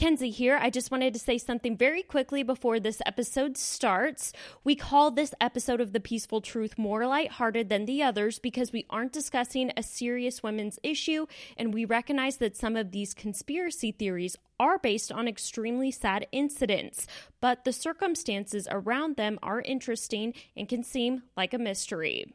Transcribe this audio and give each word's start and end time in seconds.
Kenzie 0.00 0.30
here. 0.30 0.58
I 0.58 0.70
just 0.70 0.90
wanted 0.90 1.12
to 1.12 1.20
say 1.20 1.36
something 1.36 1.76
very 1.76 2.02
quickly 2.02 2.42
before 2.42 2.80
this 2.80 3.02
episode 3.04 3.58
starts. 3.58 4.32
We 4.64 4.74
call 4.74 5.10
this 5.10 5.34
episode 5.42 5.78
of 5.78 5.92
The 5.92 6.00
Peaceful 6.00 6.40
Truth 6.40 6.78
more 6.78 7.06
lighthearted 7.06 7.68
than 7.68 7.84
the 7.84 8.02
others 8.02 8.38
because 8.38 8.72
we 8.72 8.86
aren't 8.88 9.12
discussing 9.12 9.70
a 9.76 9.82
serious 9.82 10.42
women's 10.42 10.78
issue, 10.82 11.26
and 11.58 11.74
we 11.74 11.84
recognize 11.84 12.38
that 12.38 12.56
some 12.56 12.76
of 12.76 12.92
these 12.92 13.12
conspiracy 13.12 13.92
theories 13.92 14.38
are 14.58 14.78
based 14.78 15.12
on 15.12 15.28
extremely 15.28 15.90
sad 15.90 16.26
incidents, 16.32 17.06
but 17.42 17.66
the 17.66 17.72
circumstances 17.72 18.66
around 18.70 19.16
them 19.16 19.38
are 19.42 19.60
interesting 19.60 20.32
and 20.56 20.66
can 20.66 20.82
seem 20.82 21.24
like 21.36 21.52
a 21.52 21.58
mystery. 21.58 22.32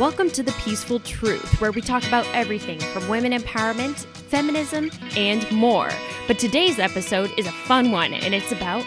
Welcome 0.00 0.28
to 0.30 0.42
The 0.42 0.50
Peaceful 0.64 0.98
Truth, 0.98 1.60
where 1.60 1.70
we 1.70 1.80
talk 1.80 2.04
about 2.08 2.26
everything 2.34 2.80
from 2.80 3.06
women 3.06 3.30
empowerment, 3.30 3.94
feminism, 4.28 4.90
and 5.16 5.48
more. 5.52 5.88
But 6.26 6.40
today's 6.40 6.80
episode 6.80 7.32
is 7.38 7.46
a 7.46 7.52
fun 7.52 7.92
one, 7.92 8.12
and 8.12 8.34
it's 8.34 8.50
about 8.50 8.84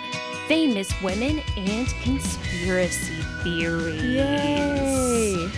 famous 0.49 0.91
women 1.01 1.39
and 1.55 1.87
conspiracy 2.03 3.21
theories. 3.41 4.03
Yay! 4.03 5.49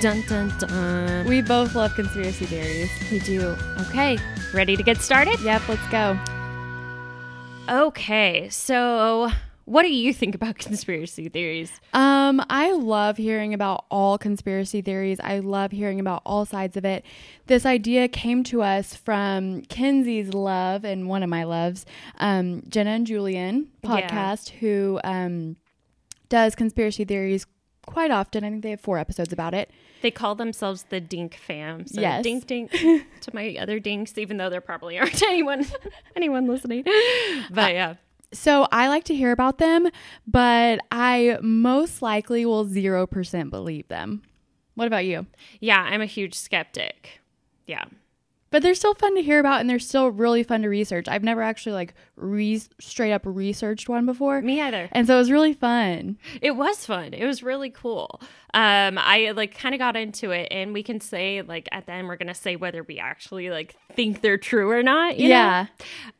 Dun 0.00 0.22
dun 0.22 0.52
dun. 0.58 1.24
We 1.28 1.40
both 1.40 1.76
love 1.76 1.94
conspiracy 1.94 2.46
theories. 2.46 2.90
We 3.08 3.20
do. 3.20 3.56
Okay, 3.82 4.18
ready 4.52 4.76
to 4.76 4.82
get 4.82 4.96
started? 4.96 5.38
Yep, 5.38 5.68
let's 5.68 5.86
go. 5.86 6.18
Okay, 7.68 8.48
so 8.48 9.30
what 9.66 9.82
do 9.82 9.88
you 9.92 10.12
think 10.14 10.34
about 10.34 10.56
conspiracy 10.58 11.28
theories? 11.28 11.70
Um, 11.92 12.42
I 12.48 12.72
love 12.72 13.16
hearing 13.18 13.52
about 13.52 13.84
all 13.90 14.16
conspiracy 14.16 14.80
theories. 14.80 15.20
I 15.22 15.40
love 15.40 15.70
hearing 15.72 16.00
about 16.00 16.22
all 16.24 16.44
sides 16.46 16.76
of 16.76 16.84
it. 16.84 17.04
This 17.46 17.66
idea 17.66 18.08
came 18.08 18.42
to 18.44 18.62
us 18.62 18.94
from 18.96 19.62
Kenzie's 19.62 20.32
love 20.32 20.84
and 20.84 21.08
one 21.08 21.22
of 21.22 21.28
my 21.28 21.44
loves, 21.44 21.84
um, 22.18 22.62
Jenna 22.68 22.90
and 22.90 23.06
Julien 23.06 23.68
Yeah. 23.84 23.90
podcast, 24.08 24.48
who 24.50 24.98
um, 25.04 25.56
does 26.28 26.54
conspiracy 26.54 27.04
theories 27.04 27.46
quite 27.86 28.10
often. 28.10 28.42
I 28.44 28.50
think 28.50 28.62
they 28.62 28.70
have 28.70 28.80
four 28.80 28.98
episodes 28.98 29.32
about 29.32 29.52
it. 29.54 29.70
They 30.02 30.10
call 30.10 30.34
themselves 30.34 30.84
the 30.90 31.00
Dink 31.00 31.34
Fam. 31.36 31.86
So 31.86 32.00
Yes. 32.00 32.22
dink 32.22 32.46
dink 32.46 32.70
to 33.20 33.30
my 33.32 33.56
other 33.58 33.78
dinks, 33.80 34.16
even 34.18 34.36
though 34.36 34.50
there 34.50 34.60
probably 34.60 34.98
aren't 34.98 35.22
anyone 35.26 35.66
anyone 36.14 36.46
listening. 36.46 36.84
But 37.50 37.72
yeah. 37.74 37.94
So 38.32 38.66
I 38.72 38.88
like 38.88 39.04
to 39.04 39.14
hear 39.14 39.32
about 39.32 39.58
them, 39.58 39.88
but 40.26 40.80
I 40.90 41.38
most 41.40 42.02
likely 42.02 42.44
will 42.44 42.66
0% 42.66 43.50
believe 43.50 43.88
them. 43.88 44.22
What 44.74 44.86
about 44.86 45.04
you? 45.04 45.26
Yeah, 45.60 45.80
I'm 45.80 46.02
a 46.02 46.06
huge 46.06 46.34
skeptic. 46.34 47.20
Yeah. 47.66 47.84
But 48.50 48.62
they're 48.62 48.74
still 48.74 48.94
fun 48.94 49.14
to 49.16 49.22
hear 49.22 49.40
about 49.40 49.60
and 49.60 49.68
they're 49.68 49.78
still 49.78 50.08
really 50.08 50.42
fun 50.42 50.62
to 50.62 50.68
research. 50.68 51.08
I've 51.08 51.24
never 51.24 51.42
actually 51.42 51.72
like 51.72 51.94
re- 52.14 52.62
straight 52.80 53.12
up 53.12 53.22
researched 53.24 53.88
one 53.88 54.06
before. 54.06 54.40
Me 54.40 54.60
either. 54.60 54.88
And 54.92 55.06
so 55.06 55.16
it 55.16 55.18
was 55.18 55.30
really 55.30 55.52
fun. 55.52 56.16
It 56.40 56.52
was 56.52 56.86
fun. 56.86 57.12
It 57.12 57.26
was 57.26 57.42
really 57.42 57.70
cool. 57.70 58.20
Um, 58.54 58.98
I 58.98 59.32
like 59.34 59.58
kind 59.58 59.74
of 59.74 59.78
got 59.78 59.96
into 59.96 60.30
it, 60.30 60.48
and 60.50 60.72
we 60.72 60.82
can 60.82 61.00
say 61.00 61.42
like 61.42 61.68
at 61.72 61.86
the 61.86 61.92
end 61.92 62.06
we're 62.08 62.16
gonna 62.16 62.34
say 62.34 62.56
whether 62.56 62.82
we 62.82 62.98
actually 62.98 63.50
like 63.50 63.74
think 63.94 64.20
they're 64.22 64.38
true 64.38 64.70
or 64.70 64.82
not. 64.82 65.18
you 65.18 65.28
know? 65.28 65.66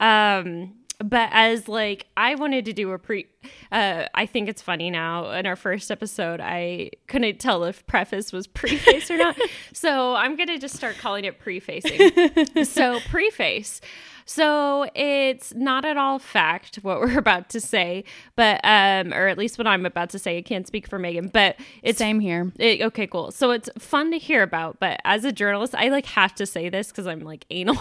yeah. 0.01 0.39
Um, 0.39 0.75
but 0.99 1.29
as 1.33 1.69
like 1.69 2.07
I 2.17 2.35
wanted 2.35 2.65
to 2.67 2.73
do 2.73 2.91
a 2.93 2.99
pre, 2.99 3.27
uh, 3.73 4.07
I 4.15 4.27
think 4.27 4.49
it's 4.49 4.63
funny 4.63 4.91
now. 4.91 5.31
In 5.31 5.47
our 5.47 5.57
first 5.57 5.91
episode, 5.91 6.41
I 6.41 6.91
couldn't 7.07 7.39
tell 7.39 7.65
if 7.65 7.87
preface 7.87 8.33
was 8.33 8.47
preface 8.47 9.11
or 9.11 9.17
not, 9.17 9.37
so 9.73 10.15
I'm 10.15 10.37
gonna 10.37 10.59
just 10.59 10.77
start 10.77 10.97
calling 10.99 11.25
it 11.25 11.39
prefacing. 11.39 12.65
so 12.65 13.01
preface. 13.09 13.81
So 14.29 14.89
it's 14.97 15.55
not 15.55 15.85
at 15.85 15.97
all 15.97 16.19
fact 16.19 16.77
what 16.83 16.99
we're 17.01 17.19
about 17.27 17.49
to 17.51 17.61
say, 17.61 18.05
but 18.35 18.61
um, 18.65 19.15
or 19.15 19.29
at 19.29 19.39
least 19.39 19.57
what 19.57 19.67
I'm 19.69 19.87
about 19.87 20.11
to 20.11 20.19
say. 20.19 20.37
I 20.39 20.43
can't 20.43 20.67
speak 20.67 20.89
for 20.89 20.99
Meghan, 20.99 21.33
but 21.33 21.57
it's 21.83 21.99
Same 21.99 22.19
here. 22.21 22.53
it, 22.59 22.83
okay, 22.83 23.07
cool. 23.07 23.31
So 23.31 23.53
it's 23.53 23.71
fun 23.79 24.11
to 24.11 24.19
hear 24.19 24.43
about, 24.43 24.81
but 24.81 25.01
as 25.05 25.25
a 25.25 25.33
journalist, 25.33 25.75
I 25.77 25.89
like 25.89 26.07
have 26.07 26.35
to 26.35 26.47
say 26.47 26.69
this 26.69 26.89
because 26.89 27.07
I'm 27.07 27.21
like 27.21 27.47
anal. 27.51 27.81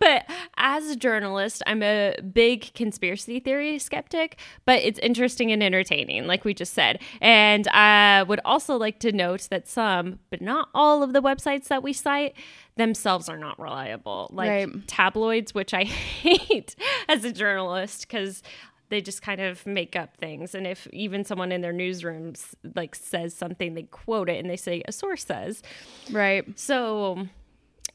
but 0.00 0.28
as 0.56 0.90
a 0.90 0.96
journalist, 0.96 1.62
I'm 1.66 1.82
a 1.84 2.16
big 2.20 2.74
conspiracy 2.74 3.38
theory 3.38 3.78
skeptic, 3.78 4.38
but 4.64 4.79
it's 4.82 4.98
interesting 5.00 5.52
and 5.52 5.62
entertaining, 5.62 6.26
like 6.26 6.44
we 6.44 6.54
just 6.54 6.72
said. 6.74 7.00
And 7.20 7.66
I 7.68 8.22
would 8.24 8.40
also 8.44 8.76
like 8.76 8.98
to 9.00 9.12
note 9.12 9.48
that 9.50 9.68
some, 9.68 10.18
but 10.30 10.40
not 10.42 10.68
all 10.74 11.02
of 11.02 11.12
the 11.12 11.22
websites 11.22 11.68
that 11.68 11.82
we 11.82 11.92
cite 11.92 12.34
themselves 12.76 13.28
are 13.28 13.38
not 13.38 13.58
reliable. 13.60 14.30
Like 14.32 14.48
Right. 14.50 14.88
tabloids, 14.88 15.54
which 15.54 15.72
I 15.74 15.84
hate 16.22 16.74
as 17.08 17.24
a 17.24 17.32
journalist 17.32 18.02
because 18.08 18.42
they 18.88 19.00
just 19.00 19.22
kind 19.22 19.40
of 19.40 19.64
make 19.66 19.94
up 19.94 20.16
things 20.16 20.52
and 20.52 20.66
if 20.66 20.88
even 20.92 21.22
someone 21.24 21.52
in 21.52 21.60
their 21.60 21.72
newsrooms 21.72 22.54
like 22.74 22.96
says 22.96 23.32
something 23.32 23.74
they 23.74 23.84
quote 23.84 24.28
it 24.28 24.40
and 24.40 24.50
they 24.50 24.56
say 24.56 24.82
a 24.88 24.90
source 24.90 25.24
says 25.24 25.62
Right. 26.10 26.44
so 26.58 27.28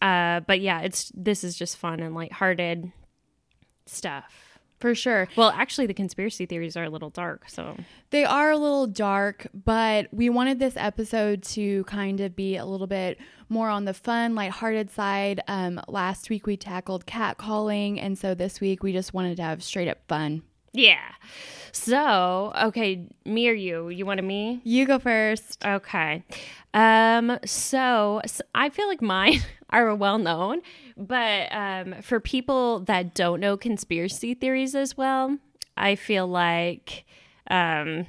uh 0.02 0.40
but 0.47 0.62
yeah 0.62 0.79
it's 0.79 1.12
this 1.13 1.44
is 1.44 1.57
just 1.57 1.75
fun 1.75 2.00
and 2.00 2.16
lighthearted 2.16 2.94
stuff 3.85 4.54
For 4.80 4.94
sure. 4.94 5.28
well 5.36 5.50
actually 5.52 5.88
the 5.88 5.94
conspiracy 5.94 6.46
theories 6.46 6.75
are 6.78 6.84
a 6.84 6.90
little 6.90 7.09
dark 7.09 7.50
so 7.50 7.78
They 8.12 8.24
are 8.24 8.52
a 8.52 8.58
little 8.58 8.88
dark, 8.88 9.47
but 9.53 10.08
we 10.13 10.30
wanted 10.30 10.59
this 10.59 10.78
episode 10.78 11.44
to 11.44 11.84
kind 11.86 12.19
of 12.22 12.36
be 12.36 12.56
a 12.56 12.66
little 12.66 12.88
bit 12.88 13.18
more 13.50 13.69
on 13.69 13.85
the 13.85 13.94
fun, 13.94 14.35
lighthearted 14.35 14.90
side. 14.90 15.41
Um, 15.47 15.81
last 15.88 16.30
week 16.30 16.47
we 16.47 16.56
tackled 16.56 17.06
catcalling, 17.06 18.00
and 18.00 18.18
so 18.18 18.34
this 18.34 18.62
week 18.62 18.84
we 18.84 18.94
just 18.94 19.14
wanted 19.14 19.35
to 19.38 19.44
have 19.44 19.64
straight 19.64 19.88
up 19.90 20.00
fun. 20.08 20.44
Yeah 20.75 21.12
so 21.72 22.53
okay 22.62 23.08
me 23.25 23.50
or 23.50 23.53
you 23.53 23.90
you 23.90 24.06
want 24.06 24.18
to 24.18 24.24
me 24.24 24.62
You 24.63 24.86
go 24.86 25.00
first. 25.00 25.63
Okay. 25.66 26.24
Um 26.74 27.40
so, 27.46 28.22
I 28.53 28.69
feel 28.69 28.88
like 28.88 29.02
mine 29.02 29.40
are 29.69 29.94
well 29.96 30.18
known, 30.18 30.62
but 30.97 31.53
um 31.53 31.96
for 32.02 32.19
people 32.19 32.80
that 32.81 33.14
don't 33.16 33.40
know 33.40 33.58
conspiracy 33.58 34.34
theories 34.34 34.75
as 34.75 34.96
well, 34.97 35.38
I 35.78 35.96
feel 35.96 36.28
like 36.28 37.06
um 37.50 38.08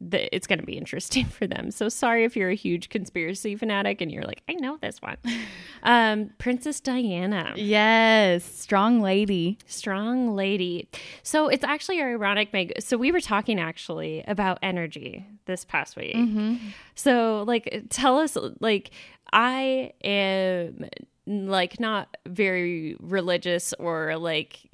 that 0.00 0.34
it's 0.34 0.46
going 0.46 0.58
to 0.58 0.66
be 0.66 0.76
interesting 0.76 1.24
for 1.36 1.46
them. 1.46 1.70
So 1.70 1.88
sorry 1.88 2.24
if 2.24 2.36
you're 2.36 2.50
a 2.50 2.54
huge 2.54 2.88
conspiracy 2.88 3.56
fanatic 3.56 4.00
and 4.00 4.10
you're 4.10 4.24
like, 4.24 4.42
I 4.48 4.54
know 4.54 4.76
this 4.80 5.00
one. 5.00 5.16
um 5.82 6.30
Princess 6.38 6.80
Diana. 6.80 7.52
Yes, 7.56 8.44
strong 8.44 9.00
lady. 9.00 9.58
Strong 9.66 10.34
lady. 10.34 10.88
So 11.22 11.48
it's 11.48 11.64
actually 11.64 12.00
ironic, 12.00 12.52
Meg. 12.52 12.72
So 12.80 12.96
we 12.96 13.12
were 13.12 13.20
talking 13.20 13.60
actually 13.60 14.24
about 14.26 14.58
energy 14.62 15.26
this 15.46 15.64
past 15.64 15.96
week. 15.96 16.16
So 16.94 17.44
like 17.46 17.84
tell 17.90 18.18
us 18.18 18.36
like 18.60 18.90
I 19.32 19.92
am 20.02 20.88
like 21.26 21.80
not 21.80 22.16
very 22.26 22.96
religious 23.00 23.72
or 23.78 24.16
like 24.16 24.68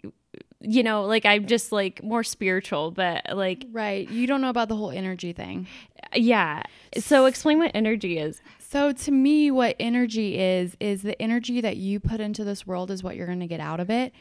you 0.61 0.83
know, 0.83 1.05
like 1.05 1.25
I'm 1.25 1.47
just 1.47 1.73
like 1.73 2.03
more 2.03 2.23
spiritual, 2.23 2.91
but 2.91 3.25
like 3.35 3.67
Right. 3.73 4.09
You 4.11 4.27
don't 4.27 4.41
know 4.41 4.51
about 4.51 4.69
the 4.69 4.77
whole 4.77 4.91
energy 4.91 5.33
thing. 5.33 5.67
yeah. 6.15 6.63
So 6.99 7.27
explain 7.27 7.59
what 7.59 7.71
energy 7.75 8.19
is. 8.19 8.43
So 8.59 8.93
to 8.93 9.11
me 9.11 9.51
what 9.51 9.75
energy 9.81 10.39
is 10.39 10.77
is 10.79 11.03
the 11.03 11.21
energy 11.21 11.61
that 11.61 11.77
you 11.77 11.99
put 11.99 12.21
into 12.21 12.45
this 12.45 12.67
world 12.67 12.91
is 12.91 13.03
what 13.03 13.17
you're 13.17 13.27
going 13.27 13.41
to 13.41 13.47
get 13.47 13.61
out 13.61 13.81
of 13.81 13.91
it. 13.91 14.13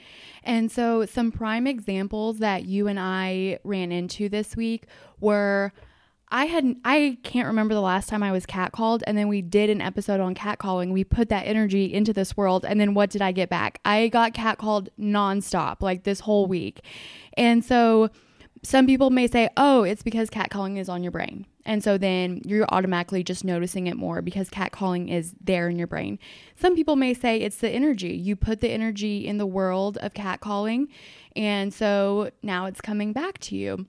And 0.43 0.71
so 0.71 1.05
some 1.05 1.31
prime 1.31 1.67
examples 1.67 2.39
that 2.39 2.65
you 2.65 2.87
and 2.87 2.99
I 2.99 3.59
ran 3.63 3.91
into 3.91 4.29
this 4.29 4.55
week 4.55 4.85
were 5.19 5.73
I 6.31 6.45
had 6.45 6.75
I 6.85 7.17
can't 7.23 7.47
remember 7.47 7.73
the 7.73 7.81
last 7.81 8.07
time 8.07 8.21
I 8.21 8.31
was 8.31 8.45
catcalled 8.45 9.01
and 9.07 9.17
then 9.17 9.27
we 9.27 9.41
did 9.41 9.69
an 9.69 9.81
episode 9.81 10.19
on 10.19 10.35
catcalling. 10.35 10.91
We 10.91 11.03
put 11.03 11.29
that 11.29 11.47
energy 11.47 11.91
into 11.91 12.13
this 12.13 12.37
world 12.37 12.65
and 12.65 12.79
then 12.79 12.93
what 12.93 13.09
did 13.09 13.21
I 13.21 13.31
get 13.31 13.49
back? 13.49 13.79
I 13.83 14.09
got 14.09 14.33
catcalled 14.33 14.89
nonstop 14.99 15.81
like 15.81 16.03
this 16.03 16.19
whole 16.19 16.45
week. 16.45 16.81
And 17.35 17.65
so 17.65 18.09
some 18.61 18.85
people 18.85 19.09
may 19.09 19.25
say, 19.27 19.49
oh, 19.57 19.83
it's 19.83 20.03
because 20.03 20.29
catcalling 20.29 20.77
is 20.77 20.89
on 20.89 21.01
your 21.01 21.11
brain. 21.11 21.45
And 21.65 21.83
so 21.83 21.97
then 21.97 22.41
you're 22.45 22.65
automatically 22.69 23.23
just 23.23 23.43
noticing 23.43 23.87
it 23.87 23.95
more 23.95 24.21
because 24.21 24.49
catcalling 24.49 25.09
is 25.09 25.33
there 25.41 25.69
in 25.69 25.77
your 25.77 25.87
brain. 25.87 26.19
Some 26.55 26.75
people 26.75 26.95
may 26.95 27.13
say 27.13 27.37
it's 27.37 27.57
the 27.57 27.69
energy. 27.69 28.13
You 28.13 28.35
put 28.35 28.59
the 28.59 28.69
energy 28.69 29.25
in 29.25 29.37
the 29.37 29.45
world 29.45 29.97
of 29.97 30.13
catcalling. 30.13 30.87
And 31.35 31.73
so 31.73 32.31
now 32.43 32.65
it's 32.65 32.81
coming 32.81 33.13
back 33.13 33.37
to 33.39 33.55
you. 33.55 33.87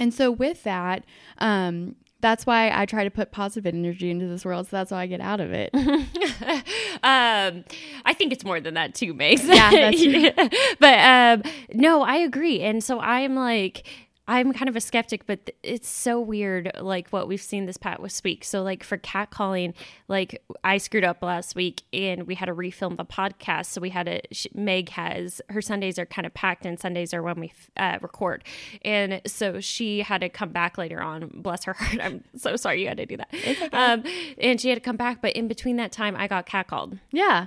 And 0.00 0.12
so 0.12 0.32
with 0.32 0.64
that, 0.64 1.04
um, 1.38 1.94
that's 2.20 2.44
why 2.46 2.70
I 2.74 2.86
try 2.86 3.04
to 3.04 3.10
put 3.10 3.30
positive 3.30 3.72
energy 3.72 4.10
into 4.10 4.26
this 4.26 4.44
world. 4.44 4.66
So 4.66 4.76
that's 4.76 4.90
why 4.90 5.02
I 5.02 5.06
get 5.06 5.20
out 5.20 5.40
of 5.40 5.52
it. 5.52 5.70
um, 5.74 7.64
I 8.04 8.14
think 8.14 8.32
it's 8.32 8.44
more 8.44 8.60
than 8.60 8.74
that 8.74 8.94
too, 8.94 9.14
Mace. 9.14 9.44
Yeah, 9.44 9.70
that's 9.70 10.02
true. 10.02 10.30
but 10.78 10.98
um, 10.98 11.42
no, 11.72 12.02
I 12.02 12.16
agree. 12.16 12.60
And 12.60 12.82
so 12.82 12.98
I 12.98 13.20
am 13.20 13.34
like, 13.34 13.86
I'm 14.30 14.52
kind 14.52 14.68
of 14.68 14.76
a 14.76 14.80
skeptic, 14.80 15.26
but 15.26 15.44
th- 15.46 15.58
it's 15.64 15.88
so 15.88 16.20
weird, 16.20 16.70
like 16.80 17.08
what 17.08 17.26
we've 17.26 17.42
seen 17.42 17.66
this 17.66 17.76
past 17.76 18.22
week. 18.22 18.44
So, 18.44 18.62
like 18.62 18.84
for 18.84 18.96
catcalling, 18.96 19.74
like 20.06 20.40
I 20.62 20.78
screwed 20.78 21.02
up 21.02 21.20
last 21.20 21.56
week, 21.56 21.82
and 21.92 22.28
we 22.28 22.36
had 22.36 22.46
to 22.46 22.54
refilm 22.54 22.96
the 22.96 23.04
podcast. 23.04 23.66
So 23.66 23.80
we 23.80 23.90
had 23.90 24.06
a 24.06 24.20
sh- 24.30 24.46
Meg 24.54 24.90
has 24.90 25.42
her 25.48 25.60
Sundays 25.60 25.98
are 25.98 26.06
kind 26.06 26.26
of 26.26 26.32
packed, 26.32 26.64
and 26.64 26.78
Sundays 26.78 27.12
are 27.12 27.24
when 27.24 27.40
we 27.40 27.52
uh, 27.76 27.98
record, 28.02 28.44
and 28.82 29.20
so 29.26 29.58
she 29.58 30.02
had 30.02 30.20
to 30.20 30.28
come 30.28 30.50
back 30.50 30.78
later 30.78 31.02
on. 31.02 31.28
Bless 31.34 31.64
her 31.64 31.72
heart. 31.78 32.00
I'm 32.00 32.22
so 32.36 32.54
sorry 32.54 32.82
you 32.82 32.86
had 32.86 32.98
to 32.98 33.06
do 33.06 33.16
that. 33.16 33.34
Okay. 33.34 33.68
Um, 33.72 34.04
and 34.38 34.60
she 34.60 34.68
had 34.68 34.76
to 34.76 34.80
come 34.80 34.96
back, 34.96 35.20
but 35.20 35.32
in 35.32 35.48
between 35.48 35.74
that 35.78 35.90
time, 35.90 36.14
I 36.16 36.28
got 36.28 36.46
catcalled. 36.46 37.00
Yeah, 37.10 37.46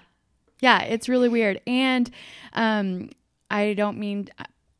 yeah, 0.59 0.81
it's 0.81 1.07
really 1.07 1.30
weird, 1.30 1.62
and 1.65 2.12
um, 2.51 3.09
I 3.50 3.74
don't 3.74 3.97
mean 3.97 4.27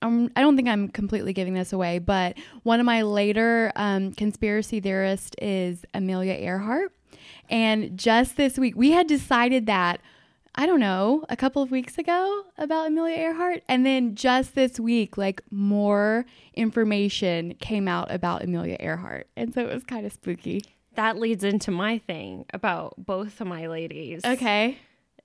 um, 0.04 0.30
I 0.36 0.42
don't 0.42 0.56
think 0.56 0.68
I'm 0.68 0.90
completely 0.90 1.34
giving 1.34 1.54
this 1.54 1.72
away, 1.72 2.00
but 2.00 2.38
one 2.64 2.80
of 2.80 2.86
my 2.86 3.04
later 3.04 3.72
um, 3.76 4.12
conspiracy 4.14 4.80
theorists 4.80 5.32
is 5.42 5.86
Amelia 5.94 6.34
Earhart. 6.34 6.92
And 7.50 7.98
just 7.98 8.36
this 8.36 8.58
week, 8.58 8.76
we 8.76 8.92
had 8.92 9.08
decided 9.08 9.66
that, 9.68 10.02
I 10.56 10.66
don't 10.66 10.82
know, 10.82 11.24
a 11.30 11.38
couple 11.38 11.62
of 11.62 11.72
weeks 11.72 11.98
ago 11.98 12.44
about 12.58 12.88
Amelia 12.88 13.16
Earhart. 13.16 13.64
And 13.70 13.86
then 13.86 14.16
just 14.16 14.56
this 14.56 14.80
week, 14.80 15.18
like 15.18 15.42
more 15.52 16.26
information 16.54 17.56
came 17.56 17.88
out 17.88 18.12
about 18.12 18.44
Amelia 18.44 18.78
Earhart. 18.82 19.28
And 19.38 19.54
so 19.54 19.62
it 19.62 19.74
was 19.74 19.86
kind 19.86 20.06
of 20.06 20.12
spooky. 20.12 20.64
That 20.96 21.18
leads 21.18 21.44
into 21.44 21.72
my 21.72 21.98
thing 21.98 22.46
about 22.54 22.94
both 22.98 23.40
of 23.40 23.48
my 23.48 23.68
ladies. 23.68 24.22
Okay 24.26 24.78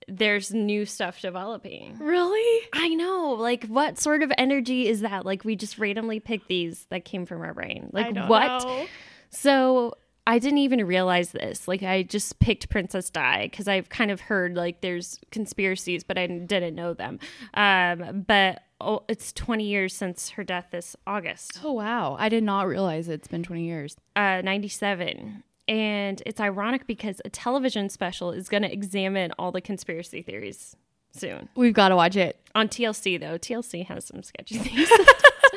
there's 0.09 0.53
new 0.53 0.85
stuff 0.85 1.21
developing. 1.21 1.97
Really? 1.99 2.67
I 2.73 2.89
know. 2.89 3.35
Like, 3.39 3.65
what 3.65 3.97
sort 3.99 4.23
of 4.23 4.31
energy 4.37 4.87
is 4.87 5.01
that? 5.01 5.25
Like, 5.25 5.45
we 5.45 5.55
just 5.55 5.77
randomly 5.77 6.19
picked 6.19 6.47
these 6.47 6.85
that 6.89 7.05
came 7.05 7.25
from 7.25 7.41
our 7.41 7.53
brain. 7.53 7.89
Like, 7.93 8.15
what? 8.27 8.63
Know. 8.63 8.85
So 9.29 9.93
I 10.25 10.39
didn't 10.39 10.59
even 10.59 10.85
realize 10.85 11.31
this. 11.31 11.67
Like, 11.67 11.83
I 11.83 12.03
just 12.03 12.39
picked 12.39 12.69
Princess 12.69 13.09
Di 13.09 13.43
because 13.43 13.67
I've 13.67 13.89
kind 13.89 14.11
of 14.11 14.21
heard 14.21 14.55
like 14.55 14.81
there's 14.81 15.19
conspiracies, 15.31 16.03
but 16.03 16.17
I 16.17 16.27
didn't 16.27 16.75
know 16.75 16.93
them. 16.93 17.19
Um, 17.53 18.25
but 18.27 18.63
oh, 18.81 19.03
it's 19.07 19.33
20 19.33 19.63
years 19.63 19.95
since 19.95 20.29
her 20.31 20.43
death 20.43 20.67
this 20.71 20.95
August. 21.07 21.59
Oh, 21.63 21.73
wow. 21.73 22.15
I 22.19 22.29
did 22.29 22.43
not 22.43 22.67
realize 22.67 23.09
it's 23.09 23.27
been 23.27 23.43
20 23.43 23.63
years. 23.63 23.97
Uh, 24.15 24.41
97. 24.43 25.43
And 25.69 26.23
it's 26.25 26.41
ironic 26.41 26.87
because 26.87 27.21
a 27.23 27.29
television 27.29 27.89
special 27.89 28.31
is 28.31 28.49
going 28.49 28.63
to 28.63 28.73
examine 28.73 29.31
all 29.37 29.51
the 29.51 29.61
conspiracy 29.61 30.23
theories 30.23 30.75
soon. 31.11 31.47
We've 31.55 31.75
got 31.75 31.89
to 31.89 31.95
watch 31.95 32.15
it. 32.15 32.39
On 32.55 32.67
TLC, 32.67 33.19
though. 33.19 33.37
TLC 33.37 33.85
has 33.85 34.05
some 34.05 34.23
sketchy 34.23 34.57
things. 34.57 34.89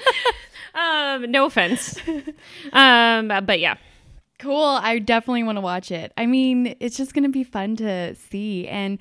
um, 0.74 1.30
no 1.30 1.46
offense. 1.46 1.98
Um, 2.74 3.28
but 3.28 3.58
yeah. 3.58 3.76
Cool. 4.38 4.62
I 4.82 4.98
definitely 4.98 5.44
want 5.44 5.56
to 5.56 5.62
watch 5.62 5.90
it. 5.90 6.12
I 6.18 6.26
mean, 6.26 6.76
it's 6.78 6.98
just 6.98 7.14
going 7.14 7.24
to 7.24 7.30
be 7.30 7.44
fun 7.44 7.76
to 7.76 8.14
see. 8.14 8.68
And 8.68 8.98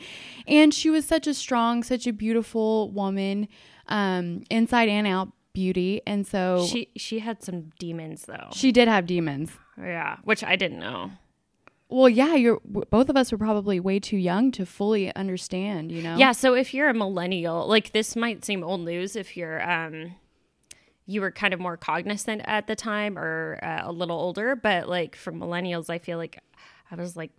and 0.47 0.73
she 0.73 0.89
was 0.89 1.05
such 1.05 1.27
a 1.27 1.33
strong, 1.33 1.83
such 1.83 2.07
a 2.07 2.13
beautiful 2.13 2.89
woman, 2.91 3.49
um, 3.87 4.43
inside 4.49 4.87
and 4.87 5.07
out 5.07 5.33
beauty. 5.53 6.01
And 6.05 6.25
so 6.25 6.65
she 6.69 6.89
she 6.95 7.19
had 7.19 7.43
some 7.43 7.71
demons 7.79 8.25
though. 8.25 8.49
She 8.53 8.71
did 8.71 8.87
have 8.87 9.05
demons. 9.05 9.51
Yeah, 9.77 10.17
which 10.23 10.43
I 10.43 10.55
didn't 10.55 10.79
know. 10.79 11.11
Well, 11.89 12.07
yeah, 12.07 12.35
you're 12.35 12.61
both 12.63 13.09
of 13.09 13.17
us 13.17 13.31
were 13.31 13.37
probably 13.37 13.79
way 13.79 13.99
too 13.99 14.17
young 14.17 14.51
to 14.53 14.65
fully 14.65 15.13
understand, 15.15 15.91
you 15.91 16.01
know. 16.01 16.15
Yeah, 16.15 16.31
so 16.31 16.53
if 16.53 16.73
you're 16.73 16.89
a 16.89 16.93
millennial, 16.93 17.67
like 17.67 17.91
this 17.91 18.15
might 18.15 18.45
seem 18.45 18.63
old 18.63 18.81
news 18.81 19.15
if 19.15 19.35
you're 19.35 19.61
um 19.69 20.15
you 21.05 21.19
were 21.19 21.31
kind 21.31 21.53
of 21.53 21.59
more 21.59 21.75
cognizant 21.75 22.41
at 22.45 22.67
the 22.67 22.75
time 22.75 23.17
or 23.17 23.59
uh, 23.61 23.81
a 23.83 23.91
little 23.91 24.17
older, 24.17 24.55
but 24.55 24.87
like 24.87 25.15
for 25.15 25.33
millennials, 25.33 25.89
I 25.89 25.97
feel 25.97 26.17
like 26.17 26.39
I 26.89 26.95
was 26.95 27.17
like 27.17 27.31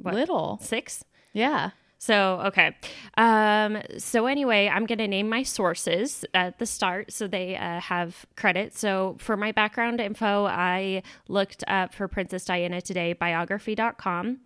what, 0.00 0.14
little 0.14 0.58
6? 0.60 1.04
Yeah. 1.32 1.70
So, 2.00 2.40
okay. 2.46 2.76
Um, 3.16 3.82
so, 3.98 4.26
anyway, 4.26 4.70
I'm 4.72 4.86
going 4.86 4.98
to 4.98 5.08
name 5.08 5.28
my 5.28 5.42
sources 5.42 6.24
at 6.32 6.60
the 6.60 6.66
start 6.66 7.12
so 7.12 7.26
they 7.26 7.56
uh, 7.56 7.80
have 7.80 8.24
credit. 8.36 8.72
So, 8.76 9.16
for 9.18 9.36
my 9.36 9.50
background 9.50 10.00
info, 10.00 10.46
I 10.46 11.02
looked 11.26 11.64
up 11.66 11.92
for 11.92 12.06
Princess 12.06 12.44
Diana 12.44 12.80
Today 12.80 13.14
biography.com, 13.14 14.38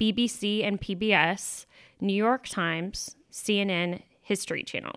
BBC 0.00 0.64
and 0.64 0.80
PBS, 0.80 1.66
New 2.00 2.14
York 2.14 2.46
Times, 2.46 3.16
CNN, 3.32 4.02
History 4.22 4.62
Channel. 4.62 4.94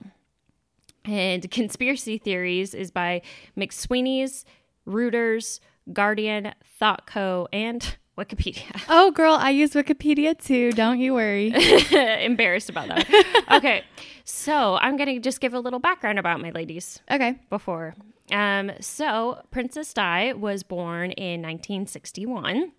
And 1.05 1.49
Conspiracy 1.49 2.19
Theories 2.19 2.75
is 2.75 2.91
by 2.91 3.23
McSweeney's, 3.57 4.45
Reuters, 4.87 5.59
Guardian, 5.91 6.53
ThoughtCo, 6.79 7.47
and 7.51 7.97
Wikipedia. 8.17 8.63
Oh, 8.89 9.11
girl, 9.11 9.33
I 9.33 9.49
use 9.49 9.71
Wikipedia 9.71 10.37
too. 10.37 10.71
Don't 10.71 10.99
you 10.99 11.13
worry. 11.13 11.51
Embarrassed 12.23 12.69
about 12.69 12.89
that. 12.89 13.45
okay. 13.51 13.83
So 14.23 14.75
I'm 14.75 14.97
going 14.97 15.15
to 15.15 15.19
just 15.19 15.41
give 15.41 15.53
a 15.53 15.59
little 15.59 15.79
background 15.79 16.19
about 16.19 16.39
my 16.41 16.51
ladies. 16.51 17.01
Okay. 17.09 17.39
Before. 17.49 17.95
Um, 18.31 18.71
so 18.79 19.41
Princess 19.51 19.93
Di 19.93 20.33
was 20.33 20.63
born 20.63 21.11
in 21.11 21.41
1961 21.41 22.71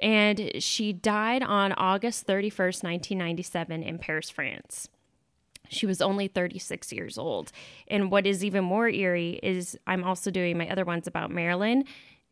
and 0.00 0.50
she 0.60 0.92
died 0.92 1.42
on 1.42 1.72
August 1.72 2.26
31st, 2.26 2.84
1997 2.84 3.82
in 3.82 3.98
Paris, 3.98 4.30
France. 4.30 4.88
She 5.68 5.86
was 5.86 6.00
only 6.00 6.28
36 6.28 6.92
years 6.92 7.18
old. 7.18 7.52
And 7.88 8.10
what 8.10 8.26
is 8.26 8.44
even 8.44 8.64
more 8.64 8.88
eerie 8.88 9.38
is 9.42 9.78
I'm 9.86 10.04
also 10.04 10.30
doing 10.30 10.56
my 10.56 10.68
other 10.68 10.84
ones 10.84 11.06
about 11.06 11.30
Marilyn 11.30 11.84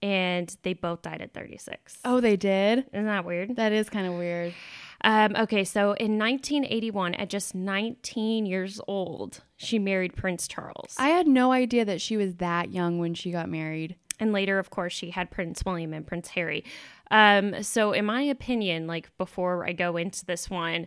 and 0.03 0.55
they 0.63 0.75
both 0.75 1.03
died 1.03 1.23
at 1.23 1.33
36. 1.33 1.99
Oh, 2.05 2.21
they 2.21 2.37
did? 2.37 2.87
Isn't 2.93 3.07
that 3.07 3.25
weird? 3.25 3.57
That 3.57 3.73
is 3.73 3.89
kind 3.89 4.07
of 4.07 4.15
weird. 4.15 4.55
Um, 5.03 5.37
okay, 5.37 5.65
so 5.65 5.93
in 5.93 6.19
1981, 6.19 7.15
at 7.15 7.31
just 7.31 7.55
19 7.55 8.47
years 8.47 8.81
old, 8.89 9.43
she 9.57 9.79
married 9.79 10.17
Prince 10.17 10.49
Charles. 10.49 10.95
I 10.99 11.09
had 11.09 11.27
no 11.27 11.53
idea 11.53 11.85
that 11.85 12.01
she 12.01 12.17
was 12.17 12.37
that 12.37 12.73
young 12.73 12.99
when 12.99 13.15
she 13.15 13.31
got 13.31 13.49
married. 13.49 13.97
And 14.19 14.33
later, 14.33 14.59
of 14.59 14.71
course, 14.71 14.93
she 14.93 15.11
had 15.11 15.31
Prince 15.31 15.63
William 15.65 15.93
and 15.93 16.07
Prince 16.07 16.29
Harry. 16.29 16.65
Um, 17.11 17.63
so, 17.63 17.93
in 17.93 18.07
my 18.07 18.23
opinion, 18.23 18.87
like 18.87 19.15
before 19.19 19.67
I 19.67 19.73
go 19.73 19.97
into 19.97 20.25
this 20.25 20.49
one, 20.49 20.87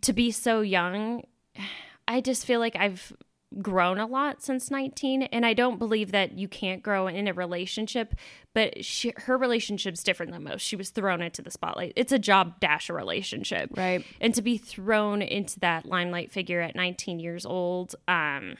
to 0.00 0.12
be 0.12 0.30
so 0.30 0.60
young, 0.60 1.22
I 2.08 2.20
just 2.20 2.44
feel 2.44 2.58
like 2.58 2.74
I've 2.74 3.12
grown 3.62 3.98
a 3.98 4.06
lot 4.06 4.42
since 4.42 4.70
19 4.70 5.22
and 5.22 5.46
i 5.46 5.54
don't 5.54 5.78
believe 5.78 6.12
that 6.12 6.36
you 6.36 6.46
can't 6.46 6.82
grow 6.82 7.06
in 7.06 7.26
a 7.26 7.32
relationship 7.32 8.14
but 8.58 8.84
she, 8.84 9.12
her 9.16 9.38
relationship's 9.38 10.02
different 10.02 10.32
than 10.32 10.42
most. 10.42 10.62
She 10.62 10.74
was 10.74 10.90
thrown 10.90 11.22
into 11.22 11.42
the 11.42 11.50
spotlight. 11.50 11.92
It's 11.94 12.10
a 12.10 12.18
job 12.18 12.58
dash 12.58 12.88
a 12.88 12.92
relationship. 12.92 13.70
Right. 13.76 14.04
And 14.20 14.34
to 14.34 14.42
be 14.42 14.58
thrown 14.58 15.22
into 15.22 15.60
that 15.60 15.86
limelight 15.86 16.32
figure 16.32 16.60
at 16.60 16.74
19 16.74 17.20
years 17.20 17.46
old 17.46 17.94
um 18.08 18.56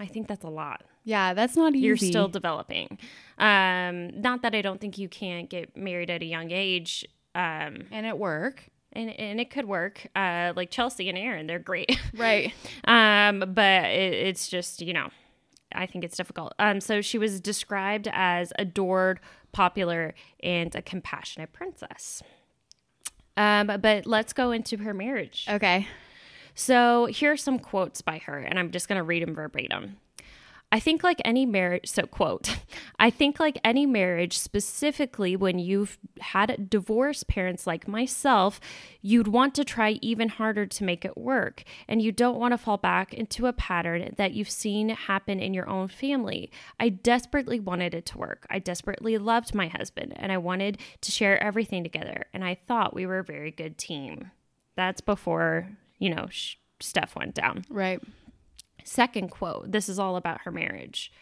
i 0.00 0.06
think 0.06 0.28
that's 0.28 0.44
a 0.44 0.48
lot. 0.48 0.84
Yeah 1.04 1.34
that's 1.34 1.56
not 1.56 1.74
easy. 1.74 1.84
you're 1.84 1.96
still 1.98 2.28
developing. 2.28 2.98
Um 3.36 4.20
not 4.20 4.40
that 4.42 4.54
i 4.54 4.62
don't 4.62 4.80
think 4.80 4.96
you 4.96 5.08
can't 5.10 5.50
get 5.50 5.76
married 5.76 6.08
at 6.08 6.22
a 6.22 6.26
young 6.26 6.50
age 6.50 7.04
um 7.34 7.82
and 7.90 8.06
at 8.06 8.18
work 8.18 8.70
and, 8.98 9.10
and 9.18 9.40
it 9.40 9.50
could 9.50 9.66
work. 9.66 10.06
Uh, 10.16 10.52
like 10.56 10.70
Chelsea 10.70 11.08
and 11.08 11.16
Aaron, 11.16 11.46
they're 11.46 11.58
great. 11.58 11.98
Right. 12.16 12.52
um, 12.84 13.40
but 13.54 13.84
it, 13.84 14.12
it's 14.12 14.48
just, 14.48 14.82
you 14.82 14.92
know, 14.92 15.08
I 15.72 15.86
think 15.86 16.04
it's 16.04 16.16
difficult. 16.16 16.52
Um, 16.58 16.80
so 16.80 17.00
she 17.00 17.16
was 17.16 17.40
described 17.40 18.08
as 18.12 18.52
adored, 18.58 19.20
popular, 19.52 20.14
and 20.42 20.74
a 20.74 20.82
compassionate 20.82 21.52
princess. 21.52 22.22
Um, 23.36 23.70
but 23.80 24.04
let's 24.06 24.32
go 24.32 24.50
into 24.50 24.78
her 24.78 24.92
marriage. 24.92 25.46
Okay. 25.48 25.86
So 26.54 27.06
here 27.06 27.32
are 27.32 27.36
some 27.36 27.60
quotes 27.60 28.02
by 28.02 28.18
her, 28.18 28.38
and 28.38 28.58
I'm 28.58 28.72
just 28.72 28.88
going 28.88 28.98
to 28.98 29.04
read 29.04 29.22
them 29.22 29.34
verbatim. 29.34 29.98
I 30.70 30.80
think, 30.80 31.02
like 31.02 31.22
any 31.24 31.46
marriage, 31.46 31.88
so 31.88 32.02
quote, 32.02 32.58
I 32.98 33.08
think, 33.08 33.40
like 33.40 33.58
any 33.64 33.86
marriage, 33.86 34.38
specifically 34.38 35.34
when 35.34 35.58
you've 35.58 35.98
had 36.20 36.68
divorced 36.68 37.26
parents 37.26 37.66
like 37.66 37.88
myself, 37.88 38.60
you'd 39.00 39.28
want 39.28 39.54
to 39.54 39.64
try 39.64 39.92
even 40.02 40.28
harder 40.28 40.66
to 40.66 40.84
make 40.84 41.06
it 41.06 41.16
work. 41.16 41.64
And 41.88 42.02
you 42.02 42.12
don't 42.12 42.38
want 42.38 42.52
to 42.52 42.58
fall 42.58 42.76
back 42.76 43.14
into 43.14 43.46
a 43.46 43.52
pattern 43.54 44.14
that 44.16 44.34
you've 44.34 44.50
seen 44.50 44.90
happen 44.90 45.40
in 45.40 45.54
your 45.54 45.68
own 45.68 45.88
family. 45.88 46.50
I 46.78 46.90
desperately 46.90 47.60
wanted 47.60 47.94
it 47.94 48.04
to 48.06 48.18
work. 48.18 48.46
I 48.50 48.58
desperately 48.58 49.16
loved 49.16 49.54
my 49.54 49.68
husband 49.68 50.12
and 50.16 50.30
I 50.30 50.38
wanted 50.38 50.78
to 51.00 51.10
share 51.10 51.42
everything 51.42 51.82
together. 51.82 52.26
And 52.34 52.44
I 52.44 52.56
thought 52.66 52.94
we 52.94 53.06
were 53.06 53.20
a 53.20 53.24
very 53.24 53.50
good 53.50 53.78
team. 53.78 54.30
That's 54.76 55.00
before, 55.00 55.68
you 55.98 56.14
know, 56.14 56.26
sh- 56.30 56.56
stuff 56.80 57.16
went 57.16 57.34
down. 57.34 57.64
Right. 57.70 58.00
Second 58.88 59.28
quote 59.28 59.70
this 59.70 59.88
is 59.88 59.98
all 59.98 60.16
about 60.16 60.40
her 60.42 60.50
marriage. 60.50 61.12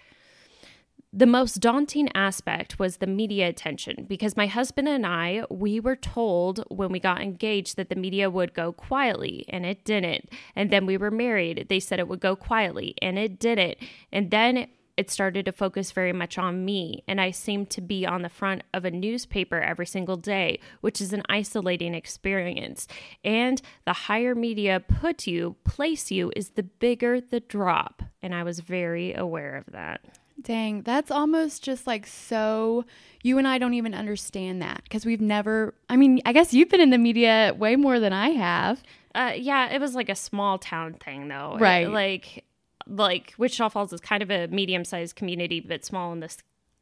The 1.13 1.27
most 1.27 1.61
daunting 1.61 2.11
aspect 2.15 2.79
was 2.79 2.99
the 2.99 3.07
media 3.07 3.49
attention 3.49 4.05
because 4.07 4.37
my 4.37 4.47
husband 4.47 4.87
and 4.87 5.07
I, 5.07 5.45
we 5.51 5.81
were 5.81 5.97
told 5.97 6.63
when 6.69 6.93
we 6.93 7.01
got 7.01 7.23
engaged 7.23 7.77
that 7.77 7.89
the 7.89 7.97
media 7.97 8.29
would 8.29 8.53
go 8.53 8.73
quietly, 8.73 9.47
and 9.49 9.65
it 9.65 9.85
didn't. 9.85 10.29
And 10.55 10.71
then 10.71 10.85
we 10.85 10.99
were 10.99 11.11
married. 11.11 11.67
They 11.69 11.81
said 11.81 11.99
it 11.99 12.09
would 12.09 12.21
go 12.21 12.37
quietly, 12.37 12.95
and 13.01 13.19
it 13.19 13.39
didn't. 13.39 13.79
And 14.13 14.31
then 14.31 14.69
it 14.97 15.11
started 15.11 15.45
to 15.45 15.53
focus 15.53 15.93
very 15.93 16.13
much 16.13 16.39
on 16.39 16.65
me, 16.65 17.05
and 17.07 17.21
I 17.21 17.31
seemed 17.31 17.71
to 17.71 17.81
be 17.81 18.07
on 18.07 18.23
the 18.23 18.29
front 18.29 18.63
of 18.73 18.85
a 18.85 18.91
newspaper 18.91 19.61
every 19.61 19.87
single 19.87 20.17
day, 20.17 20.59
which 20.81 21.01
is 21.01 21.13
an 21.13 21.23
isolating 21.29 21.95
experience. 21.95 22.89
And 23.25 23.61
the 23.85 23.93
higher 23.93 24.35
media 24.35 24.81
put 24.81 25.27
you, 25.27 25.57
place 25.65 26.11
you, 26.11 26.33
is 26.35 26.51
the 26.51 26.63
bigger 26.63 27.21
the 27.21 27.41
drop. 27.41 28.03
And 28.23 28.35
I 28.35 28.43
was 28.43 28.61
very 28.61 29.13
aware 29.15 29.57
of 29.57 29.73
that. 29.73 30.01
Dang, 30.41 30.83
that's 30.83 31.11
almost 31.11 31.63
just 31.63 31.87
like 31.87 32.07
so. 32.07 32.85
You 33.23 33.39
and 33.39 33.49
I 33.49 33.59
don't 33.59 33.75
even 33.75 33.95
understand 33.95 34.63
that 34.63 34.83
because 34.85 35.05
we've 35.05 35.21
never. 35.21 35.75
I 35.89 35.97
mean, 35.97 36.21
I 36.25 36.33
guess 36.33 36.55
you've 36.55 36.69
been 36.69 36.81
in 36.81 36.91
the 36.91 36.99
media 36.99 37.55
way 37.57 37.77
more 37.77 37.99
than 38.01 38.13
I 38.13 38.31
have. 38.31 38.83
Uh, 39.15 39.33
yeah, 39.35 39.71
it 39.71 39.81
was 39.81 39.95
like 39.95 40.11
a 40.11 40.15
small 40.15 40.59
town 40.59 40.95
thing, 40.95 41.29
though. 41.29 41.57
Right. 41.59 41.87
It- 41.87 41.91
like, 41.91 42.45
like 42.87 43.35
Wichita 43.39 43.69
Falls 43.71 43.93
is 43.93 44.01
kind 44.01 44.23
of 44.23 44.31
a 44.31 44.49
medium-sized 44.49 45.17
community, 45.17 45.61
but 45.61 45.85
small 45.85 46.13
in 46.13 46.21
the 46.21 46.29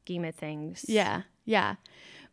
scheme 0.04 0.24
of 0.24 0.34
things. 0.34 0.84
Yeah, 0.88 1.22
yeah. 1.44 1.76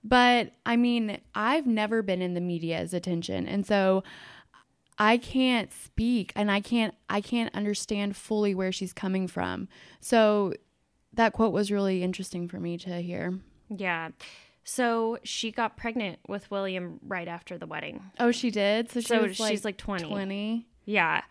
But 0.04 0.54
I 0.66 0.76
mean, 0.78 1.20
I've 1.36 1.68
never 1.68 2.02
been 2.02 2.22
in 2.22 2.34
the 2.34 2.42
media's 2.42 2.94
attention, 2.94 3.48
and 3.48 3.66
so 3.66 4.04
I 4.98 5.18
can't 5.18 5.72
speak, 5.72 6.34
and 6.36 6.52
I 6.52 6.60
can't, 6.60 6.94
I 7.10 7.22
can't 7.22 7.54
understand 7.56 8.16
fully 8.16 8.54
where 8.56 8.72
she's 8.72 8.94
coming 8.94 9.28
from. 9.28 9.68
So 10.00 10.54
that 11.14 11.34
quote 11.34 11.54
was 11.54 11.72
really 11.72 12.04
interesting 12.04 12.48
for 12.48 12.60
me 12.60 12.78
to 12.80 13.02
hear. 13.02 13.40
Yeah. 13.70 14.10
So 14.64 15.18
she 15.24 15.52
got 15.52 15.76
pregnant 15.76 16.20
with 16.28 16.50
William 16.52 17.00
right 17.08 17.28
after 17.28 17.58
the 17.58 17.66
wedding. 17.66 18.02
Oh, 18.20 18.32
she 18.32 18.52
did. 18.52 18.92
So, 18.92 19.00
she 19.00 19.08
So 19.08 19.22
was 19.24 19.36
she's 19.38 19.66
like 19.66 19.78
20. 19.78 20.08
Twenty. 20.08 20.68
Yeah, 20.86 21.22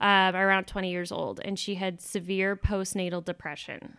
um, 0.00 0.34
around 0.34 0.66
20 0.66 0.90
years 0.90 1.12
old, 1.12 1.40
and 1.44 1.58
she 1.58 1.76
had 1.76 2.00
severe 2.00 2.56
postnatal 2.56 3.24
depression. 3.24 3.98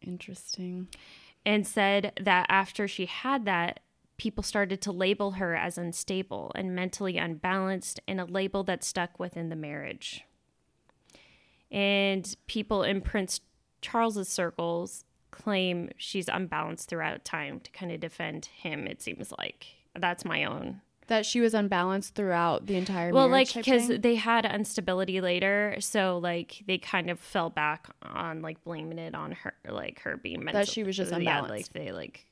Interesting. 0.00 0.88
and 1.46 1.66
said 1.66 2.12
that 2.20 2.46
after 2.48 2.86
she 2.88 3.06
had 3.06 3.44
that, 3.44 3.80
people 4.16 4.42
started 4.42 4.80
to 4.80 4.92
label 4.92 5.32
her 5.32 5.54
as 5.54 5.76
unstable 5.76 6.52
and 6.54 6.74
mentally 6.74 7.18
unbalanced, 7.18 8.00
and 8.06 8.20
a 8.20 8.24
label 8.24 8.62
that 8.64 8.84
stuck 8.84 9.18
within 9.18 9.48
the 9.48 9.56
marriage. 9.56 10.24
And 11.70 12.34
people 12.46 12.82
in 12.82 13.00
Prince 13.00 13.40
Charles's 13.80 14.28
circles 14.28 15.04
claim 15.30 15.90
she's 15.96 16.28
unbalanced 16.28 16.88
throughout 16.88 17.24
time 17.24 17.58
to 17.60 17.70
kind 17.72 17.90
of 17.90 18.00
defend 18.00 18.46
him. 18.46 18.86
It 18.86 19.02
seems 19.02 19.32
like 19.36 19.66
that's 19.98 20.24
my 20.24 20.44
own 20.44 20.80
That 21.08 21.26
she 21.26 21.40
was 21.40 21.54
unbalanced 21.54 22.14
throughout 22.14 22.66
the 22.66 22.76
entire. 22.76 23.12
well 23.12 23.28
like 23.28 23.52
because 23.52 23.88
they 23.88 24.14
had 24.14 24.44
instability 24.46 25.20
later 25.20 25.76
so 25.80 26.18
like 26.22 26.62
they 26.66 26.78
kind 26.78 27.10
of 27.10 27.20
fell 27.20 27.50
back 27.50 27.88
on 28.02 28.40
like 28.42 28.62
blaming 28.64 28.98
it 28.98 29.14
on 29.14 29.32
her 29.32 29.54
like 29.68 30.00
her 30.00 30.16
being 30.16 30.44
mental 30.44 30.64
she 30.64 30.82
was 30.82 30.96
just 30.96 31.12
yeah, 31.20 31.40
like 31.42 31.68
they 31.74 31.92
like 31.92 32.26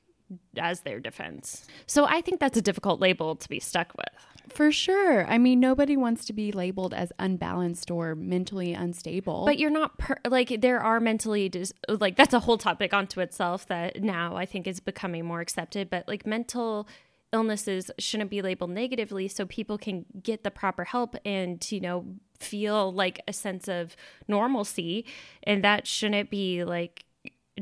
as 0.57 0.81
their 0.81 0.99
defense 0.99 1.67
so 1.87 2.07
i 2.07 2.23
think 2.23 2.41
that's 2.41 2.57
a 2.57 2.63
difficult 2.63 3.01
label 3.01 3.37
to 3.37 3.49
be 3.49 3.61
stuck 3.61 3.93
with 3.97 4.09
For 4.55 4.73
sure. 4.73 5.25
I 5.27 5.39
mean, 5.39 5.61
nobody 5.61 5.97
wants 5.97 6.25
to 6.25 6.33
be 6.33 6.51
labeled 6.51 6.93
as 6.93 7.13
unbalanced 7.19 7.91
or 7.93 8.17
mentally 8.17 8.73
unstable. 8.75 9.45
but 9.45 9.57
you're 9.59 9.71
not 9.71 9.99
per- 9.99 10.19
like 10.29 10.61
there 10.61 10.81
are 10.81 10.99
mentally 10.99 11.49
dis- 11.49 11.73
like 11.89 12.17
that's 12.17 12.35
a 12.35 12.41
whole 12.41 12.59
topic 12.59 12.93
onto 12.93 13.21
itself 13.21 13.67
that 13.69 14.03
now 14.03 14.35
i 14.37 14.45
think 14.47 14.67
is 14.67 14.81
becoming 14.81 15.25
more 15.25 15.41
accepted 15.41 15.89
but 15.89 16.09
like 16.09 16.27
mental 16.27 16.89
illnesses 17.33 17.91
shouldn't 17.99 18.31
be 18.31 18.43
labeled 18.43 18.71
negatively 18.71 19.27
so 19.29 19.47
people 19.47 19.79
can 19.79 20.05
get 20.23 20.45
the 20.45 20.51
proper 20.51 20.85
help 20.85 21.17
and 21.25 21.71
you 21.73 21.81
know 21.81 22.05
feel 22.39 22.93
like 22.93 23.21
a 23.29 23.33
sense 23.33 23.69
of 23.69 23.97
normalcy 24.29 25.05
and 25.45 25.63
that 25.65 25.87
shouldn't 25.87 26.29
be 26.31 26.65
like 26.65 27.05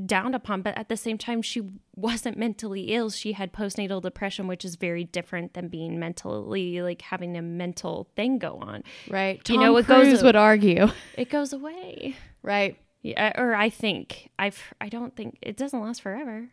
downed 0.06 0.34
upon 0.34 0.62
but 0.62 0.76
at 0.78 0.88
the 0.88 0.96
same 0.96 1.18
time 1.18 1.42
she 1.42 1.60
wasn't 1.96 2.36
mentally 2.38 2.92
ill 2.94 3.10
she 3.10 3.32
had 3.32 3.52
postnatal 3.52 4.00
depression 4.00 4.46
which 4.46 4.64
is 4.64 4.76
very 4.76 5.04
different 5.04 5.52
than 5.54 5.68
being 5.68 5.98
mentally 5.98 6.80
like 6.80 7.02
having 7.02 7.36
a 7.36 7.42
mental 7.42 8.08
thing 8.16 8.38
go 8.38 8.56
on 8.62 8.82
right. 9.10 9.36
You 9.48 9.56
Tom 9.56 9.64
know, 9.64 9.76
it 9.76 9.86
goes- 9.86 10.06
Cruise 10.06 10.22
would 10.22 10.36
argue. 10.36 10.86
it 11.16 11.28
goes 11.28 11.52
away 11.52 12.16
Right. 12.42 12.78
yeah, 13.02 13.32
or 13.36 13.54
I 13.54 13.68
think 13.68 14.30
I've 14.38 14.62
I 14.80 14.88
don't 14.88 15.14
think 15.14 15.38
it 15.42 15.56
doesn't 15.56 15.80
last 15.80 16.00
forever. 16.02 16.48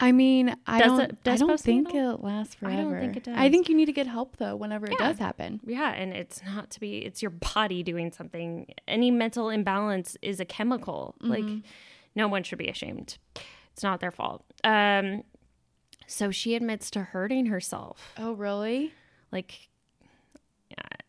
I 0.00 0.12
mean, 0.12 0.54
I 0.66 0.78
Does 0.78 0.88
don't. 0.92 1.00
it- 1.00 1.24
does 1.24 1.42
I 1.42 1.46
don't 1.46 1.60
think 1.60 1.94
it 1.94 2.22
lasts 2.22 2.56
I 2.62 2.66
forever. 2.66 2.82
don't 2.92 3.00
think 3.00 3.16
it 3.16 3.24
does. 3.24 3.34
I 3.36 3.50
think 3.50 3.68
you 3.68 3.74
need 3.74 3.86
to 3.86 3.92
get 3.92 4.06
help 4.06 4.36
though 4.36 4.54
whenever 4.56 4.86
it 4.86 4.96
does 4.98 5.18
happen. 5.18 5.60
Yeah, 5.66 5.90
and 5.92 6.12
it's 6.12 6.40
not 6.44 6.70
to 6.70 6.80
be 6.80 6.98
it's 6.98 7.20
your 7.22 7.30
body 7.32 7.82
doing 7.82 8.12
something. 8.12 8.72
Any 8.86 9.10
mental 9.10 9.48
imbalance 9.50 10.16
is 10.22 10.38
a 10.40 10.44
chemical. 10.44 11.14
Like 11.20 11.44
no 12.14 12.28
one 12.28 12.42
should 12.44 12.58
be 12.58 12.68
ashamed. 12.68 13.18
It's 13.72 13.82
not 13.82 14.00
their 14.00 14.10
fault. 14.12 14.44
Um 14.64 15.22
so 16.06 16.30
she 16.30 16.54
admits 16.54 16.90
to 16.92 17.00
hurting 17.02 17.46
herself. 17.46 18.14
Oh, 18.18 18.32
really? 18.32 18.92
Like 19.30 19.68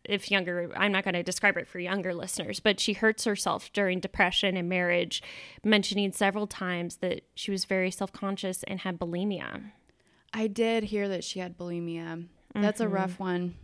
if 0.04 0.30
younger 0.30 0.70
I'm 0.76 0.92
not 0.92 1.04
going 1.04 1.14
to 1.14 1.22
describe 1.22 1.56
it 1.56 1.68
for 1.68 1.78
younger 1.78 2.14
listeners, 2.14 2.58
but 2.60 2.80
she 2.80 2.92
hurts 2.94 3.24
herself 3.24 3.72
during 3.72 4.00
depression 4.00 4.56
and 4.56 4.68
marriage, 4.68 5.22
mentioning 5.64 6.12
several 6.12 6.46
times 6.46 6.96
that 6.98 7.22
she 7.34 7.50
was 7.50 7.64
very 7.66 7.90
self-conscious 7.90 8.62
and 8.64 8.80
had 8.80 8.98
bulimia. 8.98 9.72
I 10.32 10.46
did 10.46 10.84
hear 10.84 11.08
that 11.08 11.24
she 11.24 11.40
had 11.40 11.58
bulimia. 11.58 12.26
That's 12.54 12.80
a 12.80 12.84
Mm-hmm. 12.84 12.94
rough 12.94 13.18
one. 13.20 13.54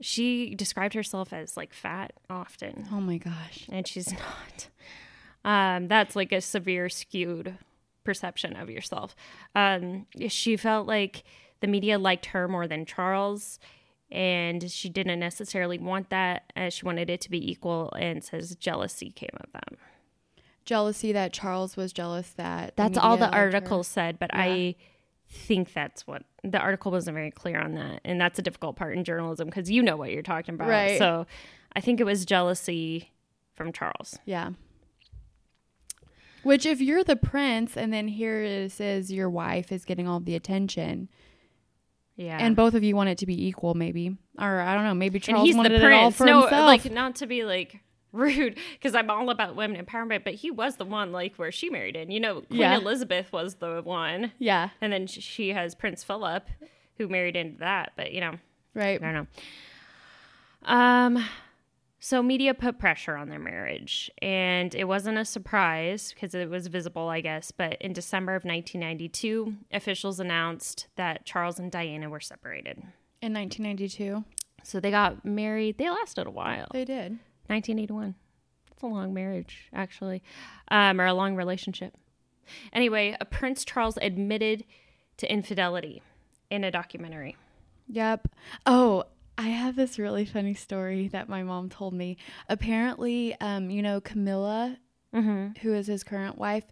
she 0.00 0.54
described 0.54 0.94
herself 0.94 1.32
as 1.32 1.56
like 1.56 1.72
fat 1.72 2.12
often 2.28 2.88
Oh 2.92 3.00
my 3.00 3.18
gosh. 3.18 3.66
and 3.70 3.86
she's 3.86 4.12
not 4.12 4.68
um 5.44 5.88
that's 5.88 6.16
like 6.16 6.32
a 6.32 6.40
severe 6.40 6.88
skewed 6.88 7.56
perception 8.04 8.56
of 8.56 8.68
yourself 8.70 9.14
um 9.54 10.06
she 10.28 10.56
felt 10.56 10.86
like 10.88 11.22
the 11.60 11.66
media 11.68 11.98
liked 11.98 12.26
her 12.26 12.48
more 12.48 12.66
than 12.66 12.84
charles 12.84 13.58
and 14.12 14.70
she 14.70 14.88
didn't 14.88 15.18
necessarily 15.18 15.78
want 15.78 16.10
that 16.10 16.52
as 16.54 16.72
she 16.74 16.84
wanted 16.84 17.08
it 17.10 17.20
to 17.22 17.30
be 17.30 17.50
equal 17.50 17.90
and 17.98 18.22
says 18.22 18.54
jealousy 18.56 19.10
came 19.10 19.30
of 19.40 19.50
them 19.52 19.78
Jealousy 20.64 21.10
that 21.10 21.32
Charles 21.32 21.76
was 21.76 21.92
jealous 21.92 22.30
that. 22.36 22.76
that's 22.76 22.96
all 22.96 23.16
the 23.16 23.22
liked 23.22 23.34
her. 23.34 23.40
article 23.40 23.82
said 23.82 24.18
but 24.20 24.30
i 24.32 24.76
think 25.28 25.72
that's 25.72 26.06
what 26.06 26.22
the 26.44 26.58
article 26.58 26.92
wasn't 26.92 27.14
very 27.14 27.30
clear 27.30 27.58
on 27.58 27.74
that 27.74 28.00
and 28.04 28.20
that's 28.20 28.38
a 28.38 28.42
difficult 28.42 28.76
part 28.76 28.96
in 28.96 29.02
journalism 29.02 29.46
because 29.48 29.70
you 29.70 29.82
know 29.82 29.96
what 29.96 30.12
you're 30.12 30.22
talking 30.22 30.54
about 30.54 30.68
Right. 30.68 30.98
so 30.98 31.26
i 31.74 31.80
think 31.80 31.98
it 32.00 32.04
was 32.04 32.24
jealousy 32.24 33.10
from 33.56 33.72
charles 33.72 34.18
Yeah. 34.26 34.50
Which, 36.42 36.66
if 36.66 36.80
you're 36.80 37.04
the 37.04 37.14
prince, 37.14 37.76
and 37.76 37.92
then 37.92 38.08
here 38.08 38.42
it 38.42 38.72
says 38.72 39.12
your 39.12 39.30
wife 39.30 39.70
is 39.70 39.84
getting 39.84 40.08
all 40.08 40.18
the 40.18 40.34
attention, 40.34 41.08
yeah 42.22 42.38
and 42.40 42.54
both 42.56 42.74
of 42.74 42.82
you 42.82 42.94
want 42.96 43.08
it 43.08 43.18
to 43.18 43.26
be 43.26 43.46
equal, 43.48 43.74
maybe, 43.74 44.16
or 44.38 44.60
I 44.60 44.74
don't 44.74 44.84
know, 44.84 44.94
maybe 44.94 45.16
and 45.18 45.24
Charles 45.24 45.44
he's 45.46 45.54
the 45.54 45.58
wanted 45.58 45.72
it 45.72 45.84
all 45.92 46.02
prince 46.10 46.16
for 46.16 46.26
no 46.26 46.40
himself. 46.42 46.66
like 46.66 46.90
not 46.92 47.16
to 47.16 47.26
be 47.26 47.44
like 47.44 47.80
rude 48.12 48.58
because 48.74 48.94
i'm 48.94 49.08
all 49.08 49.30
about 49.30 49.56
women 49.56 49.82
empowerment 49.82 50.22
but 50.22 50.34
he 50.34 50.50
was 50.50 50.76
the 50.76 50.84
one 50.84 51.12
like 51.12 51.34
where 51.36 51.50
she 51.50 51.70
married 51.70 51.96
in 51.96 52.10
you 52.10 52.20
know 52.20 52.42
queen 52.42 52.60
Yeah. 52.60 52.76
elizabeth 52.76 53.32
was 53.32 53.54
the 53.54 53.80
one 53.82 54.32
yeah, 54.38 54.68
and 54.82 54.92
then 54.92 55.06
she 55.06 55.48
has 55.54 55.74
prince 55.74 56.04
philip 56.04 56.46
who 56.98 57.08
married 57.08 57.36
into 57.36 57.58
that 57.60 57.92
but 57.96 58.12
you 58.12 58.20
know 58.20 58.34
right. 58.74 59.02
I 59.02 59.04
don't 59.12 59.14
know. 59.14 59.26
Um, 60.64 61.24
so 62.04 62.20
media 62.20 62.52
put 62.52 62.80
pressure 62.80 63.14
on 63.16 63.28
their 63.28 63.38
marriage, 63.38 64.10
and 64.20 64.74
it 64.74 64.84
wasn't 64.88 65.18
a 65.18 65.24
surprise 65.24 66.12
because 66.12 66.34
it 66.34 66.50
was 66.50 66.66
visible, 66.66 67.08
I 67.08 67.20
guess. 67.20 67.52
But 67.52 67.80
in 67.80 67.92
December 67.92 68.32
of 68.34 68.42
1992, 68.44 69.54
officials 69.72 70.18
announced 70.18 70.88
that 70.96 71.24
Charles 71.24 71.60
and 71.60 71.70
Diana 71.70 72.10
were 72.10 72.18
separated. 72.18 72.78
In 73.22 73.32
1992, 73.32 74.24
So 74.64 74.80
they 74.80 74.90
got 74.90 75.24
married. 75.24 75.78
They 75.78 75.88
lasted 75.88 76.26
a 76.26 76.30
while. 76.30 76.66
they 76.72 76.84
did. 76.84 77.12
1981. 77.46 78.16
That's 78.68 78.82
a 78.82 78.86
long 78.86 79.14
marriage, 79.14 79.68
actually, 79.72 80.24
um, 80.72 81.00
or 81.00 81.06
a 81.06 81.14
long 81.14 81.36
relationship. 81.36 81.94
Anyway, 82.72 83.16
Prince 83.30 83.64
Charles 83.64 83.96
admitted 84.02 84.64
to 85.18 85.32
infidelity 85.32 86.02
in 86.50 86.64
a 86.64 86.70
documentary. 86.72 87.36
Yep. 87.86 88.26
Oh, 88.66 89.04
I 89.42 89.48
have 89.48 89.74
this 89.76 89.98
really 89.98 90.24
funny 90.24 90.54
story 90.54 91.08
that 91.08 91.28
my 91.28 91.42
mom 91.42 91.68
told 91.68 91.94
me. 91.94 92.16
Apparently, 92.48 93.34
um, 93.40 93.70
you 93.70 93.82
know, 93.82 94.00
Camilla, 94.00 94.78
who 95.12 95.74
is 95.74 95.88
his 95.88 96.04
current 96.04 96.38
wife, 96.38 96.64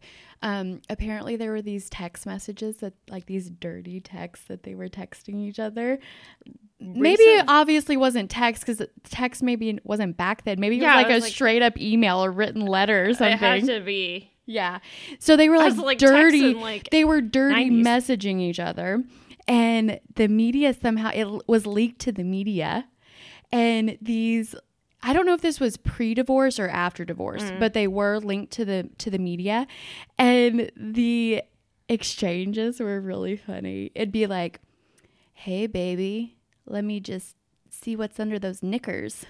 um, 0.43 0.81
apparently 0.89 1.37
there 1.37 1.51
were 1.51 1.61
these 1.63 1.91
text 1.91 2.25
messages 2.27 2.77
that, 2.79 2.95
like 3.11 3.27
these 3.27 3.51
dirty 3.51 4.01
texts 4.01 4.47
that 4.47 4.63
they 4.63 4.75
were 4.75 4.89
texting 4.89 5.47
each 5.47 5.59
other. 5.59 5.99
Maybe 6.79 7.23
it 7.25 7.45
obviously 7.49 7.97
wasn't 7.99 8.31
text 8.31 8.65
because 8.65 8.81
text 9.05 9.43
maybe 9.43 9.79
wasn't 9.85 10.17
back 10.17 10.45
then. 10.45 10.59
Maybe 10.61 10.77
it 10.77 10.83
Yeah, 10.83 10.97
was 10.97 11.05
it 11.05 11.09
like 11.09 11.21
a 11.21 11.25
like- 11.25 11.33
straight 11.33 11.63
up 11.63 11.77
email 11.79 12.25
or 12.25 12.31
written 12.31 12.65
letter 12.65 13.05
or 13.11 13.13
something. 13.15 13.33
It 13.35 13.39
had 13.39 13.65
to 13.67 13.81
be. 13.81 14.31
Yeah. 14.47 14.79
So 15.19 15.37
they 15.37 15.49
were 15.51 15.59
like, 15.59 15.75
was, 15.75 15.79
like, 15.79 15.99
dirty. 15.99 16.55
like, 16.55 16.89
they 16.91 17.05
were 17.05 17.21
dirty 17.21 17.69
90s. 17.71 17.85
messaging 17.87 18.41
each 18.41 18.59
other. 18.59 19.05
And 19.49 20.01
the 20.15 20.29
media 20.29 20.75
somehow, 20.75 21.11
it 21.15 21.27
was 21.49 21.67
leaked 21.67 22.01
to 22.03 22.13
the 22.13 22.25
media. 22.25 22.87
And 23.53 23.99
these 24.01 24.55
I 25.03 25.15
don't 25.15 25.25
know 25.25 25.33
if 25.33 25.41
this 25.41 25.59
was 25.61 25.79
pre-divorce 25.79 26.59
or 26.59 26.69
after 26.69 27.07
divorce, 27.07 27.43
Mm. 27.45 27.59
but 27.59 27.73
they 27.73 27.87
were 27.89 28.19
linked 28.21 28.53
to 28.53 28.65
the 28.67 28.91
to 28.99 29.11
the 29.11 29.19
media 29.19 29.67
and 30.19 30.71
the 30.77 31.43
exchanges 31.89 32.81
were 32.81 33.01
really 33.01 33.35
funny. 33.37 33.91
It'd 33.95 34.13
be 34.13 34.27
like, 34.27 34.61
"Hey 35.33 35.67
baby, 35.67 36.37
let 36.67 36.85
me 36.85 37.01
just 37.01 37.35
see 37.71 37.97
what's 37.97 38.21
under 38.21 38.39
those 38.39 38.63
knickers." 38.63 39.25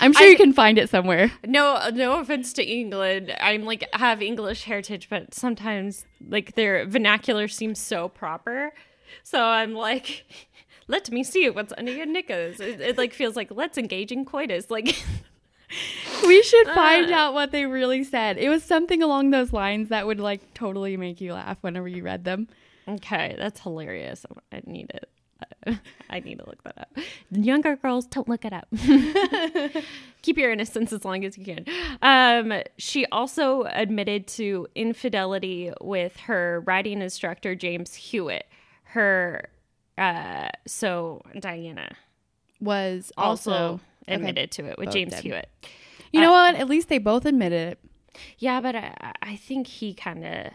I'm 0.00 0.12
sure 0.12 0.26
I- 0.26 0.30
you 0.30 0.36
can 0.36 0.52
find 0.52 0.78
it 0.78 0.88
somewhere. 0.90 1.30
No, 1.46 1.90
no 1.92 2.18
offense 2.20 2.52
to 2.54 2.64
England. 2.64 3.34
I'm 3.40 3.64
like 3.64 3.88
have 3.94 4.22
English 4.22 4.64
heritage, 4.64 5.08
but 5.08 5.34
sometimes 5.34 6.06
like 6.28 6.54
their 6.54 6.86
vernacular 6.86 7.48
seems 7.48 7.78
so 7.78 8.08
proper. 8.08 8.72
So 9.22 9.42
I'm 9.44 9.74
like, 9.74 10.24
let 10.88 11.10
me 11.10 11.22
see 11.22 11.48
what's 11.50 11.72
under 11.76 11.92
your 11.92 12.06
knickers. 12.06 12.60
It, 12.60 12.80
it 12.80 12.98
like 12.98 13.12
feels 13.12 13.36
like 13.36 13.48
let's 13.50 13.78
engage 13.78 14.10
in 14.12 14.24
coitus. 14.24 14.70
Like, 14.70 14.96
We 16.26 16.42
should 16.42 16.66
find 16.68 17.10
Uh. 17.10 17.14
out 17.16 17.34
what 17.34 17.50
they 17.50 17.64
really 17.66 18.04
said. 18.04 18.36
It 18.38 18.48
was 18.50 18.62
something 18.62 19.02
along 19.02 19.30
those 19.30 19.52
lines 19.52 19.88
that 19.88 20.06
would 20.06 20.20
like 20.20 20.52
totally 20.54 20.96
make 20.96 21.20
you 21.20 21.32
laugh 21.32 21.58
whenever 21.62 21.88
you 21.88 22.02
read 22.02 22.24
them. 22.24 22.48
okay, 22.86 23.34
that's 23.38 23.60
hilarious. 23.60 24.26
I 24.52 24.60
need 24.66 24.90
it. 24.90 25.08
I 26.10 26.20
need 26.20 26.38
to 26.38 26.46
look 26.46 26.62
that 26.64 26.78
up. 26.78 26.98
Younger 27.30 27.76
girls, 27.76 28.06
don't 28.06 28.28
look 28.28 28.44
it 28.44 28.52
up. 28.52 28.68
Keep 30.22 30.38
your 30.38 30.52
innocence 30.52 30.92
as 30.92 31.04
long 31.04 31.24
as 31.24 31.36
you 31.36 31.44
can. 31.44 31.64
Um, 32.00 32.62
she 32.78 33.06
also 33.06 33.64
admitted 33.64 34.26
to 34.28 34.66
infidelity 34.74 35.72
with 35.80 36.16
her 36.18 36.62
riding 36.66 37.02
instructor, 37.02 37.54
James 37.54 37.94
Hewitt. 37.94 38.46
Her, 38.84 39.48
uh, 39.96 40.48
so 40.66 41.22
Diana 41.38 41.96
Was 42.60 43.10
also, 43.16 43.52
also, 43.52 43.80
admitted 44.06 44.50
to 44.52 44.66
it 44.66 44.78
with 44.78 44.86
Both 44.86 44.94
James 44.94 45.14
did. 45.14 45.22
Hewitt. 45.22 45.48
You 46.12 46.20
know 46.20 46.32
what? 46.32 46.54
At 46.56 46.68
least 46.68 46.88
they 46.88 46.98
both 46.98 47.24
admitted 47.24 47.72
it. 47.72 47.78
Yeah, 48.38 48.60
but 48.60 48.76
I, 48.76 49.14
I 49.22 49.36
think 49.36 49.66
he 49.66 49.94
kind 49.94 50.24
of 50.24 50.52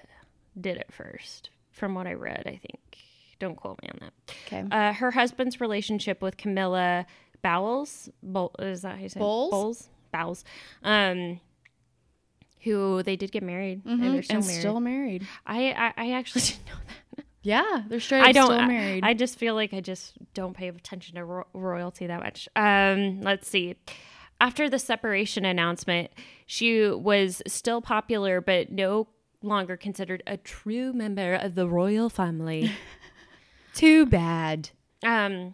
did 0.60 0.78
it 0.78 0.92
first, 0.92 1.50
from 1.72 1.96
what 1.96 2.06
I 2.06 2.14
read. 2.14 2.44
I 2.46 2.58
think. 2.58 2.80
Don't 3.40 3.56
quote 3.56 3.80
me 3.84 3.90
on 3.94 4.00
that. 4.02 4.14
Okay. 4.48 4.64
Uh, 4.72 4.94
her 4.94 5.12
husband's 5.12 5.62
relationship 5.62 6.22
with 6.22 6.38
Camilla 6.38 7.06
Bowles, 7.44 8.10
Bol- 8.24 8.56
is 8.60 8.82
that 8.82 8.96
how 8.98 9.02
you 9.04 9.10
say 9.10 9.20
it? 9.20 9.22
Bowles? 9.22 9.52
Bowles, 9.52 9.90
Bowles, 10.12 10.44
um, 10.84 11.40
who 12.62 13.04
they 13.04 13.16
did 13.16 13.32
get 13.32 13.44
married 13.44 13.82
and 13.86 14.02
they're 14.04 14.24
still 14.24 14.38
and 14.38 14.46
married. 14.48 14.60
still 14.60 14.80
married. 14.80 15.28
I, 15.46 15.72
I 15.72 15.94
I 16.06 16.12
actually 16.14 16.42
didn't 16.46 16.66
know 16.68 16.74
that. 17.18 17.26
Yeah, 17.44 17.84
they're 17.88 18.00
straight 18.00 18.24
I 18.24 18.32
don't. 18.32 18.46
still 18.48 18.60
I- 18.60 18.68
married. 18.68 19.04
I, 19.06 19.14
just 19.14 19.38
feel 19.38 19.54
like 19.56 19.74
I 19.74 19.80
just 19.80 20.14
don't 20.34 20.56
pay 20.58 20.68
attention 20.68 21.16
to 21.16 21.24
ro- 21.24 21.48
royalty 21.54 22.08
that 22.08 22.20
much. 22.22 22.50
Um, 22.56 23.22
let's 23.22 23.48
see. 23.48 23.76
After 24.42 24.70
the 24.70 24.80
separation 24.80 25.46
announcement, 25.46 26.12
she 26.46 26.88
was 26.90 27.42
still 27.48 27.82
popular, 27.82 28.42
but 28.42 28.72
no 28.72 29.08
longer 29.42 29.78
considered 29.78 30.22
a 30.28 30.36
true 30.38 30.92
member 30.94 31.36
of 31.36 31.56
the 31.56 31.68
royal 31.70 32.10
family. 32.10 32.72
Too 33.78 34.08
bad. 34.08 34.72
Um, 35.06 35.54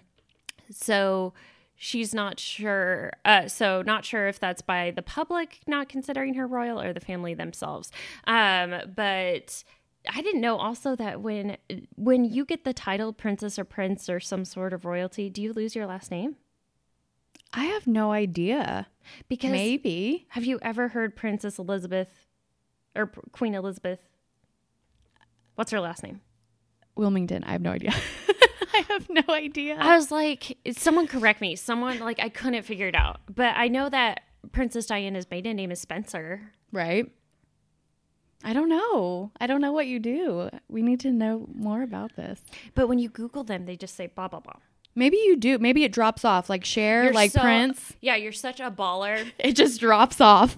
so 0.72 1.34
she's 1.76 2.14
not 2.14 2.40
sure. 2.40 3.12
Uh, 3.26 3.50
so 3.50 3.82
not 3.82 4.06
sure 4.06 4.30
if 4.30 4.40
that's 4.40 4.62
by 4.62 4.92
the 4.92 5.02
public 5.02 5.60
not 5.68 5.90
considering 5.90 6.36
her 6.36 6.48
royal 6.48 6.80
or 6.80 6.94
the 6.94 7.02
family 7.02 7.34
themselves. 7.34 7.92
Um, 8.26 8.76
but 8.96 9.66
I 10.10 10.22
didn't 10.22 10.40
know 10.40 10.56
also 10.56 10.96
that 10.96 11.20
when 11.20 11.58
when 11.96 12.24
you 12.24 12.46
get 12.46 12.64
the 12.64 12.72
title 12.72 13.12
princess 13.12 13.60
or 13.60 13.66
prince 13.66 14.08
or 14.08 14.22
some 14.22 14.46
sort 14.46 14.72
of 14.72 14.86
royalty, 14.86 15.30
do 15.30 15.42
you 15.42 15.52
lose 15.52 15.76
your 15.76 15.86
last 15.86 16.10
name? 16.10 16.38
I 17.52 17.66
have 17.66 17.88
no 17.88 18.14
idea. 18.14 18.88
Because 19.28 19.52
Maybe. 19.52 20.28
have 20.30 20.46
you 20.46 20.60
ever 20.62 20.88
heard 20.88 21.18
Princess 21.18 21.60
Elizabeth 21.60 22.30
or 22.96 23.08
Queen 23.34 23.54
Elizabeth? 23.54 24.00
What's 25.56 25.72
her 25.72 25.82
last 25.82 26.04
name? 26.04 26.22
Wilmington. 26.96 27.44
I 27.44 27.52
have 27.54 27.62
no 27.62 27.72
idea. 27.72 27.94
I 28.74 28.86
have 28.90 29.10
no 29.10 29.22
idea. 29.30 29.78
I 29.80 29.96
was 29.96 30.12
like, 30.12 30.58
someone 30.72 31.08
correct 31.08 31.42
me. 31.42 31.56
Someone 31.56 32.00
like 32.00 32.20
I 32.20 32.30
couldn't 32.30 32.64
figure 32.64 32.88
it 32.88 32.96
out. 32.96 33.22
But 33.34 33.56
I 33.56 33.68
know 33.68 33.88
that 33.90 34.22
Princess 34.52 34.86
Diana's 34.88 35.30
maiden 35.30 35.56
name 35.56 35.72
is 35.72 35.80
Spencer. 35.80 36.52
right? 36.72 37.06
I 38.46 38.52
don't 38.52 38.68
know. 38.68 39.32
I 39.40 39.48
don't 39.48 39.62
know 39.62 39.72
what 39.72 39.88
you 39.88 40.00
do. 40.00 40.50
We 40.68 40.82
need 40.82 41.00
to 41.02 41.12
know 41.12 41.48
more 41.54 41.82
about 41.82 42.16
this. 42.18 42.42
But 42.76 42.90
when 42.90 43.00
you 43.00 43.08
Google 43.10 43.46
them, 43.46 43.66
they 43.66 43.78
just 43.78 43.96
say 43.96 44.08
blah 44.08 44.28
blah 44.28 44.42
blah. 44.42 44.56
Maybe 44.96 45.16
you 45.18 45.38
do. 45.38 45.58
Maybe 45.60 45.84
it 45.86 45.94
drops 45.94 46.26
off 46.26 46.50
like 46.50 46.66
Cher, 46.66 47.06
You're 47.06 47.14
like 47.14 47.32
so- 47.32 47.42
Prince. 47.42 47.94
Yeah, 48.02 48.16
you're 48.18 48.32
such 48.34 48.60
a 48.60 48.70
baller. 48.70 49.32
It 49.40 49.54
just 49.56 49.80
drops 49.80 50.20
off. 50.20 50.58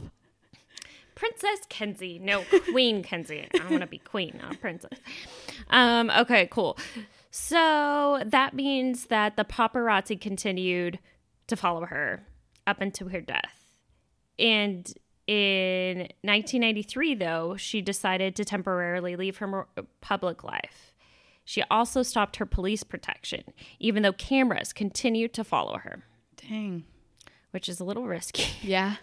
Princess 1.15 1.60
Kenzie. 1.69 2.19
No, 2.19 2.43
Queen 2.71 3.01
Kenzie. 3.01 3.47
I 3.60 3.69
want 3.69 3.82
to 3.82 3.88
be 3.88 3.99
queen, 3.99 4.39
not 4.41 4.60
princess. 4.60 4.99
Um, 5.69 6.10
okay, 6.10 6.47
cool. 6.51 6.78
So 7.32 8.21
that 8.25 8.54
means 8.54 9.08
that 9.08 9.36
the 9.38 9.43
paparazzi 9.45 10.19
continued 10.19 10.99
to 11.47 11.56
follow 11.56 11.86
her 11.86 12.25
up 12.67 12.82
until 12.82 13.10
her 13.10 13.21
death. 13.21 13.75
And 14.38 14.91
in 15.28 15.99
1993, 16.21 17.15
though, 17.15 17.56
she 17.58 17.82
decided 17.82 18.36
to 18.36 18.45
temporarily 18.45 19.15
leave 19.15 19.38
her 19.38 19.67
public 20.01 20.43
life. 20.43 20.93
She 21.43 21.62
also 21.69 22.04
stopped 22.04 22.38
her 22.38 22.45
police 22.45 22.84
protection, 22.84 23.43
even 23.80 24.04
though 24.04 24.13
cameras 24.13 24.73
continued 24.73 25.34
to 25.34 25.43
follow 25.43 25.78
her, 25.78 26.04
Dang. 26.38 26.86
which 27.51 27.69
is 27.69 27.80
a 27.80 27.84
little 27.84 28.08
risky. 28.08 28.45
Yeah. 28.62 28.95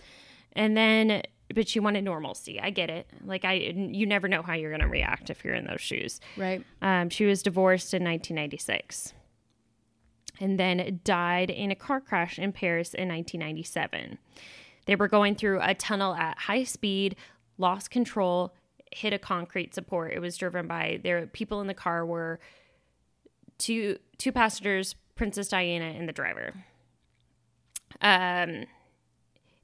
And 0.54 0.76
then, 0.76 1.22
but 1.54 1.68
she 1.68 1.80
wanted 1.80 2.04
normalcy. 2.04 2.60
I 2.60 2.70
get 2.70 2.90
it. 2.90 3.08
Like 3.24 3.44
I, 3.44 3.54
you 3.54 4.06
never 4.06 4.28
know 4.28 4.42
how 4.42 4.54
you're 4.54 4.70
going 4.70 4.80
to 4.80 4.88
react 4.88 5.30
if 5.30 5.44
you're 5.44 5.54
in 5.54 5.66
those 5.66 5.80
shoes. 5.80 6.20
Right. 6.36 6.64
Um, 6.80 7.10
she 7.10 7.24
was 7.24 7.42
divorced 7.42 7.94
in 7.94 8.04
1996, 8.04 9.12
and 10.40 10.58
then 10.58 11.00
died 11.04 11.50
in 11.50 11.70
a 11.70 11.76
car 11.76 12.00
crash 12.00 12.38
in 12.38 12.52
Paris 12.52 12.94
in 12.94 13.08
1997. 13.08 14.18
They 14.86 14.96
were 14.96 15.08
going 15.08 15.34
through 15.34 15.60
a 15.62 15.74
tunnel 15.74 16.14
at 16.14 16.38
high 16.38 16.64
speed, 16.64 17.16
lost 17.58 17.90
control, 17.90 18.54
hit 18.90 19.12
a 19.12 19.18
concrete 19.18 19.74
support. 19.74 20.12
It 20.12 20.20
was 20.20 20.36
driven 20.36 20.66
by 20.66 21.00
there. 21.02 21.26
People 21.26 21.60
in 21.60 21.66
the 21.66 21.74
car 21.74 22.04
were 22.04 22.40
two 23.58 23.98
two 24.18 24.32
passengers, 24.32 24.94
Princess 25.14 25.48
Diana 25.48 25.86
and 25.96 26.08
the 26.08 26.12
driver. 26.12 26.54
Um, 28.00 28.64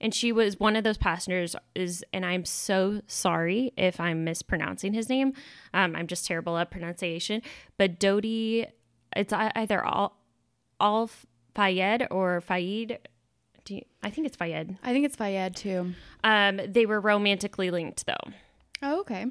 and 0.00 0.14
she 0.14 0.30
was 0.32 0.60
one 0.60 0.76
of 0.76 0.84
those 0.84 0.98
passengers 0.98 1.54
is 1.74 2.04
and 2.12 2.24
i'm 2.24 2.44
so 2.44 3.00
sorry 3.06 3.72
if 3.76 3.98
i'm 4.00 4.24
mispronouncing 4.24 4.92
his 4.94 5.08
name. 5.08 5.32
Um, 5.74 5.94
i'm 5.96 6.06
just 6.06 6.26
terrible 6.26 6.56
at 6.58 6.70
pronunciation 6.70 7.42
but 7.76 7.98
dodi 7.98 8.66
it's 9.16 9.32
either 9.32 9.84
all 9.84 10.16
all 10.80 11.10
fayed 11.54 12.06
or 12.10 12.40
fayed. 12.40 12.98
Do 13.64 13.74
you, 13.76 13.82
i 14.02 14.10
think 14.10 14.26
it's 14.26 14.36
fayed. 14.36 14.76
I 14.82 14.92
think 14.92 15.04
it's 15.04 15.16
Fayed 15.16 15.56
too. 15.56 15.94
um, 16.24 16.60
they 16.66 16.86
were 16.86 17.00
romantically 17.00 17.70
linked 17.70 18.06
though. 18.06 18.32
Oh, 18.82 19.00
okay. 19.00 19.26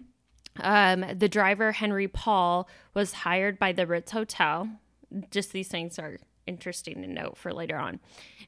um, 0.60 1.06
the 1.16 1.30
driver 1.30 1.72
henry 1.72 2.08
paul 2.08 2.68
was 2.94 3.14
hired 3.14 3.58
by 3.60 3.72
the 3.72 3.88
ritz 3.88 4.12
hotel. 4.12 4.68
Just 5.32 5.54
these 5.54 5.70
things 5.70 5.98
are 6.00 6.18
interesting 6.46 7.02
to 7.02 7.08
note 7.08 7.38
for 7.38 7.54
later 7.54 7.78
on. 7.78 8.00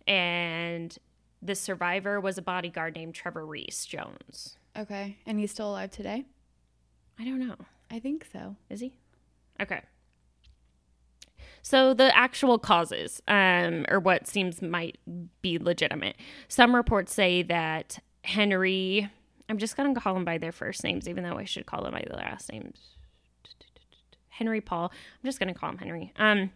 And 0.07 0.97
the 1.41 1.55
survivor 1.55 2.19
was 2.19 2.37
a 2.37 2.41
bodyguard 2.41 2.95
named 2.95 3.15
trevor 3.15 3.45
rees-jones. 3.45 4.57
Okay. 4.77 5.17
And 5.25 5.39
he's 5.39 5.51
still 5.51 5.69
alive 5.71 5.91
today? 5.91 6.25
i 7.17 7.25
don't 7.25 7.39
know. 7.39 7.55
I 7.91 7.99
think 7.99 8.25
so. 8.31 8.55
is 8.69 8.79
he? 8.79 8.93
Okay. 9.61 9.81
So 11.61 11.93
the 11.93 12.15
actual 12.15 12.57
causes 12.57 13.21
um, 13.27 13.85
or 13.89 13.99
what 13.99 14.27
seems 14.27 14.61
might 14.61 14.97
be 15.41 15.57
legitimate. 15.59 16.15
Some 16.47 16.75
reports 16.75 17.13
say 17.13 17.43
that 17.43 17.99
henry 18.21 19.09
i'm 19.47 19.57
just 19.57 19.77
going 19.77 19.93
to 19.93 19.99
call 19.99 20.13
them 20.13 20.25
by 20.25 20.37
their 20.37 20.51
first 20.51 20.83
names 20.83 21.07
even 21.07 21.23
though 21.23 21.37
i 21.37 21.45
should 21.45 21.65
call 21.65 21.81
them 21.81 21.93
by 21.93 22.03
their 22.07 22.17
last 22.17 22.51
names. 22.51 22.77
Henry 24.29 24.61
paul. 24.61 24.91
I'm 24.91 25.27
just 25.27 25.39
going 25.39 25.53
to 25.53 25.59
call 25.59 25.69
him 25.69 25.77
henry. 25.77 26.13
Um, 26.17 26.51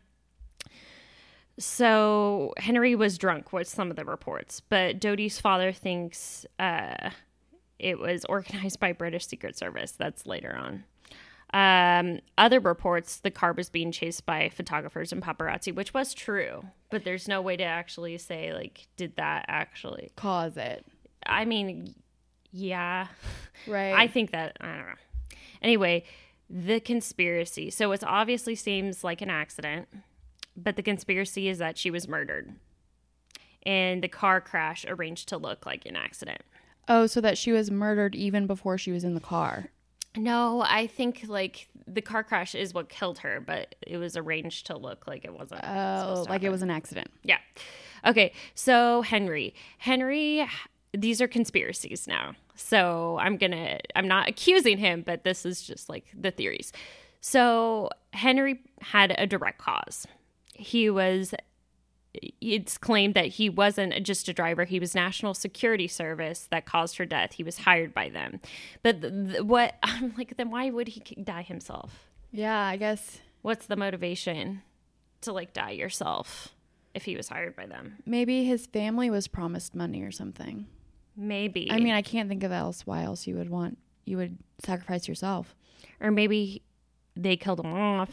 so 1.57 2.53
henry 2.57 2.95
was 2.95 3.17
drunk 3.17 3.53
was 3.53 3.69
some 3.69 3.89
of 3.89 3.95
the 3.95 4.05
reports 4.05 4.59
but 4.59 4.99
Dodi's 4.99 5.39
father 5.39 5.71
thinks 5.71 6.45
uh, 6.59 7.09
it 7.79 7.99
was 7.99 8.25
organized 8.29 8.79
by 8.79 8.91
british 8.93 9.27
secret 9.27 9.57
service 9.57 9.91
that's 9.91 10.25
later 10.25 10.55
on 10.55 10.83
um, 11.53 12.19
other 12.35 12.59
reports, 12.59 13.17
the 13.17 13.29
car 13.29 13.53
was 13.53 13.69
being 13.69 13.91
chased 13.91 14.25
by 14.25 14.49
photographers 14.49 15.11
and 15.11 15.21
paparazzi, 15.21 15.73
which 15.73 15.93
was 15.93 16.15
true, 16.15 16.65
but 16.89 17.03
there's 17.03 17.27
no 17.27 17.43
way 17.43 17.55
to 17.55 17.63
actually 17.63 18.17
say, 18.17 18.51
like, 18.53 18.87
did 18.97 19.15
that 19.17 19.45
actually? 19.47 20.11
Cause 20.15 20.57
it. 20.57 20.83
I 21.27 21.45
mean, 21.45 21.93
yeah, 22.51 23.05
Right. 23.67 23.93
I 23.93 24.07
think 24.07 24.31
that, 24.31 24.57
I 24.61 24.65
don't 24.67 24.77
know. 24.87 25.37
Anyway, 25.61 26.05
the 26.49 26.79
conspiracy. 26.79 27.69
So 27.69 27.91
it 27.91 28.03
obviously 28.03 28.55
seems 28.55 29.03
like 29.03 29.21
an 29.21 29.29
accident, 29.29 29.87
but 30.55 30.75
the 30.75 30.83
conspiracy 30.83 31.47
is 31.47 31.57
that 31.59 31.77
she 31.77 31.89
was 31.91 32.07
murdered. 32.07 32.53
and 33.65 34.03
the 34.03 34.07
car 34.09 34.41
crash 34.41 34.85
arranged 34.87 35.29
to 35.29 35.37
look 35.37 35.65
like 35.65 35.85
an 35.85 35.95
accident. 35.95 36.41
Oh, 36.89 37.07
so 37.07 37.21
that 37.21 37.37
she 37.37 37.51
was 37.53 37.71
murdered 37.71 38.13
even 38.13 38.45
before 38.45 38.77
she 38.77 38.91
was 38.91 39.03
in 39.05 39.13
the 39.13 39.21
car. 39.21 39.69
No, 40.17 40.61
I 40.67 40.85
think 40.87 41.23
like 41.27 41.69
the 41.87 42.01
car 42.01 42.23
crash 42.25 42.55
is 42.55 42.73
what 42.73 42.89
killed 42.89 43.19
her, 43.19 43.39
but 43.39 43.75
it 43.87 43.97
was 43.97 44.17
arranged 44.17 44.67
to 44.67 44.77
look 44.77 45.07
like 45.07 45.23
it 45.23 45.33
wasn't. 45.33 45.61
Oh, 45.63 46.25
like 46.29 46.43
it 46.43 46.49
was 46.49 46.61
an 46.61 46.69
accident. 46.69 47.07
Yeah. 47.23 47.37
Okay. 48.05 48.33
So 48.53 49.01
Henry, 49.01 49.55
Henry, 49.77 50.45
these 50.93 51.21
are 51.21 51.27
conspiracies 51.27 52.05
now. 52.07 52.33
So 52.55 53.17
I'm 53.19 53.37
gonna, 53.37 53.79
I'm 53.95 54.07
not 54.09 54.27
accusing 54.27 54.77
him, 54.77 55.03
but 55.05 55.23
this 55.23 55.45
is 55.45 55.61
just 55.61 55.87
like 55.89 56.05
the 56.13 56.31
theories. 56.31 56.73
So 57.21 57.89
Henry 58.11 58.59
had 58.81 59.15
a 59.17 59.25
direct 59.25 59.57
cause. 59.57 60.05
He 60.53 60.89
was. 60.89 61.33
It's 62.39 62.77
claimed 62.77 63.15
that 63.15 63.25
he 63.25 63.49
wasn't 63.49 64.03
just 64.03 64.27
a 64.27 64.33
driver; 64.33 64.65
he 64.65 64.79
was 64.79 64.93
National 64.93 65.33
Security 65.33 65.87
Service 65.87 66.47
that 66.51 66.65
caused 66.65 66.97
her 66.97 67.05
death. 67.05 67.33
He 67.33 67.43
was 67.43 67.59
hired 67.59 67.93
by 67.93 68.09
them. 68.09 68.39
But 68.83 69.01
th- 69.01 69.13
th- 69.13 69.41
what 69.41 69.75
I'm 69.83 70.13
like, 70.17 70.37
then 70.37 70.51
why 70.51 70.69
would 70.69 70.89
he 70.89 70.99
die 71.23 71.41
himself? 71.41 72.07
Yeah, 72.31 72.59
I 72.59 72.77
guess 72.77 73.19
What's 73.41 73.65
the 73.65 73.75
motivation 73.75 74.61
to 75.21 75.33
like 75.33 75.53
die 75.53 75.71
yourself 75.71 76.53
if 76.93 77.03
he 77.05 77.15
was 77.17 77.27
hired 77.29 77.55
by 77.55 77.65
them? 77.65 77.97
maybe 78.05 78.43
his 78.45 78.67
family 78.67 79.09
was 79.09 79.27
promised 79.27 79.73
money 79.75 80.01
or 80.01 80.11
something. 80.11 80.65
Maybe. 81.17 81.69
I 81.71 81.79
mean, 81.79 81.93
I 81.93 82.01
can't 82.03 82.29
think 82.29 82.43
of 82.43 82.51
else 82.51 82.85
why 82.87 83.03
else 83.03 83.27
you 83.27 83.35
would 83.35 83.49
want 83.49 83.77
you 84.05 84.17
would 84.17 84.37
sacrifice 84.63 85.07
yourself, 85.07 85.55
or 85.99 86.11
maybe 86.11 86.61
they 87.15 87.37
killed 87.37 87.59
him 87.59 87.73
off. 87.73 88.11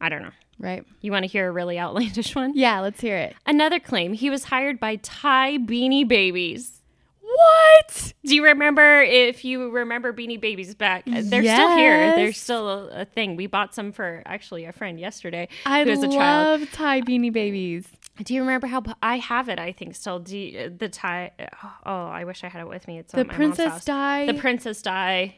I 0.00 0.08
don't 0.08 0.22
know. 0.22 0.30
Right? 0.62 0.86
You 1.00 1.10
want 1.12 1.24
to 1.24 1.26
hear 1.26 1.48
a 1.48 1.50
really 1.50 1.78
outlandish 1.78 2.34
one? 2.36 2.52
Yeah, 2.54 2.80
let's 2.80 3.00
hear 3.00 3.16
it. 3.18 3.34
Another 3.44 3.80
claim 3.80 4.12
he 4.14 4.30
was 4.30 4.44
hired 4.44 4.78
by 4.80 4.96
Ty 4.96 5.58
Beanie 5.58 6.06
Babies. 6.06 6.78
What? 7.20 8.12
Do 8.24 8.34
you 8.34 8.44
remember 8.44 9.02
if 9.02 9.44
you 9.44 9.70
remember 9.70 10.12
Beanie 10.12 10.40
Babies 10.40 10.74
back? 10.74 11.04
Uh, 11.06 11.22
they're 11.24 11.42
still 11.42 11.76
here. 11.76 12.14
They're 12.14 12.32
still 12.32 12.68
a, 12.68 13.00
a 13.02 13.04
thing. 13.04 13.36
We 13.36 13.46
bought 13.46 13.74
some 13.74 13.90
for 13.90 14.22
actually 14.26 14.64
a 14.64 14.72
friend 14.72 15.00
yesterday 15.00 15.48
I 15.66 15.82
who 15.84 15.90
was 15.90 16.02
a 16.02 16.08
child. 16.08 16.20
I 16.20 16.44
love. 16.44 16.70
Ty 16.72 17.00
beanie 17.02 17.32
babies. 17.32 17.88
Do 18.22 18.34
you 18.34 18.42
remember 18.42 18.66
how 18.66 18.82
I 19.02 19.16
have 19.16 19.48
it? 19.48 19.58
I 19.58 19.72
think 19.72 19.94
still. 19.96 20.18
Do 20.20 20.36
you, 20.38 20.58
uh, 20.60 20.68
the 20.76 20.88
Ty? 20.88 21.32
Uh, 21.38 21.46
oh, 21.86 22.06
I 22.06 22.24
wish 22.24 22.44
I 22.44 22.48
had 22.48 22.60
it 22.60 22.68
with 22.68 22.86
me. 22.86 22.98
It's 22.98 23.12
The 23.12 23.20
at 23.20 23.26
my 23.28 23.38
mom's 23.38 23.56
princess 23.56 23.84
Di. 23.84 24.26
The 24.26 24.34
princess 24.34 24.82
Di. 24.82 25.36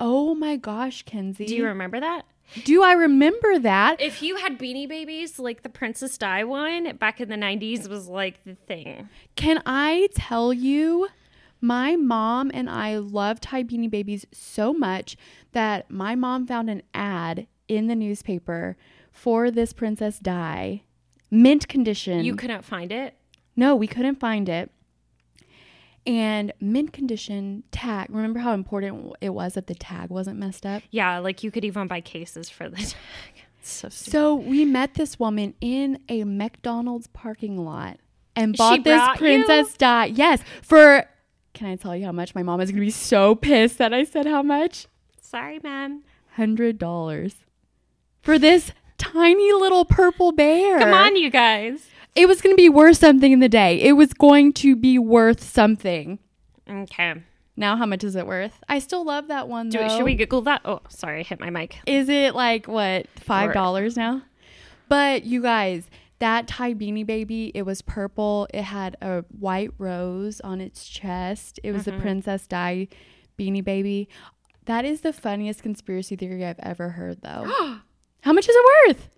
oh 0.00 0.34
my 0.34 0.56
gosh, 0.56 1.02
Kenzie. 1.02 1.46
Do 1.46 1.54
you 1.54 1.66
remember 1.66 2.00
that? 2.00 2.24
Do 2.64 2.82
I 2.82 2.92
remember 2.92 3.58
that? 3.58 4.00
If 4.00 4.22
you 4.22 4.36
had 4.36 4.58
Beanie 4.58 4.88
Babies, 4.88 5.38
like 5.38 5.62
the 5.62 5.68
Princess 5.68 6.16
Di 6.16 6.44
one 6.44 6.96
back 6.96 7.20
in 7.20 7.28
the 7.28 7.36
'90s, 7.36 7.88
was 7.88 8.08
like 8.08 8.42
the 8.44 8.54
thing. 8.54 9.08
Can 9.34 9.62
I 9.66 10.08
tell 10.14 10.52
you? 10.52 11.08
My 11.60 11.96
mom 11.96 12.50
and 12.52 12.68
I 12.68 12.98
love 12.98 13.40
Ty 13.40 13.64
beanie 13.64 13.90
babies 13.90 14.26
so 14.30 14.74
much 14.74 15.16
that 15.52 15.90
my 15.90 16.14
mom 16.14 16.46
found 16.46 16.68
an 16.68 16.82
ad 16.92 17.46
in 17.66 17.86
the 17.86 17.96
newspaper 17.96 18.76
for 19.10 19.50
this 19.50 19.72
Princess 19.72 20.18
Di 20.18 20.82
mint 21.30 21.66
condition. 21.66 22.24
You 22.24 22.36
couldn't 22.36 22.64
find 22.64 22.92
it. 22.92 23.14
No, 23.56 23.74
we 23.74 23.86
couldn't 23.86 24.20
find 24.20 24.48
it. 24.48 24.70
And 26.06 26.52
mint 26.60 26.92
condition 26.92 27.64
tag. 27.72 28.08
Remember 28.10 28.38
how 28.38 28.52
important 28.52 29.14
it 29.20 29.30
was 29.30 29.54
that 29.54 29.66
the 29.66 29.74
tag 29.74 30.10
wasn't 30.10 30.38
messed 30.38 30.64
up? 30.64 30.82
Yeah, 30.90 31.18
like 31.18 31.42
you 31.42 31.50
could 31.50 31.64
even 31.64 31.88
buy 31.88 32.00
cases 32.00 32.48
for 32.48 32.68
the 32.68 32.76
tag. 32.76 32.94
So. 33.62 33.88
So 33.88 34.34
we 34.36 34.64
met 34.64 34.94
this 34.94 35.18
woman 35.18 35.54
in 35.60 35.98
a 36.08 36.22
McDonald's 36.22 37.08
parking 37.08 37.56
lot 37.56 37.98
and 38.36 38.54
She 38.54 38.58
bought 38.58 38.84
this 38.84 38.96
brought 38.96 39.18
Princess 39.18 39.74
Di. 39.76 40.04
Yes, 40.06 40.42
for 40.62 41.08
can 41.54 41.66
I 41.68 41.76
tell 41.76 41.96
you 41.96 42.04
how 42.04 42.12
much? 42.12 42.34
My 42.34 42.42
mom 42.42 42.60
is 42.60 42.70
gonna 42.70 42.80
be 42.82 42.90
so 42.90 43.34
pissed 43.34 43.78
that 43.78 43.92
I 43.92 44.04
said 44.04 44.26
how 44.26 44.42
much? 44.42 44.86
Sorry, 45.20 45.58
ma'am. 45.62 46.04
Hundred 46.34 46.78
dollars 46.78 47.34
for 48.20 48.38
this 48.38 48.72
tiny 48.98 49.52
little 49.52 49.84
purple 49.84 50.32
bear. 50.32 50.78
Come 50.78 50.92
on, 50.92 51.16
you 51.16 51.30
guys. 51.30 51.88
It 52.16 52.26
was 52.26 52.40
gonna 52.40 52.54
be 52.56 52.68
worth 52.68 52.96
something 52.98 53.30
in 53.30 53.40
the 53.40 53.48
day. 53.48 53.80
It 53.80 53.92
was 53.92 54.12
going 54.12 54.52
to 54.54 54.74
be 54.74 54.98
worth 54.98 55.42
something. 55.42 56.18
Okay. 56.68 57.14
Now, 57.58 57.76
how 57.76 57.86
much 57.86 58.04
is 58.04 58.16
it 58.16 58.26
worth? 58.26 58.52
I 58.68 58.78
still 58.80 59.04
love 59.04 59.28
that 59.28 59.48
one. 59.48 59.68
Do, 59.70 59.78
though. 59.78 59.88
should 59.88 60.04
we 60.04 60.14
Google 60.14 60.42
that? 60.42 60.60
Oh, 60.64 60.80
sorry, 60.88 61.20
I 61.20 61.22
hit 61.22 61.40
my 61.40 61.48
mic. 61.50 61.78
Is 61.86 62.08
it 62.08 62.34
like 62.34 62.66
what 62.66 63.06
five 63.20 63.52
dollars 63.54 63.96
now? 63.96 64.22
But 64.88 65.24
you 65.24 65.40
guys, 65.42 65.88
that 66.18 66.46
Ty 66.48 66.74
beanie 66.74 67.06
baby, 67.06 67.52
it 67.54 67.62
was 67.62 67.82
purple. 67.82 68.46
It 68.52 68.62
had 68.62 68.96
a 69.02 69.24
white 69.38 69.70
rose 69.78 70.40
on 70.42 70.60
its 70.60 70.86
chest. 70.86 71.58
It 71.64 71.72
was 71.72 71.82
Mm-hmm. 71.84 71.96
the 71.96 72.02
Princess 72.02 72.46
Di 72.46 72.88
beanie 73.38 73.64
baby. 73.64 74.08
That 74.66 74.84
is 74.84 75.00
the 75.02 75.12
funniest 75.12 75.62
conspiracy 75.62 76.16
theory 76.16 76.44
I've 76.44 76.58
ever 76.60 76.90
heard, 76.90 77.22
though. 77.22 77.44
How 78.22 78.32
much 78.32 78.48
is 78.48 78.54
it 78.56 78.88
worth? 78.88 79.08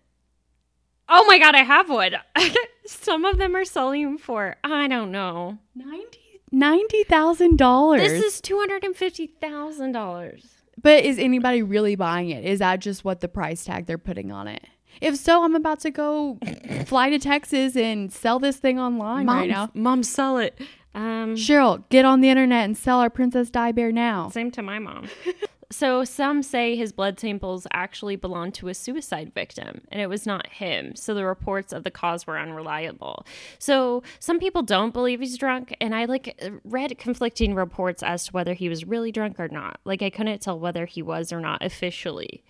Oh 1.09 1.25
my 1.27 1.39
god, 1.39 1.55
I 1.55 1.63
have 1.63 1.89
one. 1.89 2.13
Some 2.87 3.25
of 3.25 3.39
them 3.39 3.55
are 3.57 3.65
selling 3.65 4.19
for 4.19 4.57
I 4.65 4.89
don't 4.89 5.11
know. 5.11 5.59
Ninety 5.75 6.41
ninety 6.51 7.05
thousand 7.05 7.59
dollars. 7.59 8.03
This 8.03 8.23
is 8.23 8.41
two 8.41 8.59
hundred 8.59 8.85
and 8.85 8.95
fifty 8.97 9.27
thousand 9.27 9.93
dollars. 9.93 10.47
But 10.81 11.05
is 11.05 11.19
anybody 11.19 11.63
really 11.63 11.97
buying 11.97 12.31
it? 12.31 12.45
Is 12.45 12.61
that 12.61 12.81
just 12.81 13.05
what 13.05 13.21
the 13.21 13.29
price 13.29 13.65
tag 13.65 13.87
they're 13.87 13.99
putting 13.99 14.31
on 14.31 14.47
it? 14.47 14.65
If 15.01 15.17
so, 15.17 15.45
I'm 15.45 15.55
about 15.55 15.81
to 15.81 15.91
go 15.91 16.39
fly 16.87 17.11
to 17.11 17.19
Texas 17.19 17.77
and 17.77 18.13
sell 18.13 18.39
this 18.39 18.57
thing 18.57 18.79
online 18.79 19.27
right 19.27 19.49
now. 19.49 19.71
mom, 19.75 20.03
sell 20.03 20.39
it. 20.39 20.59
Um, 20.95 21.37
Cheryl, 21.37 21.85
get 21.91 22.05
on 22.05 22.21
the 22.21 22.29
internet 22.29 22.65
and 22.65 22.77
sell 22.77 22.99
our 23.01 23.11
Princess 23.11 23.51
Di 23.51 23.73
Bear 23.73 23.93
now. 23.93 24.31
Same 24.31 24.51
to 24.53 24.63
my 24.63 24.79
mom. 24.79 25.09
so 25.71 26.03
some 26.03 26.43
say 26.43 26.77
his 26.77 26.93
blood 26.93 27.21
samples 27.21 27.67
actually 27.73 28.17
belonged 28.17 28.55
to 28.55 28.69
a 28.69 28.75
suicide 28.75 29.33
victim 29.35 29.83
and 29.91 30.01
it 30.01 30.09
was 30.09 30.25
not 30.25 30.47
him. 30.49 30.97
So 30.97 31.13
the 31.13 31.27
reports 31.27 31.73
of 31.73 31.85
the 31.85 31.91
cause 31.91 32.27
were 32.27 32.39
unreliable. 32.39 33.27
So 33.59 34.03
some 34.19 34.39
people 34.39 34.63
don't 34.63 34.95
believe 34.95 35.21
he's 35.21 35.37
drunk 35.37 35.77
and 35.81 35.95
I 35.95 36.07
like 36.07 36.41
read 36.65 36.97
conflicting 36.99 37.55
reports 37.55 38.03
as 38.03 38.27
to 38.27 38.33
whether 38.33 38.55
he 38.55 38.71
was 38.71 38.87
really 38.87 39.13
drunk 39.13 39.39
or 39.39 39.49
not. 39.49 39.81
Like 39.85 40.01
I 40.01 40.11
couldn't 40.11 40.41
tell 40.41 40.59
whether 40.59 40.87
he 40.87 41.03
was 41.03 41.33
or 41.33 41.41
not 41.41 41.63
officially 41.63 42.43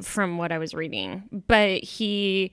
from 0.00 0.38
what 0.38 0.52
I 0.52 0.58
was 0.58 0.72
reading. 0.72 1.24
But 1.30 1.84
he 1.84 2.52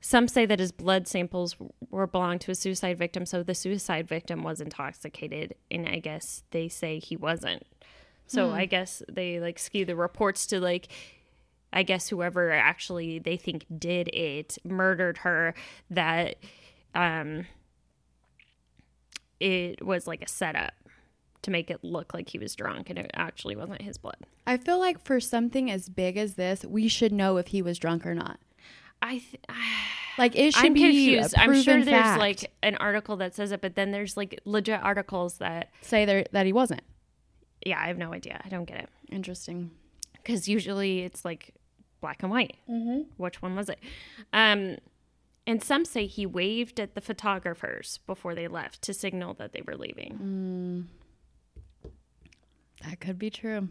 some 0.00 0.28
say 0.28 0.46
that 0.46 0.60
his 0.60 0.70
blood 0.70 1.08
samples 1.08 1.56
were 1.90 2.06
belonged 2.06 2.42
to 2.42 2.52
a 2.52 2.54
suicide 2.54 2.96
victim, 2.96 3.26
so 3.26 3.42
the 3.42 3.56
suicide 3.56 4.06
victim 4.06 4.44
was 4.44 4.60
intoxicated, 4.60 5.56
and 5.68 5.88
I 5.88 5.98
guess 5.98 6.44
they 6.52 6.68
say 6.68 7.00
he 7.00 7.16
wasn't. 7.16 7.64
So 8.26 8.50
I 8.50 8.66
guess 8.66 9.02
they 9.10 9.40
like 9.40 9.58
skew 9.58 9.84
the 9.84 9.96
reports 9.96 10.46
to 10.48 10.60
like, 10.60 10.88
I 11.72 11.82
guess 11.82 12.08
whoever 12.08 12.50
actually 12.52 13.18
they 13.18 13.36
think 13.36 13.66
did 13.78 14.08
it 14.08 14.58
murdered 14.64 15.18
her. 15.18 15.54
That, 15.90 16.36
um, 16.94 17.46
it 19.38 19.84
was 19.84 20.06
like 20.06 20.22
a 20.22 20.28
setup 20.28 20.72
to 21.42 21.50
make 21.50 21.70
it 21.70 21.84
look 21.84 22.14
like 22.14 22.30
he 22.30 22.38
was 22.38 22.54
drunk, 22.56 22.90
and 22.90 22.98
it 22.98 23.10
actually 23.14 23.54
wasn't 23.54 23.82
his 23.82 23.98
blood. 23.98 24.16
I 24.46 24.56
feel 24.56 24.78
like 24.78 25.04
for 25.04 25.20
something 25.20 25.70
as 25.70 25.88
big 25.88 26.16
as 26.16 26.34
this, 26.34 26.64
we 26.64 26.88
should 26.88 27.12
know 27.12 27.36
if 27.36 27.48
he 27.48 27.62
was 27.62 27.78
drunk 27.78 28.04
or 28.06 28.14
not. 28.14 28.38
I. 29.00 29.18
Th- 29.18 29.40
Like 30.18 30.34
it 30.34 30.54
should 30.54 30.64
I'm 30.64 30.72
be 30.72 30.80
confused. 30.80 31.34
I'm 31.36 31.60
sure 31.60 31.74
there's 31.74 31.88
fact. 31.88 32.18
like 32.18 32.50
an 32.62 32.76
article 32.76 33.16
that 33.16 33.34
says 33.34 33.52
it, 33.52 33.60
but 33.60 33.74
then 33.74 33.90
there's 33.90 34.16
like 34.16 34.40
legit 34.46 34.82
articles 34.82 35.36
that, 35.36 35.68
say 35.82 36.06
there 36.06 36.24
that 36.32 36.46
he 36.46 36.54
wasn't. 36.54 36.80
Yeah, 37.66 37.80
I 37.80 37.88
have 37.88 37.98
no 37.98 38.12
idea. 38.12 38.40
I 38.44 38.48
don't 38.48 38.64
get 38.64 38.78
it 38.78 38.88
Interesting. 39.10 39.70
because 40.12 40.48
usually 40.48 41.00
it's 41.00 41.24
like 41.24 41.54
black 42.00 42.22
and 42.22 42.30
white. 42.30 42.56
Mm-hmm. 42.70 43.02
Which 43.16 43.42
one 43.42 43.56
was 43.56 43.68
it? 43.68 43.80
Um, 44.32 44.76
and 45.46 45.62
some 45.62 45.84
say 45.84 46.06
he 46.06 46.26
waved 46.26 46.80
at 46.80 46.94
the 46.94 47.00
photographers 47.00 48.00
before 48.06 48.34
they 48.34 48.48
left 48.48 48.82
to 48.82 48.94
signal 48.94 49.34
that 49.34 49.52
they 49.52 49.62
were 49.66 49.76
leaving. 49.76 50.88
That 52.84 53.00
could 53.00 53.18
be 53.18 53.30
true. 53.30 53.68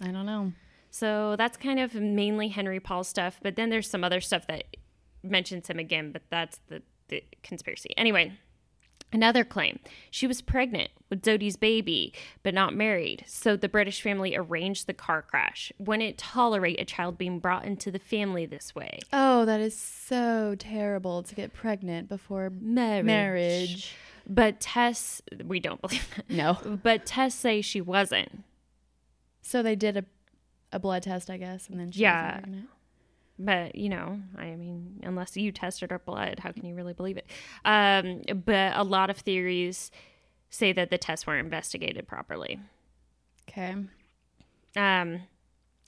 I 0.00 0.08
don't 0.08 0.26
know. 0.26 0.52
So 0.90 1.36
that's 1.36 1.56
kind 1.56 1.78
of 1.78 1.94
mainly 1.94 2.48
Henry 2.48 2.80
Paul 2.80 3.04
stuff. 3.04 3.38
But 3.42 3.56
then 3.56 3.70
there's 3.70 3.88
some 3.88 4.04
other 4.04 4.20
stuff 4.20 4.46
that 4.46 4.64
mentions 5.22 5.68
him 5.68 5.78
again, 5.78 6.12
but 6.12 6.22
that's 6.30 6.58
the, 6.68 6.82
the 7.08 7.22
conspiracy. 7.42 7.90
Anyway, 7.96 8.32
another 9.12 9.44
claim 9.44 9.78
she 10.10 10.26
was 10.26 10.40
pregnant 10.40 10.90
with 11.08 11.22
Dodi's 11.22 11.56
baby, 11.56 12.12
but 12.42 12.54
not 12.54 12.74
married. 12.74 13.24
So 13.26 13.56
the 13.56 13.68
British 13.68 14.00
family 14.02 14.36
arranged 14.36 14.86
the 14.86 14.94
car 14.94 15.22
crash. 15.22 15.72
Wouldn't 15.78 16.18
tolerate 16.18 16.80
a 16.80 16.84
child 16.84 17.18
being 17.18 17.38
brought 17.40 17.64
into 17.64 17.90
the 17.90 17.98
family 17.98 18.46
this 18.46 18.74
way. 18.74 19.00
Oh, 19.12 19.44
that 19.44 19.60
is 19.60 19.76
so 19.76 20.54
terrible 20.58 21.22
to 21.24 21.34
get 21.34 21.52
pregnant 21.52 22.08
before 22.08 22.50
Marriage. 22.50 23.04
marriage. 23.04 23.94
But 24.28 24.60
Tess, 24.60 25.20
we 25.44 25.58
don't 25.58 25.80
believe 25.82 26.06
that. 26.16 26.30
No. 26.30 26.58
But 26.82 27.06
Tess 27.06 27.34
say 27.34 27.60
she 27.62 27.80
wasn't. 27.80 28.44
So 29.42 29.62
they 29.62 29.74
did 29.76 29.96
a 29.96 30.04
a 30.72 30.78
blood 30.78 31.02
test, 31.02 31.28
I 31.28 31.36
guess, 31.36 31.68
and 31.68 31.80
then 31.80 31.90
she 31.90 32.02
Yeah. 32.02 32.42
But 33.40 33.74
you 33.74 33.88
know, 33.88 34.20
I 34.36 34.54
mean, 34.54 35.00
unless 35.02 35.36
you 35.36 35.50
tested 35.50 35.90
her 35.90 35.98
blood, 35.98 36.38
how 36.40 36.52
can 36.52 36.64
you 36.64 36.74
really 36.74 36.92
believe 36.92 37.16
it? 37.16 37.26
Um, 37.64 38.22
but 38.44 38.76
a 38.76 38.84
lot 38.84 39.10
of 39.10 39.16
theories 39.16 39.90
say 40.50 40.72
that 40.72 40.90
the 40.90 40.98
tests 40.98 41.26
weren't 41.26 41.44
investigated 41.44 42.06
properly. 42.06 42.60
Okay. 43.48 43.74
Um, 44.76 45.22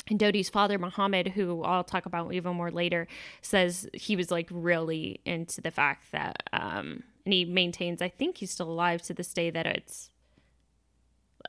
and 0.09 0.19
Dodi's 0.19 0.49
father, 0.49 0.79
Muhammad, 0.79 1.29
who 1.29 1.63
I'll 1.63 1.85
talk 1.85 2.07
about 2.07 2.33
even 2.33 2.57
more 2.57 2.71
later, 2.71 3.07
says 3.41 3.89
he 3.93 4.17
was 4.17 4.31
like 4.31 4.49
really 4.51 5.21
into 5.25 5.61
the 5.61 5.71
fact 5.71 6.11
that, 6.13 6.43
um, 6.53 7.05
and 7.25 7.33
he 7.33 7.45
maintains, 7.45 8.03
I 8.03 8.09
think 8.09 8.39
he's 8.39 8.51
still 8.51 8.71
alive 8.71 9.03
to 9.03 9.15
this 9.15 9.33
day, 9.33 9.51
that 9.51 9.67
it's 9.67 10.11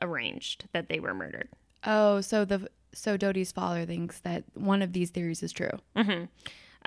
arranged 0.00 0.66
that 0.72 0.88
they 0.88 1.00
were 1.00 1.14
murdered. 1.14 1.48
Oh, 1.84 2.20
so 2.20 2.44
the 2.44 2.68
so 2.94 3.16
Dodi's 3.16 3.52
father 3.52 3.84
thinks 3.84 4.20
that 4.20 4.44
one 4.54 4.80
of 4.82 4.92
these 4.92 5.10
theories 5.10 5.42
is 5.42 5.52
true. 5.52 5.70
Mm-hmm. 5.96 6.24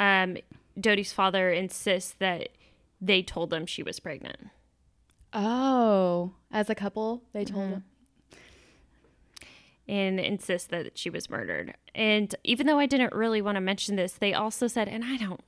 Um, 0.02 0.38
Dodi's 0.80 1.14
father 1.14 1.52
insists 1.52 2.14
that 2.20 2.50
they 3.02 3.22
told 3.22 3.50
them 3.50 3.66
she 3.66 3.84
was 3.84 4.00
pregnant. 4.00 4.38
Oh, 5.34 6.32
as 6.52 6.70
a 6.70 6.76
couple, 6.76 7.24
they 7.34 7.46
told 7.46 7.64
Mm-hmm. 7.66 7.74
him. 7.74 7.84
and 9.88 10.20
insist 10.20 10.70
that 10.70 10.98
she 10.98 11.10
was 11.10 11.30
murdered. 11.30 11.74
And 11.96 12.34
even 12.44 12.68
though 12.68 12.80
I 12.80 12.86
didn't 12.88 13.14
really 13.14 13.42
want 13.42 13.56
to 13.56 13.62
mention 13.62 13.96
this, 13.96 14.14
they 14.14 14.34
also 14.34 14.68
said, 14.68 14.88
and 14.88 15.04
I 15.06 15.18
don't 15.18 15.42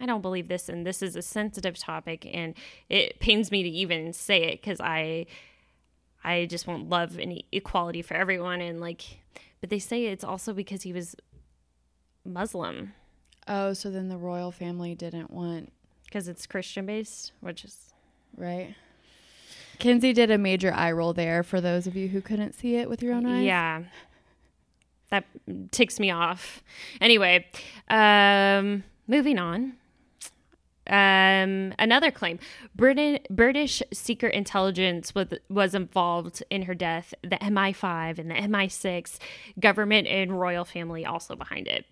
I 0.00 0.06
don't 0.06 0.20
believe 0.20 0.48
this 0.48 0.68
and 0.68 0.84
this 0.84 1.00
is 1.00 1.14
a 1.14 1.22
sensitive 1.22 1.78
topic 1.78 2.28
and 2.32 2.54
it 2.88 3.20
pains 3.20 3.52
me 3.52 3.62
to 3.62 3.68
even 3.68 4.12
say 4.12 4.42
it 4.42 4.60
cuz 4.62 4.80
I 4.80 5.26
I 6.24 6.46
just 6.46 6.66
want 6.66 6.88
love 6.88 7.18
and 7.18 7.42
equality 7.52 8.02
for 8.02 8.14
everyone 8.14 8.60
and 8.60 8.80
like 8.80 9.20
but 9.62 9.70
they 9.70 9.78
say 9.78 10.04
it's 10.04 10.24
also 10.24 10.52
because 10.52 10.82
he 10.82 10.92
was 10.92 11.16
Muslim 12.26 12.92
Oh, 13.48 13.72
so 13.72 13.90
then 13.90 14.08
the 14.08 14.16
royal 14.16 14.52
family 14.52 14.94
didn't 14.94 15.30
want 15.30 15.72
because 16.04 16.28
it's 16.28 16.46
Christian 16.46 16.86
based, 16.86 17.32
which 17.40 17.64
is 17.64 17.92
right. 18.36 18.74
Kenzie 19.78 20.12
did 20.12 20.30
a 20.30 20.38
major 20.38 20.72
eye 20.72 20.92
roll 20.92 21.12
there 21.12 21.42
for 21.42 21.60
those 21.60 21.86
of 21.86 21.96
you 21.96 22.08
who 22.08 22.20
couldn't 22.20 22.54
see 22.54 22.76
it 22.76 22.88
with 22.88 23.02
your 23.02 23.14
own 23.14 23.26
eyes. 23.26 23.44
Yeah. 23.44 23.82
That 25.10 25.24
ticks 25.72 25.98
me 25.98 26.10
off. 26.10 26.62
Anyway, 27.00 27.46
um, 27.88 28.84
moving 29.08 29.38
on. 29.38 29.74
Um, 30.86 31.74
another 31.78 32.10
claim: 32.10 32.38
Britain, 32.74 33.20
British 33.30 33.82
secret 33.92 34.34
intelligence 34.34 35.14
was 35.14 35.28
was 35.48 35.74
involved 35.74 36.42
in 36.50 36.62
her 36.62 36.74
death. 36.74 37.14
The 37.22 37.36
MI5 37.36 38.18
and 38.18 38.30
the 38.30 38.34
MI6 38.34 39.18
government 39.60 40.08
and 40.08 40.38
royal 40.40 40.64
family 40.64 41.06
also 41.06 41.36
behind 41.36 41.68
it. 41.68 41.86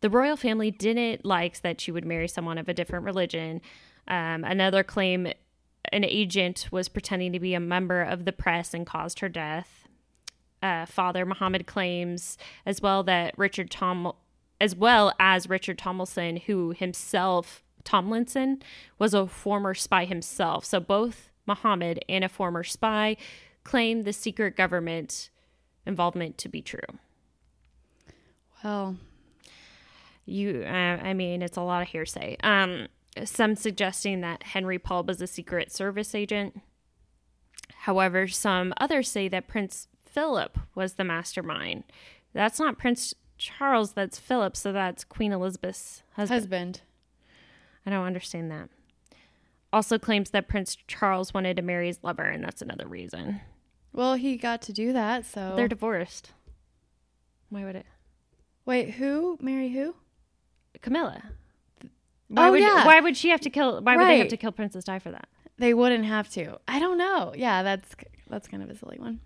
The 0.00 0.10
royal 0.10 0.36
family 0.36 0.70
didn't 0.70 1.24
like 1.24 1.62
that 1.62 1.80
she 1.80 1.90
would 1.90 2.04
marry 2.04 2.28
someone 2.28 2.58
of 2.58 2.68
a 2.68 2.74
different 2.74 3.04
religion. 3.04 3.60
Um, 4.06 4.44
another 4.44 4.82
claim: 4.82 5.32
an 5.90 6.04
agent 6.04 6.68
was 6.70 6.88
pretending 6.88 7.32
to 7.32 7.40
be 7.40 7.54
a 7.54 7.60
member 7.60 8.02
of 8.02 8.24
the 8.24 8.32
press 8.32 8.74
and 8.74 8.86
caused 8.86 9.20
her 9.20 9.28
death 9.28 9.88
uh, 10.62 10.86
father 10.86 11.24
Muhammad 11.24 11.66
claims 11.66 12.36
as 12.66 12.80
well 12.80 13.02
that 13.04 13.34
Richard 13.36 13.70
Tom, 13.70 14.12
as 14.60 14.74
well 14.74 15.12
as 15.18 15.48
Richard 15.48 15.78
Tomlinson, 15.78 16.36
who 16.36 16.72
himself 16.72 17.62
Tomlinson 17.84 18.62
was 18.98 19.14
a 19.14 19.26
former 19.26 19.74
spy 19.74 20.04
himself. 20.04 20.64
So 20.64 20.80
both 20.80 21.30
Muhammad 21.46 22.04
and 22.08 22.24
a 22.24 22.28
former 22.28 22.64
spy 22.64 23.16
claim 23.64 24.02
the 24.02 24.12
secret 24.12 24.56
government 24.56 25.30
involvement 25.86 26.38
to 26.38 26.48
be 26.48 26.62
true. 26.62 26.80
Well, 28.62 28.96
You, 30.26 30.62
uh, 30.66 30.68
I 30.70 31.14
mean, 31.14 31.40
it's 31.42 31.56
a 31.56 31.62
lot 31.62 31.82
of 31.82 31.88
hearsay. 31.88 32.36
Um, 32.42 32.88
some 33.24 33.56
suggesting 33.56 34.20
that 34.20 34.42
Henry 34.42 34.78
Paul 34.78 35.04
was 35.04 35.22
a 35.22 35.26
secret 35.26 35.72
service 35.72 36.14
agent. 36.14 36.60
However, 37.82 38.28
some 38.28 38.74
others 38.78 39.08
say 39.08 39.28
that 39.28 39.48
Prince 39.48 39.88
Philip 40.04 40.58
was 40.74 40.94
the 40.94 41.04
mastermind. 41.04 41.84
That's 42.34 42.58
not 42.60 42.76
Prince 42.78 43.14
Charles, 43.38 43.92
that's 43.92 44.18
Philip, 44.18 44.56
so 44.56 44.72
that's 44.72 45.04
Queen 45.04 45.32
Elizabeth's 45.32 46.02
husband. 46.14 46.40
husband. 46.40 46.80
I 47.88 47.90
don't 47.90 48.04
understand 48.04 48.50
that. 48.50 48.68
Also 49.72 49.98
claims 49.98 50.28
that 50.30 50.46
Prince 50.46 50.76
Charles 50.86 51.32
wanted 51.32 51.56
to 51.56 51.62
marry 51.62 51.86
his 51.86 52.00
lover, 52.02 52.24
and 52.24 52.44
that's 52.44 52.60
another 52.60 52.86
reason. 52.86 53.40
Well, 53.94 54.14
he 54.14 54.36
got 54.36 54.60
to 54.62 54.74
do 54.74 54.92
that, 54.92 55.24
so 55.24 55.54
They're 55.56 55.68
divorced. 55.68 56.32
Why 57.48 57.64
would 57.64 57.76
it? 57.76 57.86
Wait, 58.66 58.90
who? 58.90 59.38
Marry 59.40 59.70
who? 59.70 59.94
Camilla. 60.82 61.22
Why 62.28 62.48
Oh, 62.48 62.50
would, 62.50 62.60
yeah. 62.60 62.84
Why 62.84 63.00
would 63.00 63.16
she 63.16 63.30
have 63.30 63.40
to 63.40 63.48
kill? 63.50 63.80
Why 63.80 63.96
would 63.96 64.06
they 64.06 64.18
have 64.18 64.28
to 64.28 64.36
kill 64.36 64.52
Princess 64.52 64.84
Di 64.84 64.98
for 64.98 65.10
that? 65.10 65.28
They 65.56 65.72
wouldn't 65.72 66.04
have 66.04 66.28
to. 66.32 66.58
I 66.68 66.78
don't 66.78 66.98
know. 66.98 67.32
Yeah, 67.34 67.62
that's 67.62 67.96
that's 68.28 68.48
kind 68.48 68.62
of 68.62 68.68
a 68.68 68.76
silly 68.76 68.98
one. 68.98 69.20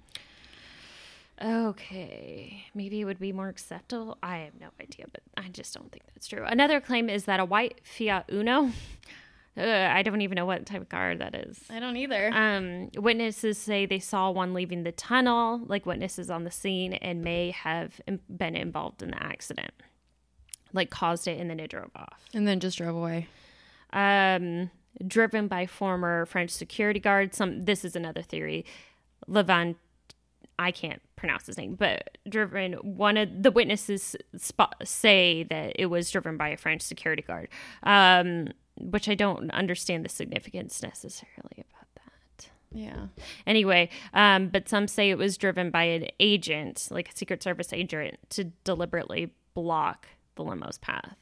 Okay, 1.41 2.65
maybe 2.75 3.01
it 3.01 3.05
would 3.05 3.19
be 3.19 3.33
more 3.33 3.49
acceptable. 3.49 4.19
I 4.23 4.39
have 4.39 4.61
no 4.61 4.69
idea, 4.81 5.07
but 5.13 5.23
I 5.37 5.49
just 5.49 5.75
don't 5.75 5.91
think 5.91 6.05
that's 6.15 6.29
true. 6.29 6.45
Another 6.45 6.81
claim 6.81 7.09
is 7.09 7.25
that 7.25 7.41
a 7.41 7.45
white 7.45 7.81
Fiat 7.85 8.27
Uno. 8.31 8.67
Ugh, 8.67 8.73
I 9.57 10.03
don't 10.03 10.21
even 10.21 10.37
know 10.37 10.47
what 10.47 10.65
type 10.67 10.83
of 10.83 10.89
car 10.89 11.17
that 11.17 11.35
is. 11.35 11.59
I 11.71 11.81
don't 11.81 11.97
either. 11.97 12.31
Um, 12.33 12.91
witnesses 12.97 13.59
say 13.59 13.87
they 13.87 13.99
saw 13.99 14.31
one 14.31 14.55
leaving 14.55 14.83
the 14.85 14.93
tunnel, 14.93 15.61
like 15.67 15.85
witnesses 15.85 16.31
on 16.31 16.45
the 16.45 16.51
scene, 16.51 16.93
and 16.95 17.23
may 17.23 17.51
have 17.51 18.01
been 18.29 18.55
involved 18.55 19.03
in 19.03 19.11
the 19.11 19.23
accident, 19.23 19.73
like 20.73 20.91
caused 20.91 21.27
it, 21.27 21.41
and 21.41 21.51
then 21.51 21.59
it 21.61 21.71
drove 21.71 21.91
off. 21.97 22.21
and 22.35 22.47
then 22.47 22.61
just 22.61 22.79
drove 22.79 22.95
away. 22.95 23.27
Um, 23.93 24.71
driven 25.07 25.49
by 25.49 25.67
former 25.67 26.25
French 26.27 26.51
security 26.51 27.01
guard. 27.01 27.35
Some 27.35 27.65
this 27.65 27.85
is 27.85 27.97
another 27.97 28.23
theory. 28.23 28.65
Levant, 29.27 29.77
I 30.63 30.71
can't 30.71 31.03
pronounce 31.17 31.47
his 31.47 31.59
name, 31.59 31.75
but 31.75 32.19
driven. 32.29 32.75
One 32.75 33.17
of 33.17 33.43
the 33.43 33.51
witnesses 33.51 34.15
spot, 34.37 34.77
say 34.85 35.43
that 35.45 35.73
it 35.77 35.87
was 35.87 36.11
driven 36.11 36.37
by 36.37 36.51
a 36.51 36.57
French 36.57 36.83
security 36.83 37.23
guard, 37.23 37.49
um, 37.83 38.49
which 38.79 39.09
I 39.09 39.15
don't 39.15 39.51
understand 39.51 40.05
the 40.05 40.09
significance 40.09 40.83
necessarily 40.83 41.57
about 41.59 41.89
that. 41.97 42.51
Yeah. 42.71 43.07
Anyway, 43.47 43.91
um, 44.15 44.49
but 44.49 44.69
some 44.69 44.87
say 44.87 45.11
it 45.11 45.19
was 45.19 45.37
driven 45.37 45.71
by 45.71 45.85
an 45.85 46.07
agent, 46.21 46.89
like 46.91 47.09
a 47.09 47.17
Secret 47.17 47.43
Service 47.43 47.73
agent, 47.73 48.19
to 48.31 48.45
deliberately 48.65 49.33
block 49.55 50.07
the 50.37 50.45
limo's 50.45 50.79
path. 50.79 51.17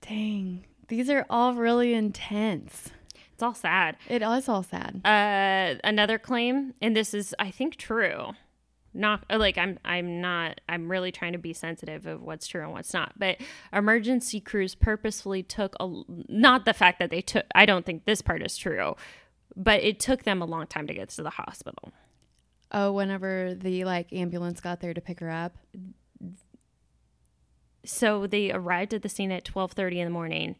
Dang. 0.00 0.64
These 0.88 1.08
are 1.08 1.24
all 1.30 1.54
really 1.54 1.94
intense. 1.94 2.90
It's 3.40 3.42
all 3.42 3.54
sad. 3.54 3.96
It 4.06 4.20
is 4.20 4.50
all 4.50 4.62
sad. 4.62 5.00
Uh, 5.02 5.80
another 5.82 6.18
claim, 6.18 6.74
and 6.82 6.94
this 6.94 7.14
is, 7.14 7.34
I 7.38 7.50
think, 7.50 7.76
true. 7.76 8.32
Not 8.92 9.24
like 9.30 9.56
I'm. 9.56 9.78
I'm 9.82 10.20
not. 10.20 10.60
I'm 10.68 10.90
really 10.90 11.10
trying 11.10 11.32
to 11.32 11.38
be 11.38 11.54
sensitive 11.54 12.04
of 12.04 12.20
what's 12.20 12.46
true 12.46 12.62
and 12.62 12.72
what's 12.72 12.92
not. 12.92 13.18
But 13.18 13.38
emergency 13.72 14.40
crews 14.40 14.74
purposefully 14.74 15.42
took 15.42 15.74
a. 15.80 15.88
Not 16.28 16.66
the 16.66 16.74
fact 16.74 16.98
that 16.98 17.08
they 17.08 17.22
took. 17.22 17.46
I 17.54 17.64
don't 17.64 17.86
think 17.86 18.04
this 18.04 18.20
part 18.20 18.42
is 18.42 18.58
true, 18.58 18.94
but 19.56 19.82
it 19.82 20.00
took 20.00 20.24
them 20.24 20.42
a 20.42 20.44
long 20.44 20.66
time 20.66 20.86
to 20.88 20.92
get 20.92 21.08
to 21.08 21.22
the 21.22 21.30
hospital. 21.30 21.94
Oh, 22.70 22.92
whenever 22.92 23.54
the 23.54 23.84
like 23.84 24.12
ambulance 24.12 24.60
got 24.60 24.80
there 24.80 24.92
to 24.92 25.00
pick 25.00 25.20
her 25.20 25.30
up. 25.30 25.56
So 27.86 28.26
they 28.26 28.52
arrived 28.52 28.92
at 28.92 29.00
the 29.00 29.08
scene 29.08 29.32
at 29.32 29.46
twelve 29.46 29.72
thirty 29.72 29.98
in 29.98 30.04
the 30.04 30.12
morning, 30.12 30.56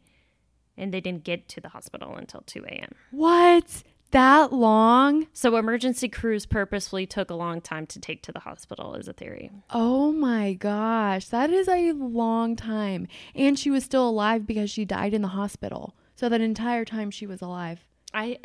and 0.80 0.92
they 0.92 1.00
didn't 1.00 1.22
get 1.22 1.46
to 1.50 1.60
the 1.60 1.68
hospital 1.68 2.16
until 2.16 2.40
two 2.40 2.64
a.m. 2.64 2.90
What? 3.12 3.84
That 4.10 4.52
long? 4.52 5.28
So 5.32 5.56
emergency 5.56 6.08
crews 6.08 6.44
purposefully 6.44 7.06
took 7.06 7.30
a 7.30 7.34
long 7.34 7.60
time 7.60 7.86
to 7.86 8.00
take 8.00 8.22
to 8.24 8.32
the 8.32 8.40
hospital, 8.40 8.94
is 8.94 9.06
a 9.06 9.12
theory. 9.12 9.52
Oh 9.70 10.10
my 10.10 10.54
gosh. 10.54 11.28
That 11.28 11.50
is 11.50 11.68
a 11.68 11.92
long 11.92 12.56
time. 12.56 13.06
And 13.36 13.56
she 13.56 13.70
was 13.70 13.84
still 13.84 14.08
alive 14.08 14.48
because 14.48 14.68
she 14.68 14.84
died 14.84 15.14
in 15.14 15.22
the 15.22 15.28
hospital. 15.28 15.94
So 16.16 16.28
that 16.28 16.40
entire 16.40 16.84
time 16.84 17.12
she 17.12 17.26
was 17.26 17.40
alive. 17.40 17.84
I, 18.12 18.40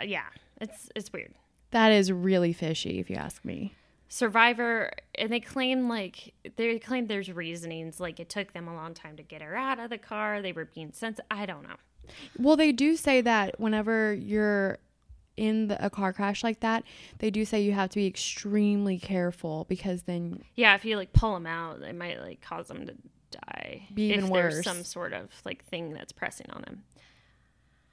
uh, 0.00 0.04
yeah, 0.04 0.28
it's 0.58 0.88
it's 0.96 1.12
weird. 1.12 1.34
That 1.70 1.92
is 1.92 2.10
really 2.10 2.54
fishy 2.54 2.98
if 2.98 3.10
you 3.10 3.16
ask 3.16 3.44
me. 3.44 3.74
Survivor, 4.12 4.90
and 5.14 5.32
they 5.32 5.38
claim 5.38 5.88
like 5.88 6.34
they 6.56 6.78
claim 6.80 7.06
there's 7.06 7.30
reasonings 7.30 8.00
like 8.00 8.18
it 8.18 8.28
took 8.28 8.52
them 8.52 8.66
a 8.66 8.74
long 8.74 8.92
time 8.92 9.16
to 9.16 9.22
get 9.22 9.40
her 9.40 9.54
out 9.56 9.78
of 9.78 9.88
the 9.88 9.98
car. 9.98 10.42
They 10.42 10.50
were 10.50 10.64
being 10.64 10.90
sensitive. 10.92 11.26
I 11.30 11.46
don't 11.46 11.62
know. 11.62 11.76
Well, 12.36 12.56
they 12.56 12.72
do 12.72 12.96
say 12.96 13.20
that 13.20 13.60
whenever 13.60 14.12
you're 14.12 14.78
in 15.36 15.68
the, 15.68 15.86
a 15.86 15.88
car 15.88 16.12
crash 16.12 16.42
like 16.42 16.58
that, 16.58 16.82
they 17.20 17.30
do 17.30 17.44
say 17.44 17.60
you 17.62 17.70
have 17.70 17.88
to 17.90 17.94
be 17.94 18.06
extremely 18.08 18.98
careful 18.98 19.64
because 19.68 20.02
then 20.02 20.42
Yeah, 20.56 20.74
if 20.74 20.84
you 20.84 20.96
like 20.96 21.12
pull 21.12 21.34
them 21.34 21.46
out, 21.46 21.80
it 21.82 21.94
might 21.94 22.20
like 22.20 22.40
cause 22.40 22.66
them 22.66 22.86
to 22.86 22.94
die. 23.30 23.86
Be 23.94 24.10
even 24.12 24.24
if 24.24 24.30
worse. 24.30 24.54
there's 24.54 24.64
some 24.64 24.82
sort 24.82 25.12
of 25.12 25.30
like 25.44 25.64
thing 25.66 25.92
that's 25.94 26.10
pressing 26.10 26.48
on 26.50 26.62
them. 26.62 26.82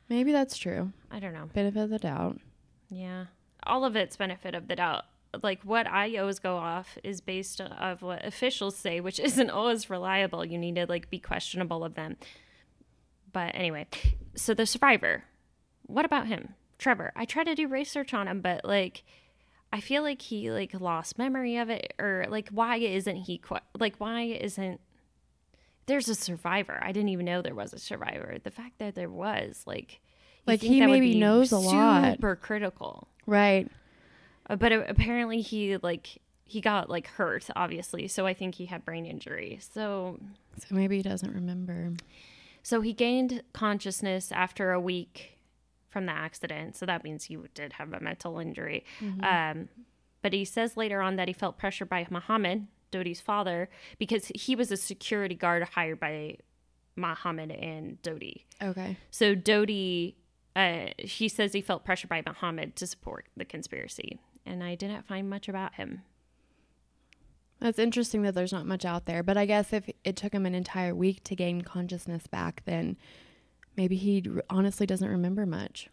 maybe 0.10 0.32
that's 0.32 0.58
true. 0.58 0.92
I 1.12 1.20
don't 1.20 1.34
know. 1.36 1.48
Benefit 1.54 1.84
of 1.84 1.90
the 1.92 2.00
doubt. 2.00 2.40
Yeah, 2.90 3.26
all 3.64 3.86
of 3.86 3.96
it's 3.96 4.18
benefit 4.18 4.56
of 4.56 4.68
the 4.68 4.76
doubt. 4.76 5.06
Like 5.44 5.62
what 5.64 5.88
I 5.88 6.16
always 6.18 6.40
go 6.40 6.58
off 6.58 6.98
is 7.04 7.22
based 7.22 7.62
of 7.62 8.02
what 8.02 8.26
officials 8.26 8.76
say, 8.76 9.00
which 9.00 9.20
isn't 9.30 9.50
always 9.50 9.90
reliable. 9.90 10.46
You 10.46 10.58
need 10.58 10.76
to 10.76 10.86
like 10.86 11.10
be 11.10 11.20
questionable 11.20 11.84
of 11.84 11.96
them. 11.96 12.18
But 13.32 13.56
anyway, 13.56 13.88
so 14.36 14.54
the 14.54 14.66
survivor, 14.66 15.26
what 15.84 16.06
about 16.06 16.28
him? 16.28 16.56
Trevor. 16.78 17.12
I 17.16 17.26
tried 17.26 17.46
to 17.46 17.56
do 17.56 17.68
research 17.68 18.14
on 18.14 18.28
him, 18.28 18.42
but 18.42 18.64
like 18.64 19.04
I 19.74 19.82
feel 19.82 20.02
like 20.04 20.22
he 20.22 20.50
like 20.52 20.80
lost 20.80 21.18
memory 21.18 21.58
of 21.58 21.70
it 21.70 21.94
or 22.00 22.26
like 22.30 22.50
why 22.50 22.78
isn't 22.78 23.16
he 23.16 23.38
qu- 23.38 23.58
like 23.78 23.96
why 23.98 24.22
isn't 24.22 24.80
there's 25.88 26.10
a 26.10 26.16
survivor. 26.16 26.80
I 26.82 26.92
didn't 26.92 27.10
even 27.10 27.26
know 27.26 27.42
there 27.42 27.56
was 27.56 27.74
a 27.74 27.80
survivor. 27.80 28.38
The 28.44 28.52
fact 28.52 28.78
that 28.80 28.96
there 28.96 29.10
was 29.10 29.64
like 29.66 30.00
Like, 30.46 30.62
he 30.62 30.80
maybe 30.86 31.20
knows 31.20 31.52
a 31.52 31.58
lot. 31.58 32.14
Super 32.14 32.36
critical. 32.36 33.08
Right. 33.26 33.70
Uh, 34.50 34.56
but 34.56 34.72
apparently 34.72 35.42
he 35.42 35.78
like 35.78 36.20
he 36.46 36.62
got 36.62 36.90
like 36.90 37.08
hurt 37.08 37.46
obviously 37.58 38.08
so 38.08 38.26
i 38.26 38.34
think 38.34 38.56
he 38.56 38.66
had 38.66 38.86
brain 38.86 39.06
injury. 39.06 39.60
So 39.62 40.18
So 40.60 40.74
maybe 40.76 40.98
he 40.98 41.04
doesn't 41.04 41.34
remember. 41.34 41.94
so 42.64 42.82
he 42.82 42.94
gained 42.94 43.44
consciousness 43.54 44.32
after 44.32 44.72
a 44.72 44.80
week 44.80 45.38
from 45.90 46.06
the 46.06 46.12
accident 46.14 46.76
so 46.76 46.86
that 46.86 47.04
means 47.04 47.26
he 47.26 47.38
did 47.54 47.74
have 47.74 47.92
a 47.94 48.00
mental 48.00 48.40
injury. 48.40 48.86
Um, 49.22 49.70
but 50.22 50.34
he 50.34 50.46
says 50.46 50.76
later 50.78 51.02
on 51.02 51.16
that 51.18 51.28
he 51.28 51.34
felt 51.34 51.58
pressure 51.58 51.86
by 51.86 52.08
muhammad 52.10 52.68
dodi's 52.92 53.20
father 53.22 53.70
because 53.98 54.28
he 54.34 54.56
was 54.56 54.72
a 54.72 54.78
security 54.78 55.36
guard 55.36 55.64
hired 55.76 56.00
by 56.00 56.38
muhammad 56.96 57.52
and 57.52 58.02
dodi 58.02 58.44
Okay. 58.62 58.98
so 59.12 59.36
dodi 59.36 60.16
uh, 60.56 60.88
he 60.98 61.28
says 61.30 61.54
he 61.54 61.62
felt 61.62 61.84
pressure 61.86 62.08
by 62.08 62.24
muhammad 62.26 62.76
to 62.78 62.88
support 62.88 63.26
the 63.38 63.46
conspiracy 63.46 64.20
and 64.48 64.64
i 64.64 64.76
didn't 64.76 65.08
find 65.08 65.30
much 65.30 65.48
about 65.48 65.76
him 65.76 66.02
That's 67.60 67.80
interesting 67.80 68.22
that 68.22 68.36
there's 68.36 68.54
not 68.54 68.68
much 68.68 68.86
out 68.86 69.06
there, 69.06 69.24
but 69.24 69.36
I 69.36 69.48
guess 69.48 69.74
if 69.74 69.90
it 70.04 70.16
took 70.16 70.32
him 70.32 70.46
an 70.46 70.54
entire 70.54 70.94
week 70.94 71.24
to 71.24 71.36
gain 71.36 71.64
consciousness 71.64 72.28
back, 72.28 72.62
then 72.66 72.98
maybe 73.76 73.96
he 73.96 74.24
honestly 74.48 74.86
doesn't 74.86 75.10
remember 75.10 75.46
much. 75.48 75.90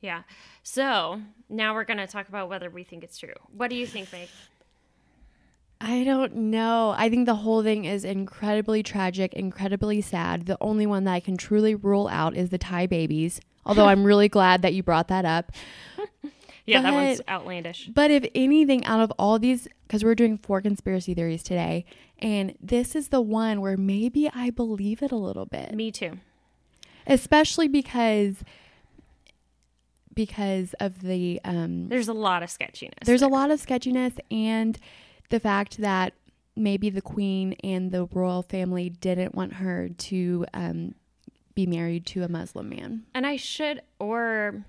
Yeah. 0.00 0.22
So 0.62 1.20
now 1.50 1.74
we're 1.74 1.84
going 1.84 1.98
to 1.98 2.06
talk 2.06 2.28
about 2.28 2.48
whether 2.48 2.70
we 2.70 2.82
think 2.84 3.04
it's 3.04 3.18
true. 3.18 3.34
What 3.54 3.68
do 3.68 3.76
you 3.76 3.86
think, 3.86 4.10
Meg? 4.10 4.28
I 5.82 6.04
don't 6.04 6.34
know. 6.34 6.94
I 6.96 7.08
think 7.10 7.26
the 7.26 7.36
whole 7.36 7.62
thing 7.62 7.84
is 7.84 8.04
incredibly 8.04 8.82
tragic, 8.82 9.34
incredibly 9.34 10.00
sad. 10.00 10.46
The 10.46 10.58
only 10.60 10.86
one 10.86 11.04
that 11.04 11.12
I 11.12 11.20
can 11.20 11.36
truly 11.36 11.74
rule 11.74 12.08
out 12.08 12.36
is 12.36 12.48
the 12.48 12.58
Thai 12.58 12.86
babies. 12.86 13.40
Although 13.66 13.86
I'm 13.92 14.04
really 14.04 14.28
glad 14.28 14.62
that 14.62 14.72
you 14.72 14.82
brought 14.82 15.08
that 15.08 15.26
up. 15.26 15.52
Yeah, 16.70 16.82
that 16.82 16.92
one's 16.92 17.20
outlandish. 17.28 17.88
But 17.92 18.10
if 18.10 18.24
anything, 18.34 18.84
out 18.84 19.00
of 19.00 19.12
all 19.18 19.38
these, 19.38 19.68
because 19.86 20.02
we're 20.04 20.14
doing 20.14 20.38
four 20.38 20.60
conspiracy 20.60 21.14
theories 21.14 21.42
today, 21.42 21.84
and 22.18 22.54
this 22.60 22.94
is 22.96 23.08
the 23.08 23.20
one 23.20 23.60
where 23.60 23.76
maybe 23.76 24.30
I 24.34 24.50
believe 24.50 25.02
it 25.02 25.12
a 25.12 25.16
little 25.16 25.46
bit, 25.46 25.74
Me 25.74 25.90
too. 25.90 26.18
especially 27.06 27.68
because 27.68 28.36
because 30.14 30.74
of 30.80 31.00
the 31.02 31.40
um, 31.44 31.88
There's 31.88 32.08
a 32.08 32.12
lot 32.12 32.42
of 32.42 32.50
sketchiness. 32.50 32.98
there's 33.04 33.22
a 33.22 33.28
lot 33.28 33.50
of 33.50 33.60
sketchiness 33.60 34.14
and 34.30 34.78
the 35.30 35.38
fact 35.40 35.78
that 35.78 36.14
maybe 36.56 36.90
the 36.90 37.00
queen 37.00 37.54
and 37.62 37.92
the 37.92 38.06
royal 38.06 38.42
family 38.42 38.90
didn't 38.90 39.34
want 39.34 39.54
her 39.54 39.88
to 39.88 40.44
um, 40.52 40.94
be 41.54 41.64
married 41.66 42.04
to 42.06 42.22
a 42.24 42.28
Muslim 42.28 42.68
man. 42.68 43.04
And 43.14 43.24
I 43.26 43.36
should, 43.36 43.82
or 44.00 44.64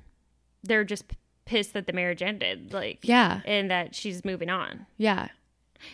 they're 0.64 0.84
just 0.84 1.06
pissed 1.52 1.74
that 1.74 1.86
the 1.86 1.94
marriage 1.94 2.22
ended. 2.22 2.72
Like, 2.74 3.00
Yeah, 3.04 3.42
And 3.46 3.70
that 3.70 3.94
she's 3.94 4.24
moving 4.24 4.50
on. 4.50 4.86
yeah, 4.98 5.28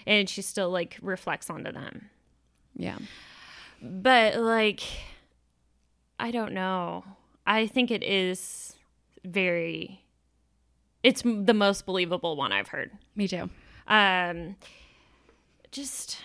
And 0.05 0.29
she 0.29 0.41
still, 0.41 0.69
like, 0.69 0.97
reflects 1.01 1.49
onto 1.49 1.71
them. 1.71 2.09
yeah. 2.75 2.97
But, 3.81 4.37
like, 4.37 4.81
I 6.19 6.31
don't 6.31 6.53
know. 6.53 7.03
I 7.45 7.67
think 7.67 7.91
it 7.91 8.03
is 8.03 8.75
very. 9.23 10.03
It's 11.03 11.21
the 11.23 11.53
most 11.53 11.85
believable 11.85 12.35
one 12.35 12.51
I've 12.51 12.69
heard. 12.69 12.91
Me 13.15 13.27
too. 13.27 13.49
Um, 13.87 14.55
just, 15.71 16.17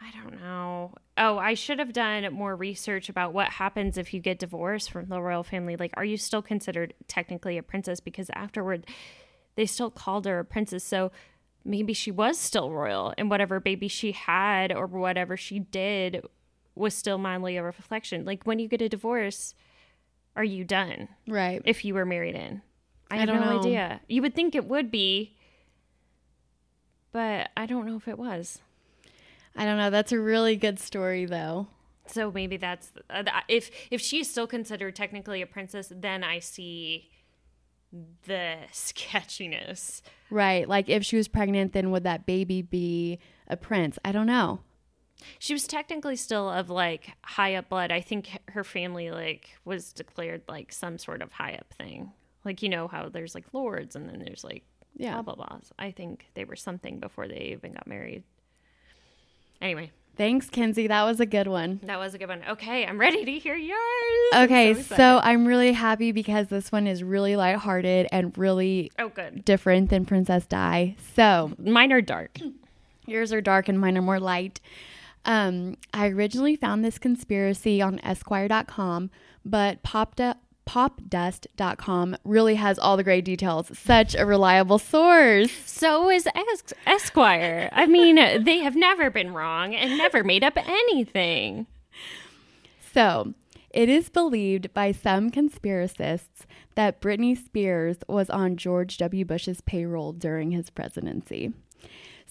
I 0.00 0.10
don't 0.22 0.40
know. 0.40 0.92
Oh, 1.16 1.38
I 1.38 1.54
should 1.54 1.78
have 1.78 1.92
done 1.92 2.30
more 2.32 2.54
research 2.54 3.08
about 3.08 3.32
what 3.32 3.48
happens 3.48 3.96
if 3.96 4.12
you 4.12 4.20
get 4.20 4.38
divorced 4.38 4.90
from 4.90 5.06
the 5.08 5.20
royal 5.20 5.42
family. 5.42 5.76
Like, 5.76 5.92
are 5.96 6.04
you 6.04 6.16
still 6.18 6.42
considered 6.42 6.92
technically 7.08 7.56
a 7.56 7.62
princess? 7.62 8.00
Because 8.00 8.28
afterward, 8.34 8.86
they 9.54 9.64
still 9.66 9.90
called 9.90 10.26
her 10.26 10.38
a 10.40 10.44
princess. 10.44 10.84
So 10.84 11.12
maybe 11.64 11.92
she 11.94 12.10
was 12.10 12.38
still 12.38 12.70
royal, 12.70 13.14
and 13.16 13.30
whatever 13.30 13.58
baby 13.58 13.88
she 13.88 14.12
had 14.12 14.70
or 14.70 14.86
whatever 14.86 15.36
she 15.36 15.58
did 15.60 16.22
was 16.74 16.92
still 16.94 17.16
mildly 17.16 17.56
a 17.56 17.62
reflection. 17.62 18.24
Like, 18.26 18.44
when 18.44 18.58
you 18.58 18.68
get 18.68 18.82
a 18.82 18.88
divorce, 18.88 19.54
are 20.36 20.44
you 20.44 20.62
done? 20.62 21.08
Right. 21.26 21.62
if 21.64 21.84
you 21.86 21.94
were 21.94 22.04
married 22.04 22.34
in. 22.34 22.60
I, 23.10 23.16
I 23.16 23.18
have 23.20 23.28
don't 23.28 23.40
no 23.40 23.52
know. 23.52 23.58
idea. 23.60 24.00
You 24.08 24.20
would 24.20 24.34
think 24.34 24.54
it 24.54 24.66
would 24.66 24.90
be, 24.90 25.36
but 27.12 27.48
I 27.56 27.64
don't 27.66 27.86
know 27.86 27.96
if 27.96 28.08
it 28.08 28.18
was. 28.18 28.60
I 29.56 29.64
don't 29.64 29.78
know. 29.78 29.90
That's 29.90 30.12
a 30.12 30.18
really 30.20 30.56
good 30.56 30.78
story, 30.78 31.24
though. 31.26 31.66
So 32.08 32.30
maybe 32.30 32.56
that's 32.56 32.92
uh, 33.10 33.24
if 33.48 33.70
if 33.90 34.00
she's 34.00 34.30
still 34.30 34.46
considered 34.46 34.94
technically 34.94 35.42
a 35.42 35.46
princess, 35.46 35.92
then 35.94 36.22
I 36.22 36.38
see 36.38 37.10
the 38.26 38.56
sketchiness. 38.72 40.02
Right. 40.30 40.68
Like 40.68 40.88
if 40.88 41.04
she 41.04 41.16
was 41.16 41.28
pregnant, 41.28 41.72
then 41.72 41.90
would 41.90 42.04
that 42.04 42.26
baby 42.26 42.62
be 42.62 43.18
a 43.48 43.56
prince? 43.56 43.98
I 44.04 44.12
don't 44.12 44.26
know. 44.26 44.60
She 45.38 45.52
was 45.54 45.66
technically 45.66 46.16
still 46.16 46.48
of 46.48 46.68
like 46.70 47.12
high 47.24 47.54
up 47.54 47.70
blood. 47.70 47.90
I 47.90 48.00
think 48.02 48.28
her 48.50 48.62
family 48.64 49.10
like 49.10 49.50
was 49.64 49.92
declared 49.92 50.42
like 50.48 50.72
some 50.72 50.98
sort 50.98 51.22
of 51.22 51.32
high 51.32 51.54
up 51.54 51.72
thing. 51.74 52.12
Like 52.44 52.62
you 52.62 52.68
know 52.68 52.86
how 52.86 53.08
there's 53.08 53.34
like 53.34 53.46
lords 53.52 53.96
and 53.96 54.08
then 54.08 54.20
there's 54.24 54.44
like 54.44 54.62
Yeah. 54.94 55.14
blah 55.14 55.22
blah 55.22 55.34
blah. 55.34 55.58
I 55.78 55.90
think 55.90 56.26
they 56.34 56.44
were 56.44 56.54
something 56.56 57.00
before 57.00 57.26
they 57.26 57.52
even 57.56 57.72
got 57.72 57.86
married. 57.86 58.22
Anyway, 59.60 59.90
Thanks, 60.16 60.48
Kenzie. 60.48 60.86
That 60.86 61.04
was 61.04 61.20
a 61.20 61.26
good 61.26 61.46
one. 61.46 61.78
that 61.82 61.98
was 61.98 62.14
a 62.14 62.18
good 62.18 62.28
one. 62.30 62.42
Okay, 62.48 62.86
I'm 62.86 62.98
ready 62.98 63.22
to 63.26 63.32
hear 63.38 63.54
yours. 63.54 63.78
I'm 64.32 64.44
Okay, 64.44 64.72
so 64.74 64.96
so. 64.96 65.20
I'm 65.22 65.46
really 65.46 65.72
happy 65.72 66.10
because 66.10 66.48
this 66.48 66.72
one 66.72 66.86
is 66.86 67.02
really 67.04 67.36
lighthearted 67.36 68.08
and 68.10 68.36
really 68.38 68.90
oh 68.98 69.10
good. 69.10 69.44
different 69.44 69.90
than 69.90 70.06
Princess 70.06 70.46
Di. 70.46 70.96
So 71.14 71.52
Mine 71.58 71.92
are 71.92 72.00
dark. 72.00 72.38
yours 73.06 73.30
are 73.32 73.42
dark 73.42 73.68
and 73.68 73.78
mine 73.78 73.98
are 73.98 74.02
more 74.02 74.18
light. 74.18 74.58
Um, 75.26 75.76
I 75.92 76.06
originally 76.08 76.56
found 76.56 76.82
this 76.84 76.98
conspiracy 76.98 77.82
on 77.82 77.98
Esquire.com, 78.00 79.10
but 79.44 79.82
popped 79.82 80.20
up. 80.20 80.38
Popdust.com 80.66 82.16
really 82.24 82.56
has 82.56 82.78
all 82.78 82.96
the 82.96 83.04
great 83.04 83.24
details. 83.24 83.70
Such 83.78 84.14
a 84.14 84.26
reliable 84.26 84.78
source. 84.78 85.52
So 85.64 86.10
is 86.10 86.26
es- 86.34 86.74
Esquire. 86.86 87.68
I 87.72 87.86
mean, 87.86 88.16
they 88.44 88.58
have 88.58 88.76
never 88.76 89.10
been 89.10 89.32
wrong 89.32 89.74
and 89.74 89.96
never 89.96 90.22
made 90.24 90.44
up 90.44 90.54
anything. 90.56 91.66
So, 92.92 93.34
it 93.70 93.88
is 93.88 94.08
believed 94.08 94.72
by 94.74 94.92
some 94.92 95.30
conspiracists 95.30 96.46
that 96.76 97.00
Britney 97.00 97.36
Spears 97.36 97.98
was 98.08 98.30
on 98.30 98.56
George 98.56 98.96
W. 98.98 99.24
Bush's 99.24 99.60
payroll 99.60 100.12
during 100.12 100.50
his 100.50 100.70
presidency. 100.70 101.52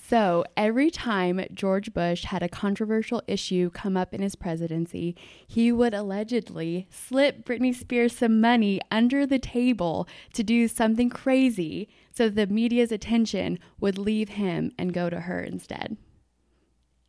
So, 0.08 0.44
every 0.56 0.92
time 0.92 1.44
George 1.52 1.92
Bush 1.92 2.26
had 2.26 2.44
a 2.44 2.50
controversial 2.50 3.24
issue 3.28 3.72
come 3.72 3.98
up 3.98 4.14
in 4.14 4.22
his 4.22 4.36
presidency, 4.36 5.16
he 5.48 5.72
would 5.72 5.96
allegedly 5.96 6.88
slip 6.92 7.44
Britney 7.44 7.74
Spears 7.74 8.16
some 8.16 8.40
money 8.40 8.80
under 8.92 9.26
the 9.26 9.40
table 9.40 10.08
to 10.34 10.44
do 10.44 10.68
something 10.68 11.10
crazy 11.10 11.90
so 12.12 12.30
the 12.30 12.46
media's 12.46 12.92
attention 12.92 13.58
would 13.80 13.98
leave 13.98 14.30
him 14.30 14.72
and 14.78 14.94
go 14.94 15.10
to 15.10 15.22
her 15.22 15.42
instead. 15.42 15.98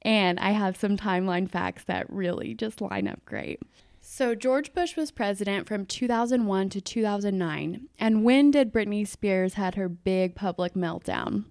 And 0.00 0.40
I 0.40 0.52
have 0.52 0.78
some 0.78 0.96
timeline 0.96 1.50
facts 1.50 1.84
that 1.84 2.10
really 2.10 2.54
just 2.54 2.80
line 2.80 3.08
up 3.08 3.22
great. 3.26 3.60
So, 4.00 4.34
George 4.34 4.72
Bush 4.72 4.96
was 4.96 5.10
president 5.10 5.66
from 5.66 5.84
2001 5.84 6.70
to 6.70 6.80
2009. 6.80 7.88
And 7.98 8.24
when 8.24 8.50
did 8.50 8.72
Britney 8.72 9.06
Spears 9.06 9.54
had 9.54 9.74
her 9.74 9.90
big 9.90 10.34
public 10.34 10.72
meltdown? 10.72 11.44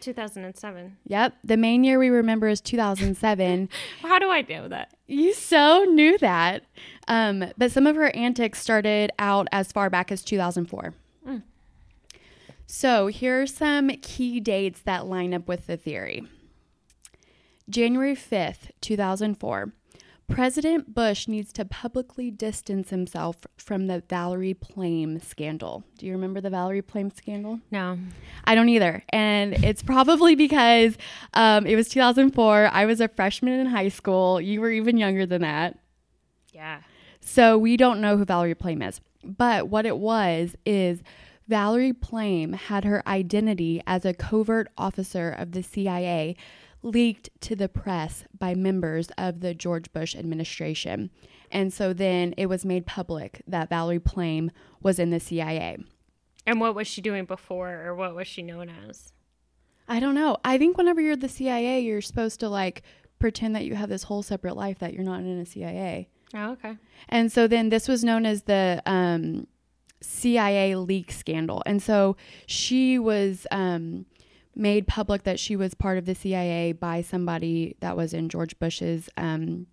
2007. 0.00 0.96
Yep, 1.06 1.34
the 1.44 1.56
main 1.56 1.84
year 1.84 1.98
we 1.98 2.08
remember 2.08 2.48
is 2.48 2.60
2007. 2.60 3.68
How 4.02 4.18
do 4.18 4.30
I 4.30 4.42
know 4.48 4.68
that? 4.68 4.94
you 5.06 5.34
so 5.34 5.84
knew 5.84 6.16
that. 6.18 6.64
Um, 7.08 7.44
but 7.58 7.72
some 7.72 7.86
of 7.86 7.96
her 7.96 8.14
antics 8.16 8.60
started 8.60 9.10
out 9.18 9.48
as 9.52 9.72
far 9.72 9.90
back 9.90 10.10
as 10.12 10.22
2004. 10.22 10.94
So, 12.72 13.08
here 13.08 13.42
are 13.42 13.46
some 13.48 13.88
key 14.00 14.38
dates 14.38 14.80
that 14.82 15.06
line 15.06 15.34
up 15.34 15.48
with 15.48 15.66
the 15.66 15.76
theory. 15.76 16.22
January 17.68 18.14
5th, 18.14 18.70
2004. 18.80 19.72
President 20.30 20.94
Bush 20.94 21.28
needs 21.28 21.52
to 21.54 21.64
publicly 21.64 22.30
distance 22.30 22.90
himself 22.90 23.46
from 23.56 23.86
the 23.86 24.02
Valerie 24.08 24.54
Plame 24.54 25.20
scandal. 25.20 25.84
Do 25.98 26.06
you 26.06 26.12
remember 26.12 26.40
the 26.40 26.50
Valerie 26.50 26.82
Plame 26.82 27.10
scandal? 27.10 27.60
No. 27.70 27.98
I 28.44 28.54
don't 28.54 28.68
either. 28.68 29.02
And 29.10 29.64
it's 29.64 29.82
probably 29.82 30.34
because 30.34 30.96
um, 31.34 31.66
it 31.66 31.76
was 31.76 31.88
2004. 31.88 32.70
I 32.72 32.86
was 32.86 33.00
a 33.00 33.08
freshman 33.08 33.60
in 33.60 33.66
high 33.66 33.88
school. 33.88 34.40
You 34.40 34.60
were 34.60 34.70
even 34.70 34.96
younger 34.96 35.26
than 35.26 35.42
that. 35.42 35.78
Yeah. 36.52 36.80
So 37.20 37.58
we 37.58 37.76
don't 37.76 38.00
know 38.00 38.16
who 38.16 38.24
Valerie 38.24 38.54
Plame 38.54 38.82
is. 38.82 39.00
But 39.22 39.68
what 39.68 39.84
it 39.84 39.98
was 39.98 40.56
is 40.64 41.02
Valerie 41.48 41.92
Plame 41.92 42.52
had 42.52 42.84
her 42.84 43.06
identity 43.08 43.82
as 43.86 44.04
a 44.04 44.14
covert 44.14 44.68
officer 44.78 45.30
of 45.30 45.52
the 45.52 45.62
CIA 45.62 46.36
leaked 46.82 47.28
to 47.40 47.54
the 47.54 47.68
press 47.68 48.24
by 48.36 48.54
members 48.54 49.08
of 49.18 49.40
the 49.40 49.54
George 49.54 49.92
Bush 49.92 50.16
administration. 50.16 51.10
And 51.50 51.72
so 51.72 51.92
then 51.92 52.34
it 52.36 52.46
was 52.46 52.64
made 52.64 52.86
public 52.86 53.42
that 53.46 53.68
Valerie 53.68 53.98
Plame 53.98 54.50
was 54.82 54.98
in 54.98 55.10
the 55.10 55.20
CIA. 55.20 55.78
And 56.46 56.60
what 56.60 56.74
was 56.74 56.86
she 56.86 57.00
doing 57.00 57.24
before, 57.26 57.82
or 57.84 57.94
what 57.94 58.14
was 58.14 58.26
she 58.26 58.42
known 58.42 58.70
as? 58.88 59.12
I 59.88 60.00
don't 60.00 60.14
know. 60.14 60.36
I 60.44 60.56
think 60.56 60.78
whenever 60.78 61.00
you're 61.00 61.16
the 61.16 61.28
CIA, 61.28 61.80
you're 61.80 62.00
supposed 62.00 62.40
to 62.40 62.48
like 62.48 62.82
pretend 63.18 63.54
that 63.56 63.64
you 63.64 63.74
have 63.74 63.88
this 63.88 64.04
whole 64.04 64.22
separate 64.22 64.56
life 64.56 64.78
that 64.78 64.94
you're 64.94 65.04
not 65.04 65.20
in 65.20 65.38
a 65.38 65.44
CIA. 65.44 66.08
Oh, 66.34 66.52
okay. 66.52 66.76
And 67.08 67.30
so 67.30 67.46
then 67.46 67.68
this 67.68 67.88
was 67.88 68.04
known 68.04 68.24
as 68.24 68.44
the 68.44 68.82
um, 68.86 69.46
CIA 70.00 70.76
leak 70.76 71.12
scandal. 71.12 71.62
And 71.66 71.82
so 71.82 72.16
she 72.46 72.98
was 72.98 73.46
um, 73.50 74.06
made 74.60 74.86
public 74.86 75.24
that 75.24 75.40
she 75.40 75.56
was 75.56 75.74
part 75.74 75.98
of 75.98 76.04
the 76.04 76.14
CIA 76.14 76.72
by 76.72 77.02
somebody 77.02 77.76
that 77.80 77.96
was 77.96 78.12
in 78.12 78.28
George 78.28 78.58
Bush's 78.58 79.08
um, 79.16 79.66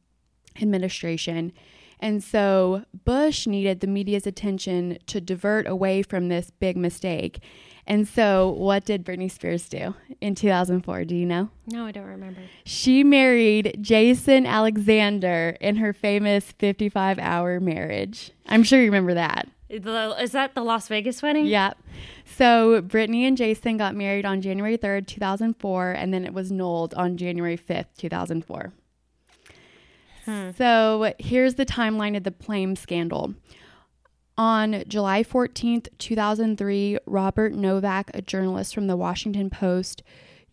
administration. 0.62 1.52
And 2.00 2.24
so 2.24 2.84
Bush 3.06 3.48
needed 3.48 3.80
the 3.80 3.88
media's 3.88 4.28
attention 4.28 5.00
to 5.08 5.20
divert 5.20 5.68
away 5.68 6.04
from 6.04 6.30
this 6.30 6.52
big 6.52 6.78
mistake. 6.78 7.40
And 7.88 8.06
so, 8.06 8.50
what 8.50 8.84
did 8.84 9.06
Britney 9.06 9.32
Spears 9.32 9.70
do 9.70 9.96
in 10.20 10.36
2004? 10.36 11.06
Do 11.06 11.16
you 11.16 11.26
know? 11.26 11.50
No, 11.68 11.86
I 11.86 11.94
don't 11.94 12.04
remember. 12.04 12.42
She 12.66 13.02
married 13.02 13.78
Jason 13.80 14.46
Alexander 14.46 15.56
in 15.62 15.78
her 15.78 15.94
famous 15.94 16.52
55 16.52 17.18
hour 17.18 17.62
marriage. 17.62 18.32
I'm 18.46 18.64
sure 18.64 18.80
you 18.80 18.88
remember 18.88 19.14
that. 19.14 19.48
Is 19.70 20.32
that 20.32 20.56
the 20.56 20.64
Las 20.64 20.88
Vegas 20.88 21.22
wedding? 21.22 21.46
Yeah. 21.46 21.74
So 22.26 22.82
Brittany 22.82 23.26
and 23.26 23.36
Jason 23.36 23.78
got 23.78 23.96
married 23.96 24.26
on 24.26 24.42
January 24.42 24.78
3rd, 24.78 25.08
2004, 25.08 25.92
and 25.92 26.14
then 26.14 26.26
it 26.26 26.34
was 26.34 26.52
nulled 26.52 26.94
on 26.94 27.18
January 27.18 27.58
5th, 27.58 27.88
2004. 27.98 28.72
Hmm. 30.26 30.50
So 30.58 31.14
here's 31.20 31.56
the 31.56 31.66
timeline 31.66 32.16
of 32.16 32.24
the 32.24 32.32
Plame 32.32 32.76
scandal. 32.76 33.34
On 34.38 34.84
July 34.88 35.24
14th, 35.24 35.88
2003, 35.98 37.00
Robert 37.06 37.54
Novak, 37.54 38.12
a 38.14 38.22
journalist 38.22 38.76
from 38.76 38.88
the 38.88 38.96
Washington 38.96 39.50
Post, 39.50 40.04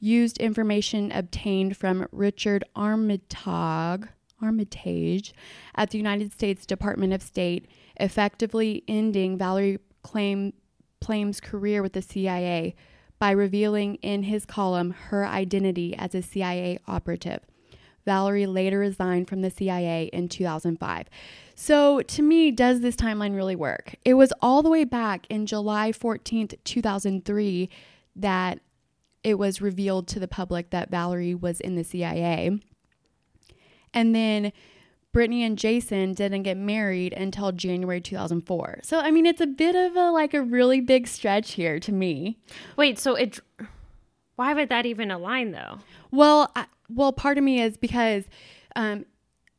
used 0.01 0.39
information 0.39 1.13
obtained 1.13 1.77
from 1.77 2.07
Richard 2.11 2.65
Armitage, 2.75 4.09
Armitage 4.41 5.35
at 5.75 5.91
the 5.91 5.99
United 5.99 6.33
States 6.33 6.67
Department 6.67 7.13
of 7.13 7.23
State, 7.23 7.67
effectively 7.97 8.83
ending 8.89 9.39
Valerie 9.39 9.79
Plame, 10.03 10.53
career 11.43 11.83
with 11.83 11.93
the 11.93 12.03
CIA 12.03 12.75
by 13.19 13.31
revealing 13.31 13.97
in 13.97 14.23
his 14.23 14.47
column 14.47 14.91
her 14.91 15.27
identity 15.27 15.95
as 15.97 16.15
a 16.15 16.23
CIA 16.23 16.79
operative. 16.87 17.41
Valerie 18.05 18.47
later 18.47 18.79
resigned 18.79 19.29
from 19.29 19.43
the 19.43 19.51
CIA 19.51 20.11
in 20.13 20.29
2005. 20.29 21.07
So, 21.55 22.03
to 22.03 22.23
me, 22.23 22.51
does 22.51 22.81
this 22.81 22.97
timeline 22.97 23.35
really 23.35 23.57
work? 23.57 23.95
It 24.05 24.15
was 24.15 24.33
all 24.43 24.63
the 24.63 24.71
way 24.71 24.85
back 24.85 25.27
in 25.31 25.47
July 25.47 25.93
14th, 25.93 26.55
2003, 26.65 27.71
that 28.17 28.61
it 29.23 29.39
was 29.39 29.61
revealed 29.61 30.07
to 30.09 30.21
the 30.21 30.29
public 30.29 30.71
that 30.71 30.91
Valerie 30.91 31.35
was 31.35 31.61
in 31.61 31.77
the 31.77 31.85
CIA. 31.85 32.59
And 33.95 34.15
then 34.15 34.53
Britney 35.15 35.41
and 35.41 35.57
Jason 35.57 36.13
didn't 36.13 36.43
get 36.43 36.57
married 36.57 37.13
until 37.13 37.53
January 37.53 38.01
2004. 38.01 38.81
So, 38.83 38.99
I 38.99 39.11
mean, 39.11 39.25
it's 39.25 39.41
a 39.41 39.47
bit 39.47 39.77
of 39.77 39.97
a 39.97 40.11
like 40.11 40.35
a 40.35 40.43
really 40.43 40.81
big 40.81 41.07
stretch 41.07 41.53
here 41.53 41.79
to 41.81 41.93
me. 41.93 42.39
Wait, 42.77 42.99
so 42.99 43.15
it 43.15 43.41
why 44.37 44.53
would 44.53 44.69
that 44.69 44.87
even 44.87 45.11
align 45.11 45.53
though? 45.53 45.79
Well, 46.11 46.51
I, 46.57 46.67
well, 46.89 47.13
part 47.13 47.39
of 47.39 47.45
me 47.45 47.61
is 47.61 47.77
because, 47.77 48.25
um, 48.77 49.07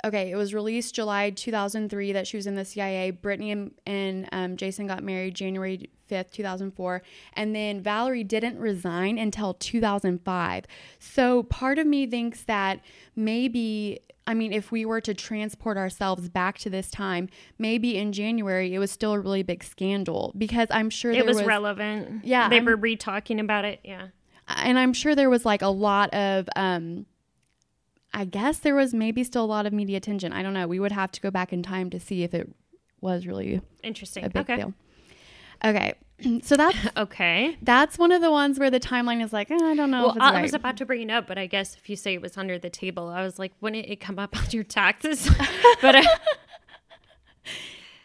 okay, 0.04 0.30
it 0.30 0.36
was 0.36 0.54
released 0.54 0.94
July 0.94 1.30
2003 1.30 2.12
that 2.12 2.28
she 2.28 2.38
was 2.38 2.48
in 2.48 2.56
the 2.56 2.66
CIA. 2.66 3.12
Britney 3.12 3.52
and, 3.52 3.72
and 3.86 4.30
um, 4.32 4.58
Jason 4.58 4.88
got 4.88 5.04
married 5.04 5.36
January 5.36 5.90
5th, 6.10 6.32
2004. 6.32 7.02
And 7.34 7.56
then 7.56 7.82
Valerie 7.82 8.24
didn't 8.24 8.60
resign 8.60 9.18
until 9.18 9.54
2005. 9.54 10.66
So 11.00 11.44
part 11.44 11.80
of 11.80 11.88
me 11.88 12.08
thinks 12.08 12.44
that 12.44 12.82
maybe. 13.16 14.00
I 14.28 14.34
mean, 14.34 14.52
if 14.52 14.72
we 14.72 14.86
were 14.86 15.02
to 15.02 15.14
transport 15.14 15.78
ourselves 15.78 16.30
back 16.30 16.58
to 16.60 16.70
this 16.70 16.90
time, 16.90 17.30
maybe 17.60 17.98
in 17.98 18.12
January 18.12 18.74
it 18.74 18.80
was 18.80 18.92
still 18.92 19.14
a 19.14 19.20
really 19.20 19.44
big 19.44 19.64
scandal 19.64 20.34
because 20.38 20.68
I'm 20.72 20.90
sure 20.90 21.12
it 21.12 21.26
was, 21.26 21.38
was, 21.38 21.46
relevant. 21.46 22.26
Yeah, 22.26 22.50
they 22.50 22.58
I'm, 22.58 22.66
were 22.66 22.76
re 22.76 22.96
talking 22.96 23.40
about 23.40 23.66
it. 23.66 23.80
Yeah, 23.84 24.08
and 24.48 24.80
I'm 24.80 24.94
sure 24.94 25.16
there 25.16 25.30
was 25.30 25.46
like 25.46 25.62
a 25.62 25.68
lot 25.68 26.14
of 26.14 26.50
um, 26.56 27.06
I 28.14 28.26
guess 28.26 28.60
there 28.60 28.76
was 28.76 28.94
maybe 28.94 29.24
still 29.24 29.44
a 29.44 29.46
lot 29.46 29.66
of 29.66 29.74
media 29.74 29.98
attention. 29.98 30.32
I 30.34 30.42
don't 30.42 30.54
know. 30.54 30.68
We 30.68 30.80
would 30.80 30.94
have 30.94 31.12
to 31.12 31.22
go 31.22 31.30
back 31.30 31.52
in 31.52 31.62
time 31.62 31.90
to 31.92 32.00
see 32.00 32.24
if 32.24 32.34
it 32.34 32.50
was 33.02 33.28
really 33.28 33.62
interesting. 33.84 34.24
A 34.24 34.30
big 34.30 34.50
okay. 34.50 34.56
deal. 34.56 34.74
Okay. 35.64 35.94
So 36.44 36.56
that's 36.56 36.78
okay. 36.98 37.58
That's 37.62 37.98
one 37.98 38.12
of 38.12 38.22
the 38.22 38.32
ones 38.32 38.60
where 38.60 38.72
the 38.72 38.80
timeline 38.80 39.24
is 39.24 39.34
like, 39.34 39.52
eh, 39.52 39.56
I 39.56 39.76
don't 39.76 39.92
know. 39.92 40.08
Well, 40.08 40.18
I 40.20 40.34
right. 40.34 40.42
was 40.42 40.54
about 40.54 40.78
to 40.78 40.86
bring 40.86 41.10
it 41.10 41.12
up, 41.12 41.28
but 41.28 41.38
I 41.38 41.46
guess 41.46 41.76
if 41.76 41.90
you 41.90 41.96
say 41.96 42.14
it 42.14 42.22
was 42.22 42.38
under 42.38 42.58
the 42.58 42.70
table, 42.70 43.10
I 43.10 43.24
was 43.24 43.40
like, 43.40 43.54
wouldn't 43.62 43.86
it 43.86 44.00
come 44.00 44.20
up 44.20 44.36
on 44.38 44.46
your 44.52 44.64
taxes? 44.64 45.30
but 45.82 45.96
uh, 45.96 46.04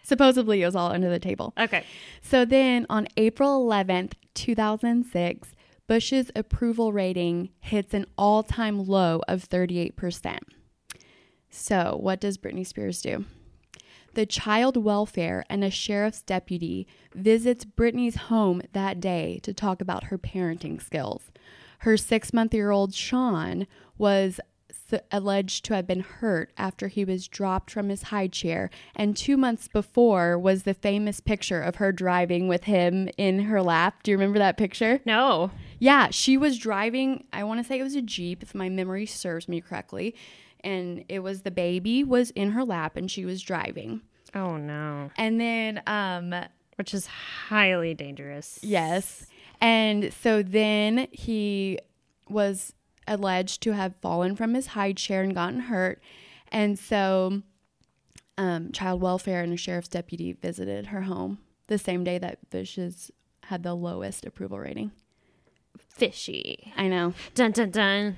supposedly 0.02 0.62
it 0.62 0.66
was 0.66 0.76
all 0.76 0.90
under 0.90 1.08
the 1.08 1.18
table. 1.18 1.52
Okay. 1.58 1.84
So 2.22 2.44
then 2.44 2.86
on 2.90 3.08
April 3.16 3.66
11th, 3.66 4.12
2006, 4.34 5.54
Bush's 5.86 6.30
approval 6.36 6.92
rating 6.92 7.50
hits 7.60 7.94
an 7.94 8.06
all 8.16 8.42
time 8.42 8.86
low 8.86 9.22
of 9.26 9.48
38%. 9.48 10.38
So, 11.52 11.98
what 12.00 12.20
does 12.20 12.38
Britney 12.38 12.64
Spears 12.64 13.02
do? 13.02 13.24
The 14.14 14.26
child 14.26 14.76
welfare 14.76 15.44
and 15.48 15.62
a 15.62 15.70
sheriff's 15.70 16.22
deputy 16.22 16.86
visits 17.14 17.64
Brittany's 17.64 18.16
home 18.16 18.62
that 18.72 19.00
day 19.00 19.40
to 19.42 19.54
talk 19.54 19.80
about 19.80 20.04
her 20.04 20.18
parenting 20.18 20.82
skills. 20.82 21.30
Her 21.80 21.96
six 21.96 22.32
month 22.32 22.52
year 22.52 22.70
old 22.70 22.94
Sean 22.94 23.66
was 23.96 24.40
alleged 25.10 25.64
to 25.64 25.74
have 25.74 25.86
been 25.86 26.00
hurt 26.00 26.52
after 26.56 26.88
he 26.88 27.04
was 27.04 27.28
dropped 27.28 27.70
from 27.70 27.88
his 27.88 28.04
high 28.04 28.26
chair, 28.26 28.70
and 28.96 29.16
two 29.16 29.36
months 29.36 29.68
before 29.68 30.38
was 30.38 30.62
the 30.62 30.74
famous 30.74 31.20
picture 31.20 31.60
of 31.60 31.76
her 31.76 31.92
driving 31.92 32.48
with 32.48 32.64
him 32.64 33.08
in 33.16 33.40
her 33.40 33.62
lap. 33.62 34.02
Do 34.02 34.10
you 34.10 34.16
remember 34.16 34.38
that 34.38 34.56
picture? 34.56 35.00
No. 35.04 35.50
Yeah, 35.78 36.08
she 36.10 36.36
was 36.36 36.58
driving, 36.58 37.24
I 37.32 37.44
want 37.44 37.60
to 37.60 37.64
say 37.64 37.78
it 37.78 37.84
was 37.84 37.94
a 37.94 38.02
Jeep, 38.02 38.42
if 38.42 38.54
my 38.54 38.68
memory 38.68 39.06
serves 39.06 39.48
me 39.48 39.60
correctly. 39.60 40.14
And 40.62 41.04
it 41.08 41.20
was 41.20 41.42
the 41.42 41.50
baby 41.50 42.04
was 42.04 42.30
in 42.30 42.52
her 42.52 42.64
lap 42.64 42.96
and 42.96 43.10
she 43.10 43.24
was 43.24 43.42
driving. 43.42 44.02
Oh 44.34 44.56
no. 44.56 45.10
And 45.16 45.40
then 45.40 45.82
um 45.86 46.34
which 46.76 46.94
is 46.94 47.06
highly 47.06 47.94
dangerous. 47.94 48.58
Yes. 48.62 49.26
And 49.60 50.12
so 50.14 50.42
then 50.42 51.08
he 51.12 51.78
was 52.28 52.72
alleged 53.06 53.62
to 53.62 53.72
have 53.72 53.94
fallen 53.96 54.34
from 54.36 54.54
his 54.54 54.68
high 54.68 54.92
chair 54.92 55.22
and 55.22 55.34
gotten 55.34 55.60
hurt. 55.60 56.00
And 56.48 56.78
so 56.78 57.42
um, 58.38 58.72
child 58.72 59.02
welfare 59.02 59.42
and 59.42 59.52
a 59.52 59.56
sheriff's 59.58 59.88
deputy 59.88 60.32
visited 60.32 60.86
her 60.86 61.02
home 61.02 61.38
the 61.66 61.76
same 61.76 62.04
day 62.04 62.16
that 62.18 62.48
Bush's 62.50 63.10
had 63.44 63.62
the 63.62 63.74
lowest 63.74 64.24
approval 64.24 64.58
rating. 64.58 64.92
Fishy. 65.76 66.72
I 66.76 66.88
know. 66.88 67.12
Dun 67.34 67.50
dun 67.52 67.70
dun. 67.70 68.16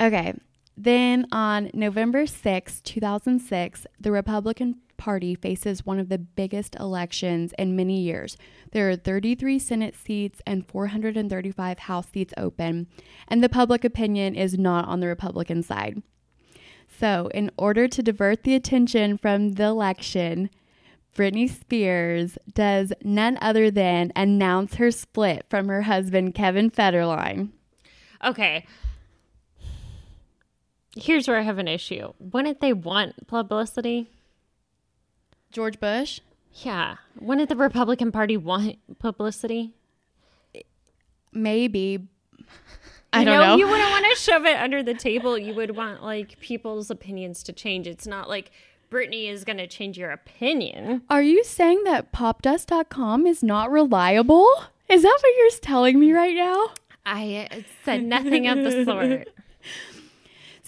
Okay. 0.00 0.34
Then 0.80 1.26
on 1.32 1.72
November 1.74 2.24
6, 2.24 2.80
2006, 2.82 3.86
the 3.98 4.12
Republican 4.12 4.76
Party 4.96 5.34
faces 5.34 5.84
one 5.84 5.98
of 5.98 6.08
the 6.08 6.18
biggest 6.18 6.76
elections 6.76 7.52
in 7.58 7.74
many 7.74 8.00
years. 8.00 8.36
There 8.70 8.88
are 8.88 8.94
33 8.94 9.58
Senate 9.58 9.96
seats 9.96 10.40
and 10.46 10.64
435 10.68 11.80
House 11.80 12.06
seats 12.12 12.32
open, 12.36 12.86
and 13.26 13.42
the 13.42 13.48
public 13.48 13.84
opinion 13.84 14.36
is 14.36 14.56
not 14.56 14.86
on 14.86 15.00
the 15.00 15.08
Republican 15.08 15.64
side. 15.64 16.00
So, 16.86 17.28
in 17.34 17.50
order 17.58 17.88
to 17.88 18.00
divert 18.00 18.44
the 18.44 18.54
attention 18.54 19.18
from 19.18 19.54
the 19.54 19.64
election, 19.64 20.48
Britney 21.12 21.50
Spears 21.50 22.38
does 22.54 22.92
none 23.02 23.36
other 23.40 23.72
than 23.72 24.12
announce 24.14 24.76
her 24.76 24.92
split 24.92 25.44
from 25.50 25.66
her 25.66 25.82
husband, 25.82 26.36
Kevin 26.36 26.70
Federline. 26.70 27.48
Okay. 28.24 28.64
Here's 31.00 31.28
where 31.28 31.38
I 31.38 31.42
have 31.42 31.58
an 31.58 31.68
issue. 31.68 32.12
Wouldn't 32.18 32.60
they 32.60 32.72
want 32.72 33.26
publicity? 33.26 34.08
George 35.52 35.80
Bush? 35.80 36.20
Yeah. 36.54 36.96
Wouldn't 37.20 37.48
the 37.48 37.56
Republican 37.56 38.12
Party 38.12 38.36
want 38.36 38.76
publicity? 38.98 39.72
Maybe. 41.32 42.08
I 43.12 43.20
You 43.20 43.24
don't 43.26 43.34
know, 43.40 43.46
know. 43.48 43.56
you 43.56 43.66
wouldn't 43.66 43.90
want 43.90 44.04
to 44.10 44.20
shove 44.20 44.44
it 44.44 44.56
under 44.58 44.82
the 44.82 44.94
table. 44.94 45.38
You 45.38 45.54
would 45.54 45.76
want 45.76 46.02
like 46.02 46.38
people's 46.40 46.90
opinions 46.90 47.42
to 47.44 47.52
change. 47.52 47.86
It's 47.86 48.06
not 48.06 48.28
like 48.28 48.50
Brittany 48.90 49.28
is 49.28 49.44
going 49.44 49.56
to 49.58 49.66
change 49.66 49.96
your 49.96 50.10
opinion. 50.10 51.02
Are 51.08 51.22
you 51.22 51.42
saying 51.44 51.84
that 51.84 52.12
popdust.com 52.12 53.26
is 53.26 53.42
not 53.42 53.70
reliable? 53.70 54.46
Is 54.88 55.02
that 55.02 55.18
what 55.22 55.36
you're 55.38 55.50
telling 55.60 55.98
me 55.98 56.12
right 56.12 56.34
now? 56.34 56.68
I 57.06 57.64
said 57.84 58.02
nothing 58.04 58.46
of 58.46 58.58
the 58.58 58.84
sort. 58.86 59.28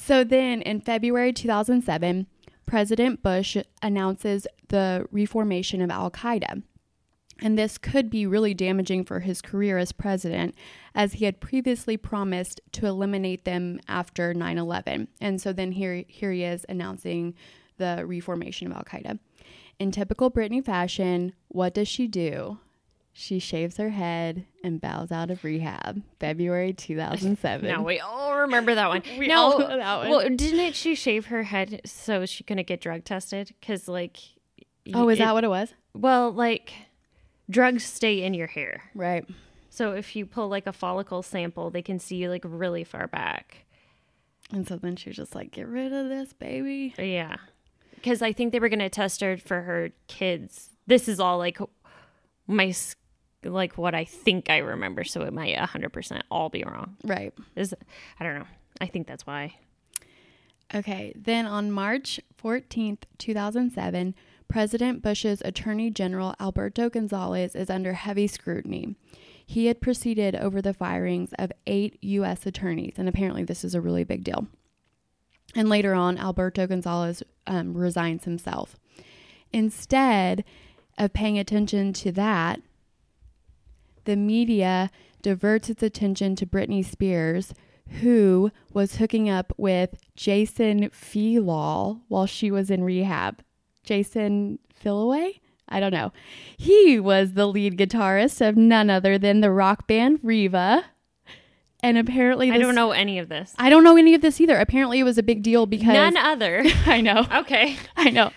So 0.02 0.24
then 0.24 0.62
in 0.62 0.80
February 0.80 1.30
2007, 1.30 2.26
President 2.64 3.22
Bush 3.22 3.58
announces 3.82 4.46
the 4.68 5.06
reformation 5.12 5.82
of 5.82 5.90
Al 5.90 6.10
Qaeda. 6.10 6.62
And 7.42 7.58
this 7.58 7.76
could 7.76 8.08
be 8.08 8.26
really 8.26 8.54
damaging 8.54 9.04
for 9.04 9.20
his 9.20 9.42
career 9.42 9.76
as 9.76 9.92
president, 9.92 10.54
as 10.94 11.12
he 11.14 11.26
had 11.26 11.38
previously 11.38 11.98
promised 11.98 12.62
to 12.72 12.86
eliminate 12.86 13.44
them 13.44 13.78
after 13.88 14.32
9 14.32 14.56
11. 14.56 15.08
And 15.20 15.40
so 15.40 15.52
then 15.52 15.72
here, 15.72 16.04
here 16.08 16.32
he 16.32 16.44
is 16.44 16.64
announcing 16.66 17.34
the 17.76 18.04
reformation 18.06 18.66
of 18.66 18.72
Al 18.72 18.84
Qaeda. 18.84 19.18
In 19.78 19.90
typical 19.90 20.30
Britney 20.30 20.64
fashion, 20.64 21.34
what 21.48 21.74
does 21.74 21.88
she 21.88 22.08
do? 22.08 22.58
She 23.20 23.38
shaves 23.38 23.76
her 23.76 23.90
head 23.90 24.46
and 24.64 24.80
bows 24.80 25.12
out 25.12 25.30
of 25.30 25.44
rehab, 25.44 26.02
February 26.18 26.72
2007. 26.72 27.68
No, 27.68 27.82
we 27.82 28.00
all 28.00 28.34
remember 28.38 28.74
that 28.74 28.88
one. 28.88 29.02
We 29.18 29.26
no, 29.26 29.34
all 29.36 29.58
know 29.58 29.76
that 29.76 29.98
one. 29.98 30.08
Well, 30.08 30.20
didn't 30.30 30.74
she 30.74 30.94
shave 30.94 31.26
her 31.26 31.42
head 31.42 31.82
so 31.84 32.24
she 32.24 32.44
couldn't 32.44 32.66
get 32.66 32.80
drug 32.80 33.04
tested? 33.04 33.52
Because 33.60 33.88
like, 33.88 34.16
oh, 34.94 35.10
is 35.10 35.18
it- 35.18 35.22
that 35.22 35.34
what 35.34 35.44
it 35.44 35.50
was? 35.50 35.74
Well, 35.92 36.32
like, 36.32 36.72
drugs 37.50 37.84
stay 37.84 38.22
in 38.22 38.32
your 38.32 38.46
hair. 38.46 38.84
Right. 38.94 39.26
So 39.68 39.92
if 39.92 40.16
you 40.16 40.24
pull 40.24 40.48
like 40.48 40.66
a 40.66 40.72
follicle 40.72 41.22
sample, 41.22 41.68
they 41.68 41.82
can 41.82 41.98
see 41.98 42.16
you 42.16 42.30
like 42.30 42.44
really 42.46 42.84
far 42.84 43.06
back. 43.06 43.66
And 44.50 44.66
so 44.66 44.76
then 44.76 44.96
she 44.96 45.10
was 45.10 45.16
just 45.16 45.34
like, 45.34 45.50
get 45.50 45.68
rid 45.68 45.92
of 45.92 46.08
this, 46.08 46.32
baby. 46.32 46.94
Yeah. 46.96 47.36
Because 47.96 48.22
I 48.22 48.32
think 48.32 48.52
they 48.52 48.60
were 48.60 48.70
going 48.70 48.78
to 48.78 48.88
test 48.88 49.20
her 49.20 49.36
for 49.36 49.60
her 49.60 49.90
kids. 50.06 50.70
This 50.86 51.06
is 51.06 51.20
all 51.20 51.36
like 51.36 51.58
my, 52.46 52.72
like 53.44 53.78
what 53.78 53.94
I 53.94 54.04
think 54.04 54.50
I 54.50 54.58
remember. 54.58 55.04
So 55.04 55.22
it 55.22 55.32
might 55.32 55.56
100% 55.56 56.22
all 56.30 56.48
be 56.48 56.64
wrong. 56.64 56.96
Right. 57.04 57.32
Is 57.56 57.74
I 58.18 58.24
don't 58.24 58.38
know. 58.38 58.46
I 58.80 58.86
think 58.86 59.06
that's 59.06 59.26
why. 59.26 59.56
Okay. 60.74 61.12
Then 61.16 61.46
on 61.46 61.72
March 61.72 62.20
14th, 62.42 63.02
2007, 63.18 64.14
President 64.48 65.02
Bush's 65.02 65.40
Attorney 65.44 65.90
General 65.90 66.34
Alberto 66.40 66.90
Gonzales 66.90 67.54
is 67.54 67.70
under 67.70 67.92
heavy 67.92 68.26
scrutiny. 68.26 68.96
He 69.46 69.66
had 69.66 69.80
proceeded 69.80 70.36
over 70.36 70.60
the 70.62 70.74
firings 70.74 71.32
of 71.38 71.52
eight 71.66 71.98
U.S. 72.02 72.46
attorneys, 72.46 72.94
and 72.98 73.08
apparently 73.08 73.44
this 73.44 73.64
is 73.64 73.74
a 73.74 73.80
really 73.80 74.04
big 74.04 74.24
deal. 74.24 74.46
And 75.54 75.68
later 75.68 75.94
on, 75.94 76.18
Alberto 76.18 76.66
Gonzales 76.66 77.22
um, 77.46 77.76
resigns 77.76 78.24
himself. 78.24 78.76
Instead 79.52 80.44
of 80.98 81.12
paying 81.12 81.38
attention 81.38 81.92
to 81.94 82.12
that, 82.12 82.60
the 84.04 84.16
media 84.16 84.90
diverts 85.22 85.68
its 85.70 85.82
attention 85.82 86.36
to 86.36 86.46
Britney 86.46 86.84
Spears, 86.84 87.52
who 88.00 88.50
was 88.72 88.96
hooking 88.96 89.28
up 89.28 89.52
with 89.56 89.96
Jason 90.16 90.90
Filyaw 90.90 92.00
while 92.08 92.26
she 92.26 92.50
was 92.50 92.70
in 92.70 92.84
rehab. 92.84 93.42
Jason 93.82 94.58
Philaway? 94.82 95.40
I 95.68 95.80
don't 95.80 95.92
know. 95.92 96.12
He 96.56 96.98
was 96.98 97.32
the 97.34 97.46
lead 97.46 97.76
guitarist 97.78 98.46
of 98.46 98.56
none 98.56 98.90
other 98.90 99.18
than 99.18 99.40
the 99.40 99.50
rock 99.50 99.86
band 99.86 100.20
Riva. 100.22 100.84
And 101.82 101.96
apparently, 101.96 102.50
I 102.50 102.58
don't 102.58 102.74
know 102.74 102.90
any 102.90 103.18
of 103.18 103.28
this. 103.28 103.54
I 103.58 103.70
don't 103.70 103.84
know 103.84 103.96
any 103.96 104.14
of 104.14 104.20
this 104.20 104.40
either. 104.40 104.58
Apparently, 104.58 104.98
it 105.00 105.04
was 105.04 105.16
a 105.16 105.22
big 105.22 105.42
deal 105.42 105.64
because 105.66 105.94
None 105.94 106.16
other. 106.16 106.62
I 106.86 107.00
know. 107.00 107.26
okay. 107.32 107.76
I 107.96 108.10
know. 108.10 108.32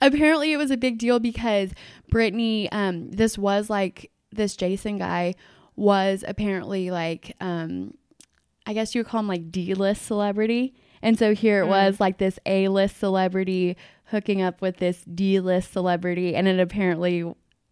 Apparently, 0.00 0.52
it 0.52 0.56
was 0.56 0.72
a 0.72 0.76
big 0.76 0.98
deal 0.98 1.20
because 1.20 1.70
Brittany, 2.10 2.70
um, 2.72 3.10
this 3.12 3.38
was 3.38 3.70
like 3.70 4.10
this 4.32 4.56
Jason 4.56 4.98
guy 4.98 5.34
was 5.76 6.24
apparently 6.26 6.90
like, 6.90 7.36
um, 7.40 7.94
I 8.66 8.72
guess 8.74 8.94
you 8.94 9.00
would 9.00 9.08
call 9.08 9.20
him 9.20 9.28
like 9.28 9.50
D 9.50 9.74
list 9.74 10.02
celebrity. 10.02 10.74
And 11.02 11.18
so 11.18 11.34
here 11.34 11.62
it 11.62 11.66
was 11.66 11.98
like 12.00 12.18
this 12.18 12.38
A 12.46 12.68
list 12.68 12.98
celebrity 12.98 13.76
hooking 14.06 14.40
up 14.42 14.60
with 14.60 14.76
this 14.76 15.02
D 15.04 15.40
list 15.40 15.72
celebrity, 15.72 16.34
and 16.36 16.46
it 16.46 16.60
apparently 16.60 17.22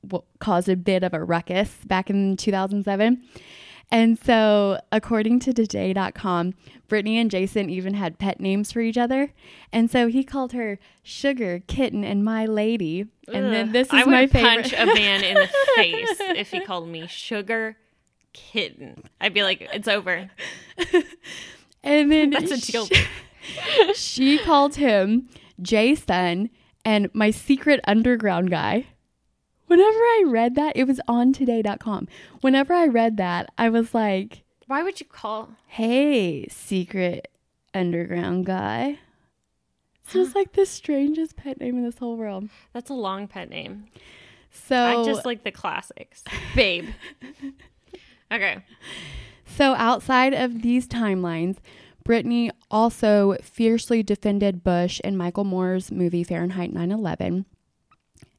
w- 0.04 0.24
caused 0.40 0.68
a 0.68 0.76
bit 0.76 1.02
of 1.04 1.14
a 1.14 1.22
ruckus 1.22 1.76
back 1.84 2.10
in 2.10 2.36
2007. 2.36 3.22
And 3.92 4.16
so, 4.18 4.78
according 4.92 5.40
to 5.40 5.52
Today.com, 5.52 6.54
Brittany 6.86 7.18
and 7.18 7.30
Jason 7.30 7.68
even 7.68 7.94
had 7.94 8.18
pet 8.18 8.38
names 8.40 8.70
for 8.70 8.80
each 8.80 8.96
other. 8.96 9.32
And 9.72 9.90
so 9.90 10.06
he 10.06 10.22
called 10.22 10.52
her 10.52 10.78
Sugar, 11.02 11.62
Kitten, 11.66 12.04
and 12.04 12.24
My 12.24 12.46
Lady. 12.46 13.06
And 13.32 13.52
then 13.52 13.72
this 13.72 13.88
is 13.88 13.92
I 13.94 14.04
would 14.04 14.10
my 14.12 14.26
favorite. 14.28 14.70
punch 14.70 14.72
a 14.72 14.86
man 14.86 15.24
in 15.24 15.34
the 15.34 15.48
face 15.76 16.16
if 16.20 16.50
he 16.50 16.60
called 16.60 16.88
me 16.88 17.06
sugar 17.08 17.76
kitten. 18.32 19.02
I'd 19.20 19.34
be 19.34 19.42
like, 19.42 19.68
it's 19.72 19.88
over. 19.88 20.30
and 21.82 22.12
then 22.12 22.30
That's 22.30 22.50
a 22.52 22.72
deal. 22.72 22.86
she, 22.86 23.94
she 23.94 24.38
called 24.38 24.76
him 24.76 25.28
Jason 25.60 26.50
and 26.84 27.10
my 27.12 27.30
secret 27.30 27.80
underground 27.84 28.50
guy. 28.50 28.86
Whenever 29.70 29.98
I 29.98 30.24
read 30.26 30.56
that, 30.56 30.76
it 30.76 30.88
was 30.88 31.00
on 31.06 31.32
Today.com. 31.32 32.08
Whenever 32.40 32.74
I 32.74 32.88
read 32.88 33.18
that, 33.18 33.52
I 33.56 33.68
was 33.68 33.94
like, 33.94 34.42
Why 34.66 34.82
would 34.82 34.98
you 34.98 35.06
call? 35.06 35.50
hey, 35.68 36.48
secret 36.48 37.30
underground 37.72 38.46
guy. 38.46 38.98
It's 40.02 40.12
just 40.12 40.34
like 40.34 40.54
the 40.54 40.66
strangest 40.66 41.36
pet 41.36 41.60
name 41.60 41.78
in 41.78 41.84
this 41.84 41.98
whole 41.98 42.16
world. 42.16 42.48
That's 42.72 42.90
a 42.90 42.94
long 42.94 43.28
pet 43.28 43.48
name. 43.48 43.84
So, 44.50 44.76
I 44.76 45.04
just 45.04 45.24
like 45.24 45.44
the 45.44 45.52
classics, 45.52 46.24
babe. 46.56 46.88
okay. 48.32 48.64
so 49.46 49.74
outside 49.74 50.34
of 50.34 50.62
these 50.62 50.88
timelines, 50.88 51.58
Brittany 52.02 52.50
also 52.72 53.36
fiercely 53.40 54.02
defended 54.02 54.64
Bush 54.64 54.98
in 55.04 55.16
Michael 55.16 55.44
Moore's 55.44 55.92
movie 55.92 56.24
Fahrenheit 56.24 56.74
9/11. 56.74 57.44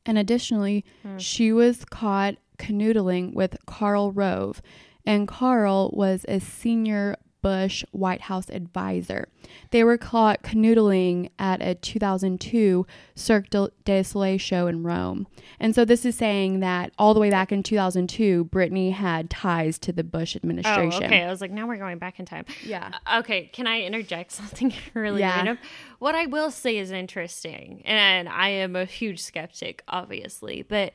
And 0.05 0.17
additionally, 0.17 0.85
hmm. 1.03 1.17
she 1.17 1.51
was 1.53 1.85
caught 1.85 2.35
canoodling 2.57 3.33
with 3.33 3.57
Karl 3.65 4.11
Rove, 4.11 4.61
and 5.05 5.27
Karl 5.27 5.91
was 5.93 6.25
a 6.27 6.39
senior 6.39 7.17
Bush 7.41 7.83
White 7.91 8.21
House 8.21 8.49
advisor. 8.49 9.27
They 9.71 9.83
were 9.83 9.97
caught 9.97 10.43
canoodling 10.43 11.29
at 11.39 11.61
a 11.61 11.75
2002 11.75 12.85
Cirque 13.15 13.49
du 13.49 14.03
Soleil 14.03 14.37
show 14.37 14.67
in 14.67 14.83
Rome. 14.83 15.27
And 15.59 15.73
so 15.75 15.85
this 15.85 16.05
is 16.05 16.15
saying 16.15 16.59
that 16.61 16.91
all 16.97 17.13
the 17.13 17.19
way 17.19 17.29
back 17.29 17.51
in 17.51 17.63
2002, 17.63 18.45
Brittany 18.45 18.91
had 18.91 19.29
ties 19.29 19.77
to 19.79 19.91
the 19.91 20.03
Bush 20.03 20.35
administration. 20.35 20.79
Oh, 20.79 20.83
administration. 20.83 21.13
okay. 21.13 21.23
I 21.25 21.29
was 21.29 21.41
like, 21.41 21.51
now 21.51 21.67
we're 21.67 21.77
going 21.77 21.97
back 21.97 22.19
in 22.19 22.25
time. 22.25 22.45
Yeah. 22.63 22.91
Uh, 23.05 23.19
Okay, 23.21 23.49
can 23.53 23.67
I 23.67 23.81
interject 23.81 24.31
something 24.31 24.73
really 24.93 25.19
Yeah. 25.19 25.35
random? 25.35 25.57
What 25.99 26.15
I 26.15 26.25
will 26.25 26.49
say 26.49 26.77
is 26.77 26.91
interesting, 26.91 27.81
and 27.85 28.27
I 28.27 28.49
am 28.49 28.75
a 28.75 28.85
huge 28.85 29.19
skeptic, 29.21 29.83
obviously, 29.87 30.63
but 30.63 30.93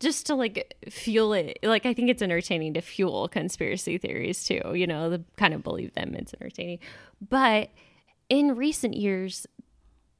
just 0.00 0.26
to 0.26 0.34
like 0.34 0.76
fuel 0.90 1.32
it, 1.32 1.58
like 1.62 1.86
I 1.86 1.94
think 1.94 2.10
it's 2.10 2.22
entertaining 2.22 2.74
to 2.74 2.80
fuel 2.80 3.28
conspiracy 3.28 3.98
theories 3.98 4.44
too. 4.44 4.60
You 4.74 4.86
know, 4.86 5.10
the 5.10 5.24
kind 5.36 5.54
of 5.54 5.62
believe 5.62 5.94
them, 5.94 6.14
it's 6.14 6.34
entertaining. 6.34 6.80
But 7.26 7.70
in 8.28 8.56
recent 8.56 8.94
years, 8.94 9.46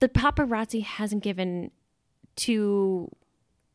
the 0.01 0.09
paparazzi 0.09 0.83
hasn't 0.83 1.23
given 1.23 1.71
two 2.37 3.11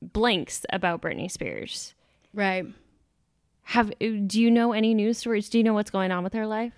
blanks 0.02 0.66
about 0.72 1.02
Britney 1.02 1.30
Spears. 1.30 1.94
Right. 2.34 2.66
Have 3.64 3.92
do 4.00 4.42
you 4.42 4.50
know 4.50 4.74
any 4.74 4.94
news 4.94 5.20
stories? 5.20 5.50
Do 5.50 5.58
you 5.58 5.64
know 5.64 5.74
what's 5.74 5.92
going 5.92 6.12
on 6.12 6.24
with 6.24 6.34
her 6.34 6.48
life? 6.48 6.74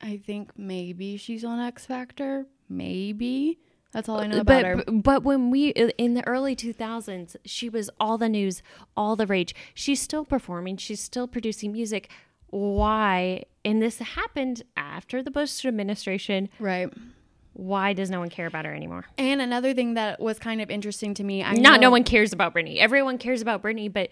I 0.00 0.18
think 0.18 0.50
maybe 0.56 1.16
she's 1.16 1.44
on 1.44 1.60
X 1.60 1.86
Factor. 1.86 2.46
Maybe. 2.68 3.58
That's 3.94 4.08
all 4.08 4.20
I 4.20 4.26
know 4.26 4.40
about 4.40 4.62
but 4.62 4.64
her. 4.66 4.84
but 4.92 5.22
when 5.22 5.50
we 5.50 5.68
in 5.70 6.12
the 6.14 6.26
early 6.26 6.54
2000s 6.54 7.36
she 7.46 7.68
was 7.70 7.88
all 7.98 8.18
the 8.18 8.28
news 8.28 8.62
all 8.96 9.16
the 9.16 9.26
rage 9.26 9.54
she's 9.72 10.02
still 10.02 10.24
performing 10.26 10.76
she's 10.76 11.00
still 11.00 11.26
producing 11.26 11.72
music 11.72 12.10
why 12.58 13.44
and 13.64 13.82
this 13.82 13.98
happened 13.98 14.62
after 14.76 15.22
the 15.22 15.30
bush 15.30 15.64
administration 15.64 16.48
Right. 16.58 16.88
why 17.52 17.92
does 17.92 18.10
no 18.10 18.20
one 18.20 18.30
care 18.30 18.46
about 18.46 18.64
her 18.64 18.74
anymore 18.74 19.04
And 19.18 19.40
another 19.40 19.74
thing 19.74 19.94
that 19.94 20.20
was 20.20 20.38
kind 20.38 20.60
of 20.60 20.70
interesting 20.70 21.14
to 21.14 21.24
me, 21.24 21.42
I 21.42 21.54
not 21.54 21.80
know, 21.80 21.86
no 21.86 21.90
one 21.90 22.04
cares 22.04 22.32
about 22.32 22.54
Britney 22.54 22.78
everyone 22.78 23.18
cares 23.18 23.42
about 23.42 23.62
Britney 23.62 23.92
but 23.92 24.08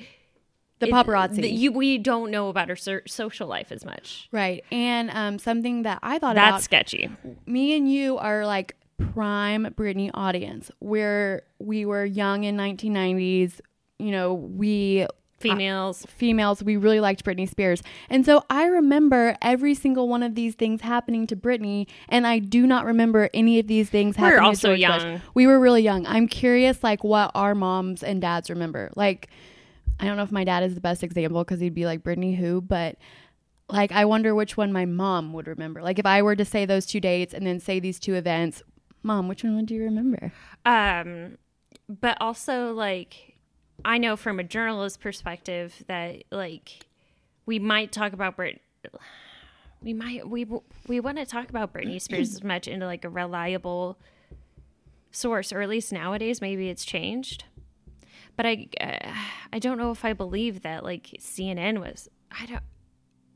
The 0.80 0.89
it- 0.89 0.93
paparazzi. 0.93 1.43
the- 1.43 1.49
you, 1.51 1.70
we 1.72 1.99
don't 1.99 2.30
know 2.33 2.49
about 2.49 2.68
her 2.68 2.76
so- 2.76 3.01
social 3.07 3.47
life 3.47 3.70
as 3.70 3.85
much. 3.85 4.28
Right. 4.33 4.64
And 4.72 5.11
um, 5.11 5.39
something 5.39 5.83
that 5.83 6.01
I 6.03 6.18
thought 6.18 6.35
That's 6.35 6.51
about 6.51 6.62
sketchy. 6.62 7.09
me 7.47 7.76
and 7.76 7.91
you 7.91 8.18
are 8.18 8.45
like 8.45 8.74
prime 9.12 9.66
Britney 9.76 10.11
audience 10.14 10.70
where 10.78 11.42
we 11.59 11.84
were 11.84 12.05
young 12.05 12.44
in 12.44 12.57
1990s. 12.57 13.61
You 13.98 14.11
know, 14.11 14.34
we 14.34 15.03
uh, 15.03 15.09
Females. 15.42 16.07
females, 16.09 16.62
we 16.62 16.76
really 16.76 17.00
liked 17.00 17.24
Britney 17.24 17.48
Spears. 17.48 17.82
And 18.09 18.24
so 18.24 18.44
I 18.48 18.66
remember 18.66 19.36
every 19.42 19.74
single 19.74 20.09
one 20.09 20.22
of 20.22 20.34
these 20.36 20.55
things 20.55 20.82
happening 20.82 21.26
to 21.26 21.36
Britney, 21.36 21.88
and 22.09 22.26
I 22.26 22.38
do 22.38 22.66
not 22.66 22.84
remember 22.84 23.28
any 23.34 23.59
of 23.59 23.66
these 23.66 23.90
things 23.90 24.16
We're 24.16 24.26
happening 24.26 24.44
also 24.46 24.74
to 24.74 24.78
George 24.78 24.92
Bush. 24.92 25.03
young. 25.03 25.20
We 25.34 25.46
were 25.48 25.59
really 25.59 25.82
young. 25.82 26.07
I'm 26.07 26.28
curious, 26.28 26.82
like, 26.84 27.03
what 27.03 27.32
our 27.34 27.55
moms 27.57 28.03
and 28.05 28.20
dads 28.20 28.50
remember. 28.50 28.92
Like, 28.94 29.30
I 29.98 30.07
don't 30.07 30.16
know 30.16 30.22
if 30.22 30.32
my 30.32 30.44
dad 30.44 30.62
is 30.62 30.74
the 30.74 30.80
best 30.80 31.03
example 31.03 31.42
because 31.42 31.61
he'd 31.61 31.74
be 31.74 31.86
like, 31.86 32.03
Britney 32.03 32.36
who? 32.36 32.61
But, 32.61 32.96
like, 33.68 33.90
I 33.90 34.05
wonder 34.05 34.34
which 34.34 34.57
one 34.57 34.72
my 34.72 34.84
mom 34.84 35.32
would 35.32 35.48
remember. 35.48 35.82
Like, 35.82 35.98
if 35.98 36.07
I 36.07 36.22
were 36.22 36.36
to 36.36 36.44
say 36.44 36.66
those 36.66 36.86
two 36.86 37.00
dates 37.00 37.34
and 37.34 37.44
then 37.44 37.59
say 37.59 37.80
these 37.80 37.98
two 37.98 38.14
events, 38.14 38.62
mom, 39.03 39.28
which 39.28 39.44
one 39.44 39.64
do 39.64 39.74
you 39.74 39.84
remember? 39.84 40.32
Um, 40.64 41.38
but 41.88 42.16
also 42.20 42.72
like 42.72 43.36
I 43.84 43.98
know 43.98 44.16
from 44.16 44.38
a 44.38 44.44
journalist 44.44 45.00
perspective 45.00 45.84
that 45.88 46.24
like 46.30 46.86
we 47.46 47.59
might 47.59 47.92
talk 47.92 48.12
about 48.12 48.36
Brit. 48.36 48.61
We 49.82 49.92
might 49.92 50.28
we 50.28 50.46
we 50.86 51.00
want 51.00 51.18
to 51.18 51.26
talk 51.26 51.50
about 51.50 51.72
Britney 51.72 52.00
Spears 52.00 52.34
as 52.34 52.44
much 52.44 52.68
into 52.68 52.86
like 52.86 53.05
a 53.05 53.09
reliable 53.09 53.98
source, 55.11 55.53
or 55.53 55.61
at 55.61 55.68
least 55.68 55.92
nowadays 55.92 56.40
maybe 56.40 56.68
it's 56.68 56.84
changed. 56.84 57.44
But 58.36 58.46
I 58.46 58.68
uh, 58.80 59.14
I 59.53 59.59
don't 59.59 59.78
know 59.78 59.90
if 59.90 60.05
I 60.05 60.12
believe 60.12 60.62
that 60.62 60.84
like 60.84 61.11
CNN 61.18 61.78
was 61.80 62.09
I 62.30 62.46
don't 62.46 62.62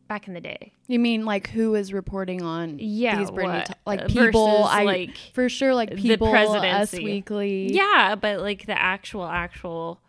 back 0.08 0.28
in 0.28 0.34
the 0.34 0.40
day. 0.40 0.72
You 0.86 0.98
mean 0.98 1.24
like 1.24 1.48
who 1.48 1.74
is 1.74 1.92
reporting 1.92 2.42
on 2.42 2.78
Yeah, 2.78 3.18
these 3.18 3.30
Britney 3.30 3.44
what- 3.58 3.66
to- 3.66 3.76
like 3.86 4.00
uh, 4.02 4.06
people 4.06 4.46
versus, 4.62 4.68
I 4.70 4.82
like, 4.84 5.16
for 5.34 5.48
sure 5.48 5.74
like 5.74 5.90
the 5.90 5.96
people 5.96 6.28
Us 6.28 6.32
presidency. 6.50 7.04
Weekly 7.04 7.72
Yeah, 7.72 8.14
but 8.14 8.40
like 8.40 8.66
the 8.66 8.80
actual 8.80 9.24
actual 9.26 10.00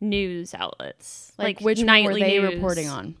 news 0.00 0.54
outlets, 0.54 1.32
like, 1.38 1.56
like, 1.58 1.64
which 1.64 1.80
nightly 1.82 2.14
were 2.14 2.18
they 2.26 2.38
news. 2.38 2.54
reporting 2.54 2.88
on 2.88 3.14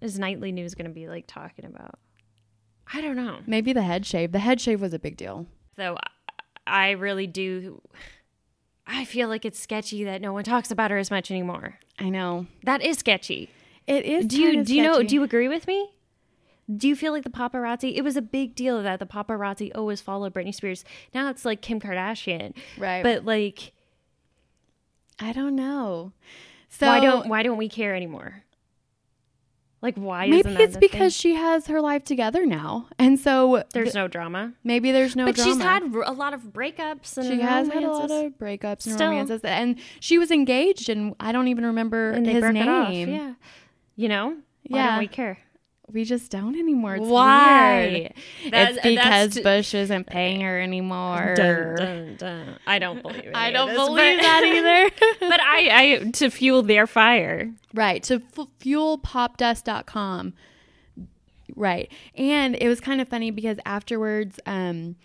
Is 0.00 0.18
nightly 0.18 0.50
news 0.52 0.74
going 0.74 0.88
to 0.88 0.94
be 0.94 1.08
like 1.08 1.24
talking 1.26 1.64
about? 1.64 1.98
I 2.92 3.00
don't 3.00 3.16
know. 3.16 3.38
maybe 3.46 3.72
the 3.72 3.82
head 3.82 4.04
shave 4.06 4.32
the 4.32 4.38
head 4.38 4.60
shave 4.60 4.80
was 4.80 4.92
a 4.94 4.98
big 4.98 5.16
deal 5.16 5.46
Though 5.76 5.96
I 6.66 6.90
really 6.92 7.26
do. 7.26 7.80
I 8.86 9.04
feel 9.04 9.28
like 9.28 9.44
it's 9.44 9.58
sketchy 9.58 10.04
that 10.04 10.20
no 10.20 10.32
one 10.32 10.44
talks 10.44 10.70
about 10.70 10.90
her 10.90 10.98
as 10.98 11.10
much 11.10 11.30
anymore. 11.30 11.78
I 11.98 12.08
know 12.08 12.46
That 12.64 12.82
is 12.82 12.98
sketchy. 12.98 13.50
It 13.86 14.04
is 14.04 14.26
Do 14.26 14.40
you 14.40 14.64
do 14.64 14.74
you 14.74 14.82
know? 14.82 15.02
Do 15.02 15.14
you 15.14 15.22
agree 15.22 15.48
with 15.48 15.66
me? 15.66 15.90
Do 16.74 16.88
you 16.88 16.96
feel 16.96 17.12
like 17.12 17.24
the 17.24 17.30
paparazzi? 17.30 17.94
It 17.96 18.02
was 18.02 18.16
a 18.16 18.22
big 18.22 18.54
deal 18.54 18.82
that 18.82 18.98
the 18.98 19.06
paparazzi 19.06 19.70
always 19.74 20.00
followed 20.00 20.32
Britney 20.32 20.54
Spears. 20.54 20.84
Now 21.12 21.28
it's 21.28 21.44
like 21.44 21.60
Kim 21.60 21.80
Kardashian, 21.80 22.54
right 22.78 23.02
but 23.02 23.24
like, 23.24 23.72
I 25.18 25.32
don't 25.32 25.56
know 25.56 26.12
so 26.72 26.86
why 26.86 27.00
don't 27.00 27.28
why 27.28 27.42
don't 27.42 27.58
we 27.58 27.68
care 27.68 27.94
anymore? 27.94 28.42
Like, 29.82 29.96
why? 29.96 30.28
maybe 30.28 30.48
it's 30.54 30.76
because 30.76 31.14
thing? 31.14 31.32
she 31.32 31.34
has 31.34 31.66
her 31.66 31.80
life 31.80 32.04
together 32.04 32.46
now 32.46 32.88
and 33.00 33.18
so 33.18 33.64
there's 33.74 33.88
th- 33.88 33.94
no 33.96 34.06
drama. 34.06 34.52
maybe 34.62 34.92
there's 34.92 35.16
no 35.16 35.24
drama. 35.24 35.36
but 35.36 35.44
she's 35.44 35.60
had 35.60 35.82
a 35.82 36.12
lot 36.12 36.34
of 36.34 36.42
breakups 36.44 37.18
and 37.18 37.26
she 37.26 37.40
has 37.40 37.68
had 37.68 37.82
a 37.82 37.90
lot 37.90 38.10
of 38.10 38.38
breakups 38.38 38.86
and 38.86 38.94
Still. 38.94 39.10
romances 39.10 39.40
and 39.42 39.78
she 39.98 40.18
was 40.18 40.30
engaged 40.30 40.88
and 40.88 41.16
I 41.18 41.32
don't 41.32 41.48
even 41.48 41.66
remember 41.66 42.12
and 42.12 42.24
his 42.24 42.42
name. 42.44 43.08
Yeah, 43.10 43.34
you 44.02 44.08
know. 44.08 44.36
Why 44.66 44.78
Yeah. 44.78 44.86
don't 44.90 44.98
we 44.98 45.08
care? 45.08 45.38
we 45.92 46.04
just 46.04 46.30
don't 46.30 46.56
anymore 46.56 46.94
it's 46.96 47.06
Why? 47.06 48.12
it's 48.44 48.80
because 48.82 49.34
t- 49.34 49.42
Bush 49.42 49.74
isn't 49.74 50.06
paying 50.06 50.40
her 50.40 50.58
anymore. 50.58 51.34
Dun, 51.36 51.74
dun, 51.76 52.16
dun. 52.16 52.58
I 52.66 52.78
don't 52.78 53.02
believe. 53.02 53.30
I 53.34 53.50
don't 53.50 53.68
this, 53.68 53.76
believe 53.76 54.16
but- 54.18 54.22
that 54.22 54.42
either. 54.44 54.90
but 55.28 55.40
I, 55.40 55.58
I 56.04 56.10
to 56.12 56.30
fuel 56.30 56.62
their 56.62 56.86
fire. 56.86 57.52
right. 57.74 58.02
To 58.04 58.14
f- 58.36 58.46
fuelpopdust.com. 58.60 60.32
Right. 61.54 61.92
And 62.14 62.56
it 62.58 62.68
was 62.68 62.80
kind 62.80 63.00
of 63.02 63.08
funny 63.08 63.30
because 63.30 63.58
afterwards, 63.66 64.40
um, 64.46 64.96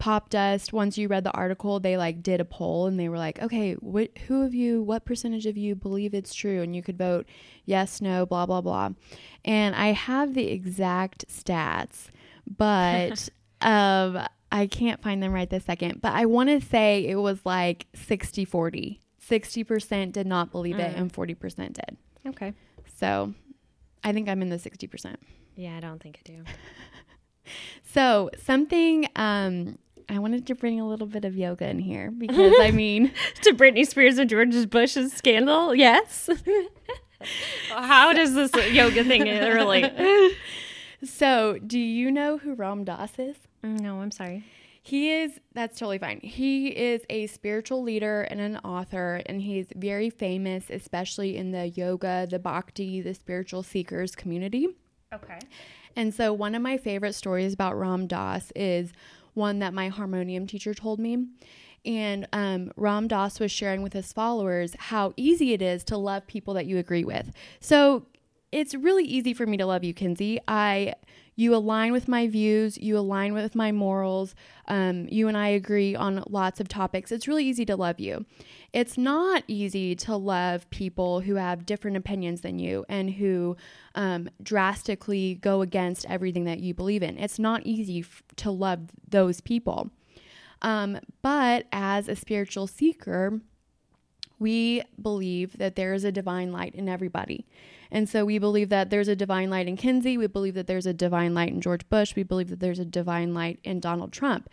Pop 0.00 0.30
Dust, 0.30 0.72
once 0.72 0.96
you 0.96 1.08
read 1.08 1.24
the 1.24 1.30
article, 1.32 1.78
they 1.78 1.96
like 1.96 2.22
did 2.22 2.40
a 2.40 2.44
poll 2.44 2.86
and 2.86 2.98
they 2.98 3.08
were 3.08 3.18
like, 3.18 3.40
okay, 3.40 3.74
what, 3.74 4.08
who 4.26 4.42
of 4.42 4.54
you, 4.54 4.82
what 4.82 5.04
percentage 5.04 5.46
of 5.46 5.56
you 5.56 5.76
believe 5.76 6.14
it's 6.14 6.34
true? 6.34 6.62
And 6.62 6.74
you 6.74 6.82
could 6.82 6.98
vote 6.98 7.26
yes, 7.66 8.00
no, 8.00 8.24
blah, 8.24 8.46
blah, 8.46 8.62
blah. 8.62 8.90
And 9.44 9.76
I 9.76 9.88
have 9.88 10.34
the 10.34 10.48
exact 10.48 11.26
stats, 11.28 12.06
but 12.46 13.28
um, 13.60 14.26
I 14.50 14.66
can't 14.66 15.02
find 15.02 15.22
them 15.22 15.32
right 15.32 15.48
this 15.48 15.66
second. 15.66 16.00
But 16.00 16.14
I 16.14 16.24
want 16.24 16.48
to 16.48 16.66
say 16.66 17.06
it 17.06 17.16
was 17.16 17.38
like 17.44 17.86
60 17.94 18.46
40. 18.46 19.00
60% 19.28 20.12
did 20.12 20.26
not 20.26 20.50
believe 20.50 20.78
it 20.78 20.96
and 20.96 21.12
40% 21.12 21.74
did. 21.74 21.96
Okay. 22.26 22.54
So 22.96 23.34
I 24.02 24.12
think 24.12 24.28
I'm 24.28 24.40
in 24.40 24.48
the 24.48 24.56
60%. 24.56 25.16
Yeah, 25.56 25.76
I 25.76 25.80
don't 25.80 26.02
think 26.02 26.18
I 26.24 26.28
do. 26.28 26.42
So 27.82 28.30
something 28.42 29.08
um 29.16 29.78
I 30.10 30.18
wanted 30.18 30.44
to 30.48 30.56
bring 30.56 30.80
a 30.80 30.88
little 30.88 31.06
bit 31.06 31.24
of 31.24 31.36
yoga 31.36 31.68
in 31.68 31.78
here 31.78 32.10
because 32.10 32.54
I 32.60 32.72
mean 32.72 33.12
to 33.42 33.52
Britney 33.52 33.86
Spears 33.86 34.18
and 34.18 34.28
George 34.28 34.68
Bush's 34.68 35.12
scandal. 35.12 35.72
Yes. 35.74 36.28
How 37.68 38.12
does 38.12 38.34
this 38.34 38.52
yoga 38.72 39.04
thing 39.04 39.22
relate? 39.54 40.36
so 41.04 41.58
do 41.64 41.78
you 41.78 42.10
know 42.10 42.38
who 42.38 42.54
Ram 42.54 42.84
Dass 42.84 43.18
is? 43.18 43.36
Mm, 43.64 43.80
no, 43.80 44.00
I'm 44.00 44.10
sorry. 44.10 44.44
He 44.82 45.12
is 45.12 45.38
that's 45.54 45.78
totally 45.78 45.98
fine. 45.98 46.18
He 46.22 46.68
is 46.68 47.02
a 47.08 47.28
spiritual 47.28 47.82
leader 47.82 48.22
and 48.22 48.40
an 48.40 48.56
author 48.58 49.22
and 49.26 49.40
he's 49.40 49.66
very 49.76 50.10
famous 50.10 50.64
especially 50.70 51.36
in 51.36 51.52
the 51.52 51.68
yoga, 51.68 52.26
the 52.28 52.40
bhakti, 52.40 53.00
the 53.00 53.14
spiritual 53.14 53.62
seekers 53.62 54.16
community. 54.16 54.68
Okay. 55.14 55.38
And 55.96 56.14
so, 56.14 56.32
one 56.32 56.54
of 56.54 56.62
my 56.62 56.76
favorite 56.76 57.14
stories 57.14 57.52
about 57.52 57.78
Ram 57.78 58.06
Dass 58.06 58.52
is 58.54 58.92
one 59.40 59.58
that 59.58 59.74
my 59.74 59.88
harmonium 59.88 60.46
teacher 60.46 60.72
told 60.74 61.00
me. 61.00 61.26
And 61.84 62.28
um, 62.32 62.70
Ram 62.76 63.08
Dass 63.08 63.40
was 63.40 63.50
sharing 63.50 63.82
with 63.82 63.94
his 63.94 64.12
followers 64.12 64.76
how 64.78 65.14
easy 65.16 65.52
it 65.54 65.62
is 65.62 65.82
to 65.84 65.96
love 65.96 66.26
people 66.26 66.54
that 66.54 66.66
you 66.66 66.78
agree 66.78 67.04
with. 67.04 67.32
So, 67.58 68.06
it's 68.52 68.74
really 68.74 69.04
easy 69.04 69.32
for 69.32 69.46
me 69.46 69.56
to 69.56 69.66
love 69.66 69.84
you, 69.84 69.94
Kenzie. 69.94 70.40
I 70.48 70.94
you 71.40 71.54
align 71.54 71.90
with 71.90 72.06
my 72.06 72.28
views, 72.28 72.76
you 72.76 72.98
align 72.98 73.32
with 73.32 73.54
my 73.54 73.72
morals. 73.72 74.34
Um, 74.68 75.08
you 75.08 75.26
and 75.26 75.36
I 75.36 75.48
agree 75.48 75.96
on 75.96 76.22
lots 76.28 76.60
of 76.60 76.68
topics. 76.68 77.10
It's 77.10 77.26
really 77.26 77.46
easy 77.46 77.64
to 77.64 77.76
love 77.76 77.98
you. 77.98 78.26
It's 78.74 78.98
not 78.98 79.42
easy 79.48 79.94
to 79.96 80.16
love 80.16 80.68
people 80.68 81.20
who 81.20 81.36
have 81.36 81.64
different 81.64 81.96
opinions 81.96 82.42
than 82.42 82.58
you 82.58 82.84
and 82.90 83.10
who 83.10 83.56
um, 83.94 84.28
drastically 84.42 85.36
go 85.36 85.62
against 85.62 86.04
everything 86.10 86.44
that 86.44 86.60
you 86.60 86.74
believe 86.74 87.02
in. 87.02 87.18
It's 87.18 87.38
not 87.38 87.62
easy 87.64 88.00
f- 88.00 88.22
to 88.36 88.50
love 88.50 88.90
those 89.08 89.40
people. 89.40 89.90
Um, 90.60 90.98
but 91.22 91.66
as 91.72 92.06
a 92.06 92.16
spiritual 92.16 92.66
seeker, 92.66 93.40
we 94.38 94.82
believe 95.00 95.56
that 95.58 95.74
there 95.74 95.94
is 95.94 96.04
a 96.04 96.12
divine 96.12 96.52
light 96.52 96.74
in 96.74 96.88
everybody. 96.88 97.46
And 97.90 98.08
so 98.08 98.24
we 98.24 98.38
believe 98.38 98.68
that 98.68 98.90
there's 98.90 99.08
a 99.08 99.16
divine 99.16 99.50
light 99.50 99.68
in 99.68 99.76
Kenzie. 99.76 100.16
We 100.16 100.26
believe 100.26 100.54
that 100.54 100.66
there's 100.66 100.86
a 100.86 100.94
divine 100.94 101.34
light 101.34 101.50
in 101.50 101.60
George 101.60 101.88
Bush. 101.88 102.14
We 102.14 102.22
believe 102.22 102.50
that 102.50 102.60
there's 102.60 102.78
a 102.78 102.84
divine 102.84 103.34
light 103.34 103.58
in 103.64 103.80
Donald 103.80 104.12
Trump. 104.12 104.48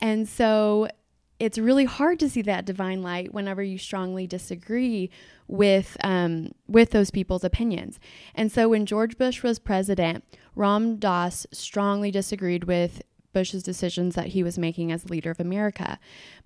And 0.00 0.28
so 0.28 0.88
it's 1.38 1.58
really 1.58 1.84
hard 1.84 2.18
to 2.20 2.28
see 2.28 2.42
that 2.42 2.64
divine 2.64 3.02
light 3.02 3.34
whenever 3.34 3.62
you 3.62 3.78
strongly 3.78 4.26
disagree 4.26 5.10
with 5.46 5.96
um, 6.02 6.52
with 6.66 6.90
those 6.90 7.10
people's 7.10 7.44
opinions. 7.44 7.98
And 8.34 8.50
so 8.50 8.68
when 8.70 8.86
George 8.86 9.18
Bush 9.18 9.42
was 9.42 9.58
president, 9.58 10.24
Ram 10.54 10.96
Dass 10.96 11.46
strongly 11.52 12.10
disagreed 12.10 12.64
with 12.64 13.02
Bush's 13.36 13.62
decisions 13.62 14.14
that 14.14 14.28
he 14.28 14.42
was 14.42 14.56
making 14.58 14.90
as 14.90 15.10
leader 15.10 15.30
of 15.30 15.38
America. 15.38 15.98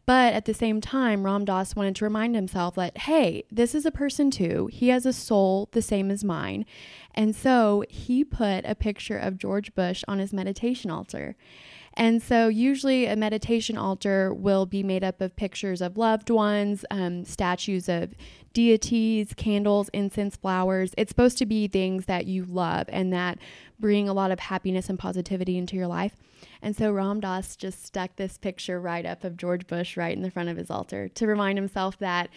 But 0.07 0.35
at 0.35 0.45
the 0.45 0.53
same 0.53 0.81
time, 0.81 1.23
Ram 1.25 1.45
Dass 1.45 1.77
wanted 1.77 1.95
to 1.95 2.05
remind 2.05 2.35
himself 2.35 2.75
that, 2.75 2.99
hey, 2.99 3.45
this 3.49 3.77
is 3.77 3.87
a 3.87 3.93
person 3.93 4.29
too. 4.29 4.69
He 4.73 4.89
has 4.89 5.07
a 5.07 5.13
soul 5.13 5.69
the 5.71 5.83
same 5.83 6.11
as 6.11 6.25
mine. 6.25 6.67
And 7.15 7.37
so 7.37 7.85
he 7.89 8.25
put 8.25 8.65
a 8.65 8.75
picture 8.75 9.17
of 9.17 9.39
George 9.39 9.73
Bush 9.77 10.03
on 10.09 10.19
his 10.19 10.33
meditation 10.33 10.91
altar. 10.91 11.37
And 11.95 12.21
so, 12.21 12.49
usually, 12.49 13.07
a 13.07 13.15
meditation 13.15 13.77
altar 13.77 14.35
will 14.35 14.67
be 14.67 14.83
made 14.83 15.05
up 15.05 15.21
of 15.21 15.37
pictures 15.37 15.81
of 15.81 15.97
loved 15.97 16.31
ones, 16.31 16.85
um, 16.91 17.25
statues 17.25 17.89
of 17.89 18.15
deities, 18.53 19.33
candles, 19.35 19.89
incense, 19.91 20.37
flowers. 20.37 20.93
It's 20.97 21.11
supposed 21.11 21.39
to 21.39 21.47
be 21.47 21.69
things 21.69 22.07
that 22.07 22.27
you 22.27 22.45
love 22.45 22.87
and 22.89 23.13
that 23.13 23.39
bring 23.79 24.09
a 24.09 24.13
lot 24.13 24.31
of 24.31 24.41
happiness 24.41 24.89
and 24.89 24.99
positivity 24.99 25.57
into 25.57 25.77
your 25.77 25.87
life. 25.87 26.17
And 26.63 26.77
so, 26.77 26.91
Ram 26.91 27.21
Dass 27.21 27.57
just 27.57 27.85
stuck 27.85 28.17
this 28.17 28.39
picture 28.39 28.81
right 28.81 29.07
up 29.07 29.25
of 29.25 29.37
George 29.37 29.67
Bush 29.67 29.97
right 29.97 30.15
in 30.15 30.23
the 30.23 30.31
front 30.31 30.49
of 30.49 30.57
his 30.57 30.71
altar 30.71 31.09
to 31.09 31.27
remind 31.27 31.59
himself 31.59 31.99
that 31.99 32.31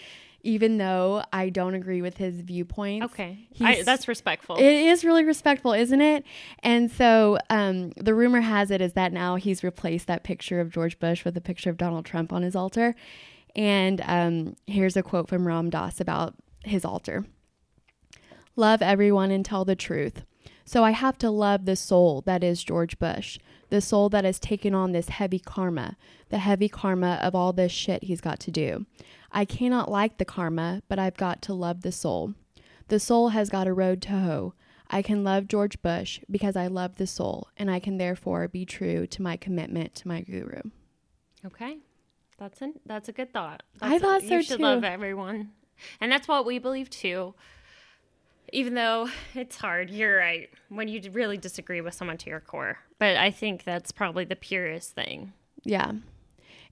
even 0.43 0.78
though 0.78 1.24
I 1.32 1.49
don't 1.49 1.74
agree 1.74 2.01
with 2.01 2.18
his 2.18 2.41
viewpoints. 2.41 3.05
Okay. 3.05 3.47
I, 3.61 3.82
that's 3.82 4.09
respectful. 4.09 4.57
It 4.57 4.64
is 4.64 5.05
really 5.05 5.24
respectful, 5.24 5.72
isn't 5.72 6.01
it? 6.01 6.26
And 6.59 6.91
so 6.91 7.38
um, 7.49 7.91
the 7.91 8.14
rumor 8.14 8.41
has 8.41 8.70
it 8.70 8.82
is 8.82 8.93
that 8.93 9.14
now 9.14 9.36
he's 9.36 9.64
replaced 9.64 10.07
that 10.07 10.24
picture 10.24 10.59
of 10.59 10.70
George 10.70 10.99
Bush 10.99 11.24
with 11.24 11.38
a 11.38 11.41
picture 11.41 11.70
of 11.70 11.78
Donald 11.78 12.05
Trump 12.05 12.34
on 12.34 12.43
his 12.43 12.57
altar. 12.57 12.93
And 13.56 14.01
um, 14.06 14.56
here's 14.68 14.97
a 14.97 15.04
quote 15.04 15.30
from 15.30 15.47
Ram 15.47 15.70
Dass 15.70 15.99
about 15.99 16.36
his 16.64 16.86
altar 16.86 17.26
Love 18.56 18.82
everyone 18.82 19.32
and 19.32 19.43
tell 19.43 19.66
the 19.66 19.76
truth. 19.76 20.24
So 20.66 20.84
I 20.84 20.91
have 20.91 21.18
to 21.20 21.30
love 21.30 21.66
the 21.66 21.76
soul 21.76 22.22
that 22.22 22.43
is 22.43 22.64
George 22.64 22.97
Bush, 22.99 23.39
the 23.70 23.82
soul 23.82 24.10
that 24.10 24.24
has 24.24 24.39
taken 24.39 24.74
on 24.74 24.91
this 24.91 25.10
heavy 25.10 25.39
karma, 25.39 25.97
the 26.30 26.38
heavy 26.38 26.70
karma 26.70 27.20
of 27.22 27.36
all 27.36 27.51
this 27.51 27.72
shit 27.72 28.04
he's 28.04 28.22
got 28.22 28.39
to 28.41 28.51
do. 28.51 28.86
I 29.32 29.45
cannot 29.45 29.91
like 29.91 30.18
the 30.18 30.26
karma, 30.26 30.84
but 30.88 30.99
I've 30.99 31.18
got 31.18 31.41
to 31.43 31.54
love 31.54 31.82
the 31.82 31.91
soul. 31.91 32.36
The 32.88 32.99
soul 32.99 33.30
has 33.30 33.49
got 33.49 33.68
a 33.68 33.74
road 33.74 34.01
to 34.04 34.12
hoe. 34.12 34.54
I 34.89 35.01
can 35.01 35.24
love 35.24 35.47
George 35.47 35.82
Bush 35.82 36.20
because 36.30 36.56
I 36.56 36.68
love 36.68 36.97
the 36.97 37.08
soul, 37.08 37.47
and 37.58 37.72
I 37.72 37.80
can 37.80 37.97
therefore 37.97 38.47
be 38.47 38.66
true 38.66 39.08
to 39.08 39.22
my 39.22 39.38
commitment 39.38 39.95
to 39.95 40.08
my 40.08 40.22
guru. 40.22 40.62
okay. 41.45 41.78
That's 42.38 42.62
an, 42.62 42.74
that's 42.86 43.10
a 43.10 43.12
good 43.12 43.32
thought. 43.32 43.64
I 43.82 43.90
That's 43.90 44.02
thought 44.04 44.24
you 44.24 44.30
so, 44.30 44.42
should 44.42 44.58
too. 44.58 44.64
love 44.64 44.84
everyone. 44.84 45.52
And 46.02 46.12
that's 46.12 46.28
what 46.28 46.46
we 46.46 46.60
believe 46.60 46.90
too. 46.90 47.34
Even 48.52 48.74
though 48.74 49.10
it's 49.34 49.58
hard, 49.58 49.90
you're 49.90 50.18
right. 50.18 50.50
When 50.70 50.88
you 50.88 51.02
really 51.12 51.38
disagree 51.38 51.82
with 51.82 51.94
someone 51.94 52.18
to 52.18 52.30
your 52.30 52.40
core. 52.40 52.80
But 53.00 53.18
I 53.18 53.32
think 53.32 53.64
that's 53.64 53.92
probably 53.92 54.26
the 54.26 54.36
purest 54.36 54.94
thing. 54.94 55.34
Yeah. 55.64 55.92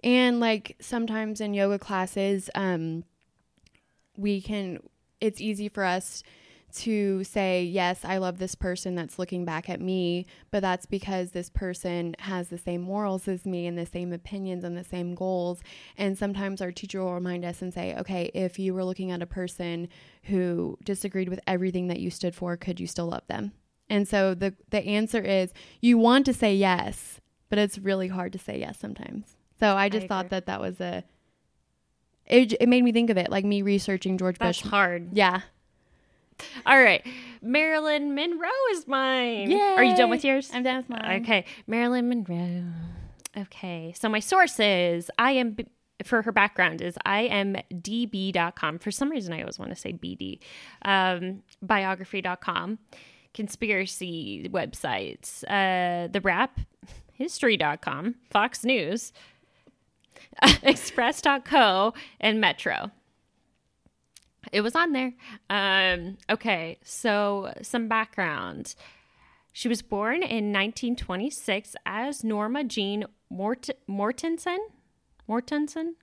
And 0.03 0.39
like 0.39 0.77
sometimes 0.79 1.41
in 1.41 1.53
yoga 1.53 1.79
classes, 1.79 2.49
um, 2.55 3.03
we 4.17 4.41
can, 4.41 4.79
it's 5.19 5.39
easy 5.39 5.69
for 5.69 5.83
us 5.83 6.23
to 6.71 7.23
say, 7.23 7.63
yes, 7.63 8.01
I 8.03 8.17
love 8.17 8.37
this 8.39 8.55
person 8.55 8.95
that's 8.95 9.19
looking 9.19 9.45
back 9.45 9.69
at 9.69 9.81
me, 9.81 10.25
but 10.49 10.61
that's 10.61 10.85
because 10.85 11.31
this 11.31 11.49
person 11.49 12.15
has 12.19 12.49
the 12.49 12.57
same 12.57 12.81
morals 12.81 13.27
as 13.27 13.45
me 13.45 13.67
and 13.67 13.77
the 13.77 13.85
same 13.85 14.13
opinions 14.13 14.63
and 14.63 14.77
the 14.77 14.83
same 14.83 15.15
goals. 15.15 15.61
And 15.97 16.17
sometimes 16.17 16.61
our 16.61 16.71
teacher 16.71 17.03
will 17.03 17.13
remind 17.13 17.45
us 17.45 17.61
and 17.61 17.73
say, 17.73 17.95
okay, 17.97 18.31
if 18.33 18.57
you 18.59 18.73
were 18.73 18.85
looking 18.85 19.11
at 19.11 19.21
a 19.21 19.27
person 19.27 19.89
who 20.23 20.77
disagreed 20.83 21.29
with 21.29 21.39
everything 21.47 21.87
that 21.87 21.99
you 21.99 22.09
stood 22.09 22.35
for, 22.35 22.57
could 22.57 22.79
you 22.79 22.87
still 22.87 23.07
love 23.07 23.27
them? 23.27 23.51
And 23.89 24.07
so 24.07 24.33
the 24.33 24.53
the 24.69 24.79
answer 24.85 25.21
is 25.21 25.51
you 25.81 25.97
want 25.97 26.25
to 26.25 26.33
say 26.33 26.55
yes, 26.55 27.19
but 27.49 27.59
it's 27.59 27.77
really 27.77 28.07
hard 28.07 28.31
to 28.31 28.39
say 28.39 28.57
yes 28.57 28.79
sometimes. 28.79 29.35
So 29.59 29.75
I 29.75 29.89
just 29.89 30.07
thought 30.07 30.29
that 30.29 30.45
that 30.45 30.61
was 30.61 30.79
a 30.79 31.03
it, 32.25 32.53
it 32.61 32.69
made 32.69 32.83
me 32.83 32.93
think 32.93 33.09
of 33.09 33.17
it 33.17 33.29
like 33.29 33.43
me 33.43 33.61
researching 33.61 34.17
George 34.17 34.39
Bush. 34.39 34.47
That's 34.47 34.61
Bush. 34.61 34.71
hard. 34.71 35.09
Yeah. 35.11 35.41
All 36.65 36.81
right. 36.81 37.05
Marilyn 37.41 38.13
Monroe 38.13 38.49
is 38.71 38.87
mine. 38.87 39.51
Are 39.51 39.83
you 39.83 39.95
done 39.95 40.09
with 40.09 40.23
yours? 40.23 40.51
I'm 40.53 40.63
done 40.63 40.77
with 40.77 40.89
mine. 40.89 41.21
Okay, 41.23 41.45
Marilyn 41.67 42.07
Monroe. 42.07 42.65
Okay, 43.35 43.93
so 43.97 44.09
my 44.09 44.19
sources, 44.19 45.09
I 45.17 45.31
am 45.31 45.55
for 46.03 46.21
her 46.21 46.31
background 46.31 46.81
is 46.81 46.97
imdb.com. 47.05 48.79
For 48.79 48.91
some 48.91 49.09
reason, 49.09 49.33
I 49.33 49.41
always 49.41 49.59
want 49.59 49.71
to 49.71 49.75
say 49.75 49.93
BD. 49.93 50.39
Um, 50.83 51.43
biography.com, 51.61 52.79
conspiracy 53.33 54.49
websites, 54.51 55.43
uh, 55.43 56.07
the 56.07 56.21
rap, 56.21 56.59
history.com, 57.13 58.15
Fox 58.29 58.63
News, 58.63 59.13
express.co, 60.63 61.93
and 62.19 62.41
Metro. 62.41 62.91
It 64.51 64.61
was 64.61 64.75
on 64.75 64.91
there. 64.93 65.13
Um, 65.49 66.17
okay, 66.29 66.77
so 66.83 67.53
some 67.61 67.87
background. 67.87 68.75
She 69.53 69.67
was 69.67 69.81
born 69.81 70.17
in 70.23 70.51
1926 70.53 71.75
as 71.85 72.23
Norma 72.23 72.63
Jean 72.63 73.05
Mort- 73.29 73.69
Mortensen. 73.89 74.57
Mortensen. 75.29 75.93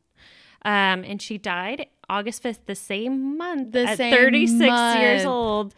Um, 0.64 1.05
and 1.05 1.20
she 1.22 1.39
died 1.39 1.86
August 2.11 2.43
5th, 2.43 2.66
the 2.66 2.74
same 2.74 3.36
month, 3.36 3.72
The 3.72 3.84
at 3.89 3.97
same 3.97 4.12
36 4.12 4.99
years 4.99 5.24
old. 5.24 5.74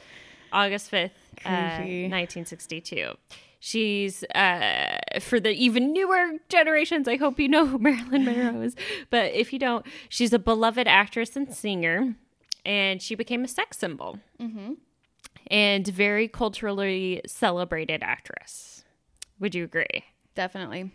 August 0.53 0.91
5th, 0.91 1.11
uh, 1.45 1.51
1962. 1.51 3.13
She's 3.61 4.25
uh, 4.35 4.99
for 5.21 5.39
the 5.39 5.51
even 5.51 5.93
newer 5.93 6.39
generations. 6.49 7.07
I 7.07 7.17
hope 7.17 7.39
you 7.39 7.47
know 7.49 7.67
who 7.67 7.79
Marilyn 7.87 8.25
Monroe 8.25 8.63
is, 8.63 8.75
but 9.11 9.33
if 9.33 9.53
you 9.53 9.59
don't, 9.59 9.85
she's 10.09 10.33
a 10.33 10.39
beloved 10.39 10.89
actress 10.89 11.37
and 11.37 11.53
singer, 11.55 12.17
and 12.65 13.01
she 13.01 13.15
became 13.15 13.45
a 13.45 13.49
sex 13.49 13.79
symbol 13.79 14.19
mm-hmm. 14.41 14.75
and 15.51 15.87
very 15.87 16.29
culturally 16.29 17.21
celebrated 17.27 18.03
actress. 18.03 18.85
Would 19.39 19.55
you 19.55 19.65
agree? 19.65 20.05
Definitely. 20.35 20.93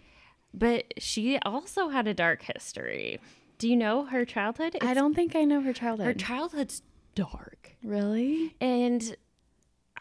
But 0.54 0.94
she 0.98 1.38
also 1.40 1.90
had 1.90 2.08
a 2.08 2.14
dark 2.14 2.44
history. 2.44 3.20
Do 3.58 3.68
you 3.68 3.76
know 3.76 4.06
her 4.06 4.26
childhood? 4.26 4.78
I 4.82 4.94
don't 4.94 5.14
think 5.14 5.36
I 5.36 5.44
know 5.44 5.62
her 5.62 5.74
childhood. 5.74 6.08
Her 6.08 6.14
childhood's 6.14 6.82
dark. 7.16 7.76
really? 7.84 8.56
And 8.62 9.16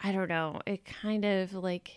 I 0.01 0.13
don't 0.13 0.29
know, 0.29 0.61
it 0.67 0.85
kind 0.85 1.25
of 1.25 1.55
like 1.55 1.93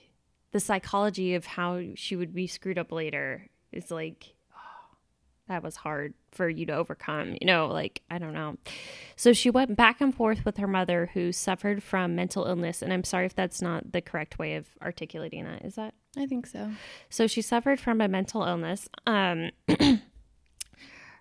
the 0.51 0.59
psychology 0.59 1.36
of 1.36 1.45
how 1.45 1.82
she 1.95 2.15
would 2.15 2.34
be 2.34 2.47
screwed 2.47 2.78
up 2.78 2.91
later 2.91 3.47
is 3.72 3.91
like, 3.91 4.36
that 5.48 5.64
was 5.64 5.76
hard 5.76 6.14
for 6.32 6.50
you 6.50 6.66
to 6.66 6.74
overcome. 6.74 7.38
You 7.39 7.48
know, 7.48 7.68
like, 7.68 8.02
I 8.10 8.18
don't 8.18 8.34
know. 8.34 8.58
So 9.16 9.34
she 9.34 9.50
went 9.50 9.76
back 9.76 10.02
and 10.02 10.14
forth 10.14 10.45
with 10.45 10.58
her 10.58 10.68
mother 10.68 11.10
who 11.14 11.32
suffered 11.32 11.82
from 11.82 12.16
mental 12.16 12.45
illness. 12.45 12.82
And 12.82 12.91
I'm 12.91 13.04
sorry 13.04 13.26
if 13.26 13.36
that's 13.36 13.62
not 13.62 13.91
the 13.91 14.02
correct 14.02 14.38
way 14.39 14.56
of 14.56 14.68
articulating 14.82 15.45
that. 15.45 15.64
Is 15.64 15.76
that? 15.76 15.93
I 16.18 16.26
think 16.26 16.48
so. 16.48 16.72
So 17.10 17.28
she 17.28 17.41
suffered 17.41 17.80
from 17.80 18.02
a 18.02 18.08
mental 18.08 18.43
illness. 18.43 18.89
Um, 19.06 19.52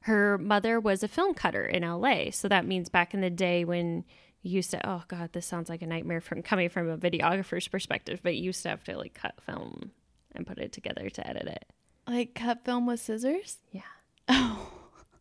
her 0.02 0.38
mother 0.38 0.80
was 0.80 1.02
a 1.02 1.08
film 1.08 1.34
cutter 1.34 1.64
in 1.64 1.82
LA. 1.82 2.30
So 2.30 2.48
that 2.48 2.66
means 2.66 2.88
back 2.88 3.14
in 3.14 3.20
the 3.20 3.30
day 3.30 3.64
when 3.64 4.04
you 4.42 4.52
used 4.52 4.70
to, 4.70 4.88
oh 4.88 5.02
God, 5.08 5.32
this 5.32 5.46
sounds 5.46 5.68
like 5.68 5.82
a 5.82 5.86
nightmare 5.86 6.20
from 6.20 6.42
coming 6.42 6.68
from 6.68 6.88
a 6.88 6.96
videographer's 6.96 7.68
perspective, 7.68 8.20
but 8.22 8.36
you 8.36 8.44
used 8.44 8.62
to 8.62 8.68
have 8.70 8.84
to 8.84 8.96
like 8.96 9.14
cut 9.14 9.40
film 9.44 9.90
and 10.32 10.46
put 10.46 10.58
it 10.58 10.72
together 10.72 11.10
to 11.10 11.26
edit 11.26 11.46
it. 11.46 11.64
Like 12.06 12.34
cut 12.34 12.64
film 12.64 12.86
with 12.86 13.00
scissors? 13.00 13.58
Yeah. 13.72 13.82
Oh. 14.28 14.70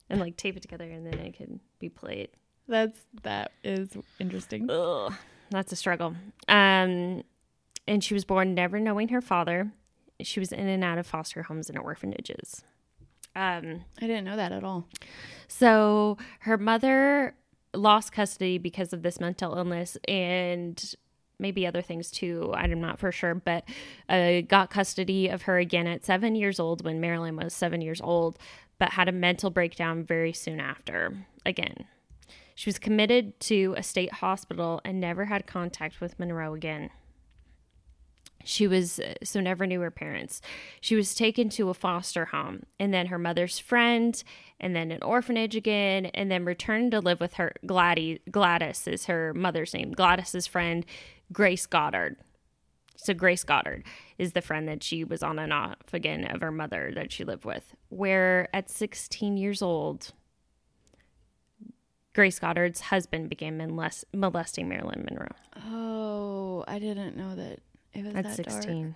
And 0.09 0.19
like 0.19 0.37
tape 0.37 0.55
it 0.55 0.61
together 0.61 0.85
and 0.85 1.05
then 1.05 1.15
it 1.15 1.35
can 1.35 1.59
be 1.79 1.89
played. 1.89 2.29
That's 2.67 2.99
that 3.23 3.51
is 3.63 3.89
interesting. 4.19 4.69
Ugh, 4.69 5.13
that's 5.49 5.71
a 5.71 5.75
struggle. 5.75 6.15
Um, 6.47 7.23
and 7.87 8.03
she 8.03 8.13
was 8.13 8.25
born 8.25 8.53
never 8.53 8.79
knowing 8.79 9.09
her 9.09 9.21
father. 9.21 9.71
She 10.21 10.39
was 10.39 10.51
in 10.51 10.67
and 10.67 10.83
out 10.83 10.97
of 10.97 11.05
foster 11.05 11.43
homes 11.43 11.69
and 11.69 11.77
orphanages. 11.77 12.63
Um, 13.35 13.83
I 14.01 14.07
didn't 14.07 14.23
know 14.23 14.37
that 14.37 14.51
at 14.51 14.63
all. 14.63 14.87
So 15.47 16.17
her 16.39 16.57
mother 16.57 17.35
lost 17.73 18.13
custody 18.13 18.57
because 18.57 18.93
of 18.93 19.03
this 19.03 19.19
mental 19.19 19.55
illness 19.57 19.97
and 20.07 20.95
maybe 21.37 21.67
other 21.67 21.81
things 21.81 22.09
too. 22.11 22.53
I'm 22.55 22.79
not 22.79 22.97
for 22.99 23.11
sure, 23.11 23.35
but 23.35 23.65
uh, 24.07 24.41
got 24.41 24.69
custody 24.69 25.27
of 25.27 25.43
her 25.43 25.57
again 25.57 25.85
at 25.85 26.05
seven 26.05 26.35
years 26.35 26.59
old 26.59 26.85
when 26.85 27.01
Marilyn 27.01 27.35
was 27.35 27.53
seven 27.53 27.81
years 27.81 27.99
old, 28.01 28.39
but 28.77 28.91
had 28.91 29.07
a 29.07 29.13
mental 29.13 29.49
breakdown 29.49 30.03
very 30.03 30.33
soon 30.33 30.59
after 30.59 31.25
again. 31.45 31.85
She 32.55 32.69
was 32.69 32.79
committed 32.79 33.39
to 33.41 33.75
a 33.77 33.83
state 33.83 34.13
hospital 34.13 34.79
and 34.85 34.99
never 34.99 35.25
had 35.25 35.45
contact 35.45 35.99
with 35.99 36.17
Monroe 36.17 36.53
again. 36.53 36.89
She 38.45 38.67
was 38.67 38.99
uh, 38.99 39.15
so 39.23 39.41
never 39.41 39.65
knew 39.65 39.81
her 39.81 39.91
parents. 39.91 40.39
She 40.79 40.95
was 40.95 41.15
taken 41.15 41.49
to 41.49 41.69
a 41.69 41.73
foster 41.73 42.25
home 42.25 42.63
and 42.79 42.93
then 42.93 43.07
her 43.07 43.17
mother's 43.17 43.59
friend 43.59 44.23
and 44.59 44.75
then 44.75 44.91
an 44.91 45.01
orphanage 45.01 45.55
again 45.55 46.05
and 46.07 46.31
then 46.31 46.45
returned 46.45 46.91
to 46.91 46.99
live 46.99 47.19
with 47.19 47.33
her 47.33 47.53
Gladys 47.65 48.19
Gladys 48.29 48.87
is 48.87 49.07
her 49.07 49.33
mother's 49.33 49.73
name. 49.73 49.91
Gladys's 49.91 50.47
friend 50.47 50.85
Grace 51.33 51.65
Goddard. 51.65 52.17
So 52.97 53.13
Grace 53.13 53.43
Goddard 53.43 53.83
is 54.17 54.33
the 54.33 54.41
friend 54.41 54.67
that 54.67 54.83
she 54.83 55.03
was 55.03 55.21
on 55.21 55.39
and 55.39 55.51
off 55.51 55.75
again 55.93 56.25
of 56.25 56.41
her 56.41 56.51
mother 56.51 56.91
that 56.95 57.11
she 57.11 57.23
lived 57.23 57.45
with. 57.45 57.75
Where 57.89 58.47
at 58.53 58.69
16 58.69 59.37
years 59.37 59.61
old, 59.61 60.13
Grace 62.13 62.39
Goddard's 62.39 62.79
husband 62.79 63.29
began 63.29 63.57
molest- 63.57 64.05
molesting 64.13 64.69
Marilyn 64.69 65.05
Monroe. 65.09 65.35
Oh, 65.67 66.63
I 66.67 66.79
didn't 66.79 67.17
know 67.17 67.35
that 67.35 67.59
it 67.93 68.05
was 68.05 68.15
At 68.15 68.23
that 68.23 68.35
16. 68.35 68.95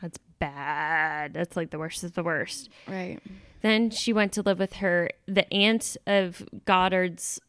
That's 0.00 0.18
bad. 0.38 1.34
That's 1.34 1.56
like 1.56 1.70
the 1.70 1.78
worst 1.78 2.04
of 2.04 2.14
the 2.14 2.22
worst. 2.22 2.70
Right. 2.86 3.18
Then 3.62 3.90
she 3.90 4.12
went 4.12 4.32
to 4.32 4.42
live 4.42 4.58
with 4.58 4.74
her, 4.74 5.10
the 5.26 5.52
aunt 5.52 5.96
of 6.06 6.42
Goddard's. 6.64 7.40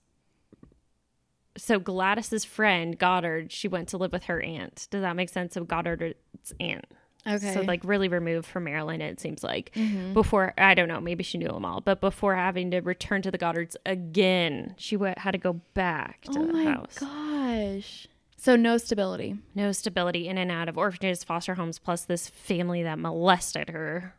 So 1.57 1.79
Gladys's 1.79 2.45
friend, 2.45 2.97
Goddard, 2.97 3.51
she 3.51 3.67
went 3.67 3.89
to 3.89 3.97
live 3.97 4.11
with 4.13 4.23
her 4.25 4.41
aunt. 4.41 4.87
Does 4.89 5.01
that 5.01 5.15
make 5.15 5.29
sense? 5.29 5.53
So 5.53 5.63
Goddard's 5.63 6.15
aunt. 6.59 6.85
Okay. 7.27 7.53
So 7.53 7.61
like 7.61 7.81
really 7.83 8.07
removed 8.07 8.47
from 8.47 8.63
Marilyn, 8.63 9.01
it 9.01 9.19
seems 9.19 9.43
like. 9.43 9.71
Mhm. 9.75 10.13
Before 10.13 10.53
I 10.57 10.73
don't 10.73 10.87
know, 10.87 10.99
maybe 11.01 11.23
she 11.23 11.37
knew 11.37 11.49
them 11.49 11.65
all, 11.65 11.79
but 11.81 12.01
before 12.01 12.35
having 12.35 12.71
to 12.71 12.79
return 12.79 13.21
to 13.23 13.29
the 13.31 13.37
Goddards 13.37 13.75
again, 13.85 14.73
she 14.77 14.95
w- 14.95 15.13
had 15.17 15.31
to 15.31 15.37
go 15.37 15.53
back 15.73 16.21
to 16.21 16.31
the 16.31 16.39
house. 16.39 16.47
oh 16.47 16.47
the 16.47 16.53
my 16.53 16.71
house. 16.71 16.97
gosh. 16.97 18.07
So 18.37 18.55
no 18.55 18.77
stability. 18.77 19.37
No 19.53 19.71
stability 19.71 20.27
in 20.27 20.39
and 20.39 20.49
out 20.51 20.67
of 20.67 20.77
orphanages, 20.79 21.23
foster 21.23 21.53
homes, 21.55 21.77
plus 21.77 22.05
this 22.05 22.27
family 22.27 22.81
that 22.81 22.97
molested 22.97 23.69
her. 23.69 24.15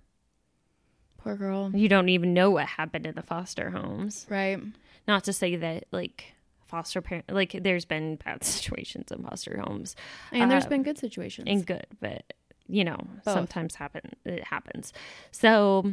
Poor 1.19 1.35
girl. 1.35 1.73
You 1.75 1.89
don't 1.89 2.09
even 2.09 2.33
know 2.35 2.51
what 2.51 2.67
happened 2.67 3.07
in 3.07 3.15
the 3.17 3.23
foster 3.23 3.71
homes. 3.71 4.27
Right. 4.29 4.61
Not 5.09 5.25
to 5.25 5.33
say 5.33 5.57
that 5.57 5.85
like 5.91 6.35
foster 6.73 7.03
parent 7.03 7.31
like 7.31 7.53
there's 7.61 7.85
been 7.85 8.17
bad 8.25 8.43
situations 8.57 9.13
in 9.13 9.23
foster 9.23 9.61
homes 9.65 9.95
And 10.33 10.51
there's 10.51 10.65
Uh, 10.65 10.71
been 10.71 10.83
good 10.83 10.99
situations. 10.99 11.47
and 11.49 11.67
good, 11.67 11.87
but 12.01 12.23
you 12.67 12.83
know, 12.85 12.97
Both. 13.25 13.35
sometimes 13.35 13.75
happen 13.75 14.01
it 14.25 14.45
happens. 14.45 14.93
So 15.31 15.93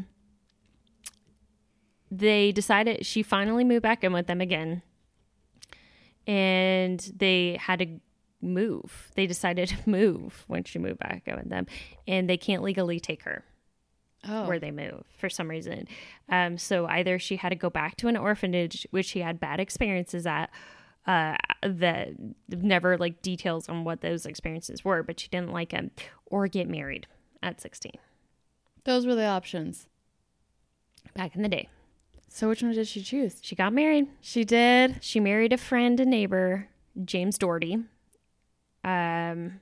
they 2.10 2.52
decided 2.52 3.06
she 3.06 3.22
finally 3.24 3.64
moved 3.64 3.84
back 3.84 4.04
in 4.04 4.14
with 4.14 4.28
them 4.28 4.42
again. 4.42 4.82
And 6.26 7.00
they 7.16 7.58
had 7.60 7.80
to 7.80 7.88
move. 8.42 9.12
They 9.16 9.28
decided 9.28 9.68
to 9.84 9.90
move 9.90 10.44
when 10.48 10.64
she 10.64 10.80
moved 10.80 11.00
back 11.00 11.24
in 11.28 11.36
with 11.36 11.50
them. 11.50 11.66
And 12.08 12.30
they 12.30 12.38
can't 12.38 12.64
legally 12.64 13.00
take 13.00 13.24
her 13.24 13.44
oh. 14.28 14.48
where 14.48 14.60
they 14.60 14.72
move 14.72 15.04
for 15.18 15.30
some 15.30 15.50
reason. 15.50 15.88
Um, 16.30 16.58
so 16.58 16.86
either 16.88 17.20
she 17.20 17.38
had 17.38 17.50
to 17.50 17.56
go 17.56 17.70
back 17.70 17.96
to 17.98 18.08
an 18.08 18.18
orphanage, 18.18 18.88
which 18.92 19.06
she 19.06 19.20
had 19.20 19.40
bad 19.40 19.60
experiences 19.60 20.26
at. 20.26 20.50
Uh, 21.08 21.36
that 21.64 22.10
never 22.50 22.96
like 22.96 23.22
details 23.24 23.68
on 23.68 23.84
what 23.84 24.02
those 24.02 24.28
experiences 24.28 24.86
were, 24.86 25.02
but 25.02 25.20
she 25.20 25.28
didn't 25.30 25.52
like 25.52 25.70
them, 25.72 25.90
or 26.28 26.48
get 26.48 26.70
married 26.70 27.08
at 27.42 27.60
16 27.60 27.94
Those 28.84 29.08
were 29.08 29.16
the 29.16 29.26
options. 29.26 29.88
back 31.16 31.36
in 31.36 31.42
the 31.42 31.50
day. 31.50 31.68
So 32.28 32.48
which 32.50 32.62
one 32.62 32.74
did 32.74 32.88
she 32.88 33.02
choose? 33.02 33.38
She 33.42 33.56
got 33.56 33.74
married. 33.74 34.08
She 34.22 34.44
did. 34.44 34.98
She 35.02 35.20
married 35.20 35.52
a 35.52 35.58
friend 35.58 36.00
and 36.00 36.12
neighbor, 36.12 36.68
James 37.04 37.40
Dougherty, 37.40 37.80
um, 38.84 39.60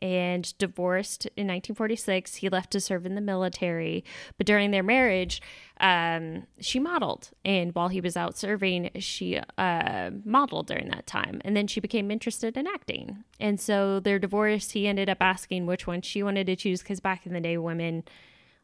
and 0.00 0.56
divorced 0.58 1.26
in 1.36 1.46
1946. 1.46 2.36
He 2.36 2.48
left 2.48 2.70
to 2.72 2.80
serve 2.80 3.06
in 3.06 3.14
the 3.14 3.20
military, 3.20 4.04
but 4.36 4.46
during 4.46 4.70
their 4.70 4.82
marriage, 4.82 5.40
um, 5.80 6.46
she 6.60 6.78
modeled. 6.78 7.30
And 7.44 7.74
while 7.74 7.88
he 7.88 8.00
was 8.00 8.16
out 8.16 8.36
serving, 8.36 8.90
she 8.98 9.40
uh, 9.56 10.10
modeled 10.24 10.66
during 10.66 10.88
that 10.88 11.06
time. 11.06 11.40
And 11.44 11.56
then 11.56 11.66
she 11.66 11.80
became 11.80 12.10
interested 12.10 12.56
in 12.56 12.66
acting. 12.66 13.24
And 13.40 13.60
so 13.60 14.00
their 14.00 14.18
divorce, 14.18 14.70
he 14.70 14.86
ended 14.86 15.08
up 15.08 15.18
asking 15.20 15.66
which 15.66 15.86
one 15.86 16.02
she 16.02 16.22
wanted 16.22 16.46
to 16.46 16.56
choose 16.56 16.82
because 16.82 17.00
back 17.00 17.26
in 17.26 17.32
the 17.32 17.40
day, 17.40 17.58
women, 17.58 18.04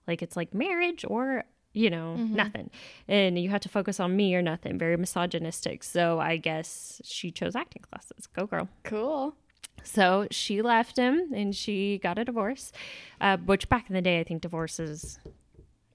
like, 0.07 0.23
it's 0.23 0.37
like 0.37 0.55
marriage 0.55 1.05
or 1.07 1.45
you 1.75 1.91
know, 1.91 2.15
nothing. 2.15 2.71
And 3.09 3.39
you 3.39 3.51
have 3.51 3.61
to 3.63 3.69
focus 3.69 4.01
on 4.01 4.17
me 4.17 4.35
or 4.35 4.41
nothing. 4.41 4.79
Very 4.79 4.97
misogynistic. 4.97 5.83
So 5.83 6.21
I 6.21 6.37
guess 6.39 7.03
she 7.05 7.31
chose 7.31 7.55
acting 7.55 7.83
classes. 7.83 8.27
Go 8.29 8.47
girl. 8.47 8.69
Cool. 8.85 9.35
So 9.83 10.27
she 10.31 10.63
left 10.63 10.97
him 10.97 11.33
and 11.35 11.55
she 11.55 11.99
got 11.99 12.19
a 12.19 12.25
divorce, 12.25 12.73
uh, 13.21 13.37
which 13.39 13.69
back 13.69 13.89
in 13.89 13.95
the 13.95 14.03
day, 14.03 14.21
I 14.21 14.25
think 14.25 14.41
divorces, 14.43 15.19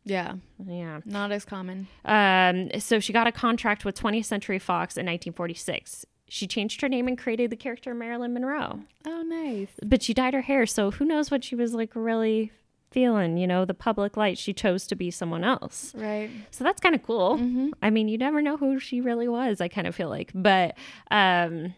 Yeah. 0.04 0.34
yeah. 0.66 1.00
Not 1.06 1.32
as 1.32 1.46
common. 1.46 1.88
Um, 2.06 2.70
so 2.80 3.00
she 3.00 3.14
got 3.14 3.28
a 3.28 3.32
contract 3.32 3.86
with 3.86 4.00
20th 4.00 4.26
Century 4.26 4.60
Fox 4.60 4.96
in 4.98 5.06
1946. 5.06 6.06
She 6.32 6.46
changed 6.46 6.82
her 6.82 6.90
name 6.90 7.08
and 7.08 7.18
created 7.18 7.50
the 7.50 7.56
character 7.56 7.94
Marilyn 7.96 8.34
Monroe. 8.34 8.82
Oh, 9.08 9.24
nice. 9.24 9.70
But 9.84 10.04
she 10.04 10.14
dyed 10.14 10.36
her 10.36 10.42
hair, 10.42 10.68
so 10.68 10.92
who 10.92 11.06
knows 11.06 11.32
what 11.32 11.44
she 11.44 11.56
was 11.56 11.74
like 11.74 11.92
really 11.96 12.52
feeling, 12.92 13.38
you 13.38 13.48
know, 13.48 13.66
the 13.66 13.74
public 13.74 14.16
light. 14.18 14.38
She 14.38 14.54
chose 14.54 14.86
to 14.88 14.96
be 14.96 15.10
someone 15.12 15.44
else. 15.44 15.94
Right. 15.96 16.30
So 16.52 16.64
that's 16.64 16.80
kind 16.82 16.94
of 16.96 17.02
cool. 17.04 17.38
Mm-hmm. 17.38 17.70
I 17.82 17.90
mean, 17.90 18.08
you 18.08 18.18
never 18.20 18.42
know 18.44 18.58
who 18.58 18.80
she 18.80 19.02
really 19.02 19.28
was, 19.28 19.60
I 19.62 19.68
kind 19.68 19.88
of 19.88 19.96
feel 19.96 20.10
like. 20.10 20.32
But 20.36 20.76
um, 21.12 21.74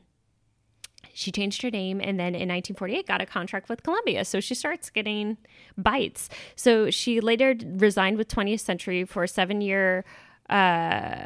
she 1.13 1.31
changed 1.31 1.61
her 1.61 1.71
name 1.71 1.99
and 1.99 2.19
then 2.19 2.35
in 2.35 2.49
1948 2.49 3.07
got 3.07 3.21
a 3.21 3.25
contract 3.25 3.69
with 3.69 3.83
Columbia. 3.83 4.25
So 4.25 4.39
she 4.39 4.55
starts 4.55 4.89
getting 4.89 5.37
bites. 5.77 6.29
So 6.55 6.89
she 6.89 7.19
later 7.19 7.55
resigned 7.65 8.17
with 8.17 8.27
20th 8.27 8.61
Century 8.61 9.05
for 9.05 9.23
a 9.23 9.27
seven 9.27 9.61
year 9.61 10.05
uh, 10.49 11.25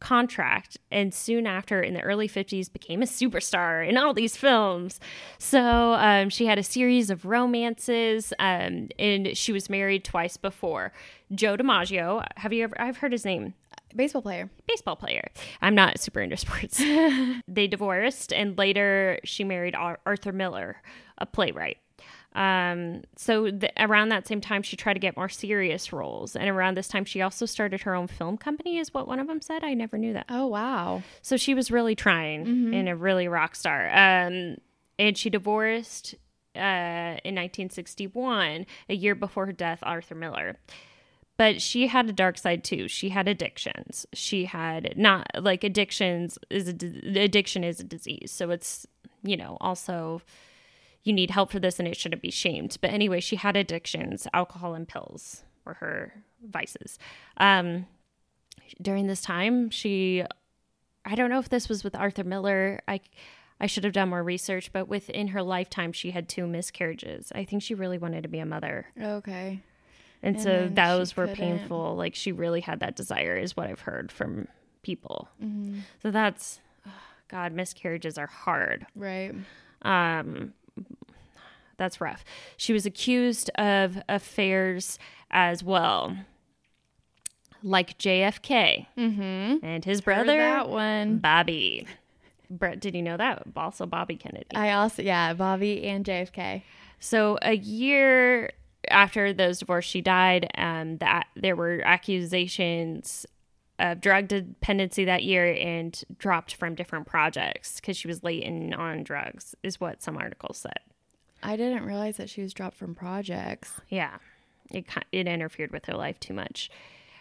contract 0.00 0.78
and 0.90 1.12
soon 1.12 1.46
after 1.46 1.82
in 1.82 1.94
the 1.94 2.00
early 2.00 2.28
50s 2.28 2.72
became 2.72 3.02
a 3.02 3.06
superstar 3.06 3.86
in 3.86 3.96
all 3.96 4.14
these 4.14 4.36
films 4.36 5.00
so 5.38 5.94
um, 5.94 6.28
she 6.28 6.46
had 6.46 6.58
a 6.58 6.62
series 6.62 7.10
of 7.10 7.24
romances 7.24 8.32
um, 8.38 8.88
and 8.98 9.36
she 9.36 9.52
was 9.52 9.68
married 9.68 10.04
twice 10.04 10.36
before 10.36 10.92
joe 11.34 11.56
dimaggio 11.56 12.24
have 12.36 12.52
you 12.52 12.62
ever 12.62 12.80
i've 12.80 12.98
heard 12.98 13.10
his 13.10 13.24
name 13.24 13.54
Baseball 13.94 14.22
player. 14.22 14.50
baseball 14.66 14.96
player. 14.96 15.28
I'm 15.62 15.74
not 15.74 15.98
super 16.00 16.20
into 16.20 16.36
sports. 16.36 16.78
they 17.48 17.66
divorced, 17.66 18.32
and 18.32 18.56
later 18.58 19.18
she 19.24 19.44
married 19.44 19.74
Ar- 19.74 19.98
Arthur 20.06 20.32
Miller, 20.32 20.82
a 21.18 21.26
playwright. 21.26 21.78
Um, 22.34 23.02
so 23.16 23.50
th- 23.50 23.72
around 23.78 24.10
that 24.10 24.28
same 24.28 24.40
time, 24.40 24.62
she 24.62 24.76
tried 24.76 24.94
to 24.94 25.00
get 25.00 25.16
more 25.16 25.28
serious 25.28 25.92
roles, 25.92 26.36
and 26.36 26.48
around 26.48 26.76
this 26.76 26.86
time, 26.86 27.04
she 27.04 27.22
also 27.22 27.46
started 27.46 27.80
her 27.82 27.94
own 27.94 28.06
film 28.06 28.36
company. 28.36 28.78
Is 28.78 28.92
what 28.94 29.08
one 29.08 29.18
of 29.18 29.26
them 29.26 29.40
said. 29.40 29.64
I 29.64 29.74
never 29.74 29.96
knew 29.98 30.12
that. 30.12 30.26
Oh, 30.28 30.46
wow. 30.46 31.02
So 31.22 31.36
she 31.36 31.54
was 31.54 31.70
really 31.70 31.94
trying 31.96 32.74
and 32.74 32.88
a 32.88 32.94
really 32.94 33.26
rock 33.28 33.56
star. 33.56 33.88
Um, 33.88 34.58
and 34.98 35.16
she 35.16 35.30
divorced 35.30 36.14
uh, 36.54 37.18
in 37.24 37.34
1961, 37.34 38.66
a 38.88 38.94
year 38.94 39.14
before 39.14 39.46
her 39.46 39.52
death, 39.52 39.78
Arthur 39.82 40.14
Miller. 40.14 40.56
But 41.38 41.62
she 41.62 41.86
had 41.86 42.08
a 42.08 42.12
dark 42.12 42.36
side 42.36 42.64
too. 42.64 42.88
She 42.88 43.08
had 43.10 43.28
addictions. 43.28 44.06
She 44.12 44.44
had 44.46 44.94
not 44.96 45.26
like 45.40 45.64
addictions 45.64 46.36
is 46.50 46.68
a 46.68 46.72
di- 46.72 47.18
addiction 47.20 47.62
is 47.64 47.80
a 47.80 47.84
disease. 47.84 48.30
So 48.32 48.50
it's 48.50 48.86
you 49.22 49.36
know 49.36 49.56
also 49.60 50.20
you 51.04 51.12
need 51.12 51.30
help 51.30 51.52
for 51.52 51.60
this 51.60 51.78
and 51.78 51.86
it 51.88 51.96
shouldn't 51.96 52.22
be 52.22 52.30
shamed. 52.30 52.76
But 52.80 52.90
anyway, 52.90 53.20
she 53.20 53.36
had 53.36 53.56
addictions. 53.56 54.26
Alcohol 54.34 54.74
and 54.74 54.86
pills 54.86 55.44
were 55.64 55.74
her 55.74 56.12
vices. 56.44 56.98
Um, 57.38 57.86
during 58.82 59.06
this 59.06 59.22
time, 59.22 59.70
she 59.70 60.24
I 61.04 61.14
don't 61.14 61.30
know 61.30 61.38
if 61.38 61.48
this 61.48 61.68
was 61.68 61.84
with 61.84 61.94
Arthur 61.94 62.24
Miller. 62.24 62.80
I 62.88 63.00
I 63.60 63.66
should 63.66 63.84
have 63.84 63.92
done 63.92 64.08
more 64.10 64.22
research, 64.22 64.72
but 64.72 64.88
within 64.88 65.28
her 65.28 65.42
lifetime, 65.42 65.92
she 65.92 66.10
had 66.10 66.28
two 66.28 66.46
miscarriages. 66.46 67.32
I 67.34 67.44
think 67.44 67.62
she 67.62 67.74
really 67.74 67.98
wanted 67.98 68.22
to 68.24 68.28
be 68.28 68.38
a 68.40 68.46
mother, 68.46 68.86
Okay. 69.00 69.62
And, 70.22 70.36
And 70.36 70.42
so 70.42 70.68
those 70.72 71.16
were 71.16 71.26
couldn't. 71.28 71.58
painful. 71.58 71.96
Like 71.96 72.14
she 72.14 72.32
really 72.32 72.60
had 72.60 72.80
that 72.80 72.96
desire, 72.96 73.36
is 73.36 73.56
what 73.56 73.66
I've 73.68 73.80
heard 73.80 74.10
from 74.12 74.48
people. 74.82 75.28
Mm-hmm. 75.42 75.80
So 76.02 76.10
that's 76.10 76.60
God, 77.28 77.52
miscarriages 77.52 78.16
are 78.18 78.26
hard. 78.26 78.86
Right. 78.96 79.34
Um, 79.82 80.54
that's 81.76 82.00
rough. 82.00 82.24
She 82.56 82.72
was 82.72 82.86
accused 82.86 83.50
of 83.56 84.02
affairs 84.08 84.98
as 85.30 85.62
well, 85.62 86.16
like 87.62 87.98
JFK 87.98 88.86
Mm-hmm. 88.96 89.64
and 89.64 89.84
his 89.84 90.00
Brother. 90.00 90.24
brother 90.24 90.38
that 90.38 90.68
one. 90.68 91.18
Bobby. 91.18 91.86
Brett, 92.50 92.80
did 92.80 92.94
you 92.94 93.02
know 93.02 93.16
that? 93.18 93.42
Also, 93.56 93.84
Bobby 93.84 94.16
Kennedy. 94.16 94.46
I 94.54 94.72
also, 94.72 95.02
yeah, 95.02 95.34
Bobby 95.34 95.84
and 95.84 96.04
JFK. 96.04 96.62
So 96.98 97.38
a 97.42 97.54
year 97.54 98.50
after 98.90 99.32
those 99.32 99.58
divorce, 99.58 99.84
she 99.84 100.00
died. 100.00 100.50
Um, 100.56 100.98
that 100.98 101.26
there 101.36 101.56
were 101.56 101.82
accusations 101.84 103.26
of 103.78 104.00
drug 104.00 104.28
dependency 104.28 105.04
that 105.04 105.22
year 105.22 105.52
and 105.52 106.02
dropped 106.18 106.54
from 106.54 106.74
different 106.74 107.06
projects 107.06 107.76
because 107.76 107.96
she 107.96 108.08
was 108.08 108.24
late 108.24 108.42
in 108.42 108.74
on 108.74 109.04
drugs, 109.04 109.54
is 109.62 109.80
what 109.80 110.02
some 110.02 110.16
articles 110.16 110.58
said. 110.58 110.80
I 111.42 111.56
didn't 111.56 111.84
realize 111.84 112.16
that 112.16 112.30
she 112.30 112.42
was 112.42 112.52
dropped 112.52 112.76
from 112.76 112.94
projects. 112.94 113.80
Yeah, 113.88 114.18
it 114.70 114.86
it 115.12 115.28
interfered 115.28 115.70
with 115.72 115.86
her 115.86 115.94
life 115.94 116.18
too 116.18 116.34
much. 116.34 116.70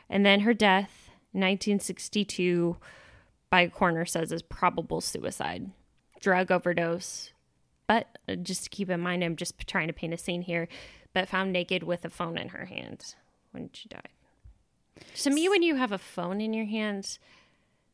And 0.10 0.26
then 0.26 0.42
her 0.42 0.54
death, 0.54 1.10
1962, 1.34 2.78
by 3.50 3.62
a 3.62 3.70
coroner 3.70 4.06
says 4.06 4.32
is 4.32 4.42
probable 4.42 5.02
suicide, 5.02 5.72
drug 6.20 6.52
overdose. 6.52 7.32
But 7.88 8.18
uh, 8.28 8.36
just 8.36 8.64
to 8.66 8.70
keep 8.70 8.90
in 8.90 9.00
mind, 9.00 9.24
I'm 9.24 9.36
just 9.36 9.66
trying 9.68 9.88
to 9.88 9.94
paint 9.94 10.14
a 10.14 10.18
scene 10.18 10.42
here. 10.42 10.68
But 11.14 11.30
found 11.30 11.52
naked 11.52 11.84
with 11.84 12.06
a 12.06 12.10
phone 12.10 12.38
in 12.38 12.50
her 12.50 12.66
hand 12.66 13.16
when 13.52 13.70
she 13.74 13.90
died. 13.90 14.10
To 15.24 15.30
me, 15.30 15.50
when 15.50 15.64
you 15.64 15.76
have 15.76 15.92
a 15.92 15.98
phone 15.98 16.42
in 16.42 16.54
your 16.54 16.66
hand, 16.66 17.18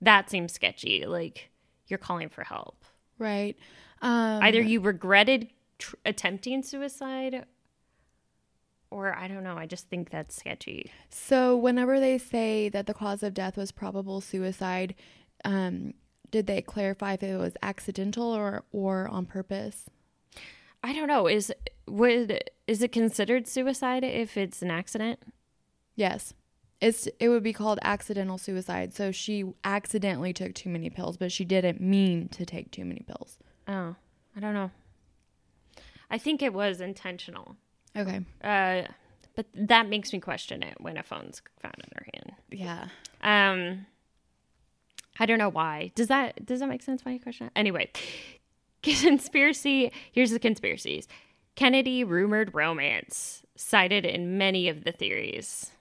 that 0.01 0.29
seems 0.29 0.53
sketchy. 0.53 1.05
Like 1.05 1.49
you're 1.87 1.97
calling 1.97 2.29
for 2.29 2.43
help. 2.43 2.83
Right. 3.17 3.55
Um, 4.01 4.41
Either 4.43 4.61
you 4.61 4.79
regretted 4.79 5.49
tr- 5.77 5.95
attempting 6.05 6.63
suicide, 6.63 7.45
or 8.91 9.15
I 9.15 9.27
don't 9.27 9.43
know. 9.43 9.57
I 9.57 9.65
just 9.65 9.89
think 9.89 10.09
that's 10.09 10.35
sketchy. 10.35 10.91
So, 11.09 11.55
whenever 11.55 11.99
they 11.99 12.17
say 12.17 12.69
that 12.69 12.85
the 12.85 12.93
cause 12.93 13.23
of 13.23 13.33
death 13.33 13.57
was 13.57 13.71
probable 13.71 14.21
suicide, 14.21 14.95
um, 15.45 15.93
did 16.31 16.47
they 16.47 16.61
clarify 16.61 17.13
if 17.13 17.23
it 17.23 17.37
was 17.37 17.55
accidental 17.61 18.25
or 18.25 18.63
or 18.71 19.07
on 19.07 19.25
purpose? 19.25 19.89
I 20.83 20.93
don't 20.93 21.07
know. 21.07 21.27
Is 21.27 21.51
would 21.87 22.43
is 22.67 22.81
it 22.81 22.91
considered 22.91 23.47
suicide 23.47 24.03
if 24.03 24.37
it's 24.37 24.61
an 24.61 24.69
accident? 24.69 25.19
Yes. 25.95 26.33
It's 26.81 27.07
it 27.19 27.29
would 27.29 27.43
be 27.43 27.53
called 27.53 27.79
accidental 27.81 28.37
suicide. 28.37 28.93
So 28.93 29.11
she 29.11 29.45
accidentally 29.63 30.33
took 30.33 30.53
too 30.53 30.69
many 30.69 30.89
pills, 30.89 31.15
but 31.15 31.31
she 31.31 31.45
didn't 31.45 31.79
mean 31.79 32.27
to 32.29 32.45
take 32.45 32.71
too 32.71 32.83
many 32.83 33.05
pills. 33.07 33.37
Oh, 33.67 33.95
I 34.35 34.39
don't 34.39 34.53
know. 34.53 34.71
I 36.11 36.17
think 36.17 36.41
it 36.41 36.53
was 36.53 36.81
intentional. 36.81 37.55
Okay. 37.95 38.21
Uh, 38.43 38.83
but 39.35 39.45
that 39.55 39.87
makes 39.87 40.11
me 40.13 40.19
question 40.19 40.61
it 40.61 40.75
when 40.79 40.97
a 40.97 41.03
phone's 41.03 41.41
found 41.59 41.75
in 41.77 41.89
her 41.95 42.05
hand. 42.13 42.33
Yeah. 42.51 42.87
Um, 43.21 43.85
I 45.19 45.25
don't 45.25 45.39
know 45.39 45.49
why. 45.49 45.91
Does 45.95 46.07
that 46.07 46.45
does 46.45 46.59
that 46.59 46.67
make 46.67 46.83
sense? 46.83 47.05
Why 47.05 47.13
you 47.13 47.19
question 47.19 47.47
it? 47.47 47.53
Anyway, 47.55 47.89
conspiracy. 48.83 49.91
Here's 50.11 50.31
the 50.31 50.39
conspiracies. 50.39 51.07
Kennedy 51.55 52.03
rumored 52.03 52.53
romance 52.53 53.43
cited 53.55 54.05
in 54.05 54.37
many 54.37 54.67
of 54.69 54.83
the 54.83 54.91
theories. 54.91 55.71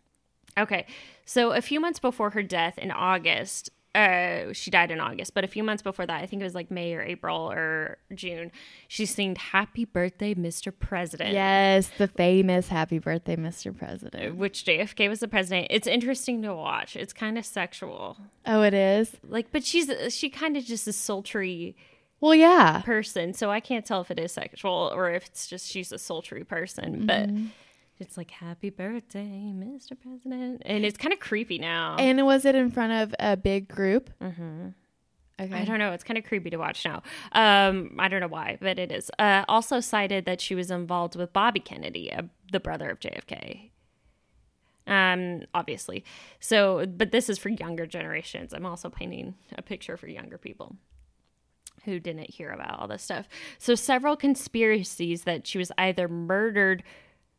Okay, 0.58 0.86
so 1.24 1.52
a 1.52 1.62
few 1.62 1.80
months 1.80 1.98
before 1.98 2.30
her 2.30 2.42
death 2.42 2.76
in 2.76 2.90
August, 2.90 3.70
uh, 3.94 4.52
she 4.52 4.70
died 4.70 4.90
in 4.90 5.00
August, 5.00 5.34
but 5.34 5.44
a 5.44 5.48
few 5.48 5.62
months 5.62 5.82
before 5.82 6.06
that, 6.06 6.22
I 6.22 6.26
think 6.26 6.40
it 6.40 6.44
was 6.44 6.54
like 6.54 6.70
May 6.70 6.94
or 6.94 7.02
April 7.02 7.50
or 7.50 7.98
June, 8.14 8.50
she 8.88 9.06
singed 9.06 9.38
"Happy 9.38 9.84
Birthday, 9.84 10.34
Mr. 10.34 10.72
President." 10.78 11.32
Yes, 11.32 11.90
the 11.98 12.08
famous 12.08 12.68
"Happy 12.68 12.98
Birthday, 12.98 13.36
Mr. 13.36 13.76
President," 13.76 14.36
which 14.36 14.64
JFK 14.64 15.08
was 15.08 15.20
the 15.20 15.28
president. 15.28 15.68
It's 15.70 15.86
interesting 15.86 16.42
to 16.42 16.54
watch. 16.54 16.96
It's 16.96 17.12
kind 17.12 17.38
of 17.38 17.46
sexual. 17.46 18.18
Oh, 18.46 18.62
it 18.62 18.74
is. 18.74 19.16
Like, 19.26 19.52
but 19.52 19.64
she's 19.64 19.90
she 20.14 20.28
kind 20.28 20.56
of 20.56 20.64
just 20.64 20.86
a 20.86 20.92
sultry. 20.92 21.76
Well, 22.22 22.34
yeah. 22.34 22.80
Person, 22.82 23.34
so 23.34 23.50
I 23.50 23.60
can't 23.60 23.84
tell 23.84 24.00
if 24.00 24.10
it 24.10 24.18
is 24.18 24.32
sexual 24.32 24.90
or 24.94 25.10
if 25.10 25.26
it's 25.26 25.46
just 25.46 25.66
she's 25.70 25.92
a 25.92 25.98
sultry 25.98 26.44
person, 26.44 27.04
but 27.06 27.28
Mm-hmm. 27.28 27.46
it's 27.98 28.16
like 28.16 28.30
happy 28.30 28.70
birthday, 28.70 29.52
Mr. 29.54 30.00
President, 30.00 30.62
and 30.64 30.84
it's 30.86 30.96
kind 30.96 31.12
of 31.12 31.20
creepy 31.20 31.58
now. 31.58 31.96
And 31.98 32.24
was 32.24 32.44
it 32.44 32.54
in 32.54 32.70
front 32.70 32.92
of 32.92 33.14
a 33.18 33.36
big 33.36 33.68
group? 33.68 34.08
Mm-hmm. 34.22 34.68
Okay. 35.40 35.52
I 35.54 35.64
don't 35.64 35.78
know. 35.80 35.90
It's 35.92 36.04
kind 36.04 36.16
of 36.16 36.24
creepy 36.24 36.50
to 36.50 36.56
watch 36.58 36.84
now. 36.84 37.02
Um, 37.32 37.96
I 37.98 38.06
don't 38.06 38.20
know 38.20 38.28
why, 38.28 38.58
but 38.60 38.78
it 38.78 38.92
is. 38.92 39.10
Uh, 39.18 39.44
also 39.48 39.80
cited 39.80 40.24
that 40.26 40.40
she 40.40 40.54
was 40.54 40.70
involved 40.70 41.16
with 41.16 41.32
Bobby 41.32 41.58
Kennedy, 41.58 42.12
uh, 42.12 42.22
the 42.52 42.60
brother 42.60 42.88
of 42.90 43.00
JFK. 43.00 43.70
Um, 44.86 45.42
obviously. 45.54 46.04
So, 46.38 46.86
but 46.86 47.10
this 47.12 47.28
is 47.28 47.38
for 47.38 47.48
younger 47.48 47.86
generations. 47.86 48.52
I'm 48.52 48.66
also 48.66 48.88
painting 48.90 49.34
a 49.56 49.62
picture 49.62 49.96
for 49.96 50.06
younger 50.06 50.38
people 50.38 50.76
who 51.84 51.98
didn't 51.98 52.30
hear 52.30 52.50
about 52.50 52.78
all 52.78 52.88
this 52.88 53.02
stuff. 53.02 53.28
So, 53.58 53.74
several 53.74 54.16
conspiracies 54.16 55.24
that 55.24 55.46
she 55.46 55.58
was 55.58 55.72
either 55.78 56.08
murdered 56.08 56.82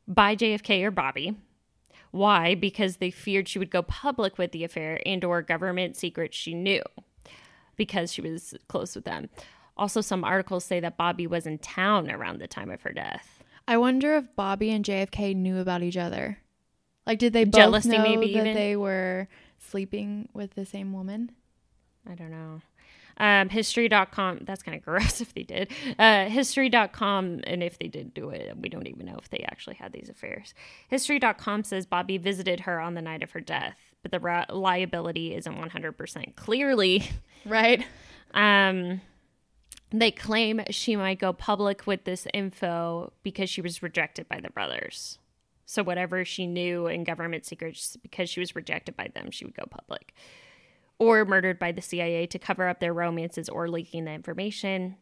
by 0.07 0.35
JFK 0.35 0.83
or 0.83 0.91
Bobby. 0.91 1.37
Why? 2.11 2.53
Because 2.53 2.97
they 2.97 3.09
feared 3.09 3.47
she 3.47 3.57
would 3.57 3.71
go 3.71 3.81
public 3.81 4.37
with 4.37 4.51
the 4.51 4.63
affair 4.63 5.01
and 5.05 5.23
or 5.23 5.41
government 5.41 5.95
secrets 5.95 6.37
she 6.37 6.53
knew 6.53 6.83
because 7.75 8.13
she 8.13 8.21
was 8.21 8.53
close 8.67 8.95
with 8.95 9.05
them. 9.05 9.29
Also, 9.75 10.01
some 10.01 10.23
articles 10.23 10.63
say 10.63 10.79
that 10.79 10.97
Bobby 10.97 11.25
was 11.25 11.47
in 11.47 11.57
town 11.57 12.11
around 12.11 12.39
the 12.39 12.47
time 12.47 12.69
of 12.69 12.83
her 12.83 12.93
death. 12.93 13.43
I 13.67 13.77
wonder 13.77 14.15
if 14.15 14.35
Bobby 14.35 14.69
and 14.69 14.85
JFK 14.85 15.35
knew 15.35 15.57
about 15.57 15.81
each 15.81 15.97
other. 15.97 16.37
Like, 17.07 17.19
did 17.19 17.33
they 17.33 17.45
both 17.45 17.55
Jealousy, 17.55 17.89
know 17.89 18.03
maybe, 18.03 18.33
that 18.33 18.41
even? 18.41 18.53
they 18.53 18.75
were 18.75 19.27
sleeping 19.57 20.29
with 20.33 20.53
the 20.53 20.65
same 20.65 20.93
woman? 20.93 21.31
I 22.09 22.15
don't 22.15 22.31
know. 22.31 22.61
Um, 23.17 23.49
history.com, 23.49 24.39
that's 24.41 24.63
kind 24.63 24.77
of 24.77 24.83
gross 24.83 25.21
if 25.21 25.33
they 25.33 25.43
did. 25.43 25.71
Uh, 25.99 26.25
history.com, 26.25 27.41
and 27.43 27.63
if 27.63 27.77
they 27.79 27.87
did 27.87 28.13
do 28.13 28.29
it, 28.29 28.55
we 28.59 28.69
don't 28.69 28.87
even 28.87 29.05
know 29.05 29.17
if 29.17 29.29
they 29.29 29.45
actually 29.49 29.75
had 29.75 29.93
these 29.93 30.09
affairs. 30.09 30.53
History.com 30.89 31.63
says 31.63 31.85
Bobby 31.85 32.17
visited 32.17 32.61
her 32.61 32.79
on 32.79 32.93
the 32.93 33.01
night 33.01 33.23
of 33.23 33.31
her 33.31 33.39
death, 33.41 33.77
but 34.01 34.11
the 34.11 34.19
ra- 34.19 34.45
liability 34.49 35.35
isn't 35.35 35.55
100% 35.55 36.35
clearly. 36.35 37.09
Right. 37.45 37.85
Um, 38.33 39.01
they 39.91 40.11
claim 40.11 40.61
she 40.69 40.95
might 40.95 41.19
go 41.19 41.33
public 41.33 41.85
with 41.85 42.05
this 42.05 42.25
info 42.33 43.11
because 43.21 43.49
she 43.49 43.61
was 43.61 43.83
rejected 43.83 44.29
by 44.29 44.39
the 44.39 44.49
brothers. 44.49 45.19
So 45.65 45.83
whatever 45.83 46.25
she 46.25 46.47
knew 46.47 46.87
in 46.87 47.03
government 47.03 47.45
secrets, 47.45 47.95
because 48.01 48.29
she 48.29 48.39
was 48.39 48.55
rejected 48.55 48.97
by 48.97 49.09
them, 49.13 49.29
she 49.29 49.45
would 49.45 49.55
go 49.55 49.65
public. 49.69 50.13
Or 51.03 51.25
murdered 51.25 51.59
by 51.59 51.73
the 51.73 51.81
CIA 51.81 52.27
to 52.27 52.39
cover 52.39 52.67
up 52.67 52.79
their 52.79 52.93
romances 52.93 53.49
or 53.49 53.67
leaking 53.67 54.05
the 54.05 54.11
information. 54.11 54.95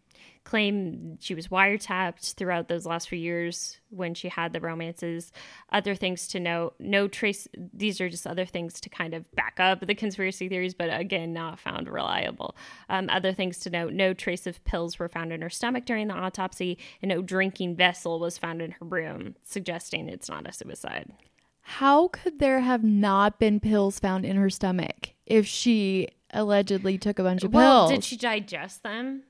Claim 0.43 1.19
she 1.19 1.35
was 1.35 1.49
wiretapped 1.49 2.33
throughout 2.33 2.67
those 2.67 2.87
last 2.87 3.07
few 3.07 3.19
years 3.19 3.79
when 3.91 4.15
she 4.15 4.27
had 4.27 4.51
the 4.51 4.59
romances. 4.59 5.31
Other 5.71 5.93
things 5.93 6.27
to 6.29 6.39
note 6.39 6.73
no 6.79 7.07
trace, 7.07 7.47
these 7.55 8.01
are 8.01 8.09
just 8.09 8.25
other 8.25 8.47
things 8.47 8.81
to 8.81 8.89
kind 8.89 9.13
of 9.13 9.31
back 9.33 9.59
up 9.59 9.85
the 9.85 9.93
conspiracy 9.93 10.49
theories, 10.49 10.73
but 10.73 10.89
again, 10.91 11.33
not 11.33 11.59
found 11.59 11.87
reliable. 11.87 12.55
Um, 12.89 13.07
other 13.11 13.33
things 13.33 13.59
to 13.59 13.69
note 13.69 13.93
no 13.93 14.15
trace 14.15 14.47
of 14.47 14.63
pills 14.63 14.97
were 14.97 15.09
found 15.09 15.31
in 15.31 15.43
her 15.43 15.49
stomach 15.51 15.85
during 15.85 16.07
the 16.07 16.15
autopsy, 16.15 16.79
and 17.03 17.09
no 17.09 17.21
drinking 17.21 17.75
vessel 17.75 18.19
was 18.19 18.39
found 18.39 18.63
in 18.63 18.71
her 18.71 18.85
room, 18.85 19.35
suggesting 19.43 20.09
it's 20.09 20.29
not 20.29 20.47
a 20.47 20.51
suicide. 20.51 21.13
How 21.61 22.07
could 22.07 22.39
there 22.39 22.61
have 22.61 22.83
not 22.83 23.37
been 23.37 23.59
pills 23.59 23.99
found 23.99 24.25
in 24.25 24.35
her 24.37 24.49
stomach 24.49 25.13
if 25.31 25.47
she 25.47 26.09
allegedly 26.33 26.97
took 26.97 27.19
a 27.19 27.23
bunch 27.23 27.43
of 27.43 27.53
Well, 27.53 27.87
pills? 27.87 27.91
did 27.91 28.03
she 28.03 28.17
digest 28.17 28.83
them 28.83 29.23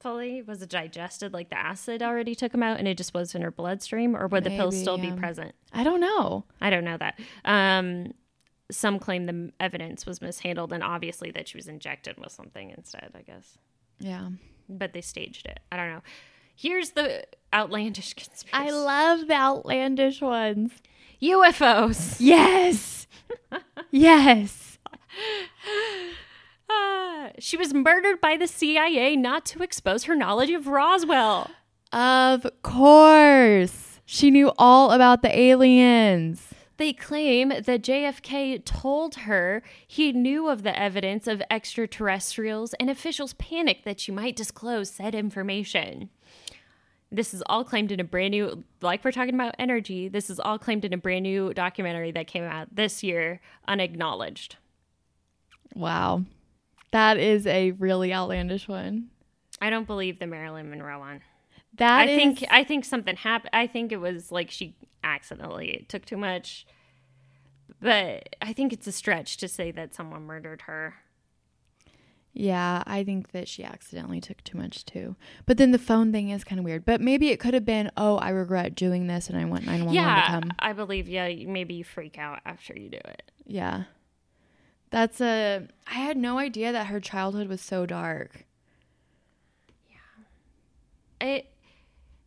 fully? 0.00 0.42
Was 0.42 0.62
it 0.62 0.70
digested 0.70 1.32
like 1.32 1.50
the 1.50 1.58
acid 1.58 2.02
already 2.02 2.34
took 2.34 2.52
them 2.52 2.62
out 2.62 2.78
and 2.78 2.88
it 2.88 2.96
just 2.96 3.14
was 3.14 3.34
in 3.34 3.42
her 3.42 3.50
bloodstream, 3.50 4.16
or 4.16 4.26
would 4.26 4.44
the 4.44 4.50
pills 4.50 4.78
still 4.78 4.98
yeah. 4.98 5.10
be 5.10 5.16
present? 5.20 5.54
I 5.72 5.84
don't 5.84 6.00
know. 6.00 6.44
I 6.60 6.70
don't 6.70 6.84
know 6.84 6.96
that. 6.96 7.20
Um, 7.44 8.14
some 8.70 8.98
claim 8.98 9.26
the 9.26 9.52
evidence 9.60 10.06
was 10.06 10.22
mishandled 10.22 10.72
and 10.72 10.82
obviously 10.82 11.30
that 11.32 11.48
she 11.48 11.56
was 11.58 11.68
injected 11.68 12.16
with 12.18 12.32
something 12.32 12.70
instead, 12.70 13.10
I 13.14 13.22
guess. 13.22 13.58
Yeah. 14.00 14.30
But 14.68 14.94
they 14.94 15.02
staged 15.02 15.46
it. 15.46 15.60
I 15.70 15.76
don't 15.76 15.90
know. 15.90 16.02
Here's 16.56 16.90
the 16.90 17.24
outlandish 17.52 18.14
conspiracy. 18.14 18.50
I 18.52 18.70
love 18.70 19.28
the 19.28 19.34
outlandish 19.34 20.20
ones. 20.20 20.72
UFOs. 21.22 22.16
Yes. 22.18 23.06
yes. 23.90 24.71
Ah, 26.70 27.30
she 27.38 27.56
was 27.56 27.74
murdered 27.74 28.20
by 28.20 28.36
the 28.36 28.46
CIA 28.46 29.16
not 29.16 29.44
to 29.46 29.62
expose 29.62 30.04
her 30.04 30.16
knowledge 30.16 30.50
of 30.50 30.66
Roswell. 30.66 31.50
Of 31.92 32.46
course. 32.62 34.00
She 34.06 34.30
knew 34.30 34.52
all 34.58 34.90
about 34.90 35.22
the 35.22 35.38
aliens. 35.38 36.48
They 36.78 36.92
claim 36.92 37.50
that 37.50 37.82
JFK 37.82 38.64
told 38.64 39.14
her 39.14 39.62
he 39.86 40.12
knew 40.12 40.48
of 40.48 40.62
the 40.62 40.76
evidence 40.76 41.26
of 41.26 41.42
extraterrestrials, 41.50 42.74
and 42.74 42.90
officials 42.90 43.34
panicked 43.34 43.84
that 43.84 44.00
she 44.00 44.10
might 44.10 44.34
disclose 44.34 44.90
said 44.90 45.14
information. 45.14 46.10
This 47.10 47.34
is 47.34 47.42
all 47.46 47.62
claimed 47.62 47.92
in 47.92 48.00
a 48.00 48.04
brand 48.04 48.32
new, 48.32 48.64
like 48.80 49.04
we're 49.04 49.12
talking 49.12 49.34
about 49.34 49.54
energy, 49.58 50.08
this 50.08 50.30
is 50.30 50.40
all 50.40 50.58
claimed 50.58 50.84
in 50.84 50.94
a 50.94 50.98
brand 50.98 51.22
new 51.24 51.52
documentary 51.52 52.10
that 52.12 52.26
came 52.26 52.42
out 52.42 52.74
this 52.74 53.02
year, 53.02 53.40
unacknowledged. 53.68 54.56
Wow. 55.74 56.24
That 56.90 57.16
is 57.18 57.46
a 57.46 57.70
really 57.72 58.12
outlandish 58.12 58.68
one. 58.68 59.08
I 59.60 59.70
don't 59.70 59.86
believe 59.86 60.18
the 60.18 60.26
Marilyn 60.26 60.70
Monroe 60.70 60.98
one. 60.98 61.20
That 61.76 62.00
I 62.00 62.04
is- 62.10 62.16
think 62.16 62.44
I 62.50 62.64
think 62.64 62.84
something 62.84 63.16
happened. 63.16 63.50
I 63.54 63.66
think 63.66 63.92
it 63.92 63.96
was 63.98 64.30
like 64.30 64.50
she 64.50 64.74
accidentally 65.02 65.86
took 65.88 66.04
too 66.04 66.16
much. 66.18 66.66
But 67.80 68.36
I 68.40 68.52
think 68.52 68.72
it's 68.72 68.86
a 68.86 68.92
stretch 68.92 69.38
to 69.38 69.48
say 69.48 69.70
that 69.72 69.94
someone 69.94 70.22
murdered 70.26 70.62
her. 70.62 70.94
Yeah, 72.34 72.82
I 72.86 73.04
think 73.04 73.32
that 73.32 73.46
she 73.48 73.62
accidentally 73.62 74.20
took 74.20 74.42
too 74.42 74.56
much 74.56 74.86
too. 74.86 75.16
But 75.44 75.58
then 75.58 75.72
the 75.72 75.78
phone 75.78 76.12
thing 76.12 76.30
is 76.30 76.44
kind 76.44 76.58
of 76.58 76.64
weird. 76.64 76.84
But 76.84 77.00
maybe 77.00 77.28
it 77.28 77.38
could 77.40 77.52
have 77.54 77.64
been, 77.66 77.90
oh, 77.96 78.16
I 78.16 78.30
regret 78.30 78.74
doing 78.74 79.06
this 79.06 79.28
and 79.28 79.36
I 79.38 79.44
want 79.44 79.66
911 79.66 79.88
to 79.92 79.94
Yeah, 79.94 80.26
come. 80.40 80.52
I 80.58 80.72
believe. 80.72 81.08
Yeah, 81.08 81.28
maybe 81.46 81.74
you 81.74 81.84
freak 81.84 82.18
out 82.18 82.40
after 82.46 82.74
you 82.74 82.88
do 82.88 82.98
it. 83.04 83.30
Yeah. 83.46 83.84
That's 84.92 85.22
a. 85.22 85.66
I 85.86 85.94
had 85.94 86.18
no 86.18 86.38
idea 86.38 86.70
that 86.70 86.88
her 86.88 87.00
childhood 87.00 87.48
was 87.48 87.62
so 87.62 87.86
dark. 87.86 88.44
Yeah. 89.90 91.26
It 91.26 91.46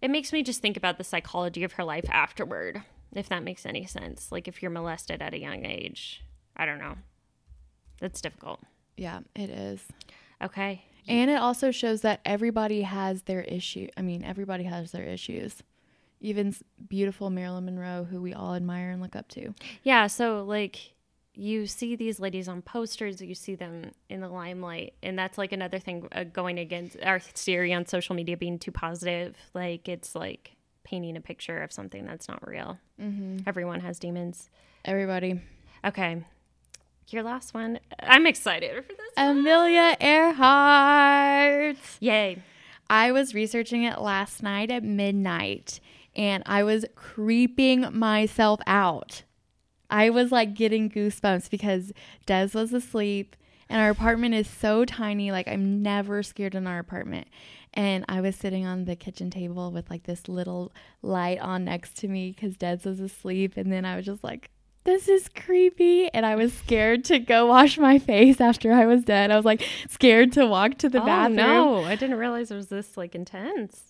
it 0.02 0.10
makes 0.10 0.34
me 0.34 0.42
just 0.44 0.62
think 0.62 0.76
about 0.76 0.98
the 0.98 1.04
psychology 1.04 1.64
of 1.64 1.74
her 1.74 1.84
life 1.84 2.06
afterward, 2.10 2.82
if 3.14 3.30
that 3.30 3.44
makes 3.44 3.68
any 3.68 3.86
sense. 3.86 4.32
Like 4.32 4.48
if 4.48 4.62
you're 4.62 4.72
molested 4.72 5.22
at 5.22 5.36
a 5.36 5.40
young 5.40 5.64
age, 5.64 6.24
I 6.58 6.66
don't 6.66 6.80
know. 6.80 6.96
That's 8.00 8.20
difficult. 8.20 8.60
Yeah, 8.98 9.20
it 9.36 9.52
is. 9.52 9.82
Okay. 10.44 10.86
And 11.08 11.30
it 11.30 11.36
also 11.36 11.70
shows 11.70 12.02
that 12.02 12.20
everybody 12.26 12.82
has 12.82 13.24
their 13.24 13.42
issue. 13.42 13.88
I 13.96 14.02
mean, 14.02 14.24
everybody 14.24 14.64
has 14.64 14.92
their 14.92 15.04
issues. 15.04 15.62
Even 16.20 16.56
beautiful 16.90 17.30
Marilyn 17.30 17.66
Monroe, 17.66 18.08
who 18.10 18.24
we 18.24 18.34
all 18.34 18.56
admire 18.56 18.90
and 18.90 19.04
look 19.04 19.16
up 19.16 19.28
to. 19.30 19.54
Yeah, 19.84 20.08
so 20.08 20.44
like 20.44 20.95
you 21.38 21.68
see 21.68 21.96
these 21.96 22.20
ladies 22.20 22.48
on 22.48 22.62
posters, 22.62 23.22
you 23.22 23.36
see 23.36 23.56
them 23.56 23.92
in 24.10 24.22
the 24.22 24.30
limelight, 24.30 24.94
and 25.04 25.18
that's 25.18 25.38
like 25.38 25.52
another 25.52 25.80
thing 25.80 26.08
uh, 26.12 26.24
going 26.24 26.60
against 26.60 26.98
our 27.04 27.20
theory 27.20 27.74
on 27.74 27.86
social 27.86 28.16
media 28.16 28.38
being 28.38 28.60
too 28.60 28.72
positive. 28.72 29.36
Like 29.54 29.88
it's 29.90 30.16
like 30.16 30.56
painting 30.84 31.18
a 31.18 31.22
picture 31.22 31.62
of 31.62 31.72
something 31.72 32.06
that's 32.06 32.28
not 32.28 32.48
real. 32.48 32.80
Mm-hmm. 33.02 33.40
Everyone 33.48 33.80
has 33.82 34.00
demons. 34.00 34.50
Everybody. 34.86 35.42
Okay, 35.84 36.24
your 37.10 37.24
last 37.24 37.54
one. 37.54 37.80
I'm 38.00 38.26
excited 38.26 38.84
for 38.84 38.94
this. 38.94 39.14
Amelia 39.18 39.96
Earhart. 40.00 41.78
Yay! 42.00 42.38
I 42.90 43.12
was 43.12 43.34
researching 43.34 43.84
it 43.84 44.00
last 44.00 44.42
night 44.44 44.72
at 44.72 44.84
midnight, 44.84 45.80
and 46.16 46.44
I 46.46 46.64
was 46.64 46.86
creeping 46.96 47.88
myself 47.92 48.60
out. 48.68 49.24
I 49.96 50.10
was 50.10 50.30
like 50.30 50.56
getting 50.56 50.90
goosebumps 50.90 51.50
because 51.50 51.94
Des 52.26 52.50
was 52.54 52.74
asleep 52.74 53.38
and 53.70 53.82
our 53.82 53.90
apartment 53.90 54.36
is 54.36 54.46
so 54.46 54.84
tiny. 54.84 55.32
Like, 55.32 55.48
I'm 55.48 55.82
never 55.82 56.22
scared 56.22 56.54
in 56.54 56.68
our 56.68 56.80
apartment. 56.80 57.30
And 57.74 58.04
I 58.10 58.20
was 58.20 58.36
sitting 58.36 58.66
on 58.66 58.84
the 58.84 58.98
kitchen 58.98 59.30
table 59.30 59.72
with 59.72 59.90
like 59.90 60.04
this 60.04 60.28
little 60.28 60.74
light 61.02 61.40
on 61.40 61.64
next 61.64 61.96
to 62.00 62.10
me 62.10 62.32
because 62.36 62.58
Des 62.58 62.80
was 62.84 63.00
asleep. 63.00 63.54
And 63.56 63.72
then 63.72 63.86
I 63.86 63.96
was 63.96 64.06
just 64.06 64.22
like, 64.22 64.50
this 64.84 65.08
is 65.08 65.30
creepy. 65.30 66.10
And 66.14 66.26
I 66.26 66.36
was 66.36 66.52
scared 66.52 67.06
to 67.06 67.18
go 67.18 67.46
wash 67.46 67.78
my 67.78 67.98
face 67.98 68.42
after 68.42 68.74
I 68.74 68.86
was 68.88 69.06
done. 69.06 69.32
I 69.32 69.38
was 69.38 69.46
like 69.46 69.66
scared 69.88 70.34
to 70.34 70.46
walk 70.46 70.78
to 70.80 70.90
the 70.90 71.02
oh, 71.02 71.06
bathroom. 71.06 71.38
No, 71.38 71.86
I 71.86 71.96
didn't 71.96 72.18
realize 72.18 72.52
it 72.52 72.56
was 72.56 72.68
this 72.68 72.98
like 72.98 73.16
intense. 73.16 73.82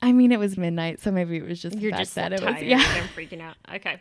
I 0.00 0.12
mean, 0.12 0.30
it 0.30 0.38
was 0.38 0.56
midnight, 0.56 1.00
so 1.00 1.10
maybe 1.10 1.36
it 1.36 1.44
was 1.44 1.60
just 1.60 1.76
You're 1.78 1.90
just 1.90 2.14
that 2.14 2.30
so 2.38 2.46
it 2.46 2.54
was 2.54 2.62
yeah. 2.62 2.78
I'm 2.78 3.08
freaking 3.08 3.40
out. 3.40 3.56
Okay. 3.74 4.00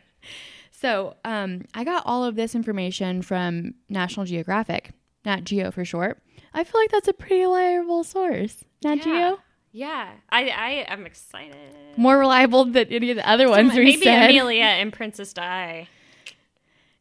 So, 0.79 1.15
um, 1.25 1.65
I 1.73 1.83
got 1.83 2.03
all 2.05 2.23
of 2.23 2.35
this 2.35 2.55
information 2.55 3.21
from 3.21 3.73
National 3.89 4.25
Geographic, 4.25 4.91
Nat 5.25 5.43
Geo 5.43 5.71
for 5.71 5.83
short. 5.83 6.21
I 6.53 6.63
feel 6.63 6.79
like 6.79 6.89
that's 6.91 7.09
a 7.09 7.13
pretty 7.13 7.41
reliable 7.41 8.05
source. 8.05 8.63
Nat 8.83 8.99
Yeah. 8.99 9.03
Geo, 9.03 9.39
Yeah, 9.73 10.11
I 10.29 10.47
I 10.47 10.69
am 10.87 11.05
excited. 11.05 11.57
more 11.97 12.17
reliable 12.17 12.63
than 12.65 12.87
any 12.87 13.11
of 13.11 13.17
the 13.17 13.29
other 13.29 13.47
So 13.47 13.51
ones 13.51 13.73
we 13.73 13.83
maybe 13.83 14.03
said. 14.03 14.29
Amelia 14.29 14.63
and 14.63 14.93
Princess 14.93 15.33
Di. 15.33 15.89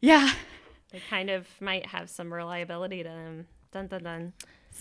Yeah. 0.00 0.32
They 0.90 1.00
kind 1.08 1.30
of 1.30 1.46
might 1.60 1.86
have 1.86 2.10
some 2.10 2.32
reliability 2.32 3.02
to 3.04 3.08
them. 3.08 3.46
Dun 3.72 3.86
dun 3.86 4.02
dun. 4.02 4.32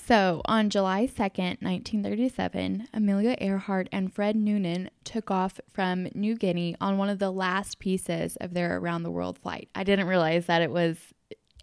So, 0.05 0.41
on 0.45 0.69
July 0.69 1.05
2nd, 1.05 1.61
1937, 1.61 2.87
Amelia 2.93 3.35
Earhart 3.41 3.89
and 3.91 4.13
Fred 4.13 4.37
Noonan 4.37 4.89
took 5.03 5.29
off 5.29 5.59
from 5.73 6.07
New 6.13 6.35
Guinea 6.35 6.77
on 6.79 6.97
one 6.97 7.09
of 7.09 7.19
the 7.19 7.31
last 7.31 7.79
pieces 7.79 8.37
of 8.37 8.53
their 8.53 8.77
around 8.77 9.03
the 9.03 9.11
world 9.11 9.37
flight. 9.37 9.67
I 9.75 9.83
didn't 9.83 10.07
realize 10.07 10.45
that 10.45 10.61
it 10.61 10.71
was 10.71 10.97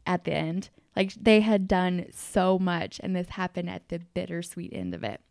at 0.06 0.24
the 0.24 0.34
end. 0.34 0.68
Like, 0.94 1.14
they 1.14 1.40
had 1.40 1.66
done 1.66 2.06
so 2.12 2.58
much, 2.58 3.00
and 3.02 3.16
this 3.16 3.30
happened 3.30 3.70
at 3.70 3.88
the 3.88 4.00
bittersweet 4.00 4.74
end 4.74 4.94
of 4.94 5.04
it. 5.04 5.22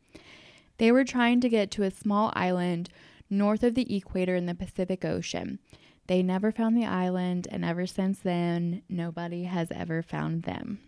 They 0.77 0.91
were 0.91 1.05
trying 1.05 1.39
to 1.41 1.49
get 1.49 1.69
to 1.71 1.83
a 1.83 1.91
small 1.91 2.31
island 2.35 2.89
north 3.29 3.61
of 3.63 3.75
the 3.75 3.95
equator 3.95 4.35
in 4.35 4.47
the 4.47 4.55
Pacific 4.55 5.05
Ocean. 5.05 5.59
They 6.07 6.23
never 6.23 6.51
found 6.51 6.75
the 6.75 6.85
island, 6.85 7.47
and 7.51 7.63
ever 7.63 7.85
since 7.85 8.19
then, 8.19 8.81
nobody 8.89 9.43
has 9.43 9.67
ever 9.71 10.01
found 10.01 10.43
them. 10.43 10.79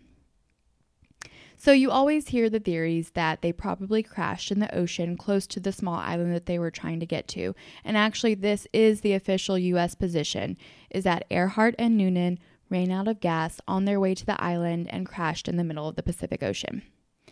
So 1.56 1.72
you 1.72 1.90
always 1.90 2.28
hear 2.28 2.50
the 2.50 2.60
theories 2.60 3.10
that 3.10 3.40
they 3.40 3.52
probably 3.52 4.02
crashed 4.02 4.50
in 4.50 4.60
the 4.60 4.74
ocean 4.74 5.16
close 5.16 5.46
to 5.48 5.60
the 5.60 5.72
small 5.72 5.94
island 5.94 6.34
that 6.34 6.46
they 6.46 6.58
were 6.58 6.70
trying 6.70 7.00
to 7.00 7.06
get 7.06 7.26
to. 7.28 7.54
And 7.84 7.96
actually 7.96 8.34
this 8.34 8.66
is 8.72 9.00
the 9.00 9.14
official 9.14 9.58
US 9.58 9.94
position 9.94 10.56
is 10.90 11.04
that 11.04 11.24
Earhart 11.30 11.74
and 11.78 11.96
Noonan 11.96 12.38
ran 12.68 12.90
out 12.90 13.08
of 13.08 13.20
gas 13.20 13.60
on 13.66 13.84
their 13.84 14.00
way 14.00 14.14
to 14.14 14.26
the 14.26 14.40
island 14.42 14.88
and 14.90 15.06
crashed 15.06 15.48
in 15.48 15.56
the 15.56 15.64
middle 15.64 15.88
of 15.88 15.96
the 15.96 16.02
Pacific 16.02 16.42
Ocean. 16.42 16.82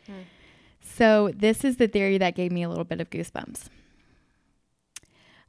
Hmm. 0.06 0.22
So 0.80 1.32
this 1.34 1.64
is 1.64 1.76
the 1.76 1.88
theory 1.88 2.18
that 2.18 2.36
gave 2.36 2.52
me 2.52 2.62
a 2.62 2.68
little 2.68 2.84
bit 2.84 3.00
of 3.00 3.10
goosebumps. 3.10 3.68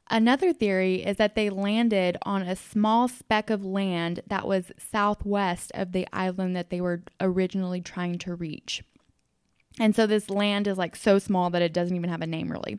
Another 0.08 0.52
theory 0.52 1.04
is 1.04 1.16
that 1.16 1.34
they 1.34 1.50
landed 1.50 2.16
on 2.22 2.42
a 2.42 2.54
small 2.54 3.08
speck 3.08 3.50
of 3.50 3.64
land 3.64 4.20
that 4.28 4.46
was 4.46 4.70
southwest 4.78 5.72
of 5.74 5.92
the 5.92 6.06
island 6.12 6.54
that 6.54 6.70
they 6.70 6.80
were 6.80 7.02
originally 7.20 7.80
trying 7.80 8.18
to 8.18 8.34
reach. 8.34 8.84
And 9.80 9.96
so 9.96 10.06
this 10.06 10.30
land 10.30 10.68
is 10.68 10.78
like 10.78 10.94
so 10.94 11.18
small 11.18 11.50
that 11.50 11.62
it 11.62 11.72
doesn't 11.72 11.96
even 11.96 12.08
have 12.08 12.22
a 12.22 12.26
name 12.26 12.50
really. 12.50 12.78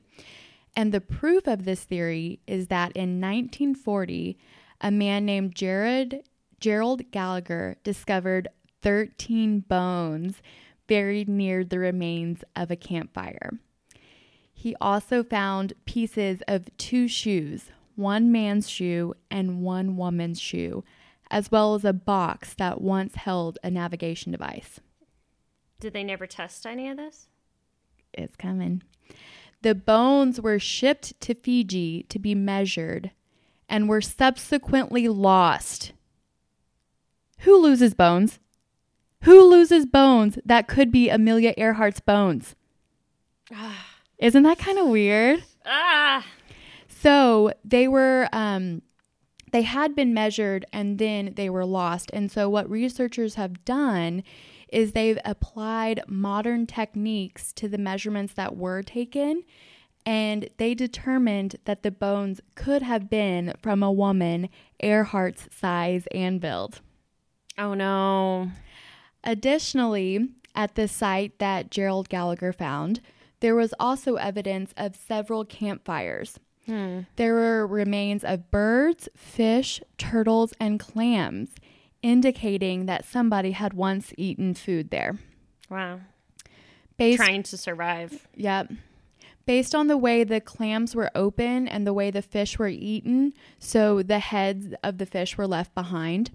And 0.76 0.94
the 0.94 1.02
proof 1.02 1.48
of 1.48 1.66
this 1.66 1.84
theory 1.84 2.40
is 2.48 2.68
that 2.68 2.92
in 2.96 3.20
1940, 3.20 4.38
a 4.80 4.92
man 4.92 5.26
named 5.26 5.56
Jared 5.56 6.24
Gerald 6.60 7.12
Gallagher 7.12 7.78
discovered 7.84 8.48
13 8.84 9.62
bones 9.62 10.42
buried 10.88 11.28
near 11.28 11.64
the 11.64 11.80
remains 11.80 12.44
of 12.56 12.72
a 12.72 12.76
campfire. 12.76 13.60
He 14.68 14.76
also 14.82 15.24
found 15.24 15.72
pieces 15.86 16.44
of 16.46 16.68
two 16.78 17.08
shoes, 17.08 17.72
one 17.96 18.34
man's 18.34 18.70
shoe 18.70 19.14
and 19.32 19.62
one 19.62 19.96
woman's 19.96 20.42
shoe, 20.42 20.84
as 21.32 21.50
well 21.50 21.74
as 21.74 21.86
a 21.86 21.94
box 21.94 22.54
that 22.56 22.82
once 22.82 23.16
held 23.16 23.58
a 23.64 23.72
navigation 23.72 24.34
device. 24.34 24.82
Did 25.80 25.94
they 25.94 26.04
never 26.04 26.28
test 26.28 26.66
any 26.66 26.90
of 26.90 26.98
this? 26.98 27.30
It's 28.12 28.36
coming. 28.36 28.84
The 29.62 29.74
bones 29.74 30.42
were 30.42 30.60
shipped 30.60 31.18
to 31.22 31.34
Fiji 31.34 32.04
to 32.10 32.20
be 32.20 32.36
measured 32.36 33.12
and 33.70 33.88
were 33.88 34.02
subsequently 34.02 35.08
lost. 35.08 35.94
Who 37.40 37.56
loses 37.56 37.94
bones? 37.94 38.40
Who 39.22 39.50
loses 39.50 39.86
bones 39.86 40.38
that 40.44 40.68
could 40.68 40.92
be 40.92 41.08
Amelia 41.08 41.54
Earhart's 41.58 42.02
bones? 42.02 42.54
Ah. 43.50 43.94
Isn't 44.20 44.44
that 44.44 44.58
kind 44.60 44.80
of 44.80 44.88
weird? 44.88 45.44
Ah, 45.66 46.26
So 46.88 47.52
they 47.64 47.88
were, 47.88 48.28
um, 48.34 48.82
they 49.52 49.62
had 49.62 49.96
been 49.96 50.14
measured 50.14 50.66
and 50.74 50.98
then 50.98 51.34
they 51.36 51.50
were 51.50 51.66
lost. 51.66 52.10
And 52.14 52.32
so 52.32 52.50
what 52.50 52.70
researchers 52.70 53.36
have 53.36 53.64
done 53.66 54.24
is 54.70 54.92
they've 54.92 55.20
applied 55.24 56.02
modern 56.08 56.66
techniques 56.68 57.54
to 57.54 57.68
the 57.70 57.78
measurements 57.78 58.34
that 58.34 58.58
were 58.58 58.82
taken. 58.82 59.44
And 60.06 60.50
they 60.58 60.74
determined 60.74 61.58
that 61.66 61.84
the 61.84 61.92
bones 61.92 62.42
could 62.56 62.82
have 62.82 63.10
been 63.10 63.54
from 63.62 63.84
a 63.84 63.92
woman 63.92 64.50
Earhart's 64.82 65.48
size 65.56 66.08
and 66.14 66.40
build. 66.42 66.82
oh 67.58 67.74
no. 67.74 68.52
Additionally, 69.24 70.30
at 70.56 70.76
the 70.76 70.88
site 70.88 71.38
that 71.40 71.70
Gerald 71.70 72.10
Gallagher 72.10 72.54
found, 72.54 73.02
there 73.40 73.56
was 73.56 73.74
also 73.80 74.16
evidence 74.16 74.74
of 74.78 74.96
several 74.96 75.46
campfires. 75.46 76.40
Hmm. 76.66 77.02
There 77.16 77.34
were 77.34 77.66
remains 77.68 78.24
of 78.24 78.52
birds, 78.52 79.08
fish, 79.16 79.82
turtles, 79.98 80.54
and 80.60 80.80
clams, 80.80 81.50
indicating 82.02 82.86
that 82.88 83.06
somebody 83.06 83.52
had 83.52 83.74
once 83.74 84.14
eaten 84.18 84.54
food 84.54 84.90
there. 84.90 85.18
Wow. 85.70 86.02
Based, 86.98 87.18
Trying 87.18 87.44
to 87.44 87.58
survive. 87.58 88.28
yep. 88.36 88.72
Based 89.46 89.74
on 89.74 89.88
the 89.88 89.98
way 89.98 90.24
the 90.26 90.42
clams 90.42 90.94
were 90.94 91.10
open 91.16 91.68
and 91.70 91.88
the 91.88 91.94
way 91.94 92.12
the 92.12 92.22
fish 92.22 92.60
were 92.60 92.68
eaten, 92.68 93.34
so 93.60 94.04
the 94.04 94.20
heads 94.20 94.74
of 94.84 94.98
the 94.98 95.06
fish 95.06 95.38
were 95.38 95.48
left 95.48 95.74
behind. 95.74 96.32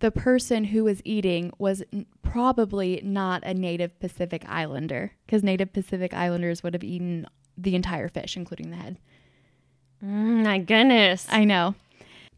The 0.00 0.10
person 0.10 0.64
who 0.64 0.84
was 0.84 1.02
eating 1.04 1.52
was 1.58 1.82
n- 1.92 2.06
probably 2.22 3.00
not 3.04 3.42
a 3.44 3.54
native 3.54 3.98
Pacific 4.00 4.44
Islander, 4.48 5.12
because 5.26 5.42
native 5.42 5.72
Pacific 5.72 6.14
Islanders 6.14 6.62
would 6.62 6.74
have 6.74 6.84
eaten 6.84 7.26
the 7.56 7.74
entire 7.74 8.08
fish, 8.08 8.36
including 8.36 8.70
the 8.70 8.76
head. 8.76 8.98
Mm, 10.02 10.44
my 10.44 10.58
goodness. 10.58 11.26
I 11.30 11.44
know. 11.44 11.74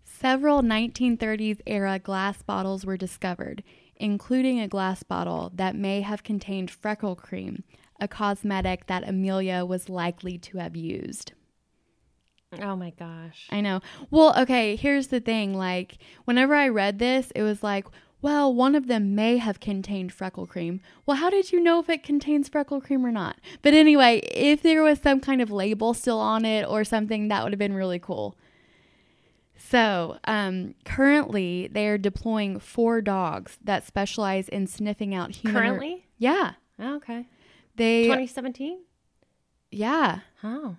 Several 0.04 0.62
1930s 0.62 1.60
era 1.66 1.98
glass 1.98 2.42
bottles 2.42 2.84
were 2.84 2.96
discovered, 2.96 3.62
including 3.96 4.60
a 4.60 4.68
glass 4.68 5.02
bottle 5.02 5.52
that 5.54 5.76
may 5.76 6.00
have 6.00 6.24
contained 6.24 6.70
freckle 6.70 7.14
cream, 7.14 7.62
a 8.00 8.08
cosmetic 8.08 8.86
that 8.86 9.08
Amelia 9.08 9.64
was 9.64 9.88
likely 9.88 10.38
to 10.38 10.58
have 10.58 10.76
used. 10.76 11.32
Oh 12.60 12.76
my 12.76 12.90
gosh. 12.90 13.46
I 13.50 13.60
know. 13.60 13.80
Well, 14.10 14.34
okay, 14.40 14.76
here's 14.76 15.08
the 15.08 15.20
thing. 15.20 15.54
Like, 15.54 15.98
whenever 16.24 16.54
I 16.54 16.68
read 16.68 16.98
this, 16.98 17.30
it 17.34 17.42
was 17.42 17.62
like, 17.62 17.86
well, 18.20 18.54
one 18.54 18.74
of 18.74 18.86
them 18.86 19.14
may 19.16 19.38
have 19.38 19.58
contained 19.58 20.12
freckle 20.12 20.46
cream. 20.46 20.80
Well, 21.04 21.16
how 21.16 21.28
did 21.28 21.50
you 21.50 21.60
know 21.60 21.80
if 21.80 21.88
it 21.88 22.04
contains 22.04 22.48
freckle 22.48 22.80
cream 22.80 23.04
or 23.04 23.10
not? 23.10 23.36
But 23.62 23.74
anyway, 23.74 24.18
if 24.32 24.62
there 24.62 24.82
was 24.82 25.00
some 25.00 25.18
kind 25.20 25.42
of 25.42 25.50
label 25.50 25.92
still 25.92 26.20
on 26.20 26.44
it 26.44 26.64
or 26.64 26.84
something, 26.84 27.28
that 27.28 27.42
would 27.42 27.52
have 27.52 27.58
been 27.58 27.74
really 27.74 27.98
cool. 27.98 28.36
So, 29.56 30.18
um, 30.24 30.74
currently, 30.84 31.68
they 31.68 31.88
are 31.88 31.98
deploying 31.98 32.60
four 32.60 33.00
dogs 33.00 33.58
that 33.64 33.86
specialize 33.86 34.48
in 34.48 34.66
sniffing 34.66 35.14
out 35.14 35.34
human. 35.36 35.60
Currently? 35.60 36.06
yeah. 36.18 36.52
Oh, 36.78 36.96
okay. 36.96 37.26
They, 37.76 38.04
2017? 38.04 38.78
yeah. 39.70 40.20
Oh. 40.44 40.76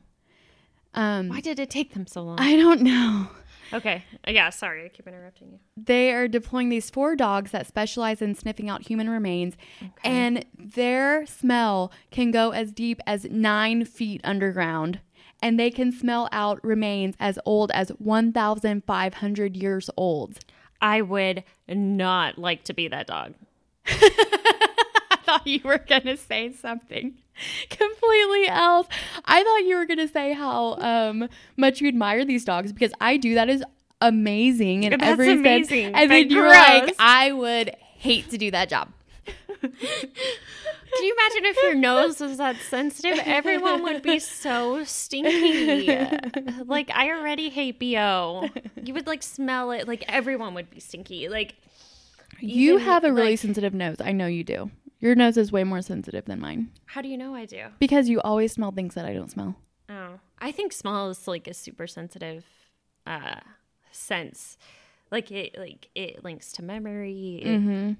Um, 0.93 1.29
Why 1.29 1.41
did 1.41 1.59
it 1.59 1.69
take 1.69 1.93
them 1.93 2.07
so 2.07 2.21
long? 2.23 2.39
I 2.39 2.55
don't 2.55 2.81
know. 2.81 3.27
Okay. 3.73 4.03
Yeah, 4.27 4.51
sorry. 4.51 4.85
I 4.85 4.89
keep 4.89 5.07
interrupting 5.07 5.49
you. 5.51 5.59
They 5.75 6.11
are 6.11 6.27
deploying 6.27 6.69
these 6.69 6.91
four 6.91 7.15
dogs 7.15 7.51
that 7.51 7.65
specialize 7.65 8.21
in 8.21 8.35
sniffing 8.35 8.69
out 8.69 8.83
human 8.83 9.09
remains, 9.09 9.55
and 10.03 10.45
their 10.57 11.25
smell 11.25 11.91
can 12.11 12.29
go 12.29 12.51
as 12.51 12.71
deep 12.71 13.01
as 13.07 13.25
nine 13.25 13.83
feet 13.85 14.21
underground, 14.23 14.99
and 15.41 15.59
they 15.59 15.71
can 15.71 15.91
smell 15.91 16.29
out 16.31 16.63
remains 16.63 17.15
as 17.19 17.39
old 17.45 17.71
as 17.71 17.89
1,500 17.97 19.57
years 19.57 19.89
old. 19.97 20.37
I 20.79 21.01
would 21.01 21.43
not 21.67 22.37
like 22.37 22.63
to 22.65 22.73
be 22.73 22.87
that 22.89 23.07
dog. 23.07 23.33
Thought 25.33 25.47
you 25.47 25.61
were 25.63 25.77
going 25.79 26.03
to 26.03 26.17
say 26.17 26.51
something 26.53 27.15
completely 27.69 28.47
else. 28.47 28.87
I 29.25 29.43
thought 29.43 29.67
you 29.67 29.77
were 29.77 29.85
going 29.85 29.97
to 29.99 30.07
say 30.07 30.33
how 30.33 30.75
um, 30.79 31.27
much 31.57 31.81
you 31.81 31.87
admire 31.87 32.23
these 32.25 32.45
dogs 32.45 32.71
because 32.71 32.91
I 33.01 33.17
do. 33.17 33.33
That 33.35 33.49
is 33.49 33.63
amazing 34.01 34.85
And 34.85 34.93
That's 35.01 35.11
every 35.11 35.27
sense. 35.27 35.39
amazing, 35.39 35.95
And 35.95 36.11
then 36.11 36.29
you're 36.29 36.47
like. 36.49 36.93
I 36.99 37.31
would 37.31 37.75
hate 37.97 38.29
to 38.29 38.37
do 38.37 38.51
that 38.51 38.69
job. 38.69 38.89
Can 39.61 41.03
you 41.03 41.15
imagine 41.17 41.45
if 41.45 41.57
your 41.63 41.73
nose 41.75 42.19
was 42.19 42.37
that 42.37 42.55
sensitive? 42.69 43.19
Everyone 43.25 43.81
would 43.83 44.03
be 44.03 44.19
so 44.19 44.83
stinky. 44.83 45.87
like 46.65 46.91
I 46.93 47.09
already 47.11 47.49
hate 47.49 47.79
BO. 47.79 48.49
You 48.83 48.93
would 48.93 49.07
like 49.07 49.23
smell 49.23 49.71
it. 49.71 49.87
Like 49.87 50.03
everyone 50.07 50.53
would 50.53 50.69
be 50.69 50.79
stinky. 50.79 51.29
Like 51.29 51.55
You 52.39 52.77
have 52.77 53.03
a 53.03 53.11
really 53.11 53.31
like- 53.31 53.39
sensitive 53.39 53.73
nose. 53.73 53.97
I 53.99 54.11
know 54.11 54.27
you 54.27 54.43
do. 54.43 54.69
Your 55.03 55.15
nose 55.15 55.35
is 55.37 55.51
way 55.51 55.63
more 55.65 55.81
sensitive 55.81 56.23
than 56.25 56.39
mine 56.39 56.69
How 56.85 57.01
do 57.01 57.09
you 57.09 57.17
know 57.17 57.35
I 57.35 57.45
do? 57.45 57.65
because 57.77 58.07
you 58.09 58.21
always 58.21 58.53
smell 58.53 58.71
things 58.71 58.95
that 58.95 59.05
I 59.05 59.13
don't 59.13 59.29
smell. 59.29 59.55
Oh, 59.89 60.19
I 60.39 60.51
think 60.53 60.71
smell 60.71 61.09
is 61.09 61.27
like 61.27 61.45
a 61.47 61.53
super 61.53 61.87
sensitive 61.87 62.45
uh 63.05 63.35
sense. 63.91 64.57
Like 65.11 65.29
it 65.31 65.57
like 65.57 65.89
it 65.93 66.23
links 66.23 66.51
to 66.53 66.63
memory. 66.63 67.41
It- 67.43 67.47
Mm-hmm. 67.47 67.91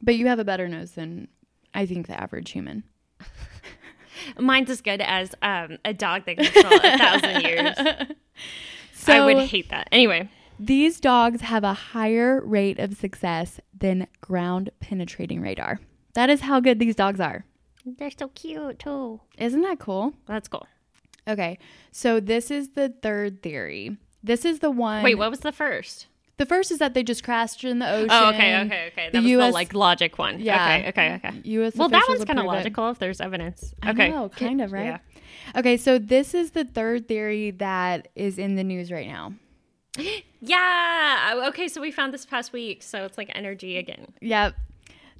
But 0.00 0.14
you 0.14 0.28
have 0.28 0.38
a 0.38 0.44
better 0.44 0.68
nose 0.68 0.92
than 0.92 1.26
I 1.74 1.84
think 1.86 2.06
the 2.06 2.18
average 2.18 2.52
human. 2.52 2.84
Mine's 4.38 4.70
as 4.70 4.80
good 4.80 5.00
as 5.00 5.34
um 5.42 5.78
a 5.84 5.92
dog 5.92 6.24
that 6.26 6.36
can 6.38 6.52
smell 6.52 6.80
a 6.82 6.98
thousand 6.98 7.40
years. 7.44 7.76
So 8.92 9.12
I 9.12 9.24
would 9.24 9.48
hate 9.48 9.70
that. 9.70 9.88
Anyway. 9.90 10.28
these 10.60 11.00
dogs 11.00 11.40
have 11.40 11.64
a 11.64 11.72
higher 11.74 12.40
rate 12.44 12.78
of 12.78 12.94
success 12.96 13.60
than 13.76 14.06
ground 14.20 14.70
penetrating 14.80 15.40
radar. 15.40 15.80
That 16.14 16.30
is 16.30 16.42
how 16.42 16.60
good 16.60 16.78
these 16.78 16.94
dogs 16.96 17.20
are. 17.20 17.44
They're 17.84 18.10
so 18.10 18.28
cute 18.28 18.78
too. 18.78 19.20
Isn't 19.38 19.62
that 19.62 19.78
cool? 19.78 20.14
That's 20.26 20.48
cool. 20.48 20.66
Okay, 21.26 21.58
so 21.92 22.20
this 22.20 22.50
is 22.50 22.70
the 22.70 22.88
third 23.02 23.42
theory. 23.42 23.96
This 24.22 24.44
is 24.44 24.60
the 24.60 24.70
one. 24.70 25.02
Wait, 25.02 25.14
what 25.16 25.30
was 25.30 25.40
the 25.40 25.52
first? 25.52 26.06
The 26.38 26.46
first 26.46 26.70
is 26.70 26.78
that 26.78 26.94
they 26.94 27.02
just 27.02 27.24
crashed 27.24 27.64
in 27.64 27.80
the 27.80 27.90
ocean. 27.90 28.08
Oh, 28.10 28.28
okay, 28.28 28.56
okay, 28.60 28.88
okay. 28.92 29.10
That 29.10 29.12
The 29.12 29.20
was 29.20 29.30
US 29.32 29.50
the 29.50 29.54
like 29.54 29.74
logic 29.74 30.18
one. 30.18 30.40
Yeah. 30.40 30.64
Okay, 30.64 30.88
okay, 30.88 31.14
okay. 31.16 31.40
U.S. 31.44 31.74
Well, 31.74 31.88
that 31.88 32.06
one's 32.08 32.24
kind 32.24 32.38
of 32.38 32.44
approve 32.44 32.54
it. 32.54 32.58
logical 32.58 32.90
if 32.90 32.98
there's 32.98 33.20
evidence. 33.20 33.74
Okay. 33.86 34.08
know, 34.08 34.28
kind 34.28 34.60
of, 34.60 34.72
right? 34.72 34.84
Yeah. 34.84 34.98
Okay, 35.56 35.76
so 35.76 35.98
this 35.98 36.34
is 36.34 36.52
the 36.52 36.64
third 36.64 37.08
theory 37.08 37.50
that 37.52 38.08
is 38.14 38.38
in 38.38 38.54
the 38.54 38.64
news 38.64 38.90
right 38.90 39.06
now. 39.06 39.32
Yeah. 40.40 41.46
Okay, 41.48 41.66
so 41.66 41.80
we 41.80 41.90
found 41.90 42.14
this 42.14 42.24
past 42.24 42.52
week, 42.52 42.84
so 42.84 43.04
it's 43.04 43.18
like 43.18 43.28
energy 43.34 43.76
again. 43.76 44.06
Yep. 44.20 44.54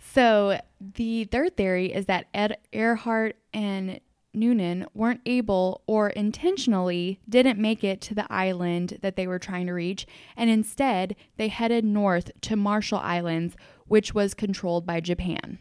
So 0.00 0.60
the 0.80 1.24
third 1.24 1.56
theory 1.56 1.92
is 1.92 2.06
that 2.06 2.26
Ed 2.32 2.58
Earhart 2.72 3.36
and 3.52 4.00
Noonan 4.34 4.86
weren't 4.94 5.20
able 5.26 5.82
or 5.86 6.10
intentionally 6.10 7.18
didn't 7.28 7.58
make 7.58 7.82
it 7.82 8.00
to 8.02 8.14
the 8.14 8.30
island 8.32 8.98
that 9.02 9.16
they 9.16 9.26
were 9.26 9.38
trying 9.38 9.66
to 9.66 9.72
reach, 9.72 10.06
and 10.36 10.48
instead 10.50 11.16
they 11.36 11.48
headed 11.48 11.84
north 11.84 12.30
to 12.42 12.56
Marshall 12.56 12.98
Islands, 12.98 13.56
which 13.86 14.14
was 14.14 14.34
controlled 14.34 14.86
by 14.86 15.00
Japan. 15.00 15.58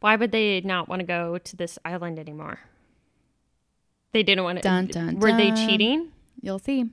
Why 0.00 0.16
would 0.16 0.32
they 0.32 0.60
not 0.60 0.88
want 0.88 1.00
to 1.00 1.06
go 1.06 1.38
to 1.38 1.56
this 1.56 1.78
island 1.84 2.18
anymore? 2.18 2.60
They 4.12 4.22
didn't 4.22 4.44
want 4.44 4.58
to. 4.58 4.62
Dun, 4.62 4.86
dun, 4.86 5.20
were 5.20 5.34
they 5.34 5.52
cheating? 5.52 6.12
You'll 6.40 6.58
see. 6.58 6.90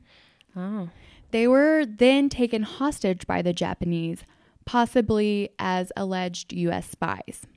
Oh. 0.55 0.89
They 1.31 1.47
were 1.47 1.85
then 1.85 2.29
taken 2.29 2.63
hostage 2.63 3.27
by 3.27 3.41
the 3.41 3.53
Japanese, 3.53 4.23
possibly 4.69 5.49
as 5.57 5.91
alleged 5.97 6.53
U.S. 6.53 6.87
spies. 6.87 7.47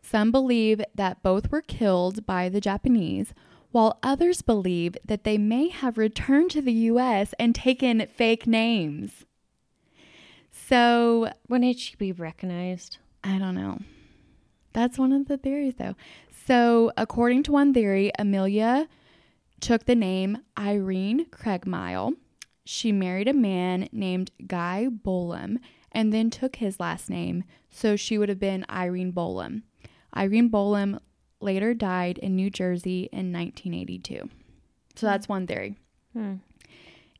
Some 0.00 0.30
believe 0.30 0.80
that 0.94 1.20
both 1.20 1.50
were 1.50 1.60
killed 1.60 2.24
by 2.24 2.48
the 2.48 2.60
Japanese, 2.60 3.34
while 3.72 3.98
others 4.00 4.42
believe 4.42 4.96
that 5.04 5.24
they 5.24 5.36
may 5.36 5.70
have 5.70 5.98
returned 5.98 6.52
to 6.52 6.62
the 6.62 6.72
U.S. 6.92 7.34
and 7.36 7.52
taken 7.52 8.06
fake 8.14 8.46
names. 8.46 9.24
So, 10.52 11.32
When 11.48 11.62
did 11.62 11.80
she 11.80 11.96
be 11.96 12.12
recognized? 12.12 12.98
I 13.24 13.38
don't 13.38 13.56
know. 13.56 13.80
That's 14.72 15.00
one 15.00 15.12
of 15.12 15.26
the 15.26 15.38
theories, 15.38 15.74
though. 15.78 15.96
So, 16.46 16.92
according 16.96 17.42
to 17.44 17.52
one 17.52 17.74
theory, 17.74 18.12
Amelia 18.20 18.86
took 19.58 19.86
the 19.86 19.96
name 19.96 20.38
Irene 20.56 21.26
Craigmile. 21.26 22.12
She 22.64 22.92
married 22.92 23.26
a 23.26 23.32
man 23.32 23.88
named 23.90 24.30
Guy 24.46 24.86
Bolam 24.88 25.58
and 25.92 26.12
then 26.12 26.30
took 26.30 26.56
his 26.56 26.80
last 26.80 27.08
name, 27.08 27.44
so 27.70 27.96
she 27.96 28.18
would 28.18 28.28
have 28.28 28.40
been 28.40 28.66
Irene 28.70 29.12
Bolam. 29.12 29.62
Irene 30.16 30.50
Bolam 30.50 30.98
later 31.40 31.74
died 31.74 32.18
in 32.18 32.36
New 32.36 32.50
Jersey 32.50 33.08
in 33.12 33.32
1982. 33.32 34.28
So 34.94 35.06
that's 35.06 35.28
one 35.28 35.46
theory. 35.46 35.76
Hmm. 36.12 36.36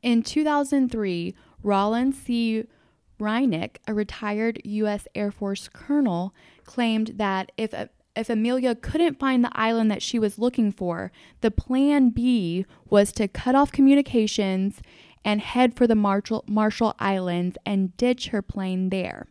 In 0.03 0.23
2003, 0.23 1.35
Rollin 1.62 2.12
C. 2.12 2.65
Reineck, 3.20 3.77
a 3.86 3.94
retired 3.94 4.61
U.S. 4.65 5.07
Air 5.15 5.31
Force 5.31 5.69
colonel, 5.73 6.35
claimed 6.65 7.12
that 7.16 7.53
if 7.57 7.73
if 8.15 8.28
Amelia 8.28 8.74
couldn't 8.74 9.19
find 9.19 9.43
the 9.43 9.51
island 9.55 9.90
that 9.90 10.03
she 10.03 10.19
was 10.19 10.39
looking 10.39 10.70
for, 10.70 11.11
the 11.40 11.51
plan 11.51 12.11
B 12.11 12.66
was 12.90 13.11
to 13.12 13.27
cut 13.27 13.55
off 13.55 13.73
communications 13.73 14.82
and 15.24 15.40
head 15.40 15.74
for 15.74 15.86
the 15.86 15.94
Marshall, 15.94 16.44
Marshall 16.47 16.94
Islands 16.99 17.57
and 17.65 17.97
ditch 17.97 18.28
her 18.28 18.43
plane 18.43 18.89
there. 18.89 19.27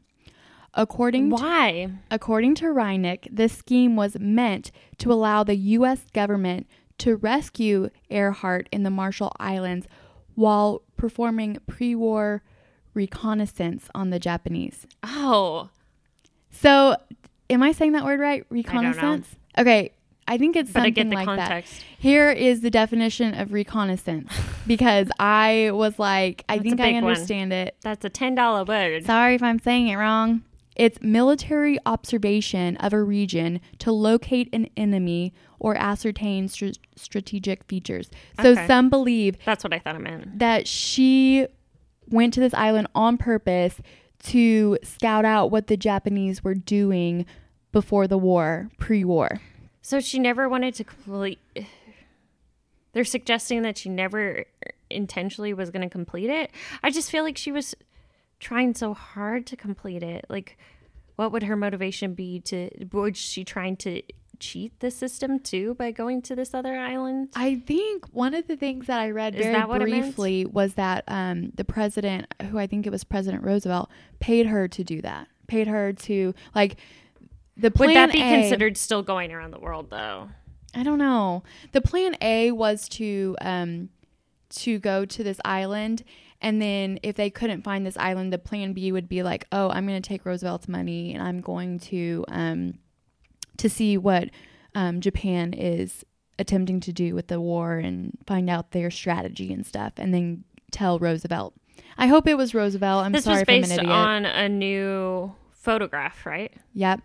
According 0.74 1.30
to 1.30 1.36
Why? 1.36 1.90
According 2.10 2.56
to 2.56 2.66
Reineck, 2.66 3.28
this 3.32 3.54
scheme 3.54 3.96
was 3.96 4.18
meant 4.20 4.72
to 5.00 5.12
allow 5.12 5.44
the 5.44 5.56
U.S. 5.56 6.06
government 6.14 6.68
to 7.00 7.18
rescue 7.18 7.90
Earhart 8.10 8.70
in 8.72 8.84
the 8.84 8.90
Marshall 8.90 9.34
Islands 9.40 9.88
while 10.36 10.84
performing 10.96 11.58
pre 11.68 11.96
war 11.96 12.44
reconnaissance 12.94 13.90
on 13.94 14.12
the 14.12 14.20
Japanese. 14.20 14.88
Oh. 15.04 15.70
So, 16.52 16.96
am 17.50 17.64
I 17.64 17.72
saying 17.72 17.94
that 17.94 18.06
word 18.06 18.20
right? 18.20 18.46
Reconnaissance? 18.50 19.36
Okay, 19.58 19.92
I 20.28 20.38
think 20.38 20.56
it's 20.56 20.72
But 20.72 20.84
something 20.84 21.10
like 21.10 21.26
context. 21.26 21.80
that. 21.80 21.86
Here 22.00 22.32
is 22.32 22.62
the 22.62 22.70
definition 22.70 23.34
of 23.34 23.52
reconnaissance 23.52 24.32
because 24.68 25.10
I 25.20 25.72
was 25.74 26.00
like, 26.00 26.46
I 26.48 26.58
That's 26.58 26.64
think 26.70 26.80
I 26.80 26.86
big 26.86 26.96
one. 26.96 27.04
understand 27.12 27.52
it. 27.54 27.76
That's 27.82 28.06
a 28.06 28.10
ten 28.10 28.36
dollar 28.36 28.64
word. 28.64 29.06
Sorry 29.06 29.36
if 29.36 29.44
I'm 29.44 29.60
saying 29.60 29.88
it 29.90 29.96
wrong. 29.98 30.44
It's 30.78 31.02
military 31.02 31.78
observation 31.86 32.78
of 32.78 32.94
a 32.94 33.02
region 33.04 33.60
to 33.80 33.92
locate 33.92 34.48
an 34.54 34.70
enemy 34.78 35.34
or 35.60 35.76
ascertain 35.76 36.48
str- 36.48 36.68
strategic 36.96 37.66
features. 37.66 38.10
So 38.42 38.52
Okay. 38.52 38.68
some 38.68 38.90
believe 38.90 39.36
That's 39.46 39.64
what 39.66 39.74
I 39.74 39.80
thought 39.80 39.96
it 39.96 40.02
meant. 40.02 40.40
that 40.40 40.68
she 40.68 41.46
went 42.10 42.34
to 42.36 42.40
this 42.40 42.54
island 42.54 42.88
on 42.96 43.18
purpose 43.18 43.82
to 44.24 44.78
scout 44.84 45.26
out 45.26 45.52
what 45.52 45.68
the 45.68 45.76
Japanese 45.78 46.42
were 46.44 46.56
doing 46.56 47.26
before 47.74 48.08
the 48.08 48.18
war, 48.18 48.70
pre-war. 48.80 49.42
So 49.92 50.00
she 50.00 50.20
never 50.20 50.48
wanted 50.48 50.74
to 50.76 50.86
complete. 50.86 51.40
They're 52.94 53.04
suggesting 53.04 53.64
that 53.64 53.78
she 53.78 53.90
never 53.90 54.46
intentionally 54.90 55.54
was 55.54 55.70
going 55.70 55.82
to 55.82 55.90
complete 55.90 56.30
it. 56.30 56.50
I 56.82 56.92
just 56.92 57.12
feel 57.12 57.26
like 57.26 57.38
she 57.38 57.52
was 57.52 57.76
trying 58.40 58.74
so 58.74 58.94
hard 58.94 59.46
to 59.48 59.58
complete 59.58 60.02
it. 60.02 60.26
Like, 60.30 60.58
what 61.18 61.34
would 61.34 61.44
her 61.44 61.58
motivation 61.58 62.14
be 62.14 62.40
to? 62.40 62.70
Was 62.94 63.18
she 63.18 63.44
trying 63.44 63.76
to 63.78 64.02
cheat 64.40 64.80
the 64.80 64.92
system 64.92 65.40
too 65.40 65.74
by 65.74 65.92
going 65.92 66.22
to 66.22 66.38
this 66.38 66.54
other 66.54 66.78
island? 66.78 67.28
I 67.36 67.56
think 67.56 68.06
one 68.14 68.34
of 68.34 68.48
the 68.48 68.56
things 68.56 68.88
that 68.88 69.02
I 69.02 69.10
read 69.10 69.36
Is 69.36 69.46
very 69.46 69.92
briefly 69.92 70.46
was 70.46 70.76
that 70.76 71.04
um, 71.10 71.52
the 71.56 71.66
president, 71.66 72.34
who 72.50 72.58
I 72.58 72.66
think 72.66 72.88
it 72.88 72.92
was 72.92 73.04
President 73.04 73.44
Roosevelt, 73.44 73.90
paid 74.22 74.46
her 74.46 74.70
to 74.70 74.86
do 74.86 75.02
that. 75.02 75.28
Paid 75.48 75.68
her 75.68 75.92
to 75.92 76.34
like 76.56 76.78
the 77.62 77.72
plan 77.72 77.90
Would 77.90 77.96
that 77.96 78.12
be 78.12 78.22
A- 78.22 78.42
considered 78.42 78.78
still 78.78 79.04
going 79.04 79.32
around 79.32 79.52
the 79.52 79.60
world 79.60 79.90
though? 79.90 80.30
I 80.74 80.84
don't 80.84 81.00
know. 81.00 81.44
The 81.74 81.82
plan 81.82 82.16
A 82.22 82.52
was 82.52 82.88
to 82.90 83.36
um, 83.42 83.90
to 84.52 84.80
go 84.80 85.06
to 85.06 85.24
this 85.24 85.40
island, 85.46 86.04
and 86.42 86.62
then 86.62 87.00
if 87.04 87.16
they 87.16 87.30
couldn't 87.30 87.64
find 87.64 87.86
this 87.86 87.98
island, 87.98 88.32
the 88.34 88.38
plan 88.38 88.74
B 88.74 88.92
would 88.92 89.08
be 89.10 89.22
like, 89.24 89.48
oh, 89.52 89.70
I'm 89.70 89.86
going 89.88 90.02
to 90.02 90.08
take 90.08 90.26
Roosevelt's 90.26 90.68
money 90.68 91.14
and 91.14 91.22
I'm 91.24 91.42
going 91.42 91.80
to 91.80 92.26
um, 92.30 92.76
to 93.58 93.70
see 93.70 93.98
what 93.98 94.30
um, 94.76 95.02
Japan 95.02 95.54
is 95.54 96.06
attempting 96.40 96.80
to 96.80 96.94
do 96.94 97.14
with 97.14 97.28
the 97.28 97.40
war 97.40 97.78
and 97.78 98.18
find 98.26 98.50
out 98.50 98.72
their 98.72 98.90
strategy 98.90 99.52
and 99.54 99.66
stuff, 99.66 99.94
and 99.98 100.14
then 100.14 100.44
tell 100.72 101.00
Roosevelt. 101.00 101.54
I 101.98 102.08
hope 102.08 102.28
it 102.28 102.38
was 102.38 102.56
Roosevelt. 102.56 103.06
I'm 103.06 103.12
this 103.12 103.26
sorry 103.26 103.36
was 103.36 103.42
if 103.44 103.50
I'm 103.50 103.56
an 103.56 103.62
based 103.62 103.74
idiot. 103.74 103.90
on 103.92 104.26
a 104.26 104.48
new 104.50 105.36
photograph, 105.52 106.26
right? 106.26 106.52
Yep. 106.74 107.02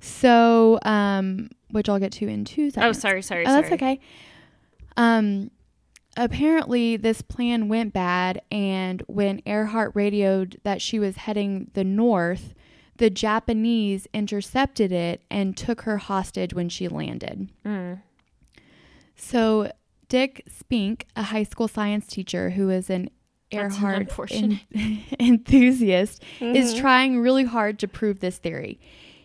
So, 0.00 0.78
um, 0.82 1.48
which 1.70 1.88
I'll 1.88 1.98
get 1.98 2.12
to 2.12 2.28
in 2.28 2.44
two 2.44 2.70
seconds. 2.70 2.96
Oh, 2.96 3.00
sorry, 3.00 3.22
sorry, 3.22 3.44
Oh, 3.46 3.50
sorry. 3.50 3.62
that's 3.62 3.72
okay. 3.72 4.00
Um, 4.96 5.50
apparently, 6.16 6.96
this 6.96 7.22
plan 7.22 7.68
went 7.68 7.92
bad, 7.92 8.40
and 8.50 9.02
when 9.06 9.40
Earhart 9.46 9.92
radioed 9.94 10.60
that 10.64 10.80
she 10.80 10.98
was 10.98 11.16
heading 11.16 11.70
the 11.74 11.84
north, 11.84 12.54
the 12.96 13.10
Japanese 13.10 14.06
intercepted 14.14 14.90
it 14.92 15.22
and 15.30 15.56
took 15.56 15.82
her 15.82 15.98
hostage 15.98 16.54
when 16.54 16.68
she 16.68 16.88
landed. 16.88 17.50
Mm. 17.64 18.00
So, 19.16 19.70
Dick 20.08 20.42
Spink, 20.48 21.06
a 21.16 21.24
high 21.24 21.42
school 21.42 21.68
science 21.68 22.06
teacher 22.06 22.50
who 22.50 22.70
is 22.70 22.88
an 22.90 23.10
That's 23.50 23.76
Earhart 23.76 24.08
en- 24.32 24.60
enthusiast, 25.20 26.22
is 26.40 26.74
Mhm. 26.74 26.78
trying 26.80 27.18
really 27.20 27.44
hard 27.44 27.78
to 27.80 27.88
prove 27.88 28.20
this 28.20 28.38
theory. 28.38 28.78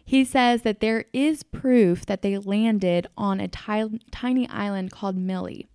He 0.03 0.23
says 0.25 0.63
that 0.63 0.79
there 0.79 1.05
is 1.13 1.43
proof 1.43 2.05
that 2.05 2.21
they 2.21 2.37
landed 2.37 3.07
on 3.17 3.39
a 3.39 3.47
tiny 3.47 4.49
island 4.49 4.91
called 4.91 5.17
Mili. 5.17 5.67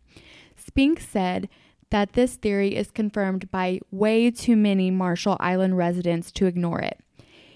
Spink 0.57 1.01
said 1.01 1.49
that 1.91 2.13
this 2.15 2.35
theory 2.37 2.75
is 2.77 2.91
confirmed 2.91 3.51
by 3.51 3.81
way 3.91 4.31
too 4.31 4.57
many 4.57 4.91
Marshall 4.91 5.37
Island 5.41 5.77
residents 5.79 6.31
to 6.33 6.47
ignore 6.47 6.81
it. 6.81 7.01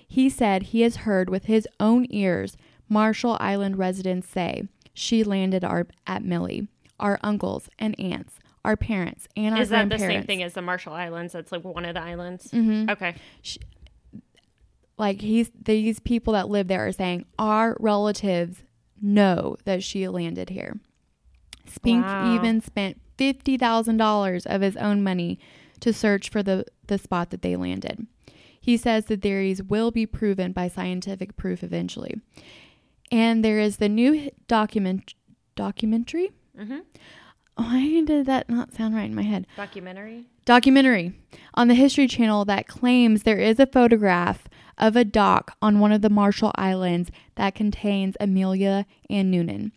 He 0.07 0.29
said 0.31 0.65
he 0.65 0.81
has 0.83 0.97
heard 0.97 1.29
with 1.29 1.45
his 1.45 1.67
own 1.79 2.07
ears 2.11 2.57
Marshall 2.89 3.37
Island 3.41 3.79
residents 3.79 4.29
say 4.29 4.65
she 4.93 5.23
landed 5.23 5.65
our, 5.65 5.87
at 6.07 6.23
Mili, 6.23 6.67
our 6.99 7.19
uncles 7.23 7.69
and 7.79 7.99
aunts, 8.01 8.39
our 8.65 8.77
parents, 8.77 9.29
and 9.37 9.55
our 9.55 9.63
Is 9.63 9.69
that 9.71 9.89
the 9.89 9.99
same 9.99 10.25
thing 10.25 10.43
as 10.43 10.55
the 10.55 10.63
Marshall 10.63 10.93
Islands? 10.93 11.33
That's 11.33 11.53
like 11.53 11.65
one 11.65 11.85
of 11.85 11.95
the 11.95 12.03
islands. 12.03 12.49
Mhm. 12.53 12.91
Okay. 12.91 13.15
Like 15.01 15.21
he's 15.23 15.51
these 15.61 15.99
people 15.99 16.35
that 16.35 16.49
live 16.49 16.69
there 16.69 16.87
are 16.87 16.93
saying 16.93 17.25
our 17.39 17.77
relatives 17.81 18.63
know 19.03 19.57
that 19.65 19.83
she 19.83 20.07
landed 20.07 20.51
here. 20.51 20.79
Spink 21.67 22.05
Wow. 22.05 22.35
even 22.35 22.61
spent 22.61 23.01
fifty 23.17 23.57
thousand 23.57 23.97
dollars 23.97 24.47
of 24.47 24.61
his 24.61 24.77
own 24.77 25.03
money 25.03 25.39
to 25.81 25.93
search 25.93 26.29
for 26.29 26.43
the, 26.43 26.67
the 26.89 26.99
spot 26.99 27.31
that 27.31 27.41
they 27.43 27.57
landed. 27.57 28.07
He 28.61 28.77
says 28.77 29.07
the 29.07 29.17
theories 29.17 29.63
will 29.63 29.91
be 29.91 30.05
proven 30.05 30.53
by 30.53 30.69
scientific 30.69 31.37
proof 31.37 31.63
eventually. 31.65 32.21
And 33.11 33.43
there 33.45 33.59
is 33.59 33.79
the 33.79 33.89
new 33.89 34.31
document 34.47 35.15
documentary. 35.57 36.31
Mm-hmm. 36.59 36.81
Why 37.57 38.03
did 38.05 38.27
that 38.27 38.49
not 38.51 38.73
sound 38.75 38.95
right 38.95 39.05
in 39.05 39.15
my 39.15 39.23
head? 39.23 39.47
Documentary. 39.57 40.27
documentary 40.45 41.13
on 41.55 41.69
the 41.69 41.75
History 41.75 42.07
Channel 42.07 42.45
that 42.47 42.69
claims 42.69 43.23
there 43.23 43.39
is 43.39 43.59
a 43.59 43.67
photograph 43.67 44.49
of 44.81 44.97
a 44.97 45.05
dock 45.05 45.57
on 45.63 45.79
one 45.79 45.93
of 45.93 46.03
the 46.03 46.11
Marshall 46.11 46.53
Islands 46.57 47.11
that 47.37 47.55
contains 47.55 48.17
Amelia 48.19 48.87
and 49.09 49.31
Noonan. 49.31 49.73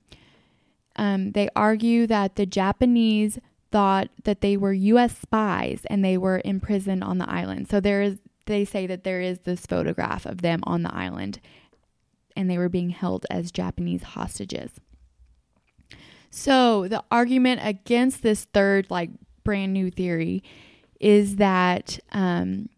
Um, 0.96 1.34
they 1.34 1.50
argue 1.56 2.08
that 2.08 2.36
the 2.36 2.46
Japanese 2.46 3.38
thought 3.72 4.08
that 4.24 4.42
they 4.42 4.56
were 4.56 4.74
U.S. 4.74 5.18
spies 5.18 5.82
and 5.90 6.04
they 6.04 6.18
were 6.18 6.42
imprisoned 6.46 7.04
on 7.04 7.18
the 7.18 7.30
island. 7.30 7.70
So 7.70 7.80
there 7.80 8.02
is, 8.02 8.20
they 8.46 8.64
say 8.64 8.88
that 8.88 9.04
there 9.04 9.20
is 9.20 9.40
this 9.40 9.66
photograph 9.66 10.26
of 10.26 10.42
them 10.42 10.62
on 10.64 10.84
the 10.84 10.96
island, 10.96 11.40
and 12.36 12.50
they 12.50 12.58
were 12.58 12.70
being 12.70 12.92
held 12.92 13.26
as 13.30 13.52
Japanese 13.52 14.04
hostages. 14.04 14.72
So 16.30 16.88
the 16.88 17.04
argument 17.12 17.62
against 17.64 18.24
this 18.24 18.46
third, 18.46 18.88
like 18.90 19.10
brand 19.44 19.74
new 19.74 19.92
theory, 19.92 20.44
is 21.00 21.36
that 21.36 22.00
um, 22.12 22.70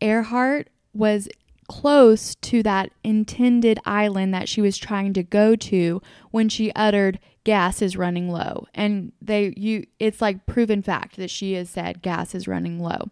Earhart 0.00 0.68
was 0.96 1.28
close 1.68 2.34
to 2.36 2.62
that 2.62 2.90
intended 3.02 3.78
island 3.84 4.32
that 4.32 4.48
she 4.48 4.60
was 4.60 4.78
trying 4.78 5.12
to 5.12 5.22
go 5.22 5.56
to 5.56 6.00
when 6.30 6.48
she 6.48 6.72
uttered 6.76 7.18
gas 7.42 7.82
is 7.82 7.96
running 7.96 8.30
low 8.30 8.66
and 8.74 9.12
they 9.20 9.52
you 9.56 9.84
it's 9.98 10.20
like 10.20 10.46
proven 10.46 10.82
fact 10.82 11.16
that 11.16 11.30
she 11.30 11.54
has 11.54 11.68
said 11.68 12.02
gas 12.02 12.34
is 12.34 12.46
running 12.46 12.80
low 12.80 13.10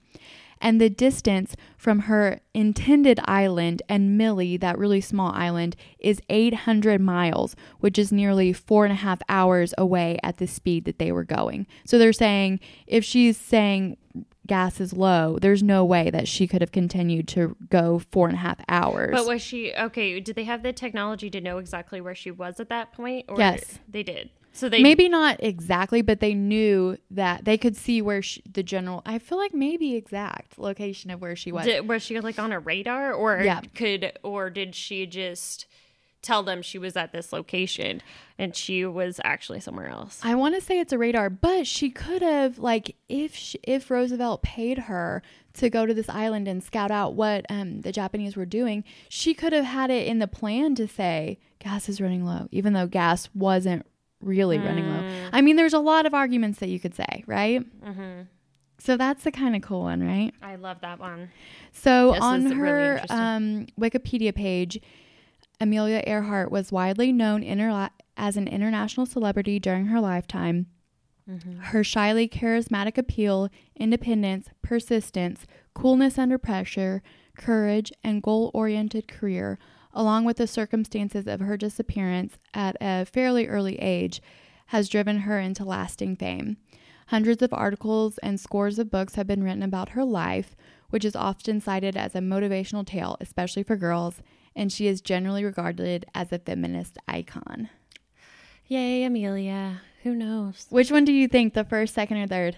and 0.64 0.80
the 0.80 0.88
distance 0.88 1.56
from 1.76 2.00
her 2.00 2.40
intended 2.54 3.20
island 3.26 3.82
and 3.86 4.18
Mili, 4.18 4.58
that 4.58 4.78
really 4.78 5.02
small 5.02 5.30
island, 5.30 5.76
is 5.98 6.22
800 6.30 7.02
miles, 7.02 7.54
which 7.80 7.98
is 7.98 8.10
nearly 8.10 8.54
four 8.54 8.84
and 8.86 8.92
a 8.92 8.96
half 8.96 9.20
hours 9.28 9.74
away 9.76 10.18
at 10.22 10.38
the 10.38 10.46
speed 10.46 10.86
that 10.86 10.98
they 10.98 11.12
were 11.12 11.22
going. 11.22 11.66
So 11.84 11.98
they're 11.98 12.14
saying 12.14 12.60
if 12.86 13.04
she's 13.04 13.36
saying 13.36 13.98
gas 14.46 14.80
is 14.80 14.92
low, 14.92 15.38
there's 15.40 15.62
no 15.62 15.84
way 15.84 16.10
that 16.10 16.28
she 16.28 16.46
could 16.46 16.60
have 16.60 16.72
continued 16.72 17.28
to 17.28 17.56
go 17.70 18.00
four 18.10 18.26
and 18.28 18.36
a 18.36 18.40
half 18.40 18.58
hours. 18.68 19.10
But 19.12 19.26
was 19.26 19.42
she 19.42 19.72
okay? 19.74 20.20
Did 20.20 20.36
they 20.36 20.44
have 20.44 20.62
the 20.62 20.72
technology 20.72 21.30
to 21.30 21.40
know 21.40 21.58
exactly 21.58 22.00
where 22.00 22.14
she 22.14 22.30
was 22.30 22.60
at 22.60 22.68
that 22.68 22.92
point? 22.92 23.26
Or 23.28 23.38
Yes. 23.38 23.78
they 23.88 24.02
did. 24.02 24.30
So 24.52 24.68
they 24.68 24.82
maybe 24.82 25.08
not 25.08 25.42
exactly, 25.42 26.00
but 26.00 26.20
they 26.20 26.32
knew 26.32 26.96
that 27.10 27.44
they 27.44 27.58
could 27.58 27.76
see 27.76 28.00
where 28.00 28.22
she, 28.22 28.40
the 28.50 28.62
general, 28.62 29.02
I 29.04 29.18
feel 29.18 29.36
like 29.36 29.52
maybe 29.52 29.96
exact 29.96 30.58
location 30.60 31.10
of 31.10 31.20
where 31.20 31.34
she 31.34 31.50
was. 31.50 31.64
did, 31.64 31.88
was 31.88 32.02
she 32.04 32.20
like 32.20 32.38
on 32.38 32.52
a 32.52 32.60
radar, 32.60 33.12
or 33.12 33.40
Yeah. 33.42 33.62
could, 33.74 34.12
or 34.22 34.50
did 34.50 34.76
she 34.76 35.06
just 35.06 35.66
tell 36.24 36.42
them 36.42 36.62
she 36.62 36.78
was 36.78 36.96
at 36.96 37.12
this 37.12 37.32
location 37.32 38.02
and 38.38 38.56
she 38.56 38.84
was 38.84 39.20
actually 39.22 39.60
somewhere 39.60 39.88
else? 39.88 40.20
I 40.22 40.34
want 40.34 40.54
to 40.54 40.60
say 40.60 40.80
it's 40.80 40.92
a 40.92 40.98
radar, 40.98 41.30
but 41.30 41.66
she 41.66 41.90
could 41.90 42.22
have 42.22 42.58
like 42.58 42.96
if 43.08 43.34
she, 43.36 43.58
if 43.62 43.90
Roosevelt 43.90 44.42
paid 44.42 44.78
her 44.78 45.22
to 45.54 45.70
go 45.70 45.86
to 45.86 45.94
this 45.94 46.08
island 46.08 46.48
and 46.48 46.62
scout 46.62 46.90
out 46.90 47.14
what 47.14 47.46
um, 47.48 47.82
the 47.82 47.92
Japanese 47.92 48.36
were 48.36 48.46
doing, 48.46 48.82
she 49.08 49.34
could 49.34 49.52
have 49.52 49.64
had 49.64 49.90
it 49.90 50.06
in 50.06 50.18
the 50.18 50.26
plan 50.26 50.74
to 50.74 50.88
say 50.88 51.38
gas 51.60 51.88
is 51.88 52.00
running 52.00 52.24
low, 52.24 52.48
even 52.50 52.72
though 52.72 52.86
gas 52.86 53.28
wasn't 53.34 53.86
really 54.20 54.58
running 54.58 54.88
low. 54.88 55.28
I 55.32 55.40
mean, 55.42 55.56
there's 55.56 55.74
a 55.74 55.78
lot 55.78 56.06
of 56.06 56.14
arguments 56.14 56.58
that 56.58 56.68
you 56.68 56.80
could 56.80 56.94
say, 56.94 57.24
right? 57.26 57.64
Mm-hmm. 57.84 58.22
So 58.78 58.96
that's 58.96 59.24
the 59.24 59.32
kind 59.32 59.56
of 59.56 59.62
cool 59.62 59.82
one, 59.82 60.02
right? 60.02 60.32
I 60.42 60.56
love 60.56 60.80
that 60.82 60.98
one. 60.98 61.30
So 61.72 62.12
This 62.12 62.20
on 62.20 62.46
is 62.46 62.54
really 62.54 62.82
her 62.82 63.04
um, 63.08 63.66
Wikipedia 63.80 64.34
page, 64.34 64.80
Amelia 65.60 66.02
Earhart 66.06 66.50
was 66.50 66.72
widely 66.72 67.12
known 67.12 67.42
interla- 67.42 67.90
as 68.16 68.36
an 68.36 68.48
international 68.48 69.06
celebrity 69.06 69.58
during 69.58 69.86
her 69.86 70.00
lifetime. 70.00 70.66
Mm-hmm. 71.28 71.60
Her 71.60 71.82
shyly 71.82 72.28
charismatic 72.28 72.98
appeal, 72.98 73.48
independence, 73.76 74.48
persistence, 74.62 75.46
coolness 75.74 76.18
under 76.18 76.38
pressure, 76.38 77.02
courage, 77.36 77.92
and 78.02 78.22
goal 78.22 78.50
oriented 78.52 79.08
career, 79.08 79.58
along 79.92 80.24
with 80.24 80.36
the 80.36 80.46
circumstances 80.46 81.26
of 81.26 81.40
her 81.40 81.56
disappearance 81.56 82.38
at 82.52 82.76
a 82.80 83.04
fairly 83.06 83.46
early 83.46 83.76
age, 83.76 84.20
has 84.66 84.88
driven 84.88 85.20
her 85.20 85.38
into 85.38 85.64
lasting 85.64 86.16
fame. 86.16 86.56
Hundreds 87.08 87.42
of 87.42 87.52
articles 87.52 88.18
and 88.18 88.40
scores 88.40 88.78
of 88.78 88.90
books 88.90 89.14
have 89.14 89.26
been 89.26 89.42
written 89.42 89.62
about 89.62 89.90
her 89.90 90.04
life, 90.04 90.56
which 90.90 91.04
is 91.04 91.16
often 91.16 91.60
cited 91.60 91.96
as 91.96 92.14
a 92.14 92.20
motivational 92.20 92.86
tale, 92.86 93.16
especially 93.20 93.62
for 93.62 93.76
girls, 93.76 94.20
and 94.56 94.72
she 94.72 94.86
is 94.86 95.00
generally 95.00 95.44
regarded 95.44 96.06
as 96.14 96.32
a 96.32 96.38
feminist 96.38 96.98
icon. 97.08 97.68
Yay, 98.66 99.04
Amelia. 99.04 99.82
Who 100.02 100.14
knows? 100.14 100.66
Which 100.70 100.90
one 100.90 101.04
do 101.04 101.12
you 101.12 101.28
think, 101.28 101.54
the 101.54 101.64
first, 101.64 101.94
second, 101.94 102.18
or 102.18 102.26
third? 102.26 102.56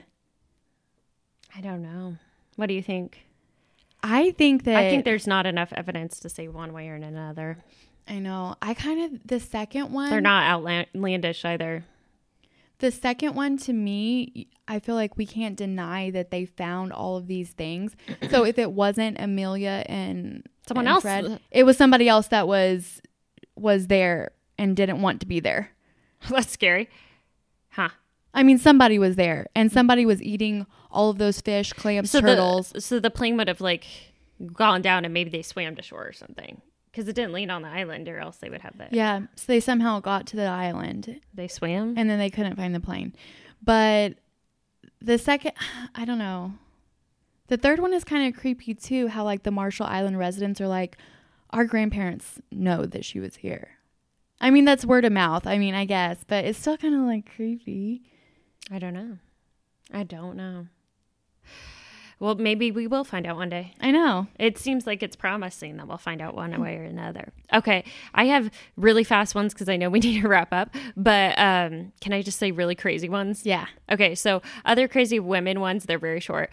I 1.55 1.61
don't 1.61 1.83
know. 1.83 2.17
What 2.57 2.67
do 2.67 2.75
you 2.75 2.83
think? 2.83 3.27
I 4.03 4.31
think 4.33 4.65
that 4.65 4.77
I 4.77 4.89
think 4.89 5.05
there's 5.05 5.27
not 5.27 5.47
enough 5.47 5.73
evidence 5.73 6.21
to 6.21 6.29
say 6.29 6.49
one 6.49 6.73
way 6.73 6.89
or 6.89 6.95
another. 6.95 7.59
I 8.07 8.19
know. 8.19 8.57
I 8.63 8.75
kind 8.75 9.03
of 9.15 9.27
the 9.27 9.41
second 9.41 9.93
one. 9.93 10.11
They're 10.11 10.21
not 10.21 10.45
outlandish 10.45 11.45
either. 11.45 11.85
The 12.79 12.93
second 12.93 13.35
one 13.35 13.57
to 13.59 13.73
me, 13.73 14.49
I 14.69 14.81
feel 14.81 14.95
like 14.97 15.17
we 15.17 15.25
can't 15.25 15.57
deny 15.57 16.11
that 16.11 16.31
they 16.31 16.45
found 16.45 16.93
all 16.93 17.17
of 17.17 17.27
these 17.27 17.51
things. 17.51 17.97
so 18.31 18.45
if 18.45 18.59
it 18.59 18.73
wasn't 18.73 19.19
Amelia 19.19 19.83
and 19.87 20.47
Someone 20.69 20.87
else. 20.87 21.03
Fred, 21.03 21.41
it 21.51 21.65
was 21.65 21.77
somebody 21.77 22.09
else 22.09 22.29
that 22.29 22.47
was 22.49 23.01
was 23.57 23.87
there 23.87 24.33
and 24.59 24.77
didn't 24.77 25.01
want 25.03 25.21
to 25.21 25.27
be 25.27 25.41
there. 25.41 25.71
That's 26.29 26.51
scary. 26.51 26.89
Huh. 27.71 27.91
I 28.35 28.43
mean, 28.43 28.59
somebody 28.59 28.99
was 28.99 29.17
there 29.17 29.47
and 29.55 29.71
somebody 29.73 30.05
was 30.05 30.21
eating 30.23 30.67
all 30.91 31.09
of 31.11 31.19
those 31.19 31.41
fish, 31.41 31.73
clams, 31.73 32.11
So 32.11 32.21
turtles. 32.21 32.71
the 32.73 32.81
so 32.81 33.01
the 33.01 33.11
plane 33.11 33.37
would 33.37 33.49
have 33.49 33.61
like 33.61 33.87
gone 34.53 34.83
down 34.83 35.05
and 35.05 35.15
maybe 35.15 35.31
they 35.31 35.43
swam 35.43 35.77
to 35.77 35.83
shore 35.83 36.07
or 36.07 36.13
something 36.13 36.61
because 36.91 37.09
it 37.09 37.15
didn't 37.15 37.33
land 37.33 37.51
on 37.51 37.63
the 37.63 37.69
island 37.69 38.09
or 38.09 38.19
else 38.19 38.37
they 38.39 38.51
would 38.51 38.61
have 38.63 38.77
that. 38.79 38.93
yeah, 38.93 39.21
so 39.37 39.45
they 39.47 39.61
somehow 39.61 40.01
got 40.01 40.27
to 40.27 40.37
the 40.37 40.45
island 40.47 41.21
They 41.33 41.49
swam. 41.49 41.95
and 41.97 42.09
then 42.11 42.19
they 42.19 42.29
couldn't 42.31 42.57
find 42.57 42.75
the 42.75 42.81
plane. 42.81 43.15
But 43.63 44.15
the 45.01 45.17
second, 45.19 45.53
I 45.95 46.05
don't 46.05 46.19
know. 46.19 46.53
The 47.49 47.57
third 47.57 47.79
one 47.81 47.95
is 47.95 48.05
kind 48.05 48.27
of 48.27 48.41
creepy 48.41 48.75
too. 48.75 49.09
How 49.09 49.25
like 49.25 49.43
the 49.43 49.51
Marshall 49.51 49.87
Island 49.87 50.19
residents 50.19 50.61
are 50.61 50.69
like, 50.69 50.97
our 51.51 51.65
grandparents 51.65 52.41
know 52.51 52.87
that 52.87 53.05
she 53.05 53.21
was 53.21 53.37
here. 53.37 53.71
I 54.41 54.51
mean, 54.51 54.65
that's 54.65 54.85
word 54.85 55.05
of 55.05 55.13
mouth. 55.13 55.47
I 55.47 55.59
mean, 55.59 55.75
I 55.75 55.85
guess, 55.85 56.19
but 56.27 56.45
it's 56.45 56.59
still 56.59 56.77
kind 56.77 56.95
of 56.95 57.03
like 57.03 57.35
creepy. 57.35 58.03
I 58.71 58.79
don't 58.79 58.95
know. 58.95 59.19
I 59.93 60.03
don't 60.03 60.37
know. 60.37 60.67
Well, 62.19 62.35
maybe 62.35 62.71
we 62.71 62.87
will 62.87 63.05
find 63.05 63.27
out 63.27 63.37
one 63.37 63.51
day. 63.51 63.75
I 63.79 63.91
know. 63.91 64.27
It 64.39 64.57
seems 64.57 64.87
like 64.87 65.03
it's 65.03 65.17
promising 65.17 65.77
that 65.77 65.87
we'll 65.87 65.99
find 65.99 66.23
out 66.23 66.35
one 66.35 66.59
way 66.61 66.77
or 66.77 66.83
another. 66.83 67.33
Okay, 67.53 67.85
I 68.15 68.25
have 68.25 68.51
really 68.77 69.05
fast 69.05 69.35
ones 69.35 69.53
because 69.53 69.69
I 69.69 69.77
know 69.77 69.91
we 69.91 70.01
need 70.01 70.23
to 70.23 70.29
wrap 70.29 70.53
up. 70.53 70.75
But 70.97 71.39
um, 71.39 71.93
can 72.01 72.15
I 72.15 72.23
just 72.23 72.39
say 72.39 72.53
really 72.53 72.75
crazy 72.75 73.11
ones? 73.11 73.45
Yeah. 73.45 73.67
Okay, 73.91 74.15
so 74.15 74.41
other 74.65 74.89
crazy 74.89 75.21
women 75.21 75.61
ones, 75.61 75.85
they're 75.85 75.99
very 75.99 76.21
short. 76.21 76.51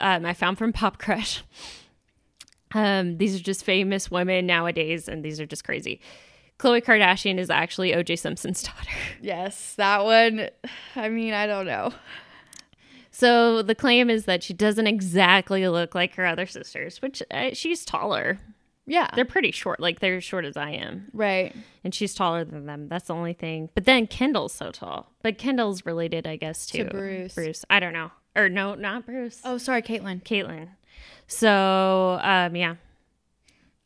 Um, 0.00 0.24
I 0.26 0.34
found 0.34 0.58
from 0.58 0.72
PopCrush. 0.72 1.42
Um, 2.74 3.18
these 3.18 3.34
are 3.38 3.42
just 3.42 3.64
famous 3.64 4.10
women 4.10 4.46
nowadays, 4.46 5.08
and 5.08 5.24
these 5.24 5.40
are 5.40 5.46
just 5.46 5.64
crazy. 5.64 6.00
Khloe 6.58 6.82
Kardashian 6.82 7.38
is 7.38 7.50
actually 7.50 7.92
OJ 7.92 8.18
Simpson's 8.18 8.62
daughter. 8.64 8.90
Yes, 9.20 9.74
that 9.76 10.04
one. 10.04 10.48
I 10.94 11.08
mean, 11.08 11.32
I 11.32 11.46
don't 11.46 11.66
know. 11.66 11.92
So 13.10 13.62
the 13.62 13.74
claim 13.74 14.10
is 14.10 14.26
that 14.26 14.42
she 14.42 14.52
doesn't 14.52 14.86
exactly 14.86 15.66
look 15.68 15.94
like 15.94 16.14
her 16.16 16.26
other 16.26 16.44
sisters, 16.44 17.00
which 17.00 17.22
uh, 17.30 17.50
she's 17.54 17.84
taller. 17.84 18.38
Yeah. 18.86 19.08
They're 19.14 19.24
pretty 19.24 19.52
short, 19.52 19.80
like 19.80 20.00
they're 20.00 20.18
as 20.18 20.24
short 20.24 20.44
as 20.44 20.56
I 20.56 20.70
am, 20.72 21.08
right. 21.12 21.54
and 21.82 21.94
she's 21.94 22.14
taller 22.14 22.44
than 22.44 22.66
them. 22.66 22.88
That's 22.88 23.08
the 23.08 23.14
only 23.14 23.32
thing. 23.32 23.70
But 23.74 23.84
then 23.84 24.06
Kendall's 24.06 24.52
so 24.52 24.70
tall. 24.70 25.12
But 25.22 25.38
Kendall's 25.38 25.84
related, 25.86 26.26
I 26.26 26.36
guess, 26.36 26.66
to, 26.66 26.84
To 26.84 26.90
Bruce. 26.90 27.34
Bruce. 27.34 27.64
I 27.68 27.80
don't 27.80 27.92
know, 27.94 28.10
or 28.36 28.48
no, 28.48 28.74
not 28.74 29.06
Bruce. 29.06 29.40
Oh, 29.44 29.58
sorry, 29.58 29.82
Caitlin. 29.82 30.22
Caitlyn. 30.22 30.68
So 31.26 32.20
um, 32.22 32.54
yeah, 32.54 32.76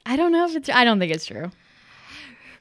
I 0.04 0.16
don't 0.16 0.32
know 0.32 0.46
if 0.46 0.56
it's. 0.56 0.68
I 0.68 0.84
don't 0.84 0.98
think 0.98 1.12
it's 1.12 1.26
true. 1.26 1.50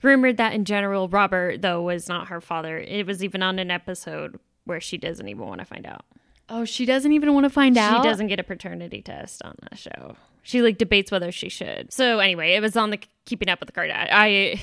rumored 0.02 0.38
that 0.38 0.54
in 0.54 0.66
general, 0.66 1.10
Robert 1.10 1.62
though 1.62 1.82
was 1.82 2.08
not 2.08 2.28
her 2.28 2.42
father. 2.42 2.78
It 2.78 3.06
was 3.06 3.24
even 3.24 3.44
on 3.44 3.60
an 3.60 3.72
episode 3.72 4.40
where 4.66 4.80
she 4.80 4.98
doesn't 4.98 5.28
even 5.28 5.46
want 5.46 5.60
to 5.60 5.66
find 5.66 5.86
out. 5.86 6.06
Oh, 6.48 6.66
she 6.66 6.86
doesn't 6.86 7.12
even 7.12 7.34
want 7.34 7.44
to 7.44 7.50
find 7.50 7.78
out. 7.78 8.02
She 8.02 8.10
doesn't 8.10 8.28
get 8.28 8.40
a 8.40 8.44
paternity 8.44 9.02
test 9.02 9.44
on 9.44 9.56
the 9.70 9.76
show. 9.76 10.16
She 10.42 10.62
like 10.62 10.78
debates 10.78 11.12
whether 11.12 11.32
she 11.32 11.50
should. 11.50 11.94
So 11.94 12.20
anyway, 12.20 12.54
it 12.54 12.62
was 12.62 12.76
on 12.76 12.90
the 12.90 13.00
Keeping 13.26 13.50
Up 13.50 13.60
with 13.60 13.68
the 13.68 13.74
Kardashians. 13.74 14.08
I 14.12 14.60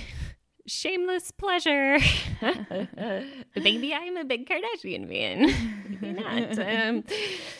shameless 0.66 1.30
pleasure. 1.30 1.98
Maybe 3.56 3.94
I'm 3.94 4.16
a 4.16 4.24
big 4.24 4.48
Kardashian 4.48 5.08
fan. 5.08 5.46
Maybe 6.00 6.12
not. 6.12 6.58
Um, 6.66 7.04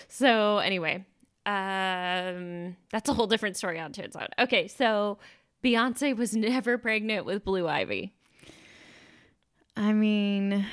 so 0.08 0.58
anyway, 0.58 1.04
um, 1.46 2.76
that's 2.90 3.08
a 3.08 3.14
whole 3.14 3.26
different 3.26 3.56
story 3.56 3.78
onto 3.78 4.02
its 4.02 4.16
own. 4.16 4.28
Okay, 4.38 4.68
so 4.68 5.18
Beyonce 5.62 6.16
was 6.16 6.34
never 6.36 6.78
pregnant 6.78 7.24
with 7.24 7.44
Blue 7.44 7.66
Ivy. 7.68 8.12
I 9.76 9.92
mean, 9.92 10.66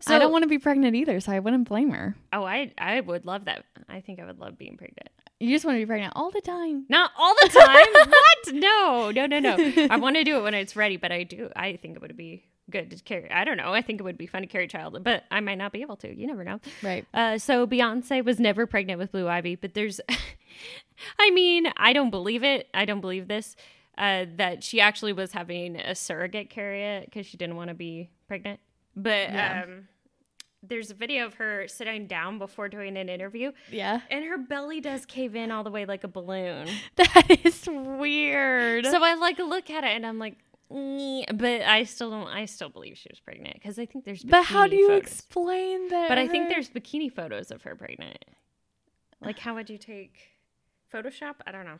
So 0.00 0.14
I 0.14 0.18
don't 0.18 0.32
want 0.32 0.42
to 0.42 0.48
be 0.48 0.58
pregnant 0.58 0.94
either, 0.94 1.20
so 1.20 1.32
I 1.32 1.38
wouldn't 1.40 1.68
blame 1.68 1.90
her. 1.90 2.14
Oh, 2.32 2.44
I 2.44 2.72
I 2.78 3.00
would 3.00 3.24
love 3.24 3.46
that. 3.46 3.64
I 3.88 4.00
think 4.00 4.20
I 4.20 4.26
would 4.26 4.38
love 4.38 4.58
being 4.58 4.76
pregnant. 4.76 5.08
You 5.44 5.54
just 5.54 5.64
want 5.64 5.76
to 5.76 5.80
be 5.80 5.86
pregnant 5.86 6.12
all 6.16 6.30
the 6.30 6.40
time. 6.40 6.86
Not 6.88 7.10
all 7.18 7.34
the 7.42 7.48
time. 7.48 7.86
what? 7.92 8.54
No, 8.54 9.10
no, 9.10 9.26
no, 9.26 9.38
no. 9.40 9.86
I 9.90 9.96
want 9.96 10.16
to 10.16 10.24
do 10.24 10.38
it 10.38 10.42
when 10.42 10.54
it's 10.54 10.74
ready, 10.76 10.96
but 10.96 11.12
I 11.12 11.22
do. 11.24 11.50
I 11.54 11.76
think 11.76 11.96
it 11.96 12.02
would 12.02 12.16
be 12.16 12.44
good 12.70 12.90
to 12.90 12.96
carry. 13.02 13.30
I 13.30 13.44
don't 13.44 13.56
know. 13.56 13.72
I 13.74 13.82
think 13.82 14.00
it 14.00 14.04
would 14.04 14.16
be 14.18 14.26
fun 14.26 14.40
to 14.42 14.46
carry 14.48 14.64
a 14.64 14.68
child, 14.68 14.98
but 15.04 15.24
I 15.30 15.40
might 15.40 15.58
not 15.58 15.72
be 15.72 15.82
able 15.82 15.96
to. 15.96 16.14
You 16.14 16.26
never 16.26 16.44
know. 16.44 16.60
Right. 16.82 17.06
Uh, 17.12 17.38
so 17.38 17.66
Beyonce 17.66 18.24
was 18.24 18.40
never 18.40 18.66
pregnant 18.66 18.98
with 18.98 19.12
Blue 19.12 19.28
Ivy, 19.28 19.56
but 19.56 19.74
there's, 19.74 20.00
I 21.18 21.30
mean, 21.30 21.66
I 21.76 21.92
don't 21.92 22.10
believe 22.10 22.42
it. 22.42 22.68
I 22.72 22.84
don't 22.84 23.00
believe 23.00 23.28
this. 23.28 23.56
Uh, 23.96 24.26
that 24.36 24.64
she 24.64 24.80
actually 24.80 25.12
was 25.12 25.30
having 25.32 25.76
a 25.76 25.94
surrogate 25.94 26.50
carry 26.50 26.82
it 26.82 27.04
because 27.04 27.26
she 27.26 27.36
didn't 27.36 27.54
want 27.56 27.68
to 27.68 27.74
be 27.74 28.10
pregnant. 28.26 28.58
But 28.96 29.30
Yeah. 29.30 29.62
um, 29.66 29.88
there's 30.68 30.90
a 30.90 30.94
video 30.94 31.26
of 31.26 31.34
her 31.34 31.66
sitting 31.68 32.06
down 32.06 32.38
before 32.38 32.68
doing 32.68 32.96
an 32.96 33.08
interview, 33.08 33.52
Yeah. 33.70 34.00
and 34.10 34.24
her 34.24 34.38
belly 34.38 34.80
does 34.80 35.06
cave 35.06 35.34
in 35.36 35.50
all 35.50 35.64
the 35.64 35.70
way 35.70 35.84
like 35.86 36.04
a 36.04 36.08
balloon. 36.08 36.68
That 36.96 37.40
is 37.44 37.66
weird. 37.70 38.86
So 38.86 39.02
I 39.02 39.14
like 39.14 39.38
look 39.38 39.70
at 39.70 39.84
it 39.84 39.88
and 39.96 40.06
I'm 40.06 40.18
like, 40.18 40.36
but 40.68 41.62
I 41.62 41.84
still 41.84 42.10
don't. 42.10 42.26
I 42.28 42.46
still 42.46 42.68
believe 42.68 42.96
she 42.96 43.08
was 43.10 43.20
pregnant 43.20 43.54
because 43.54 43.78
I 43.78 43.86
think 43.86 44.04
there's. 44.04 44.24
but 44.24 44.44
how 44.44 44.66
do 44.66 44.76
you 44.76 44.88
photos. 44.88 45.02
explain 45.02 45.88
that? 45.88 46.08
But 46.08 46.18
I 46.18 46.26
think 46.26 46.48
there's 46.48 46.70
bikini 46.70 47.12
photos 47.12 47.50
of 47.50 47.62
her 47.62 47.76
pregnant. 47.76 48.18
Like, 49.20 49.38
how 49.38 49.54
would 49.54 49.70
you 49.70 49.78
take 49.78 50.18
Photoshop? 50.92 51.36
I 51.46 51.52
don't 51.52 51.64
know. 51.64 51.78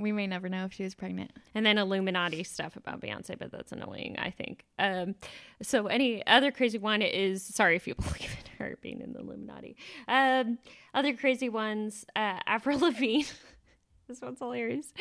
We 0.00 0.12
may 0.12 0.26
never 0.26 0.48
know 0.48 0.64
if 0.64 0.72
she 0.72 0.82
was 0.82 0.94
pregnant. 0.94 1.32
And 1.54 1.64
then 1.64 1.78
Illuminati 1.78 2.42
stuff 2.44 2.76
about 2.76 3.00
Beyonce, 3.00 3.38
but 3.38 3.50
that's 3.52 3.72
annoying. 3.72 4.16
I 4.18 4.30
think. 4.30 4.64
Um, 4.78 5.14
so 5.62 5.86
any 5.86 6.26
other 6.26 6.50
crazy 6.50 6.78
one 6.78 7.02
is 7.02 7.42
sorry 7.44 7.76
if 7.76 7.86
you 7.86 7.94
believe 7.98 8.30
in 8.38 8.58
her 8.58 8.78
being 8.80 9.00
in 9.00 9.12
the 9.12 9.20
Illuminati. 9.20 9.76
Um, 10.08 10.58
other 10.94 11.14
crazy 11.14 11.48
ones, 11.48 12.04
uh, 12.16 12.38
Avril 12.46 12.78
Lavigne. 12.80 13.24
this 14.08 14.20
one's 14.20 14.38
hilarious. 14.38 14.92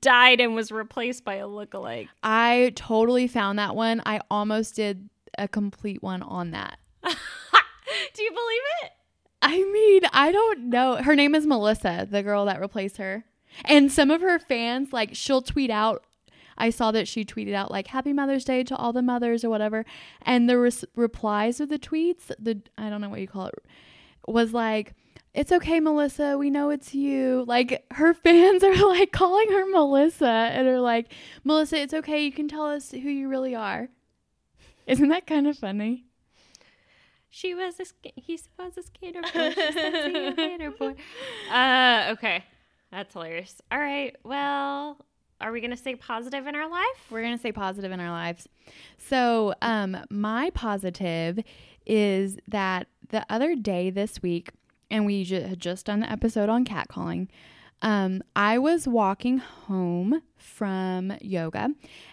Died 0.00 0.40
and 0.40 0.54
was 0.54 0.70
replaced 0.70 1.24
by 1.24 1.34
a 1.36 1.46
lookalike. 1.46 2.08
I 2.22 2.72
totally 2.76 3.26
found 3.26 3.58
that 3.58 3.74
one. 3.74 4.02
I 4.06 4.20
almost 4.30 4.76
did 4.76 5.08
a 5.36 5.48
complete 5.48 6.02
one 6.02 6.22
on 6.22 6.50
that. 6.52 6.78
Do 7.02 8.22
you 8.22 8.30
believe 8.30 8.62
it? 8.84 8.92
I 9.40 9.56
mean, 9.56 10.02
I 10.12 10.32
don't 10.32 10.64
know. 10.68 10.96
Her 10.96 11.14
name 11.14 11.34
is 11.34 11.46
Melissa, 11.46 12.06
the 12.10 12.22
girl 12.22 12.44
that 12.46 12.60
replaced 12.60 12.96
her. 12.98 13.24
And 13.64 13.90
some 13.90 14.10
of 14.10 14.20
her 14.20 14.38
fans, 14.38 14.92
like, 14.92 15.10
she'll 15.14 15.42
tweet 15.42 15.70
out. 15.70 16.04
I 16.56 16.70
saw 16.70 16.90
that 16.90 17.06
she 17.06 17.24
tweeted 17.24 17.54
out, 17.54 17.70
like, 17.70 17.88
Happy 17.88 18.12
Mother's 18.12 18.44
Day 18.44 18.64
to 18.64 18.76
all 18.76 18.92
the 18.92 19.02
mothers 19.02 19.44
or 19.44 19.50
whatever. 19.50 19.84
And 20.22 20.48
the 20.48 20.58
res- 20.58 20.84
replies 20.96 21.60
of 21.60 21.68
the 21.68 21.78
tweets, 21.78 22.32
the, 22.38 22.60
I 22.76 22.90
don't 22.90 23.00
know 23.00 23.08
what 23.08 23.20
you 23.20 23.28
call 23.28 23.46
it, 23.46 23.54
was 24.26 24.52
like, 24.52 24.94
it's 25.34 25.52
okay, 25.52 25.78
Melissa. 25.78 26.36
We 26.36 26.50
know 26.50 26.70
it's 26.70 26.94
you. 26.94 27.44
Like, 27.46 27.84
her 27.92 28.12
fans 28.24 28.64
are 28.64 28.74
like 28.88 29.12
calling 29.12 29.50
her 29.50 29.66
Melissa 29.66 30.26
and 30.26 30.66
are 30.66 30.80
like, 30.80 31.12
Melissa, 31.44 31.78
it's 31.80 31.94
okay. 31.94 32.24
You 32.24 32.32
can 32.32 32.48
tell 32.48 32.66
us 32.66 32.90
who 32.90 32.98
you 32.98 33.28
really 33.28 33.54
are. 33.54 33.88
Isn't 34.86 35.08
that 35.10 35.26
kind 35.26 35.46
of 35.46 35.58
funny? 35.58 36.06
She 37.30 37.54
was 37.54 37.78
a 37.78 37.84
sk- 37.84 38.14
he 38.16 38.38
was 38.58 38.78
a 38.78 38.82
skater 38.82 39.20
boy. 39.20 39.50
She 39.50 39.72
said, 39.72 39.92
"See 40.06 40.24
you 40.24 40.30
later, 40.36 40.70
boy." 40.70 40.94
Uh, 41.52 42.08
okay, 42.12 42.42
that's 42.90 43.12
hilarious. 43.12 43.60
All 43.70 43.78
right, 43.78 44.16
well, 44.24 44.98
are 45.40 45.52
we 45.52 45.60
gonna 45.60 45.76
stay 45.76 45.94
positive 45.94 46.46
in 46.46 46.54
our 46.54 46.68
life? 46.68 47.06
We're 47.10 47.22
going 47.22 47.34
to 47.34 47.38
stay 47.38 47.52
positive 47.52 47.92
in 47.92 48.00
our 48.00 48.10
lives. 48.10 48.48
So, 48.96 49.54
um, 49.62 49.96
my 50.10 50.50
positive 50.50 51.40
is 51.86 52.38
that 52.48 52.88
the 53.08 53.24
other 53.30 53.54
day 53.54 53.90
this 53.90 54.22
week, 54.22 54.50
and 54.90 55.06
we 55.06 55.24
had 55.24 55.60
just 55.60 55.86
done 55.86 56.00
the 56.00 56.10
episode 56.10 56.48
on 56.48 56.64
catcalling, 56.64 57.28
um, 57.82 58.22
I 58.34 58.58
was 58.58 58.88
walking 58.88 59.38
home 59.38 60.22
from 60.36 61.14
yoga. 61.20 61.70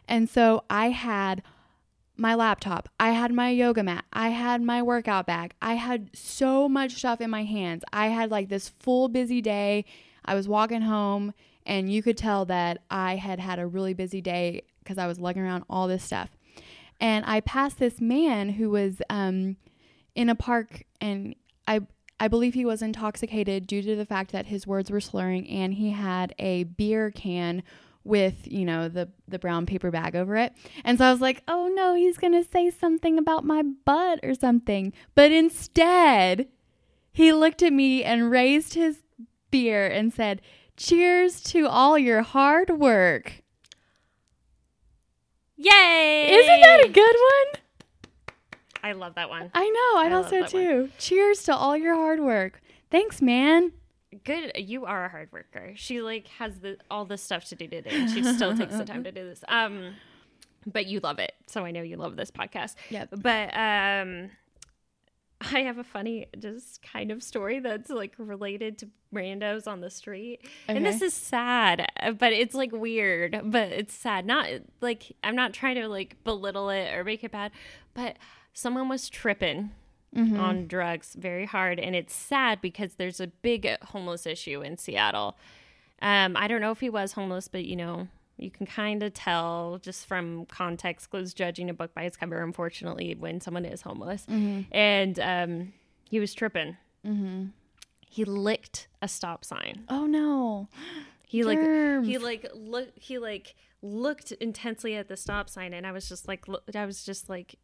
And 0.07 0.29
so 0.29 0.63
I 0.69 0.89
had 0.89 1.41
my 2.17 2.35
laptop, 2.35 2.87
I 2.99 3.11
had 3.11 3.33
my 3.33 3.49
yoga 3.49 3.83
mat, 3.83 4.05
I 4.13 4.29
had 4.29 4.61
my 4.61 4.81
workout 4.81 5.25
bag, 5.25 5.53
I 5.61 5.73
had 5.73 6.15
so 6.15 6.69
much 6.69 6.95
stuff 6.95 7.19
in 7.19 7.29
my 7.29 7.43
hands. 7.43 7.83
I 7.91 8.07
had 8.07 8.31
like 8.31 8.49
this 8.49 8.69
full 8.69 9.09
busy 9.09 9.41
day. 9.41 9.85
I 10.25 10.35
was 10.35 10.47
walking 10.47 10.81
home, 10.81 11.33
and 11.65 11.91
you 11.91 12.03
could 12.03 12.17
tell 12.17 12.45
that 12.45 12.83
I 12.89 13.15
had 13.15 13.39
had 13.39 13.59
a 13.59 13.67
really 13.67 13.93
busy 13.93 14.21
day 14.21 14.63
because 14.79 14.97
I 14.97 15.07
was 15.07 15.19
lugging 15.19 15.43
around 15.43 15.63
all 15.69 15.87
this 15.87 16.03
stuff. 16.03 16.29
And 16.99 17.25
I 17.25 17.41
passed 17.41 17.79
this 17.79 17.99
man 17.99 18.49
who 18.49 18.69
was 18.69 19.01
um, 19.09 19.57
in 20.15 20.29
a 20.29 20.35
park, 20.35 20.83
and 21.01 21.35
I 21.67 21.81
I 22.19 22.29
believe 22.29 22.53
he 22.53 22.65
was 22.65 22.81
intoxicated 22.81 23.67
due 23.67 23.81
to 23.81 23.95
the 23.95 24.05
fact 24.05 24.31
that 24.31 24.45
his 24.45 24.65
words 24.65 24.89
were 24.89 25.01
slurring, 25.01 25.47
and 25.49 25.73
he 25.73 25.91
had 25.91 26.33
a 26.39 26.63
beer 26.63 27.11
can 27.11 27.63
with 28.05 28.47
you 28.49 28.63
know 28.63 28.87
the 28.87 29.09
the 29.27 29.39
brown 29.39 29.65
paper 29.65 29.91
bag 29.91 30.15
over 30.15 30.37
it. 30.37 30.53
And 30.85 30.97
so 30.97 31.05
I 31.05 31.11
was 31.11 31.21
like, 31.21 31.43
"Oh 31.47 31.69
no, 31.75 31.95
he's 31.95 32.17
to 32.17 32.43
say 32.43 32.69
something 32.69 33.17
about 33.17 33.43
my 33.43 33.61
butt 33.63 34.19
or 34.23 34.33
something." 34.33 34.93
But 35.15 35.31
instead, 35.31 36.47
he 37.11 37.33
looked 37.33 37.61
at 37.61 37.73
me 37.73 38.03
and 38.03 38.31
raised 38.31 38.75
his 38.75 39.01
beer 39.51 39.87
and 39.87 40.13
said, 40.13 40.41
"Cheers 40.77 41.41
to 41.43 41.67
all 41.67 41.97
your 41.97 42.21
hard 42.21 42.69
work." 42.71 43.41
Yay! 45.57 46.27
Isn't 46.31 46.61
that 46.61 46.85
a 46.85 46.89
good 46.89 47.15
one? 47.15 47.61
I 48.83 48.91
love 48.91 49.15
that 49.15 49.29
one. 49.29 49.49
I 49.53 49.67
know. 49.67 49.99
I, 49.99 50.05
I 50.05 50.09
thought 50.09 50.21
love 50.23 50.29
so 50.29 50.39
one. 50.41 50.49
too. 50.49 50.89
Cheers 50.99 51.43
to 51.43 51.55
all 51.55 51.75
your 51.75 51.95
hard 51.95 52.19
work. 52.19 52.61
Thanks, 52.91 53.21
man. 53.21 53.71
Good, 54.23 54.51
you 54.55 54.85
are 54.85 55.05
a 55.05 55.09
hard 55.09 55.31
worker. 55.31 55.73
She 55.75 56.01
like 56.01 56.27
has 56.39 56.59
the 56.59 56.77
all 56.91 57.05
this 57.05 57.21
stuff 57.21 57.45
to 57.45 57.55
do 57.55 57.67
today, 57.67 57.89
and 57.91 58.09
she 58.09 58.23
still 58.23 58.55
takes 58.55 58.77
the 58.77 58.85
time 58.85 59.03
to 59.03 59.11
do 59.11 59.23
this. 59.27 59.43
Um, 59.47 59.95
but 60.65 60.85
you 60.85 60.99
love 60.99 61.19
it, 61.19 61.33
so 61.47 61.65
I 61.65 61.71
know 61.71 61.81
you 61.81 61.97
love 61.97 62.15
this 62.15 62.31
podcast. 62.31 62.75
Yep. 62.89 63.09
But 63.17 63.55
um, 63.57 64.29
I 65.51 65.59
have 65.61 65.77
a 65.77 65.83
funny, 65.83 66.27
just 66.39 66.81
kind 66.81 67.11
of 67.11 67.21
story 67.23 67.59
that's 67.59 67.89
like 67.89 68.13
related 68.17 68.77
to 68.79 68.89
randos 69.13 69.67
on 69.67 69.81
the 69.81 69.89
street, 69.89 70.41
and 70.67 70.85
this 70.85 71.01
is 71.01 71.13
sad, 71.13 71.87
but 72.19 72.33
it's 72.33 72.53
like 72.55 72.71
weird, 72.71 73.39
but 73.45 73.69
it's 73.71 73.93
sad. 73.93 74.25
Not 74.25 74.47
like 74.81 75.15
I'm 75.23 75.35
not 75.35 75.53
trying 75.53 75.75
to 75.75 75.87
like 75.87 76.23
belittle 76.23 76.69
it 76.69 76.93
or 76.93 77.03
make 77.03 77.23
it 77.23 77.31
bad, 77.31 77.51
but 77.93 78.17
someone 78.53 78.89
was 78.89 79.09
tripping 79.09 79.71
Mm-hmm. 80.15 80.39
on 80.39 80.67
drugs 80.67 81.13
very 81.19 81.45
hard. 81.45 81.77
And 81.77 81.93
it's 81.93 82.13
sad 82.15 82.61
because 82.61 82.93
there's 82.93 83.19
a 83.19 83.27
big 83.27 83.67
homeless 83.81 84.25
issue 84.25 84.61
in 84.61 84.77
Seattle. 84.77 85.35
Um, 86.01 86.37
I 86.37 86.47
don't 86.47 86.61
know 86.61 86.71
if 86.71 86.79
he 86.79 86.89
was 86.89 87.11
homeless, 87.11 87.49
but 87.49 87.65
you 87.65 87.75
know, 87.75 88.07
you 88.37 88.51
can 88.51 88.65
kind 88.65 89.01
of 89.03 89.13
tell 89.13 89.79
just 89.81 90.05
from 90.05 90.45
context 90.47 91.09
clues 91.09 91.33
judging 91.33 91.69
a 91.69 91.73
book 91.73 91.93
by 91.93 92.03
its 92.03 92.17
cover, 92.17 92.41
unfortunately, 92.41 93.15
when 93.15 93.39
someone 93.39 93.65
is 93.65 93.81
homeless. 93.81 94.25
And 94.71 95.19
um, 95.19 95.73
he 96.09 96.19
was 96.19 96.33
tripping. 96.33 96.77
Mm-hmm. 97.05 97.45
He 98.07 98.23
licked 98.25 98.87
a 99.01 99.07
stop 99.07 99.43
sign. 99.45 99.85
Oh 99.89 100.05
no. 100.05 100.69
He 101.27 101.43
like 101.43 101.59
he 102.05 102.17
like 102.19 102.45
look 102.53 102.89
he 102.95 103.17
like 103.17 103.55
looked 103.81 104.31
intensely 104.33 104.95
at 104.95 105.07
the 105.07 105.17
stop 105.17 105.49
sign 105.49 105.73
and 105.73 105.85
I 105.85 105.91
was 105.91 106.07
just 106.07 106.27
like 106.27 106.45
I 106.73 106.85
was 106.85 107.03
just 107.03 107.29
like 107.29 107.55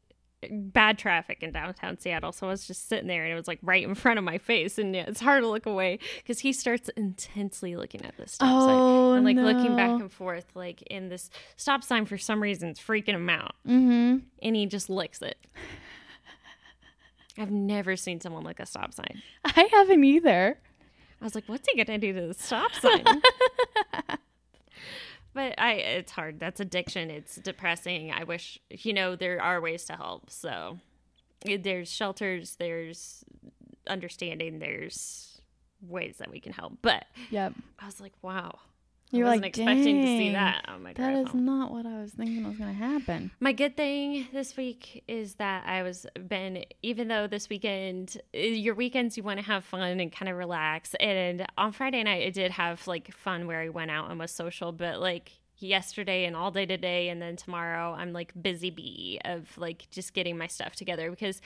bad 0.49 0.97
traffic 0.97 1.43
in 1.43 1.51
downtown 1.51 1.99
Seattle 1.99 2.31
so 2.31 2.47
I 2.47 2.49
was 2.49 2.65
just 2.65 2.89
sitting 2.89 3.07
there 3.07 3.23
and 3.23 3.31
it 3.31 3.35
was 3.35 3.47
like 3.47 3.59
right 3.61 3.83
in 3.83 3.93
front 3.93 4.17
of 4.17 4.23
my 4.25 4.37
face 4.39 4.77
and 4.79 4.95
yeah, 4.95 5.05
it's 5.07 5.19
hard 5.21 5.43
to 5.43 5.47
look 5.47 5.65
away 5.67 5.99
cuz 6.25 6.39
he 6.39 6.51
starts 6.51 6.89
intensely 6.97 7.75
looking 7.75 8.03
at 8.05 8.17
this 8.17 8.31
stop 8.33 8.49
Oh, 8.51 9.11
sign 9.11 9.17
and 9.17 9.25
like 9.25 9.37
looking 9.37 9.75
back 9.75 9.89
and 9.91 10.11
forth 10.11 10.47
like 10.55 10.81
in 10.83 11.09
this 11.09 11.29
stop 11.57 11.83
sign 11.83 12.05
for 12.05 12.17
some 12.17 12.41
reason 12.41 12.69
it's 12.69 12.79
freaking 12.81 13.09
him 13.15 13.29
out 13.29 13.55
Mm-hmm. 13.67 14.17
and 14.41 14.55
he 14.55 14.65
just 14.65 14.89
licks 14.89 15.21
it. 15.21 15.37
I've 17.37 17.51
never 17.51 17.95
seen 17.95 18.19
someone 18.19 18.43
lick 18.43 18.59
a 18.59 18.65
stop 18.65 18.93
sign. 18.93 19.21
I 19.45 19.69
haven't 19.71 20.03
either. 20.03 20.57
I 21.19 21.23
was 21.23 21.33
like, 21.35 21.45
what's 21.47 21.67
he 21.71 21.81
gonna 21.81 21.97
do 21.99 22.13
to 22.13 22.27
the 22.27 22.33
stop 22.33 22.71
sign? 22.73 23.03
but 25.33 25.59
I 25.59 25.73
it's 25.73 26.11
hard. 26.11 26.39
That's 26.39 26.59
addiction. 26.59 27.09
It's 27.09 27.35
depressing. 27.35 28.11
I 28.11 28.23
wish 28.23 28.59
you 28.69 28.93
know, 28.93 29.15
there 29.15 29.41
are 29.41 29.59
ways 29.61 29.85
to 29.85 29.93
help. 29.93 30.29
So 30.29 30.79
eh, 31.47 31.57
there's 31.61 31.91
shelters, 31.91 32.55
there's 32.57 33.23
understanding, 33.87 34.59
there's 34.59 35.41
ways 35.81 36.17
that 36.19 36.29
we 36.29 36.39
can 36.39 36.53
help. 36.53 36.77
But 36.81 37.05
Yep. 37.31 37.53
I 37.79 37.85
was 37.85 37.99
like, 37.99 38.13
wow. 38.21 38.59
You're 39.11 39.27
I 39.27 39.29
wasn't 39.31 39.43
like, 39.43 39.57
expecting 39.57 40.01
to 40.01 40.07
see 40.07 40.23
"Dang, 40.25 40.33
that 40.33 40.65
on 40.67 40.83
my 40.83 40.93
That 40.93 41.13
is 41.15 41.27
home. 41.29 41.45
not 41.45 41.71
what 41.71 41.85
I 41.85 42.01
was 42.01 42.11
thinking 42.11 42.47
was 42.47 42.57
going 42.57 42.69
to 42.69 42.83
happen. 42.83 43.31
My 43.39 43.51
good 43.51 43.75
thing 43.75 44.27
this 44.31 44.55
week 44.55 45.03
is 45.07 45.35
that 45.35 45.65
I 45.67 45.83
was 45.83 46.05
been 46.27 46.63
even 46.81 47.07
though 47.09 47.27
this 47.27 47.49
weekend 47.49 48.17
eh, 48.33 48.45
your 48.47 48.75
weekends 48.75 49.17
you 49.17 49.23
want 49.23 49.39
to 49.39 49.45
have 49.45 49.65
fun 49.65 49.99
and 49.99 50.11
kind 50.11 50.29
of 50.29 50.37
relax 50.37 50.95
and 50.99 51.45
on 51.57 51.71
Friday 51.73 52.03
night 52.03 52.25
I 52.25 52.29
did 52.29 52.51
have 52.51 52.87
like 52.87 53.13
fun 53.13 53.47
where 53.47 53.59
I 53.59 53.69
went 53.69 53.91
out 53.91 54.09
and 54.09 54.19
was 54.19 54.31
social 54.31 54.71
but 54.71 54.99
like 55.01 55.31
yesterday 55.57 56.25
and 56.25 56.35
all 56.35 56.49
day 56.49 56.65
today 56.65 57.09
and 57.09 57.21
then 57.21 57.35
tomorrow 57.35 57.93
I'm 57.93 58.13
like 58.13 58.33
busy 58.41 58.69
bee 58.71 59.19
of 59.25 59.55
like 59.57 59.87
just 59.91 60.13
getting 60.13 60.37
my 60.37 60.47
stuff 60.47 60.75
together 60.75 61.09
because 61.11 61.41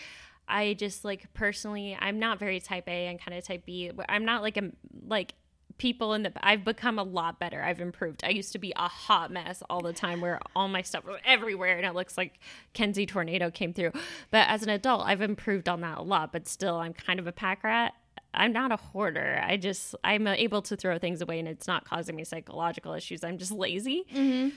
I 0.48 0.74
just 0.76 1.04
like 1.04 1.34
personally 1.34 1.98
I'm 2.00 2.20
not 2.20 2.40
very 2.40 2.60
type 2.60 2.88
A 2.88 3.08
and 3.08 3.20
kind 3.20 3.38
of 3.38 3.44
type 3.44 3.66
B 3.66 3.92
I'm 4.08 4.24
not 4.24 4.42
like 4.42 4.58
a 4.58 4.72
like 5.08 5.34
people 5.78 6.14
in 6.14 6.24
the 6.24 6.32
I've 6.42 6.64
become 6.64 6.98
a 6.98 7.04
lot 7.04 7.40
better. 7.40 7.62
I've 7.62 7.82
improved. 7.82 8.24
I 8.24 8.30
used 8.30 8.52
to 8.54 8.60
be 8.60 8.74
a 8.76 8.88
hot 8.88 9.32
mess 9.32 9.62
all 9.70 9.82
the 9.82 9.94
time 9.94 10.22
where 10.22 10.40
all 10.56 10.68
my 10.68 10.82
stuff 10.82 11.06
was 11.06 11.20
everywhere 11.26 11.78
and 11.78 11.86
it 11.86 11.94
looks 11.94 12.18
like 12.18 12.40
Kenzie 12.74 13.06
tornado 13.06 13.52
came 13.52 13.74
through. 13.74 13.92
But 14.32 14.48
as 14.48 14.64
an 14.64 14.70
adult, 14.70 15.06
I've 15.06 15.22
improved 15.22 15.68
on 15.68 15.82
that 15.82 15.98
a 15.98 16.02
lot, 16.02 16.32
but 16.32 16.48
still 16.48 16.76
I'm 16.76 16.94
kind 16.94 17.20
of 17.20 17.28
a 17.28 17.32
pack 17.32 17.64
rat. 17.64 17.94
I'm 18.34 18.52
not 18.52 18.72
a 18.72 18.78
hoarder. 18.78 19.42
I 19.46 19.58
just 19.58 19.96
I'm 20.04 20.28
able 20.28 20.62
to 20.64 20.76
throw 20.76 20.98
things 20.98 21.22
away 21.22 21.40
and 21.40 21.48
it's 21.48 21.68
not 21.68 21.86
causing 21.86 22.16
me 22.16 22.24
psychological 22.24 22.94
issues. 22.94 23.24
I'm 23.24 23.38
just 23.38 23.52
lazy. 23.52 24.06
Mm-hmm. 24.14 24.56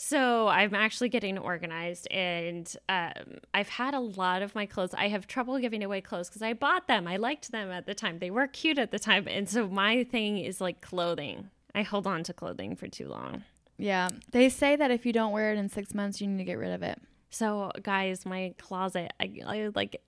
So 0.00 0.46
I'm 0.46 0.76
actually 0.76 1.08
getting 1.08 1.36
organized, 1.38 2.06
and 2.12 2.72
um, 2.88 3.40
I've 3.52 3.68
had 3.68 3.94
a 3.94 3.98
lot 3.98 4.42
of 4.42 4.54
my 4.54 4.64
clothes. 4.64 4.94
I 4.96 5.08
have 5.08 5.26
trouble 5.26 5.58
giving 5.58 5.82
away 5.82 6.00
clothes 6.00 6.28
because 6.28 6.40
I 6.40 6.52
bought 6.52 6.86
them. 6.86 7.08
I 7.08 7.16
liked 7.16 7.50
them 7.50 7.72
at 7.72 7.84
the 7.84 7.94
time. 7.94 8.20
They 8.20 8.30
were 8.30 8.46
cute 8.46 8.78
at 8.78 8.92
the 8.92 9.00
time, 9.00 9.26
and 9.26 9.48
so 9.48 9.66
my 9.66 10.04
thing 10.04 10.38
is 10.38 10.60
like 10.60 10.80
clothing. 10.80 11.50
I 11.74 11.82
hold 11.82 12.06
on 12.06 12.22
to 12.22 12.32
clothing 12.32 12.76
for 12.76 12.86
too 12.86 13.08
long. 13.08 13.42
Yeah. 13.76 14.10
They 14.30 14.48
say 14.50 14.76
that 14.76 14.92
if 14.92 15.04
you 15.04 15.12
don't 15.12 15.32
wear 15.32 15.52
it 15.52 15.58
in 15.58 15.68
six 15.68 15.92
months, 15.92 16.20
you 16.20 16.28
need 16.28 16.38
to 16.38 16.44
get 16.44 16.58
rid 16.58 16.70
of 16.70 16.84
it. 16.84 17.00
So, 17.30 17.72
guys, 17.82 18.24
my 18.24 18.54
closet, 18.56 19.12
I, 19.18 19.32
I 19.44 19.70
like 19.74 20.00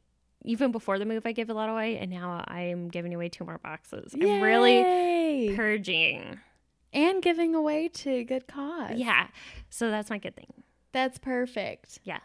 even 0.44 0.70
before 0.70 1.00
the 1.00 1.04
move, 1.04 1.26
I 1.26 1.32
give 1.32 1.50
a 1.50 1.54
lot 1.54 1.68
away, 1.68 1.98
and 1.98 2.12
now 2.12 2.44
I'm 2.46 2.90
giving 2.90 3.12
away 3.12 3.28
two 3.28 3.44
more 3.44 3.58
boxes. 3.58 4.14
I'm 4.14 4.40
really 4.40 5.56
purging. 5.56 6.38
And 6.92 7.22
giving 7.22 7.54
away 7.54 7.88
to 7.88 8.24
good 8.24 8.46
cause. 8.46 8.96
Yeah, 8.96 9.28
so 9.68 9.90
that's 9.90 10.10
my 10.10 10.18
good 10.18 10.36
thing. 10.36 10.52
That's 10.92 11.18
perfect. 11.18 11.98
Yeah. 12.04 12.18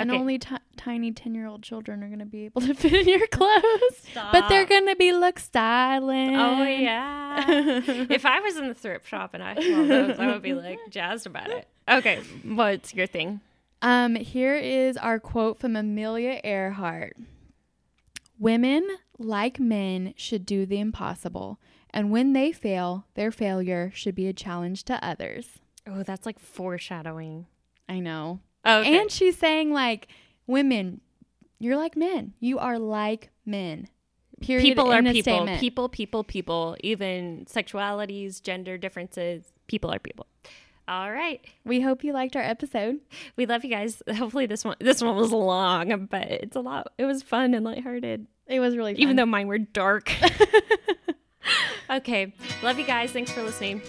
And 0.00 0.10
Okay. 0.12 0.20
only 0.20 0.38
ti 0.38 0.54
tiny 0.76 1.10
10 1.10 1.34
year 1.34 1.46
old 1.48 1.64
children 1.64 2.04
are 2.04 2.06
going 2.06 2.20
to 2.20 2.24
be 2.24 2.44
able 2.44 2.60
to 2.60 2.72
fit 2.74 2.92
in 2.92 3.08
your 3.08 3.26
clothes. 3.26 4.06
But 4.14 4.48
they're 4.48 4.64
going 4.64 4.86
to 4.86 4.94
be 4.94 5.10
look 5.12 5.40
styling. 5.40 6.36
Oh 6.36 6.62
yeah. 6.62 7.44
if 8.08 8.24
I 8.24 8.38
was 8.38 8.56
in 8.56 8.68
the 8.68 8.74
thrift 8.74 9.08
shop 9.08 9.34
and 9.34 9.42
I 9.42 9.54
saw 9.56 9.82
those, 9.84 10.18
I 10.20 10.28
would 10.28 10.42
be 10.42 10.54
like 10.54 10.78
jazzed 10.90 11.26
about 11.26 11.50
it. 11.50 11.66
Okay, 11.88 12.20
what's 12.44 12.94
your 12.94 13.08
thing? 13.08 13.40
Um, 13.82 14.14
here 14.14 14.54
is 14.54 14.96
our 14.96 15.18
quote 15.18 15.58
from 15.58 15.74
Amelia 15.74 16.40
Earhart. 16.44 17.16
Women, 18.38 18.86
like 19.18 19.58
men, 19.58 20.14
should 20.16 20.46
do 20.46 20.64
the 20.64 20.78
impossible, 20.78 21.58
and 21.90 22.10
when 22.10 22.32
they 22.32 22.52
fail, 22.52 23.06
their 23.14 23.30
failure 23.30 23.90
should 23.94 24.14
be 24.14 24.26
a 24.26 24.32
challenge 24.32 24.84
to 24.84 25.04
others. 25.04 25.58
Oh, 25.86 26.02
that's 26.02 26.26
like 26.26 26.38
foreshadowing. 26.38 27.46
I 27.88 28.00
know. 28.00 28.40
Oh, 28.64 28.80
okay. 28.80 29.00
And 29.00 29.10
she's 29.10 29.38
saying 29.38 29.72
like 29.72 30.08
women, 30.46 31.00
you're 31.58 31.76
like 31.76 31.96
men. 31.96 32.34
You 32.40 32.58
are 32.58 32.78
like 32.78 33.30
men. 33.46 33.88
Period. 34.40 34.62
people 34.62 34.92
are 34.92 35.02
people. 35.02 35.22
statement. 35.22 35.60
People, 35.60 35.88
people, 35.88 36.22
people. 36.24 36.76
Even 36.80 37.46
sexualities, 37.50 38.42
gender 38.42 38.78
differences. 38.78 39.44
People 39.66 39.90
are 39.90 39.98
people. 39.98 40.26
All 40.86 41.12
right. 41.12 41.44
We 41.64 41.80
hope 41.80 42.04
you 42.04 42.12
liked 42.12 42.36
our 42.36 42.42
episode. 42.42 43.00
We 43.36 43.46
love 43.46 43.64
you 43.64 43.70
guys. 43.70 44.02
Hopefully 44.16 44.46
this 44.46 44.64
one 44.64 44.76
this 44.80 45.02
one 45.02 45.16
was 45.16 45.32
long, 45.32 46.06
but 46.06 46.22
it's 46.30 46.56
a 46.56 46.60
lot. 46.60 46.92
It 46.98 47.04
was 47.04 47.22
fun 47.22 47.54
and 47.54 47.64
lighthearted. 47.64 48.26
It 48.46 48.60
was 48.60 48.76
really 48.76 48.94
fun. 48.94 49.02
Even 49.02 49.16
though 49.16 49.26
mine 49.26 49.48
were 49.48 49.58
dark. 49.58 50.10
okay. 51.90 52.32
Love 52.62 52.78
you 52.78 52.84
guys. 52.84 53.12
Thanks 53.12 53.32
for 53.32 53.42
listening. 53.42 53.82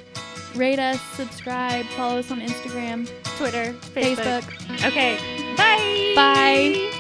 rate 0.56 0.80
us, 0.80 1.00
subscribe, 1.14 1.86
follow 1.88 2.20
us 2.20 2.32
on 2.32 2.42
Instagram, 2.42 3.08
Twitter, 3.38 3.74
Facebook. 3.94 4.42
Facebook. 4.42 4.88
Okay. 4.88 5.18
Bye. 5.56 6.14
Bye. 6.16 6.99